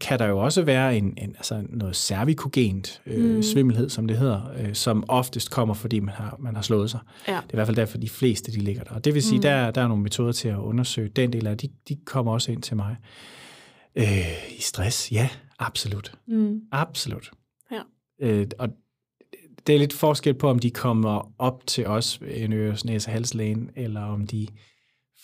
kan 0.00 0.18
der 0.18 0.26
jo 0.26 0.38
også 0.38 0.62
være 0.62 0.96
en, 0.96 1.04
en, 1.04 1.34
altså 1.36 1.62
noget 1.68 1.96
cervikogent 1.96 3.02
øh, 3.06 3.34
mm. 3.34 3.42
svimmelhed, 3.42 3.88
som 3.88 4.06
det 4.06 4.18
hedder, 4.18 4.50
øh, 4.58 4.74
som 4.74 5.04
oftest 5.08 5.50
kommer, 5.50 5.74
fordi 5.74 6.00
man 6.00 6.14
har, 6.14 6.36
man 6.38 6.54
har 6.54 6.62
slået 6.62 6.90
sig. 6.90 7.00
Ja. 7.28 7.32
Det 7.32 7.38
er 7.38 7.54
i 7.54 7.56
hvert 7.56 7.66
fald 7.66 7.76
derfor, 7.76 7.98
de 7.98 8.08
fleste 8.08 8.52
de 8.52 8.58
ligger 8.58 8.84
der. 8.84 8.90
Og 8.90 9.04
det 9.04 9.14
vil 9.14 9.22
sige, 9.22 9.38
mm. 9.38 9.42
der, 9.42 9.70
der 9.70 9.82
er 9.82 9.88
nogle 9.88 10.02
metoder 10.02 10.32
til 10.32 10.48
at 10.48 10.56
undersøge 10.56 11.08
den 11.08 11.32
del 11.32 11.46
af 11.46 11.58
de, 11.58 11.68
de 11.88 11.96
kommer 12.04 12.32
også 12.32 12.52
ind 12.52 12.62
til 12.62 12.76
mig. 12.76 12.96
Øh, 13.96 14.56
I 14.58 14.60
stress? 14.60 15.12
Ja, 15.12 15.28
absolut. 15.58 16.12
Mm. 16.28 16.60
Absolut. 16.72 17.30
Ja. 17.72 17.80
Øh, 18.22 18.46
og 18.58 18.68
det 19.66 19.74
er 19.74 19.78
lidt 19.78 19.92
forskel 19.92 20.34
på, 20.34 20.50
om 20.50 20.58
de 20.58 20.70
kommer 20.70 21.32
op 21.38 21.66
til 21.66 21.86
os, 21.86 22.20
en 22.30 22.52
øres, 22.52 22.84
næse, 22.84 23.10
halslægen, 23.10 23.70
eller 23.76 24.00
om 24.00 24.26
de 24.26 24.46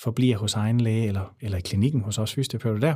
forbliver 0.03 0.37
hos 0.37 0.55
egen 0.55 0.81
læge, 0.81 1.07
eller, 1.07 1.35
eller 1.41 1.59
i 1.59 1.61
klinikken 1.61 2.01
hos 2.01 2.19
os 2.19 2.35
fysioterapeuter 2.35 2.81
der. 2.81 2.95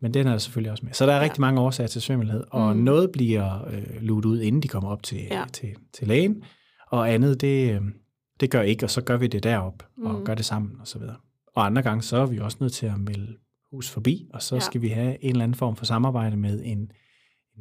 Men 0.00 0.14
den 0.14 0.26
er 0.26 0.30
der 0.30 0.38
selvfølgelig 0.38 0.72
også 0.72 0.86
med. 0.86 0.92
Så 0.92 1.06
der 1.06 1.12
er 1.12 1.16
ja. 1.16 1.22
rigtig 1.22 1.40
mange 1.40 1.60
årsager 1.60 1.88
til 1.88 2.02
svimmelhed, 2.02 2.44
og 2.50 2.76
mm. 2.76 2.82
noget 2.82 3.10
bliver 3.12 3.68
øh, 3.68 3.86
luet 4.00 4.24
ud, 4.24 4.40
inden 4.40 4.62
de 4.62 4.68
kommer 4.68 4.90
op 4.90 5.02
til, 5.02 5.26
ja. 5.30 5.44
til, 5.52 5.74
til 5.92 6.08
lægen, 6.08 6.42
og 6.90 7.12
andet, 7.12 7.40
det, 7.40 7.74
øh, 7.74 7.80
det 8.40 8.50
gør 8.50 8.62
ikke, 8.62 8.86
og 8.86 8.90
så 8.90 9.00
gør 9.00 9.16
vi 9.16 9.26
det 9.26 9.44
derop 9.44 9.86
mm. 9.96 10.06
og 10.06 10.24
gør 10.24 10.34
det 10.34 10.44
sammen, 10.44 10.80
og 10.80 10.88
så 10.88 10.98
videre. 10.98 11.16
Og 11.54 11.66
andre 11.66 11.82
gange, 11.82 12.02
så 12.02 12.16
er 12.16 12.26
vi 12.26 12.38
også 12.38 12.56
nødt 12.60 12.72
til 12.72 12.86
at 12.86 12.98
melde 12.98 13.36
hus 13.70 13.90
forbi, 13.90 14.28
og 14.34 14.42
så 14.42 14.54
ja. 14.54 14.60
skal 14.60 14.82
vi 14.82 14.88
have 14.88 15.24
en 15.24 15.30
eller 15.30 15.44
anden 15.44 15.54
form 15.54 15.76
for 15.76 15.84
samarbejde 15.84 16.36
med 16.36 16.60
en 16.64 16.90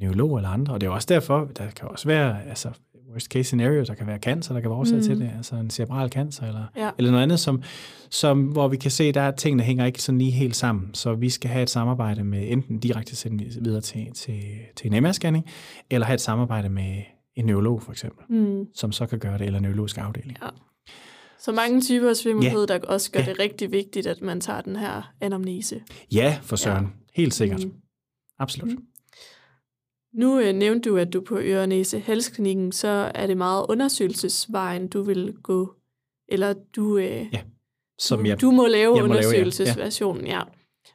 neurolog 0.02 0.38
eller 0.38 0.50
andre, 0.50 0.74
og 0.74 0.82
det 0.82 0.88
er 0.88 0.92
også 0.92 1.08
derfor, 1.10 1.46
der 1.58 1.70
kan 1.70 1.88
også 1.88 2.08
være, 2.08 2.46
altså 2.46 2.70
worst 3.12 3.28
case 3.28 3.44
scenario, 3.44 3.84
der 3.84 3.94
kan 3.94 4.08
være 4.08 4.18
cancer, 4.18 4.54
der 4.54 4.62
kan 4.62 4.70
være 4.70 4.80
årsag 4.80 4.98
mm. 4.98 5.04
til 5.04 5.20
det, 5.20 5.32
altså 5.38 5.56
en 5.56 5.70
cerebral 5.70 6.10
cancer, 6.10 6.48
eller, 6.48 6.66
ja. 6.78 6.90
eller 6.98 7.12
noget 7.12 7.24
andet, 7.24 7.40
som, 7.40 7.64
som, 8.10 8.44
hvor 8.44 8.68
vi 8.68 8.78
kan 8.78 8.92
se, 8.92 9.12
der 9.12 9.22
er 9.22 9.32
ting, 9.32 9.60
der 9.60 9.66
hænger 9.66 9.86
ikke 9.86 10.02
sådan 10.02 10.20
lige 10.20 10.32
helt 10.32 10.56
sammen. 10.56 10.94
Så 10.94 11.14
vi 11.14 11.30
skal 11.30 11.50
have 11.50 11.64
et 11.64 11.70
samarbejde 11.70 12.24
med 12.24 12.52
enten 12.52 12.80
direkte 12.80 13.16
sende 13.16 13.46
videre 13.62 13.82
til, 13.82 14.08
til, 14.14 14.44
til 14.76 14.94
en 14.94 15.06
MR-scanning, 15.06 15.42
eller 15.90 16.08
have 16.08 16.16
et 16.16 16.22
samarbejde 16.22 16.70
med 16.70 17.04
en 17.36 17.46
neurolog 17.46 17.82
for 17.82 17.92
eksempel, 17.92 18.38
mm. 18.38 18.66
som 18.74 18.92
så 18.92 19.06
kan 19.06 19.20
gøre 19.20 19.38
det, 19.38 19.46
eller 19.46 19.58
en 19.60 19.64
neurologisk 19.64 19.98
afdeling. 19.98 20.38
Ja. 20.44 20.50
Så 21.40 21.52
mange 21.52 21.82
typer 21.82 22.10
af 22.10 22.16
svimmelhed, 22.16 22.66
ja. 22.70 22.78
der 22.78 22.86
også 22.88 23.12
gør 23.12 23.20
ja. 23.20 23.26
det 23.26 23.40
rigtig 23.40 23.72
vigtigt, 23.72 24.08
at 24.08 24.22
man 24.22 24.42
tager 24.42 24.62
den 24.62 24.76
her 24.76 25.14
anamnese. 25.22 25.82
Ja, 26.14 26.40
for 26.42 26.56
søren. 26.56 26.84
Ja. 26.84 26.90
Helt 27.14 27.34
sikkert. 27.34 27.66
Mm. 27.66 27.74
Absolut. 28.40 28.72
Mm. 28.72 28.84
Nu 30.14 30.40
øh, 30.40 30.54
nævnte 30.56 30.90
du, 30.90 30.98
at 30.98 31.14
du 31.14 31.22
på 31.22 31.38
Ørenæse 31.40 32.00
Halsklinikken, 32.00 32.72
så 32.72 33.12
er 33.16 33.28
det 33.28 33.38
meget 33.38 33.66
undersøgelsesvejen, 33.70 34.88
du 34.88 35.02
vil 35.04 35.34
gå, 35.44 35.74
eller 36.30 36.54
du, 36.76 36.98
øh, 36.98 37.26
ja, 37.34 37.42
som 38.00 38.20
du, 38.20 38.26
jeg, 38.26 38.42
du 38.42 38.52
må 38.52 38.68
lave 38.68 38.96
jeg 38.96 39.04
må 39.04 39.10
undersøgelsesversionen. 39.10 40.26
Ja. 40.26 40.36
ja. 40.36 40.42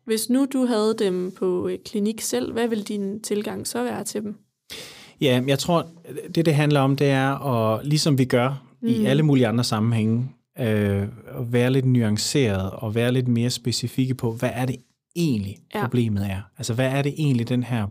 Hvis 0.04 0.30
nu 0.30 0.46
du 0.52 0.64
havde 0.64 0.94
dem 0.98 1.32
på 1.38 1.68
øh, 1.68 1.78
klinik 1.84 2.20
selv, 2.20 2.52
hvad 2.52 2.68
vil 2.68 2.88
din 2.88 3.22
tilgang 3.22 3.66
så 3.66 3.82
være 3.82 4.04
til 4.04 4.22
dem? 4.22 4.36
Ja, 5.20 5.42
jeg 5.46 5.58
tror, 5.58 5.86
det 6.34 6.46
det 6.46 6.54
handler 6.54 6.80
om, 6.80 6.96
det 6.96 7.06
er 7.06 7.28
at, 7.44 7.86
ligesom 7.86 8.18
vi 8.18 8.24
gør 8.24 8.66
mm. 8.82 8.88
i 8.88 9.04
alle 9.04 9.22
mulige 9.22 9.46
andre 9.46 9.64
sammenhænge, 9.64 10.28
øh, 10.58 11.02
at 11.02 11.52
være 11.52 11.70
lidt 11.70 11.86
nuanceret 11.86 12.70
og 12.70 12.94
være 12.94 13.12
lidt 13.12 13.28
mere 13.28 13.50
specifikke 13.50 14.14
på, 14.14 14.32
hvad 14.32 14.50
er 14.52 14.66
det 14.66 14.76
egentlig 15.16 15.56
ja. 15.74 15.82
problemet 15.82 16.26
er? 16.30 16.40
Altså, 16.58 16.74
hvad 16.74 16.86
er 16.86 17.02
det 17.02 17.14
egentlig, 17.16 17.48
den 17.48 17.62
her 17.62 17.86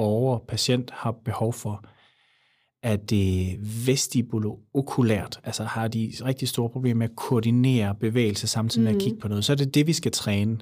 borger, 0.00 0.38
patient 0.48 0.90
har 0.90 1.12
behov 1.24 1.52
for. 1.52 1.84
er 2.82 2.96
det 2.96 3.56
vestibulookulært, 3.86 5.40
altså 5.44 5.64
har 5.64 5.88
de 5.88 6.12
rigtig 6.24 6.48
store 6.48 6.70
problemer 6.70 6.98
med 6.98 7.08
at 7.08 7.16
koordinere 7.16 7.94
bevægelse 7.94 8.46
samtidig 8.46 8.84
med 8.84 8.92
mm. 8.92 8.96
at 8.96 9.02
kigge 9.02 9.20
på 9.20 9.28
noget, 9.28 9.44
så 9.44 9.52
er 9.52 9.56
det 9.56 9.74
det, 9.74 9.86
vi 9.86 9.92
skal 9.92 10.12
træne. 10.12 10.58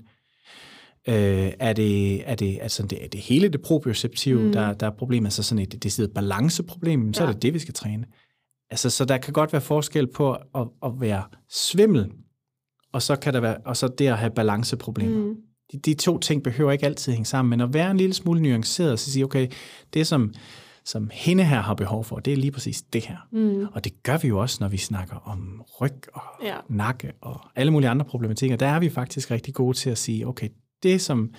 Øh, 1.08 1.52
er, 1.58 1.72
det, 1.72 2.22
er, 2.30 2.34
det, 2.34 2.58
altså 2.62 2.82
det, 2.82 3.04
er 3.04 3.08
det 3.08 3.20
hele 3.20 3.48
det 3.48 3.62
proprioceptive, 3.62 4.42
mm. 4.42 4.52
der, 4.52 4.72
der 4.72 4.86
er 4.86 4.90
problemet, 4.90 5.26
altså 5.26 5.42
sådan 5.42 5.62
et 5.62 5.82
decideret 5.82 6.14
balanceproblem, 6.14 7.14
så 7.14 7.22
ja. 7.22 7.28
er 7.28 7.32
det 7.32 7.42
det, 7.42 7.54
vi 7.54 7.58
skal 7.58 7.74
træne. 7.74 8.06
Altså, 8.70 8.90
så 8.90 9.04
der 9.04 9.18
kan 9.18 9.32
godt 9.32 9.52
være 9.52 9.62
forskel 9.62 10.06
på 10.06 10.32
at, 10.32 10.68
at 10.82 11.00
være 11.00 11.22
svimmel, 11.48 12.12
og 12.92 13.02
så 13.02 13.16
kan 13.16 13.34
der 13.34 13.40
være, 13.40 13.56
og 13.64 13.76
så 13.76 13.88
det 13.88 14.06
at 14.06 14.18
have 14.18 14.30
balanceproblemer. 14.30 15.24
Mm. 15.24 15.36
De, 15.72 15.78
de 15.78 15.94
to 15.94 16.18
ting 16.18 16.42
behøver 16.42 16.72
ikke 16.72 16.86
altid 16.86 17.12
hænge 17.12 17.24
sammen, 17.24 17.50
men 17.50 17.60
at 17.60 17.74
være 17.74 17.90
en 17.90 17.96
lille 17.96 18.14
smule 18.14 18.42
nuanceret, 18.42 18.92
og 18.92 18.98
sige, 18.98 19.24
okay, 19.24 19.48
det 19.94 20.06
som, 20.06 20.34
som 20.84 21.10
hende 21.12 21.44
her 21.44 21.60
har 21.60 21.74
behov 21.74 22.04
for, 22.04 22.16
det 22.16 22.32
er 22.32 22.36
lige 22.36 22.50
præcis 22.50 22.82
det 22.82 23.06
her. 23.06 23.16
Mm. 23.32 23.66
Og 23.72 23.84
det 23.84 24.02
gør 24.02 24.18
vi 24.18 24.28
jo 24.28 24.38
også, 24.38 24.56
når 24.60 24.68
vi 24.68 24.76
snakker 24.76 25.16
om 25.16 25.62
ryg 25.80 26.02
og 26.14 26.22
ja. 26.44 26.54
nakke 26.68 27.12
og 27.20 27.40
alle 27.56 27.72
mulige 27.72 27.90
andre 27.90 28.04
problematikker. 28.04 28.56
Der 28.56 28.66
er 28.66 28.80
vi 28.80 28.90
faktisk 28.90 29.30
rigtig 29.30 29.54
gode 29.54 29.76
til 29.76 29.90
at 29.90 29.98
sige, 29.98 30.26
okay, 30.26 30.48
det 30.82 31.00
som 31.00 31.30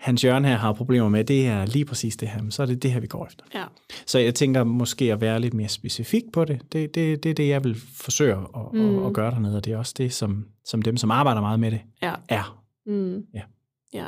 Hans 0.00 0.24
Jørgen 0.24 0.44
her 0.44 0.56
har 0.56 0.72
problemer 0.72 1.08
med, 1.08 1.24
det 1.24 1.46
er 1.46 1.66
lige 1.66 1.84
præcis 1.84 2.16
det 2.16 2.28
her, 2.28 2.40
så 2.50 2.62
er 2.62 2.66
det 2.66 2.82
det 2.82 2.92
her, 2.92 3.00
vi 3.00 3.06
går 3.06 3.26
efter. 3.26 3.44
Ja. 3.54 3.64
Så 4.06 4.18
jeg 4.18 4.34
tænker 4.34 4.64
måske 4.64 5.12
at 5.12 5.20
være 5.20 5.40
lidt 5.40 5.54
mere 5.54 5.68
specifik 5.68 6.22
på 6.32 6.44
det. 6.44 6.60
Det 6.72 6.84
er 6.84 6.88
det, 6.88 7.22
det, 7.22 7.36
det, 7.36 7.48
jeg 7.48 7.64
vil 7.64 7.76
forsøge 7.94 8.32
at, 8.32 8.38
mm. 8.72 8.98
at, 8.98 9.06
at 9.06 9.12
gøre 9.12 9.30
dernede, 9.30 9.56
og 9.56 9.64
det 9.64 9.72
er 9.72 9.76
også 9.76 9.94
det, 9.96 10.12
som, 10.12 10.46
som 10.64 10.82
dem, 10.82 10.96
som 10.96 11.10
arbejder 11.10 11.40
meget 11.40 11.60
med 11.60 11.70
det, 11.70 11.80
ja. 12.02 12.14
er. 12.28 12.59
Mm. 12.90 13.26
Ja. 13.34 13.42
ja. 13.92 14.06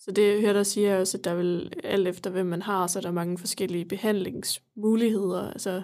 Så 0.00 0.10
det, 0.10 0.32
jeg 0.32 0.40
hørte 0.40 0.58
dig 0.58 0.66
sige, 0.66 0.88
er 0.88 1.00
også, 1.00 1.18
at 1.18 1.24
der 1.24 1.34
vil 1.34 1.72
alt 1.84 2.08
efter, 2.08 2.30
hvem 2.30 2.46
man 2.46 2.62
har, 2.62 2.86
så 2.86 2.98
er 2.98 3.00
der 3.00 3.10
mange 3.10 3.38
forskellige 3.38 3.84
behandlingsmuligheder. 3.84 5.50
Altså, 5.50 5.82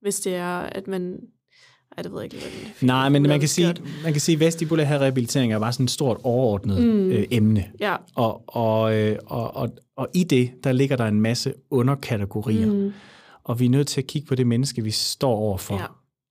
hvis 0.00 0.20
det 0.20 0.34
er, 0.34 0.58
at 0.58 0.86
man 0.86 1.20
ej, 1.96 2.02
det 2.02 2.12
ved 2.12 2.20
jeg 2.20 2.34
ikke. 2.34 2.46
Hvad 2.78 2.86
Nej, 2.86 3.08
men 3.08 3.22
man 3.22 3.40
kan, 3.40 3.48
sige, 3.48 3.74
man 4.02 4.12
kan 4.12 4.20
sige, 4.20 4.34
at 4.34 4.40
vestibulær 4.40 4.84
rehabilitering 4.84 5.52
er 5.52 5.58
bare 5.58 5.72
sådan 5.72 5.84
et 5.84 5.90
stort 5.90 6.16
overordnet 6.22 6.82
mm. 6.82 7.10
øh, 7.10 7.26
emne. 7.30 7.64
Ja. 7.80 7.96
Og, 8.14 8.42
og, 8.46 8.94
øh, 8.94 9.18
og, 9.26 9.56
og, 9.56 9.68
og 9.96 10.08
i 10.14 10.24
det, 10.24 10.64
der 10.64 10.72
ligger 10.72 10.96
der 10.96 11.06
en 11.06 11.20
masse 11.20 11.54
underkategorier. 11.70 12.72
Mm. 12.72 12.92
Og 13.44 13.60
vi 13.60 13.66
er 13.66 13.70
nødt 13.70 13.88
til 13.88 14.00
at 14.00 14.06
kigge 14.06 14.28
på 14.28 14.34
det 14.34 14.46
menneske, 14.46 14.82
vi 14.84 14.90
står 14.90 15.36
overfor. 15.36 15.74
Ja. 15.74 15.86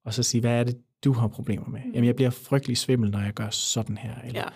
Og 0.06 0.14
så 0.14 0.24
sige, 0.24 0.42
hvad 0.42 0.60
er 0.60 0.64
det, 0.64 0.78
du 1.04 1.14
har 1.14 1.28
problemer 1.28 1.68
med? 1.68 1.80
Mm. 1.86 1.92
Jamen, 1.94 2.08
jeg 2.08 2.16
bliver 2.16 2.30
frygtelig 2.30 2.78
svimmel, 2.78 3.12
når 3.12 3.20
jeg 3.20 3.34
gør 3.34 3.50
sådan 3.50 3.98
her. 3.98 4.14
Eller 4.26 4.40
ja. 4.40 4.48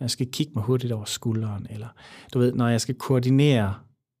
Når 0.00 0.04
jeg 0.04 0.10
skal 0.10 0.26
kigge 0.32 0.52
mig 0.54 0.64
hurtigt 0.64 0.92
over 0.92 1.04
skulderen. 1.04 1.66
Eller 1.70 1.88
du 2.34 2.38
ved, 2.38 2.52
når 2.52 2.68
jeg 2.68 2.80
skal 2.80 2.94
koordinere 2.94 3.74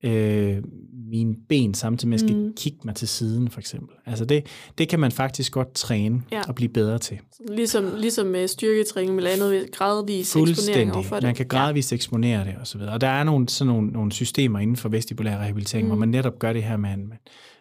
øh, 0.04 0.62
mine 1.10 1.34
ben, 1.48 1.74
samtidig 1.74 2.08
med 2.08 2.18
at 2.18 2.22
jeg 2.22 2.28
skal 2.28 2.42
mm. 2.42 2.52
kigge 2.56 2.78
mig 2.84 2.94
til 2.94 3.08
siden, 3.08 3.50
for 3.50 3.60
eksempel. 3.60 3.96
Altså 4.06 4.24
det, 4.24 4.46
det 4.78 4.88
kan 4.88 5.00
man 5.00 5.12
faktisk 5.12 5.52
godt 5.52 5.74
træne 5.74 6.22
ja. 6.32 6.42
og 6.48 6.54
blive 6.54 6.68
bedre 6.68 6.98
til. 6.98 7.18
Ligesom, 7.48 7.84
ligesom 7.96 8.26
med 8.26 8.48
styrketræning 8.48 9.14
med 9.14 9.26
andet 9.26 9.50
ved 9.50 9.72
gradvis 9.72 10.36
eksponering 10.36 10.94
overfor 10.94 11.16
det. 11.16 11.22
Man 11.22 11.34
kan 11.34 11.46
gradvist 11.46 11.92
ja. 11.92 11.94
eksponere 11.94 12.44
det 12.44 12.54
osv. 12.60 12.80
Og 12.80 13.00
der 13.00 13.08
er 13.08 13.24
nogle, 13.24 13.48
sådan 13.48 13.72
nogle, 13.72 13.88
nogle 13.88 14.12
systemer 14.12 14.58
inden 14.58 14.76
for 14.76 14.88
vestibulær 14.88 15.38
rehabilitering, 15.38 15.86
mm. 15.86 15.90
hvor 15.90 15.98
man 15.98 16.08
netop 16.08 16.38
gør 16.38 16.52
det 16.52 16.62
her 16.62 16.76
med, 16.76 16.96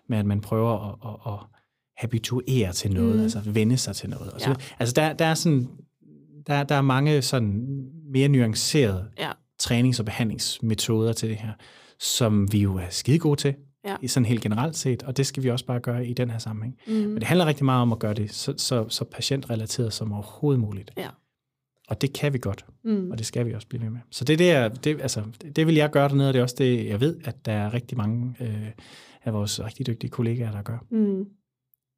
med 0.09 0.17
at 0.17 0.25
man 0.25 0.41
prøver 0.41 0.89
at, 0.89 0.95
at, 1.05 1.33
at 1.33 1.39
habituere 1.97 2.73
til 2.73 2.93
noget, 2.93 3.15
mm. 3.15 3.23
altså 3.23 3.41
vende 3.45 3.77
sig 3.77 3.95
til 3.95 4.09
noget. 4.09 4.31
Og 4.31 4.41
så, 4.41 4.49
ja. 4.49 4.55
Altså 4.79 4.93
der, 4.93 5.13
der 5.13 5.25
er 5.25 5.33
sådan, 5.33 5.67
der, 6.47 6.63
der 6.63 6.75
er 6.75 6.81
mange 6.81 7.21
sådan 7.21 7.65
mere 8.09 8.27
nuancerede 8.27 9.11
ja. 9.19 9.31
trænings- 9.61 9.99
og 9.99 10.05
behandlingsmetoder 10.05 11.13
til 11.13 11.29
det 11.29 11.37
her 11.37 11.53
som 11.99 12.51
vi 12.51 12.59
jo 12.59 12.75
er 12.75 12.89
skide 12.89 13.19
gode 13.19 13.35
til, 13.35 13.55
ja. 13.85 13.95
i 14.01 14.07
sådan 14.07 14.25
helt 14.25 14.41
generelt 14.41 14.75
set, 14.75 15.03
og 15.03 15.17
det 15.17 15.25
skal 15.27 15.43
vi 15.43 15.49
også 15.49 15.65
bare 15.65 15.79
gøre 15.79 16.07
i 16.07 16.13
den 16.13 16.29
her 16.29 16.37
sammenhæng. 16.37 16.79
Mm. 16.87 16.93
Men 16.93 17.15
det 17.15 17.23
handler 17.23 17.45
rigtig 17.45 17.65
meget 17.65 17.81
om 17.81 17.91
at 17.91 17.99
gøre 17.99 18.13
det 18.13 18.31
så, 18.33 18.53
så, 18.57 18.89
så 18.89 19.05
patientrelateret 19.05 19.93
som 19.93 20.13
overhovedet 20.13 20.59
muligt. 20.59 20.91
Ja. 20.97 21.09
Og 21.87 22.01
det 22.01 22.13
kan 22.13 22.33
vi 22.33 22.37
godt, 22.37 22.65
mm. 22.83 23.11
og 23.11 23.17
det 23.17 23.25
skal 23.25 23.45
vi 23.45 23.53
også 23.53 23.67
blive 23.67 23.81
ved 23.81 23.89
med. 23.89 23.99
Så 24.11 24.25
det, 24.25 24.39
der, 24.39 24.67
det, 24.69 25.01
altså, 25.01 25.23
det, 25.41 25.55
det 25.55 25.67
vil 25.67 25.75
jeg 25.75 25.91
gøre 25.91 26.09
dernede, 26.09 26.29
og 26.29 26.33
det 26.33 26.39
er 26.39 26.43
også 26.43 26.55
det, 26.57 26.85
jeg 26.85 26.99
ved, 27.01 27.19
at 27.23 27.45
der 27.45 27.51
er 27.51 27.73
rigtig 27.73 27.97
mange 27.97 28.35
øh, 28.39 28.71
af 29.23 29.33
vores 29.33 29.65
rigtig 29.65 29.87
dygtige 29.87 30.09
kollegaer, 30.09 30.51
der 30.51 30.61
gør. 30.61 30.85
Mm. 30.91 31.25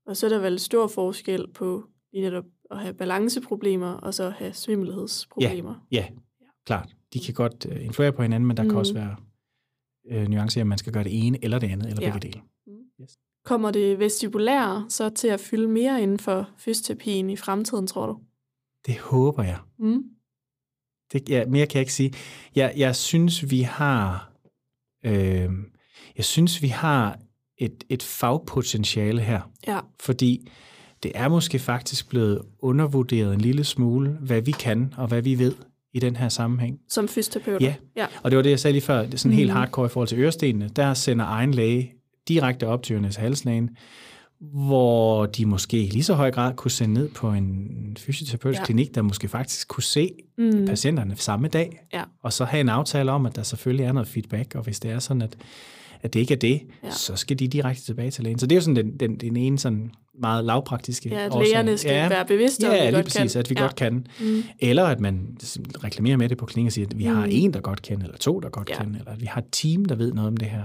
Og 0.08 0.18
så 0.18 0.26
er 0.26 0.30
der 0.30 0.40
vel 0.40 0.60
stor 0.60 0.88
forskel 0.88 1.46
på 1.54 1.84
lige 2.14 2.24
netop 2.24 2.46
at 2.72 2.80
have 2.80 2.94
balanceproblemer, 2.94 3.94
og 3.94 4.14
så 4.14 4.30
have 4.30 4.54
svimmelhedsproblemer. 4.54 5.86
Ja, 5.92 5.98
ja, 6.42 6.48
klart. 6.66 6.96
De 7.14 7.20
kan 7.20 7.34
godt 7.34 7.66
uh, 7.66 7.86
influere 7.86 8.12
på 8.12 8.22
hinanden, 8.22 8.48
men 8.48 8.58
der 8.58 8.64
mm. 8.64 8.70
kan 8.70 8.78
også 8.78 8.94
være 8.94 9.16
øh, 10.12 10.28
nuance 10.28 10.60
i, 10.60 10.62
at 10.62 10.68
man 10.68 10.78
skal 10.78 10.94
gøre 10.94 11.04
det 11.04 11.28
ene 11.28 11.44
eller 11.44 11.60
det 11.60 11.68
andet, 11.68 11.90
eller 11.90 12.04
ja. 12.04 12.12
begge 12.12 12.28
dele. 12.28 12.42
Mm. 12.68 12.74
Yes. 13.02 13.18
Kommer 13.46 13.72
det 13.72 14.00
vestibulære 14.00 14.86
så 14.90 15.10
til 15.10 15.28
at 15.28 15.40
fylde 15.40 15.68
mere 15.68 16.04
inden 16.04 16.20
for 16.20 16.50
fysioterapien 16.58 17.30
i 17.30 17.36
fremtiden, 17.36 17.88
tror 17.88 18.06
du? 18.06 18.20
Det 18.86 18.98
håber 18.98 19.44
jeg. 19.44 19.60
Mm. 19.80 20.04
Det, 21.14 21.30
ja, 21.30 21.46
mere 21.46 21.68
kan 21.68 21.76
jeg 21.76 21.82
ikke 21.82 21.94
sige. 21.94 22.14
Jeg, 22.56 22.74
jeg 22.78 22.96
synes, 22.96 23.52
vi 23.52 23.62
har... 23.62 24.32
Øh, 25.06 25.50
jeg 26.16 26.26
synes, 26.26 26.62
vi 26.62 26.68
har 26.68 27.20
et, 27.58 27.84
et 27.90 28.04
fagpotentiale 28.04 29.22
her. 29.22 29.52
Ja. 29.68 29.80
Fordi 30.00 30.48
det 31.04 31.12
er 31.16 31.28
måske 31.28 31.60
faktisk 31.60 32.10
blevet 32.10 32.42
undervurderet 32.60 33.34
en 33.34 33.42
lille 33.42 33.64
smule, 33.64 34.10
hvad 34.10 34.42
vi 34.42 34.52
kan 34.52 34.94
og 34.98 35.08
hvad 35.08 35.22
vi 35.22 35.40
ved 35.40 35.54
i 35.94 36.00
den 36.00 36.16
her 36.16 36.30
sammenhæng. 36.30 36.80
Som 36.90 37.08
fysioterapeut? 37.08 37.62
Ja. 37.62 37.76
ja, 37.96 38.06
og 38.24 38.32
det 38.32 38.38
var 38.38 38.44
det, 38.44 38.50
jeg 38.50 38.60
sagde 38.60 38.74
lige 38.74 38.82
før, 38.82 39.02
det 39.02 39.14
er 39.14 39.18
sådan 39.18 39.32
mm. 39.32 39.38
helt 39.38 39.52
hardcore 39.52 39.86
i 39.86 39.90
forhold 39.90 40.08
til 40.08 40.20
ørestenene. 40.20 40.70
Der 40.76 40.94
sender 40.94 41.26
egen 41.26 41.54
læge 41.54 41.94
direkte 42.28 42.68
op 42.68 42.84
til 42.84 42.94
Jørgens 42.94 43.16
halslægen, 43.16 43.70
hvor 44.42 45.26
de 45.26 45.46
måske 45.46 45.84
i 45.84 45.90
lige 45.90 46.04
så 46.04 46.14
høj 46.14 46.32
grad 46.32 46.56
kunne 46.56 46.72
sende 46.72 46.94
ned 46.94 47.10
på 47.10 47.32
en 47.32 47.98
fysioterapeutisk 48.00 48.60
ja. 48.60 48.66
klinik, 48.66 48.96
der 48.96 49.02
måske 49.02 49.28
faktisk 49.28 49.68
kunne 49.68 49.84
se 49.84 50.12
mm. 50.38 50.66
patienterne 50.66 51.16
samme 51.16 51.48
dag, 51.48 51.88
ja. 51.94 52.04
og 52.24 52.34
så 52.34 52.46
have 52.46 52.62
en 52.62 52.70
aftale 52.70 53.12
om, 53.12 53.26
at 53.26 53.36
der 53.36 53.44
selvfølgelig 53.44 53.86
er 53.86 53.92
noget 53.92 54.08
feedback, 54.08 54.56
og 54.56 54.64
hvis 54.64 54.80
det 54.80 54.92
er 54.92 55.00
sådan, 55.00 55.22
at 55.22 55.38
at 56.04 56.14
det 56.14 56.20
ikke 56.20 56.34
er 56.34 56.38
det, 56.38 56.62
ja. 56.84 56.92
så 56.92 57.16
skal 57.16 57.40
de 57.40 57.48
direkte 57.48 57.86
tilbage 57.86 58.12
til 58.12 58.24
lægen. 58.24 58.40
Så 58.40 58.48
det 58.48 58.56
er 58.56 58.58
jo 58.58 58.62
sådan 58.62 58.76
den, 58.76 58.98
den, 58.98 59.16
den 59.16 59.38
ene 59.38 59.60
sådan 59.60 59.92
meget 60.20 60.46
lavpraktiske 60.46 61.10
Ja, 61.10 61.26
at 61.26 61.32
lægerne 61.34 61.78
skal 61.78 61.92
ja, 61.92 62.10
være 62.10 62.26
bevidste 62.26 62.70
om, 62.70 62.74
ja, 62.74 62.86
at 62.86 62.88
vi 62.88 62.96
godt 62.96 63.06
præcis, 63.06 63.32
kan. 63.32 63.40
at 63.40 63.50
vi 63.50 63.56
ja. 63.58 63.62
godt 63.62 63.76
kan. 63.76 64.08
Mm. 64.20 64.44
Eller 64.60 64.84
at 64.84 65.00
man 65.00 65.38
reklamerer 65.84 66.18
med 66.18 66.30
det 66.30 66.38
på 66.38 66.46
klinikken 66.46 66.68
og 66.68 66.72
siger, 66.72 66.88
at 66.88 66.98
vi 66.98 67.08
mm. 67.08 67.16
har 67.16 67.26
en, 67.26 67.54
der 67.54 67.60
godt 67.60 67.82
kan, 67.82 68.02
eller 68.02 68.18
to, 68.18 68.40
der 68.40 68.50
godt 68.50 68.70
ja. 68.70 68.78
kan, 68.78 68.96
eller 68.96 69.12
at 69.12 69.22
vi 69.22 69.26
har 69.26 69.42
et 69.42 69.48
team, 69.52 69.86
der 69.86 69.96
ved 69.96 70.14
noget 70.14 70.28
om 70.28 70.38
det 70.38 70.48
her. 70.48 70.64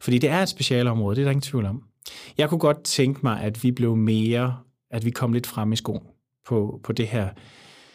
Fordi 0.00 0.18
det 0.18 0.30
er 0.30 0.42
et 0.42 0.48
specialområde, 0.48 1.16
det 1.16 1.22
er 1.22 1.24
der 1.24 1.30
ingen 1.30 1.42
tvivl 1.42 1.66
om. 1.66 1.82
Jeg 2.38 2.48
kunne 2.48 2.60
godt 2.60 2.82
tænke 2.84 3.20
mig, 3.22 3.40
at 3.40 3.64
vi 3.64 3.70
blev 3.70 3.96
mere, 3.96 4.56
at 4.90 5.04
vi 5.04 5.10
kom 5.10 5.32
lidt 5.32 5.46
frem 5.46 5.72
i 5.72 5.76
skoen 5.76 6.02
på, 6.46 6.80
på 6.84 6.92
det 6.92 7.08
her 7.08 7.28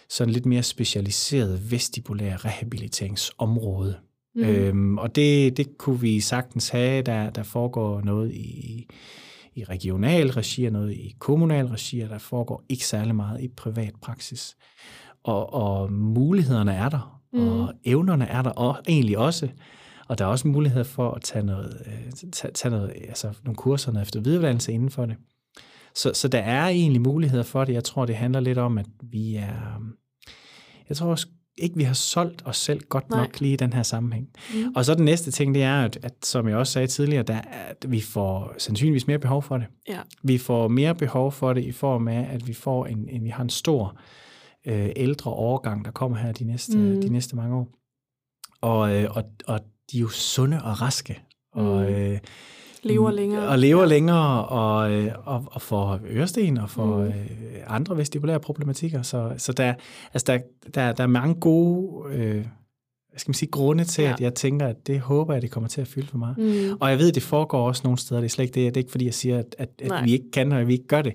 sådan 0.09 0.33
lidt 0.33 0.45
mere 0.45 0.63
specialiserede 0.63 1.71
vestibulære 1.71 2.35
rehabiliteringsområde. 2.35 3.95
Mm. 4.35 4.43
Øhm, 4.43 4.97
og 4.97 5.15
det, 5.15 5.57
det 5.57 5.77
kunne 5.77 5.99
vi 5.99 6.19
sagtens 6.19 6.69
have. 6.69 7.01
Der, 7.01 7.29
der 7.29 7.43
foregår 7.43 8.01
noget 8.01 8.31
i, 8.31 8.87
i 9.55 9.63
regional 9.63 10.31
regi 10.31 10.65
og 10.65 10.71
noget 10.71 10.91
i 10.91 11.15
kommunal 11.19 11.65
regi, 11.65 11.99
og 11.99 12.09
der 12.09 12.17
foregår 12.17 12.63
ikke 12.69 12.85
særlig 12.85 13.15
meget 13.15 13.41
i 13.41 13.47
privat 13.47 13.93
praksis. 14.01 14.55
Og, 15.23 15.53
og 15.53 15.91
mulighederne 15.93 16.73
er 16.73 16.89
der, 16.89 17.21
mm. 17.33 17.47
og 17.47 17.73
evnerne 17.83 18.25
er 18.25 18.41
der 18.41 18.49
og 18.49 18.77
egentlig 18.87 19.17
også. 19.17 19.49
Og 20.07 20.17
der 20.17 20.25
er 20.25 20.29
også 20.29 20.47
mulighed 20.47 20.83
for 20.83 21.11
at 21.11 21.21
tage, 21.21 21.45
noget, 21.45 21.81
øh, 21.85 22.31
tage, 22.31 22.51
tage 22.53 22.71
noget, 22.71 22.93
altså 23.07 23.33
nogle 23.43 23.55
kurser 23.55 24.01
efter 24.01 24.21
videreuddannelse 24.21 24.71
inden 24.71 24.89
for 24.89 25.05
det. 25.05 25.15
Så, 25.95 26.11
så 26.13 26.27
der 26.27 26.39
er 26.39 26.67
egentlig 26.67 27.01
muligheder 27.01 27.43
for 27.43 27.65
det. 27.65 27.73
Jeg 27.73 27.83
tror, 27.83 28.05
det 28.05 28.15
handler 28.15 28.39
lidt 28.39 28.57
om, 28.57 28.77
at 28.77 28.85
vi 29.01 29.35
er... 29.35 29.83
Jeg 30.89 30.97
tror 30.97 31.07
også, 31.09 31.27
ikke, 31.57 31.75
vi 31.75 31.83
har 31.83 31.93
solgt 31.93 32.41
os 32.45 32.57
selv 32.57 32.81
godt 32.89 33.09
Nej. 33.09 33.19
nok 33.19 33.39
lige 33.39 33.53
i 33.53 33.55
den 33.55 33.73
her 33.73 33.83
sammenhæng. 33.83 34.29
Mm. 34.53 34.73
Og 34.75 34.85
så 34.85 34.95
den 34.95 35.05
næste 35.05 35.31
ting, 35.31 35.55
det 35.55 35.63
er, 35.63 35.83
at, 35.83 35.99
at 36.03 36.13
som 36.23 36.47
jeg 36.47 36.57
også 36.57 36.73
sagde 36.73 36.87
tidligere, 36.87 37.23
der, 37.23 37.41
at 37.41 37.85
vi 37.87 38.01
får 38.01 38.53
sandsynligvis 38.57 39.07
mere 39.07 39.19
behov 39.19 39.43
for 39.43 39.57
det. 39.57 39.67
Ja. 39.87 39.99
Vi 40.23 40.37
får 40.37 40.67
mere 40.67 40.95
behov 40.95 41.31
for 41.31 41.53
det 41.53 41.63
i 41.63 41.71
form 41.71 42.07
af, 42.07 42.29
at 42.31 42.47
vi 42.47 42.53
får 42.53 42.85
en, 42.85 43.09
en 43.09 43.23
vi 43.23 43.29
har 43.29 43.43
en 43.43 43.49
stor 43.49 43.99
øh, 44.67 44.89
ældre 44.95 45.31
overgang, 45.31 45.85
der 45.85 45.91
kommer 45.91 46.17
her 46.17 46.31
de 46.31 46.43
næste, 46.43 46.77
mm. 46.77 47.01
de 47.01 47.09
næste 47.09 47.35
mange 47.35 47.55
år. 47.55 47.67
Og, 48.61 48.95
øh, 48.95 49.09
og, 49.15 49.23
og 49.47 49.59
de 49.91 49.97
er 49.97 50.01
jo 50.01 50.09
sunde 50.09 50.63
og 50.63 50.81
raske. 50.81 51.21
Og, 51.53 51.81
mm. 51.81 51.87
øh, 51.87 52.19
lever 52.83 53.11
længere. 53.11 53.47
Og 53.47 53.59
lever 53.59 53.81
ja. 53.81 53.87
længere, 53.87 54.45
og, 54.45 54.91
øh, 54.91 55.11
og, 55.25 55.43
og 55.51 55.61
får 55.61 55.99
øresten, 56.09 56.57
og 56.57 56.69
får 56.69 56.97
mm. 56.97 57.03
øh, 57.03 57.13
andre 57.67 57.97
vestibulære 57.97 58.39
problematikker. 58.39 59.01
Så, 59.01 59.33
så 59.37 59.53
der, 59.53 59.73
altså 60.13 60.25
der, 60.27 60.39
der, 60.75 60.91
der 60.91 61.03
er 61.03 61.07
mange 61.07 61.35
gode 61.35 62.13
øh, 62.13 62.45
skal 63.17 63.29
man 63.29 63.33
sige, 63.33 63.51
grunde 63.51 63.83
til, 63.83 64.03
ja. 64.03 64.13
at 64.13 64.21
jeg 64.21 64.33
tænker, 64.33 64.67
at 64.67 64.87
det 64.87 64.99
håber 64.99 65.33
jeg, 65.33 65.41
det 65.41 65.51
kommer 65.51 65.69
til 65.69 65.81
at 65.81 65.87
fylde 65.87 66.07
for 66.07 66.17
mig. 66.17 66.33
Mm. 66.37 66.77
Og 66.79 66.89
jeg 66.89 66.99
ved, 66.99 67.09
at 67.09 67.15
det 67.15 67.23
foregår 67.23 67.67
også 67.67 67.81
nogle 67.83 67.97
steder. 67.97 68.21
Det 68.21 68.25
er 68.25 68.29
slet 68.29 68.45
ikke 68.45 68.53
det. 68.53 68.75
Det 68.75 68.79
er 68.79 68.83
ikke, 68.83 68.91
fordi 68.91 69.05
jeg 69.05 69.13
siger, 69.13 69.39
at, 69.39 69.55
at, 69.57 69.69
at 69.91 70.05
vi 70.05 70.13
ikke 70.13 70.31
kan, 70.31 70.51
og 70.51 70.61
at 70.61 70.67
vi 70.67 70.73
ikke 70.73 70.87
gør 70.87 71.01
det. 71.01 71.13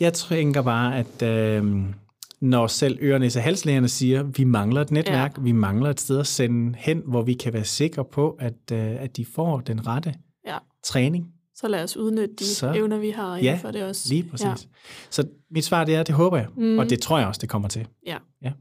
Jeg 0.00 0.12
tænker 0.12 0.62
bare, 0.62 0.98
at... 0.98 1.22
Øh, 1.22 1.64
når 2.40 2.66
selv 2.66 2.98
ørenes 3.02 3.36
og 3.36 3.42
halslægerne 3.42 3.88
siger, 3.88 4.22
vi 4.22 4.44
mangler 4.44 4.80
et 4.80 4.90
netværk, 4.90 5.38
ja. 5.38 5.42
vi 5.42 5.52
mangler 5.52 5.90
et 5.90 6.00
sted 6.00 6.18
at 6.18 6.26
sende 6.26 6.74
hen, 6.78 7.02
hvor 7.06 7.22
vi 7.22 7.34
kan 7.34 7.52
være 7.52 7.64
sikre 7.64 8.04
på, 8.04 8.36
at, 8.40 8.72
øh, 8.72 9.02
at 9.02 9.16
de 9.16 9.24
får 9.24 9.60
den 9.60 9.86
rette. 9.86 10.14
Træning, 10.86 11.26
Så 11.54 11.68
lad 11.68 11.82
os 11.82 11.96
udnytte 11.96 12.34
de 12.38 12.46
så, 12.46 12.72
evner, 12.72 12.98
vi 12.98 13.10
har 13.10 13.36
ja, 13.36 13.58
for 13.62 13.70
det 13.70 13.82
også. 13.84 14.08
lige 14.08 14.24
præcis. 14.30 14.44
Ja. 14.46 14.54
Så 15.10 15.28
mit 15.50 15.64
svar 15.64 15.84
det 15.84 15.94
er, 15.94 16.02
det 16.02 16.14
håber 16.14 16.36
jeg, 16.36 16.46
mm. 16.56 16.78
og 16.78 16.90
det 16.90 17.00
tror 17.00 17.18
jeg 17.18 17.28
også, 17.28 17.38
det 17.38 17.48
kommer 17.48 17.68
til. 17.68 17.86
Ja. 18.06 18.18
ja. 18.42 18.52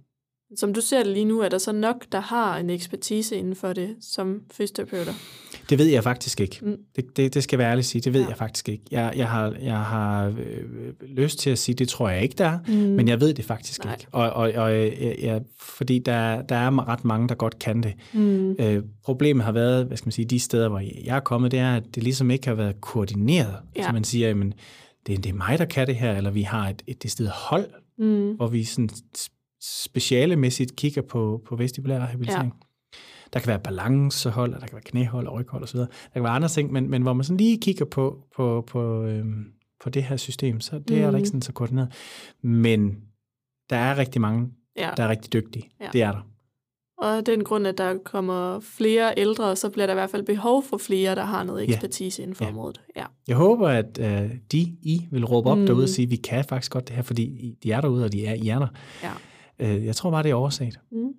Som 0.55 0.73
du 0.73 0.81
ser 0.81 1.03
det 1.03 1.13
lige 1.13 1.25
nu, 1.25 1.39
er 1.39 1.49
der 1.49 1.57
så 1.57 1.71
nok, 1.71 2.05
der 2.11 2.19
har 2.19 2.57
en 2.57 2.69
ekspertise 2.69 3.35
inden 3.35 3.55
for 3.55 3.73
det 3.73 3.95
som 4.01 4.41
fysioterapeuter? 4.51 5.13
Det 5.69 5.77
ved 5.77 5.85
jeg 5.85 6.03
faktisk 6.03 6.41
ikke. 6.41 6.59
Mm. 6.61 6.77
Det, 6.95 7.17
det, 7.17 7.33
det 7.33 7.43
skal 7.43 7.59
være 7.59 7.71
ærligt 7.71 7.87
sige. 7.87 8.01
Det 8.01 8.13
ved 8.13 8.21
ja. 8.21 8.27
jeg 8.27 8.37
faktisk 8.37 8.69
ikke. 8.69 8.83
Jeg, 8.91 9.13
jeg 9.15 9.29
har, 9.29 9.55
jeg 9.61 9.77
har 9.79 10.27
øh, 10.27 11.07
lyst 11.07 11.39
til 11.39 11.49
at 11.49 11.57
sige, 11.57 11.75
det 11.75 11.89
tror 11.89 12.09
jeg 12.09 12.23
ikke, 12.23 12.35
der 12.37 12.45
er, 12.45 12.59
mm. 12.67 12.73
men 12.73 13.07
jeg 13.07 13.21
ved 13.21 13.33
det 13.33 13.45
faktisk 13.45 13.85
Nej. 13.85 13.93
ikke. 13.93 14.07
Og, 14.11 14.29
og, 14.29 14.51
og 14.55 14.89
ja, 14.99 15.39
fordi 15.59 15.99
der, 15.99 16.41
der 16.41 16.55
er 16.55 16.87
ret 16.87 17.05
mange, 17.05 17.29
der 17.29 17.35
godt 17.35 17.59
kan 17.59 17.83
det. 17.83 17.93
Mm. 18.13 18.51
Øh, 18.51 18.83
problemet 19.03 19.45
har 19.45 19.51
været, 19.51 19.85
hvad 19.85 19.97
skal 19.97 20.07
man 20.07 20.11
sige, 20.11 20.25
de 20.25 20.39
steder, 20.39 20.69
hvor 20.69 20.79
jeg 21.05 21.15
er 21.15 21.19
kommet, 21.19 21.51
det 21.51 21.59
er, 21.59 21.75
at 21.75 21.83
det 21.95 22.03
ligesom 22.03 22.31
ikke 22.31 22.47
har 22.47 22.55
været 22.55 22.81
koordineret. 22.81 23.55
Ja. 23.75 23.83
Så 23.83 23.91
man 23.91 24.03
siger, 24.03 24.27
jamen, 24.27 24.53
det, 25.07 25.23
det 25.23 25.29
er 25.29 25.33
mig, 25.33 25.59
der 25.59 25.65
kan 25.65 25.87
det 25.87 25.95
her, 25.95 26.17
eller 26.17 26.31
vi 26.31 26.41
har 26.41 26.69
et, 26.69 26.81
et, 26.87 27.05
et 27.05 27.11
sted 27.11 27.27
hold, 27.27 27.65
mm. 27.97 28.31
hvor 28.35 28.47
vi 28.47 28.63
sådan 28.63 28.89
specialemæssigt 29.65 30.75
kigger 30.75 31.01
på, 31.01 31.41
på 31.45 31.55
vestibulær 31.55 31.99
rehabilitering. 31.99 32.53
Ja. 32.53 32.65
Der 33.33 33.39
kan 33.39 33.47
være 33.47 33.59
balancehold, 33.59 34.53
og 34.53 34.61
der 34.61 34.67
kan 34.67 34.75
være 34.75 34.83
knæhold 34.85 35.27
og 35.27 35.33
ryghold 35.33 35.63
osv. 35.63 35.79
Der 35.79 35.87
kan 36.13 36.23
være 36.23 36.31
andre 36.31 36.47
ting, 36.47 36.71
men, 36.71 36.89
men 36.89 37.01
hvor 37.01 37.13
man 37.13 37.23
sådan 37.23 37.37
lige 37.37 37.61
kigger 37.61 37.85
på, 37.85 38.23
på, 38.35 38.63
på, 38.67 39.03
øhm, 39.03 39.45
på 39.83 39.89
det 39.89 40.03
her 40.03 40.17
system, 40.17 40.59
så 40.59 40.79
det 40.79 40.97
mm. 40.97 41.03
er 41.03 41.11
der 41.11 41.17
ikke 41.17 41.27
sådan 41.27 41.41
så 41.41 41.53
koordineret. 41.53 41.93
Men 42.41 42.97
der 43.69 43.75
er 43.75 43.97
rigtig 43.97 44.21
mange, 44.21 44.47
ja. 44.77 44.89
der 44.97 45.03
er 45.03 45.09
rigtig 45.09 45.33
dygtige. 45.33 45.69
Ja. 45.81 45.89
Det 45.93 46.01
er 46.01 46.11
der. 46.11 46.27
Og 46.97 47.17
af 47.17 47.23
den 47.23 47.43
grund, 47.43 47.67
at 47.67 47.77
der 47.77 47.97
kommer 48.05 48.59
flere 48.59 49.13
ældre, 49.17 49.55
så 49.55 49.69
bliver 49.69 49.85
der 49.85 49.93
i 49.93 49.95
hvert 49.95 50.09
fald 50.09 50.23
behov 50.23 50.63
for 50.63 50.77
flere, 50.77 51.15
der 51.15 51.23
har 51.23 51.43
noget 51.43 51.69
ekspertise 51.69 52.19
ja. 52.19 52.23
inden 52.23 52.35
for 52.35 52.45
ja. 52.45 52.51
området. 52.51 52.81
Ja. 52.95 53.05
Jeg 53.27 53.35
håber, 53.35 53.67
at 53.67 53.99
uh, 53.99 54.31
de, 54.51 54.59
I 54.81 55.07
vil 55.11 55.25
råbe 55.25 55.49
op 55.49 55.57
mm. 55.57 55.65
derude 55.65 55.83
og 55.83 55.89
sige, 55.89 56.03
at 56.03 56.11
vi 56.11 56.15
kan 56.15 56.45
faktisk 56.49 56.71
godt 56.71 56.87
det 56.87 56.95
her, 56.95 57.03
fordi 57.03 57.55
de 57.63 57.71
er 57.71 57.81
derude, 57.81 58.05
og 58.05 58.13
de 58.13 58.25
er, 58.25 58.33
I 58.33 58.47
er 58.47 58.59
der. 58.59 58.67
Ja. 59.03 59.11
Uh, 59.59 59.85
jeg 59.85 59.95
tror 59.95 60.11
bare, 60.11 60.23
det 60.23 60.31
er 60.31 60.35
overset. 60.35 60.79
Mm. 60.91 61.13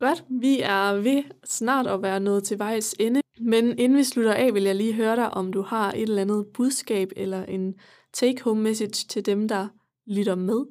Godt, 0.00 0.24
vi 0.40 0.60
er 0.60 0.92
ved 0.92 1.22
snart 1.44 1.86
at 1.86 2.02
være 2.02 2.20
nået 2.20 2.44
til 2.44 2.58
vejs 2.58 2.94
ende, 3.00 3.20
men 3.40 3.78
inden 3.78 3.98
vi 3.98 4.04
slutter 4.04 4.34
af, 4.34 4.54
vil 4.54 4.62
jeg 4.62 4.74
lige 4.74 4.94
høre 4.94 5.16
dig, 5.16 5.30
om 5.30 5.52
du 5.52 5.62
har 5.62 5.92
et 5.92 6.02
eller 6.02 6.22
andet 6.22 6.46
budskab 6.54 7.08
eller 7.16 7.44
en 7.44 7.74
take-home 8.12 8.62
message 8.62 9.06
til 9.08 9.26
dem, 9.26 9.48
der 9.48 9.68
lytter 10.06 10.34
med. 10.34 10.64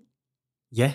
Ja, 0.77 0.93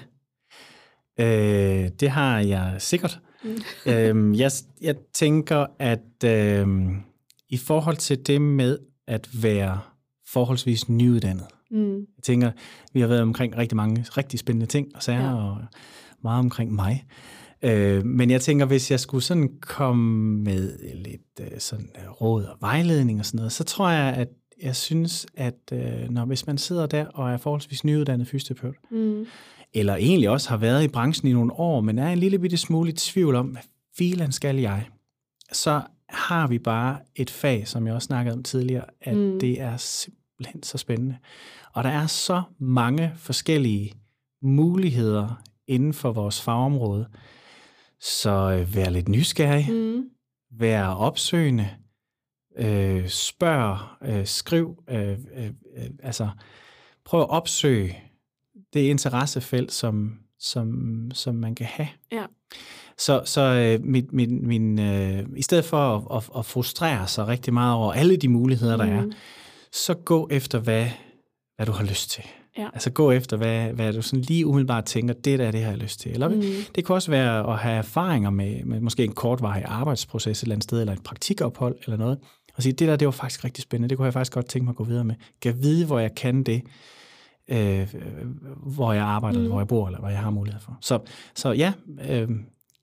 øh, 1.21 1.91
det 2.01 2.11
har 2.11 2.41
jeg 2.41 2.77
sikkert. 2.79 3.21
Mm. 3.45 3.59
øhm, 3.93 4.35
jeg, 4.35 4.51
jeg 4.81 4.97
tænker, 5.13 5.67
at 5.79 6.25
øh, 6.25 6.67
i 7.49 7.57
forhold 7.57 7.97
til 7.97 8.27
det 8.27 8.43
med 8.43 8.79
at 9.07 9.43
være 9.43 9.81
forholdsvis 10.33 10.89
nyuddannet, 10.89 11.47
mm. 11.71 11.95
jeg 11.97 12.23
tænker, 12.23 12.51
vi 12.93 13.01
har 13.01 13.09
været 13.09 13.23
omkring 13.23 13.57
rigtig 13.57 13.77
mange 13.77 14.05
rigtig 14.17 14.39
spændende 14.39 14.67
ting 14.67 14.89
og 14.95 15.03
sager, 15.03 15.31
ja. 15.31 15.35
og 15.35 15.57
meget 16.23 16.39
omkring 16.39 16.73
mig. 16.73 17.05
Øh, 17.63 18.07
men 18.07 18.31
jeg 18.31 18.41
tænker, 18.41 18.67
hvis 18.67 18.91
jeg 18.91 19.01
skulle 19.01 19.25
sådan 19.25 19.51
komme 19.61 20.43
med 20.43 20.79
lidt 20.95 21.41
øh, 21.41 21.59
sådan 21.59 21.91
øh, 21.99 22.11
råd 22.11 22.45
og 22.45 22.57
vejledning 22.61 23.19
og 23.19 23.27
sådan 23.27 23.37
noget, 23.37 23.53
så 23.53 23.65
tror 23.65 23.91
jeg, 23.91 24.15
at 24.15 24.29
jeg 24.63 24.77
synes, 24.77 25.27
at 25.35 25.73
øh, 25.73 26.11
når 26.11 26.25
hvis 26.25 26.47
man 26.47 26.59
sidder 26.59 26.87
der 26.87 27.07
og 27.07 27.31
er 27.31 27.37
forholdsvis 27.37 27.85
nyuddannet 27.85 28.29
fysioterapeut, 28.29 28.75
mm. 28.91 29.27
eller 29.75 29.97
egentlig 29.97 30.31
også 30.31 30.49
har 30.49 30.57
været 30.57 30.85
i 30.85 30.89
branchen 30.89 31.29
i 31.29 31.33
nogle 31.33 31.53
år, 31.53 31.81
men 31.81 31.99
er 31.99 32.09
en 32.09 32.19
lille 32.19 32.39
bitte 32.39 32.57
smule 32.57 32.91
i 32.91 32.93
tvivl 32.93 33.35
om, 33.35 33.47
hvad 33.47 33.63
filen 33.99 34.33
skal 34.33 34.57
jeg, 34.57 34.87
så 35.53 35.83
har 36.09 36.47
vi 36.47 36.59
bare 36.59 36.99
et 37.17 37.31
fag, 37.31 37.69
som 37.69 37.87
jeg 37.87 37.95
også 37.95 38.07
snakkede 38.07 38.35
om 38.35 38.43
tidligere, 38.43 38.85
at 39.01 39.17
mm. 39.17 39.41
det 39.41 39.61
er 39.61 39.77
simpelthen 40.41 40.63
så 40.63 40.79
spændende. 40.79 41.17
Og 41.73 41.85
der 41.85 41.91
er 41.91 42.07
så 42.07 42.43
mange 42.59 43.13
forskellige 43.17 43.93
muligheder 44.43 45.43
inden 45.67 45.95
for 45.95 46.13
vores 46.13 46.43
fagområde, 46.43 47.07
så 48.01 48.31
øh, 48.31 48.77
vær 48.77 48.91
lidt 48.91 49.09
nysgerrig, 49.09 49.67
mm. 49.71 50.05
vær 50.51 50.85
opsøgende, 50.85 51.69
øh, 52.57 53.09
spørg, 53.09 53.79
øh, 54.09 54.27
skriv, 54.27 54.83
øh, 54.91 55.19
øh, 55.37 55.47
øh, 55.77 55.91
altså 56.03 56.29
prøv 57.05 57.21
at 57.21 57.31
opsøge 57.31 57.99
det 58.73 58.81
interessefelt, 58.81 59.73
som, 59.73 60.19
som, 60.39 61.11
som 61.15 61.35
man 61.35 61.55
kan 61.55 61.67
have. 61.67 61.89
Ja. 62.13 62.25
Så, 62.99 63.23
så 63.25 63.41
øh, 63.41 63.87
min, 63.87 64.09
min, 64.13 64.47
min, 64.47 64.79
øh, 64.81 65.27
i 65.37 65.43
stedet 65.43 65.65
for 65.65 65.97
at, 65.97 66.17
at, 66.17 66.39
at 66.39 66.47
frustrere 66.47 67.07
sig 67.07 67.27
rigtig 67.27 67.53
meget 67.53 67.75
over 67.75 67.93
alle 67.93 68.17
de 68.17 68.29
muligheder, 68.29 68.77
der 68.77 68.87
mm. 68.87 69.11
er, 69.11 69.15
så 69.73 69.95
gå 69.95 70.29
efter, 70.31 70.59
hvad, 70.59 70.87
hvad 71.57 71.67
du 71.67 71.73
har 71.73 71.85
lyst 71.85 72.11
til. 72.11 72.25
Ja. 72.59 72.69
Altså 72.73 72.91
gå 72.91 73.11
efter, 73.11 73.37
hvad, 73.37 73.73
hvad 73.73 73.93
du 73.93 74.03
sådan 74.03 74.21
lige 74.21 74.47
umiddelbart 74.47 74.85
tænker, 74.85 75.15
det 75.15 75.39
der, 75.39 75.51
det 75.51 75.63
har 75.63 75.71
jeg 75.71 75.79
lyst 75.79 76.01
til. 76.01 76.13
Eller 76.13 76.29
mm. 76.29 76.43
det 76.75 76.87
kan 76.87 76.95
også 76.95 77.11
være 77.11 77.53
at 77.53 77.59
have 77.59 77.75
erfaringer 77.75 78.31
med, 78.31 78.65
med 78.65 78.81
måske 78.81 79.05
en 79.05 79.13
kortvarig 79.13 79.65
arbejdsproces 79.65 80.39
et 80.39 80.43
eller 80.43 80.55
andet 80.55 80.65
sted, 80.65 80.81
eller 80.81 80.93
et 80.93 81.03
praktikophold 81.03 81.77
eller 81.85 81.97
noget, 81.97 82.19
og 82.57 82.63
sige, 82.63 82.73
det 82.73 82.89
der, 82.89 82.97
det 82.97 83.07
var 83.07 83.13
faktisk 83.13 83.45
rigtig 83.45 83.63
spændende, 83.63 83.89
det 83.89 83.99
kunne 83.99 84.05
jeg 84.05 84.13
faktisk 84.13 84.33
godt 84.33 84.47
tænke 84.47 84.65
mig 84.65 84.73
at 84.73 84.77
gå 84.77 84.85
videre 84.85 85.05
med. 85.05 85.15
Kan 85.43 85.63
vide, 85.63 85.87
hvor 85.87 85.99
jeg 85.99 86.15
kan 86.15 86.43
det, 86.43 86.63
øh, 87.49 87.95
hvor 88.75 88.93
jeg 88.93 89.05
arbejder, 89.05 89.41
mm. 89.41 89.47
hvor 89.47 89.61
jeg 89.61 89.69
bor, 89.69 89.87
eller 89.87 90.01
hvad 90.01 90.11
jeg 90.11 90.21
har 90.21 90.31
mulighed 90.31 90.61
for. 90.61 90.79
Så, 90.81 90.99
så 91.35 91.53
ja, 91.53 91.73
øh, 92.09 92.29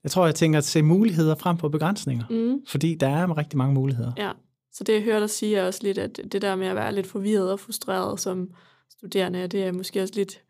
jeg 0.04 0.12
tror, 0.12 0.26
jeg 0.26 0.36
tænker 0.36 0.58
at 0.58 0.66
se 0.66 0.82
muligheder 0.82 1.36
frem 1.36 1.58
på 1.58 1.70
begrænsninger, 1.70 2.26
mm. 2.30 2.60
fordi 2.68 2.96
der 2.96 3.08
er 3.08 3.38
rigtig 3.38 3.58
mange 3.58 3.74
muligheder. 3.74 4.12
Ja, 4.18 4.32
så 4.78 4.84
det 4.84 4.94
jeg 4.94 5.02
hører 5.02 5.20
dig 5.20 5.30
sige 5.30 5.58
er 5.58 5.66
også 5.66 5.80
lidt, 5.84 5.98
at 5.98 6.20
det 6.32 6.42
der 6.42 6.56
med 6.56 6.68
at 6.68 6.76
være 6.76 6.96
lidt 6.96 7.08
forvirret 7.08 7.52
og 7.52 7.60
frustreret 7.60 8.20
som 8.20 8.50
studerende, 8.90 9.48
det 9.48 9.64
er 9.64 9.72
måske 9.72 10.02
også 10.02 10.14
lidt 10.16 10.42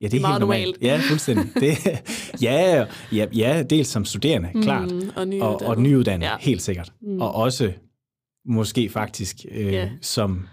Ja, 0.00 0.06
det 0.06 0.16
er 0.16 0.20
meget 0.20 0.40
normalt. 0.40 0.66
normalt. 0.66 0.82
Ja, 0.82 1.00
fuldstændig. 1.10 1.54
Det, 1.54 1.72
ja, 2.46 2.86
ja, 3.12 3.26
ja, 3.36 3.62
dels 3.70 3.88
som 3.88 4.04
studerende, 4.04 4.50
mm, 4.54 4.62
klart. 4.62 4.92
Og 5.16 5.28
nyuddannet. 5.28 5.42
Og, 5.42 5.62
og 5.62 5.82
nyuddannet, 5.82 6.26
ja. 6.26 6.36
helt 6.40 6.62
sikkert. 6.62 6.92
Mm. 7.02 7.20
Og 7.20 7.34
også 7.34 7.72
måske 8.44 8.88
faktisk 8.88 9.36
øh, 9.50 9.72
yeah. 9.72 9.90
som 10.02 10.48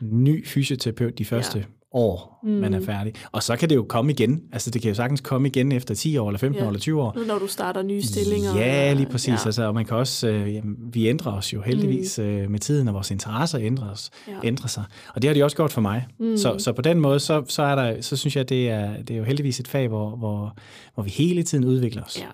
ny 0.00 0.46
fysioterapeut 0.46 1.18
de 1.18 1.24
første 1.24 1.66
år, 1.94 2.38
mm. 2.42 2.50
man 2.50 2.74
er 2.74 2.80
færdig. 2.80 3.14
Og 3.32 3.42
så 3.42 3.56
kan 3.56 3.68
det 3.68 3.76
jo 3.76 3.82
komme 3.88 4.12
igen. 4.12 4.42
Altså 4.52 4.70
det 4.70 4.82
kan 4.82 4.88
jo 4.88 4.94
sagtens 4.94 5.20
komme 5.20 5.48
igen 5.48 5.72
efter 5.72 5.94
10 5.94 6.16
år, 6.16 6.28
eller 6.28 6.38
15 6.38 6.58
ja. 6.58 6.64
år, 6.64 6.68
eller 6.68 6.80
20 6.80 7.02
år. 7.02 7.24
Når 7.26 7.38
du 7.38 7.46
starter 7.46 7.82
nye 7.82 8.02
stillinger. 8.02 8.56
Ja, 8.56 8.92
lige 8.92 9.06
præcis. 9.06 9.28
Ja. 9.28 9.46
Altså, 9.46 9.62
og 9.62 9.74
man 9.74 9.84
kan 9.84 9.96
også, 9.96 10.28
øh, 10.28 10.54
jamen, 10.54 10.76
vi 10.92 11.08
ændrer 11.08 11.32
os 11.32 11.52
jo 11.52 11.62
heldigvis 11.62 12.18
mm. 12.18 12.24
øh, 12.24 12.50
med 12.50 12.58
tiden, 12.58 12.88
og 12.88 12.94
vores 12.94 13.10
interesser 13.10 13.60
ændrer, 13.60 13.90
os, 13.90 14.10
ja. 14.28 14.32
ændrer 14.44 14.66
sig. 14.66 14.84
Og 15.14 15.22
det 15.22 15.28
har 15.28 15.34
de 15.34 15.44
også 15.44 15.56
gjort 15.56 15.72
for 15.72 15.80
mig. 15.80 16.06
Mm. 16.18 16.36
Så, 16.36 16.58
så 16.58 16.72
på 16.72 16.82
den 16.82 17.00
måde, 17.00 17.20
så, 17.20 17.44
så, 17.48 17.62
er 17.62 17.74
der, 17.74 18.00
så 18.00 18.16
synes 18.16 18.36
jeg, 18.36 18.48
det 18.48 18.70
er, 18.70 19.02
det 19.02 19.14
er 19.14 19.18
jo 19.18 19.24
heldigvis 19.24 19.60
et 19.60 19.68
fag, 19.68 19.88
hvor, 19.88 20.16
hvor, 20.16 20.56
hvor 20.94 21.02
vi 21.02 21.10
hele 21.10 21.42
tiden 21.42 21.64
udvikler 21.64 22.02
os. 22.02 22.20
Ja. 22.20 22.28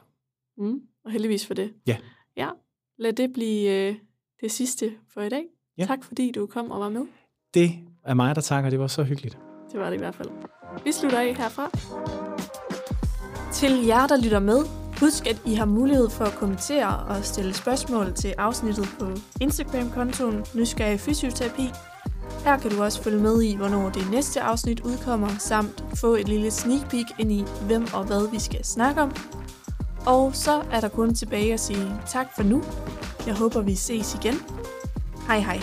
Mm. 0.59 0.80
Og 1.05 1.12
heldigvis 1.12 1.47
for 1.47 1.55
det. 1.55 1.70
Ja. 1.86 1.97
Ja, 2.36 2.48
lad 2.98 3.12
det 3.12 3.32
blive 3.35 3.89
øh, 3.89 3.94
det 4.40 4.52
sidste 4.52 4.90
for 5.14 5.20
i 5.20 5.28
dag. 5.28 5.43
Ja. 5.78 5.85
Tak 5.85 6.05
fordi 6.05 6.32
du 6.32 6.47
kom 6.47 6.70
og 6.70 6.80
var 6.80 6.89
med. 6.89 7.06
Det 7.55 7.70
er 8.05 8.14
mig, 8.14 8.35
der 8.35 8.40
takker. 8.40 8.70
Det 8.70 8.78
var 8.78 8.86
så 8.86 9.02
hyggeligt. 9.02 9.39
Det 9.73 9.81
var 9.81 9.86
det 9.86 9.97
i 9.97 9.99
hvert 9.99 10.15
fald. 10.15 10.28
Vi 10.85 10.93
slutter 10.93 11.19
af 11.19 11.35
herfra. 11.35 11.70
Til 13.53 13.86
jer, 13.86 14.07
der 14.07 14.16
lytter 14.16 14.39
med, 14.39 14.59
husk, 15.01 15.27
at 15.27 15.43
I 15.45 15.55
har 15.55 15.65
mulighed 15.65 16.11
for 16.11 16.24
at 16.24 16.35
kommentere 16.35 16.97
og 16.97 17.24
stille 17.24 17.55
spørgsmål 17.55 18.15
til 18.15 18.35
afsnittet 18.39 18.89
på 18.99 19.07
Instagram-kontoen 19.40 20.45
Nysgerrig 20.55 21.01
Fysioterapi. 21.01 21.70
Her 22.45 22.59
kan 22.59 22.70
du 22.70 22.82
også 22.82 23.03
følge 23.03 23.19
med 23.19 23.43
i, 23.43 23.57
hvornår 23.57 23.90
det 23.90 24.11
næste 24.11 24.40
afsnit 24.40 24.81
udkommer, 24.81 25.28
samt 25.39 25.85
få 25.95 26.15
et 26.15 26.28
lille 26.28 26.51
sneak 26.51 26.90
peek 26.90 27.07
ind 27.19 27.32
i, 27.32 27.45
hvem 27.66 27.86
og 27.95 28.05
hvad 28.05 28.31
vi 28.31 28.39
skal 28.40 28.65
snakke 28.65 29.01
om. 29.01 29.12
Og 30.07 30.35
så 30.35 30.62
er 30.73 30.81
der 30.81 30.89
kun 30.89 31.15
tilbage 31.15 31.53
at 31.53 31.61
sige 31.61 31.93
tak 32.07 32.27
for 32.36 32.43
nu. 32.43 32.62
Jeg 33.27 33.35
håber, 33.35 33.61
vi 33.61 33.74
ses 33.74 34.15
igen. 34.15 34.35
Hej 35.27 35.40
hej. 35.40 35.61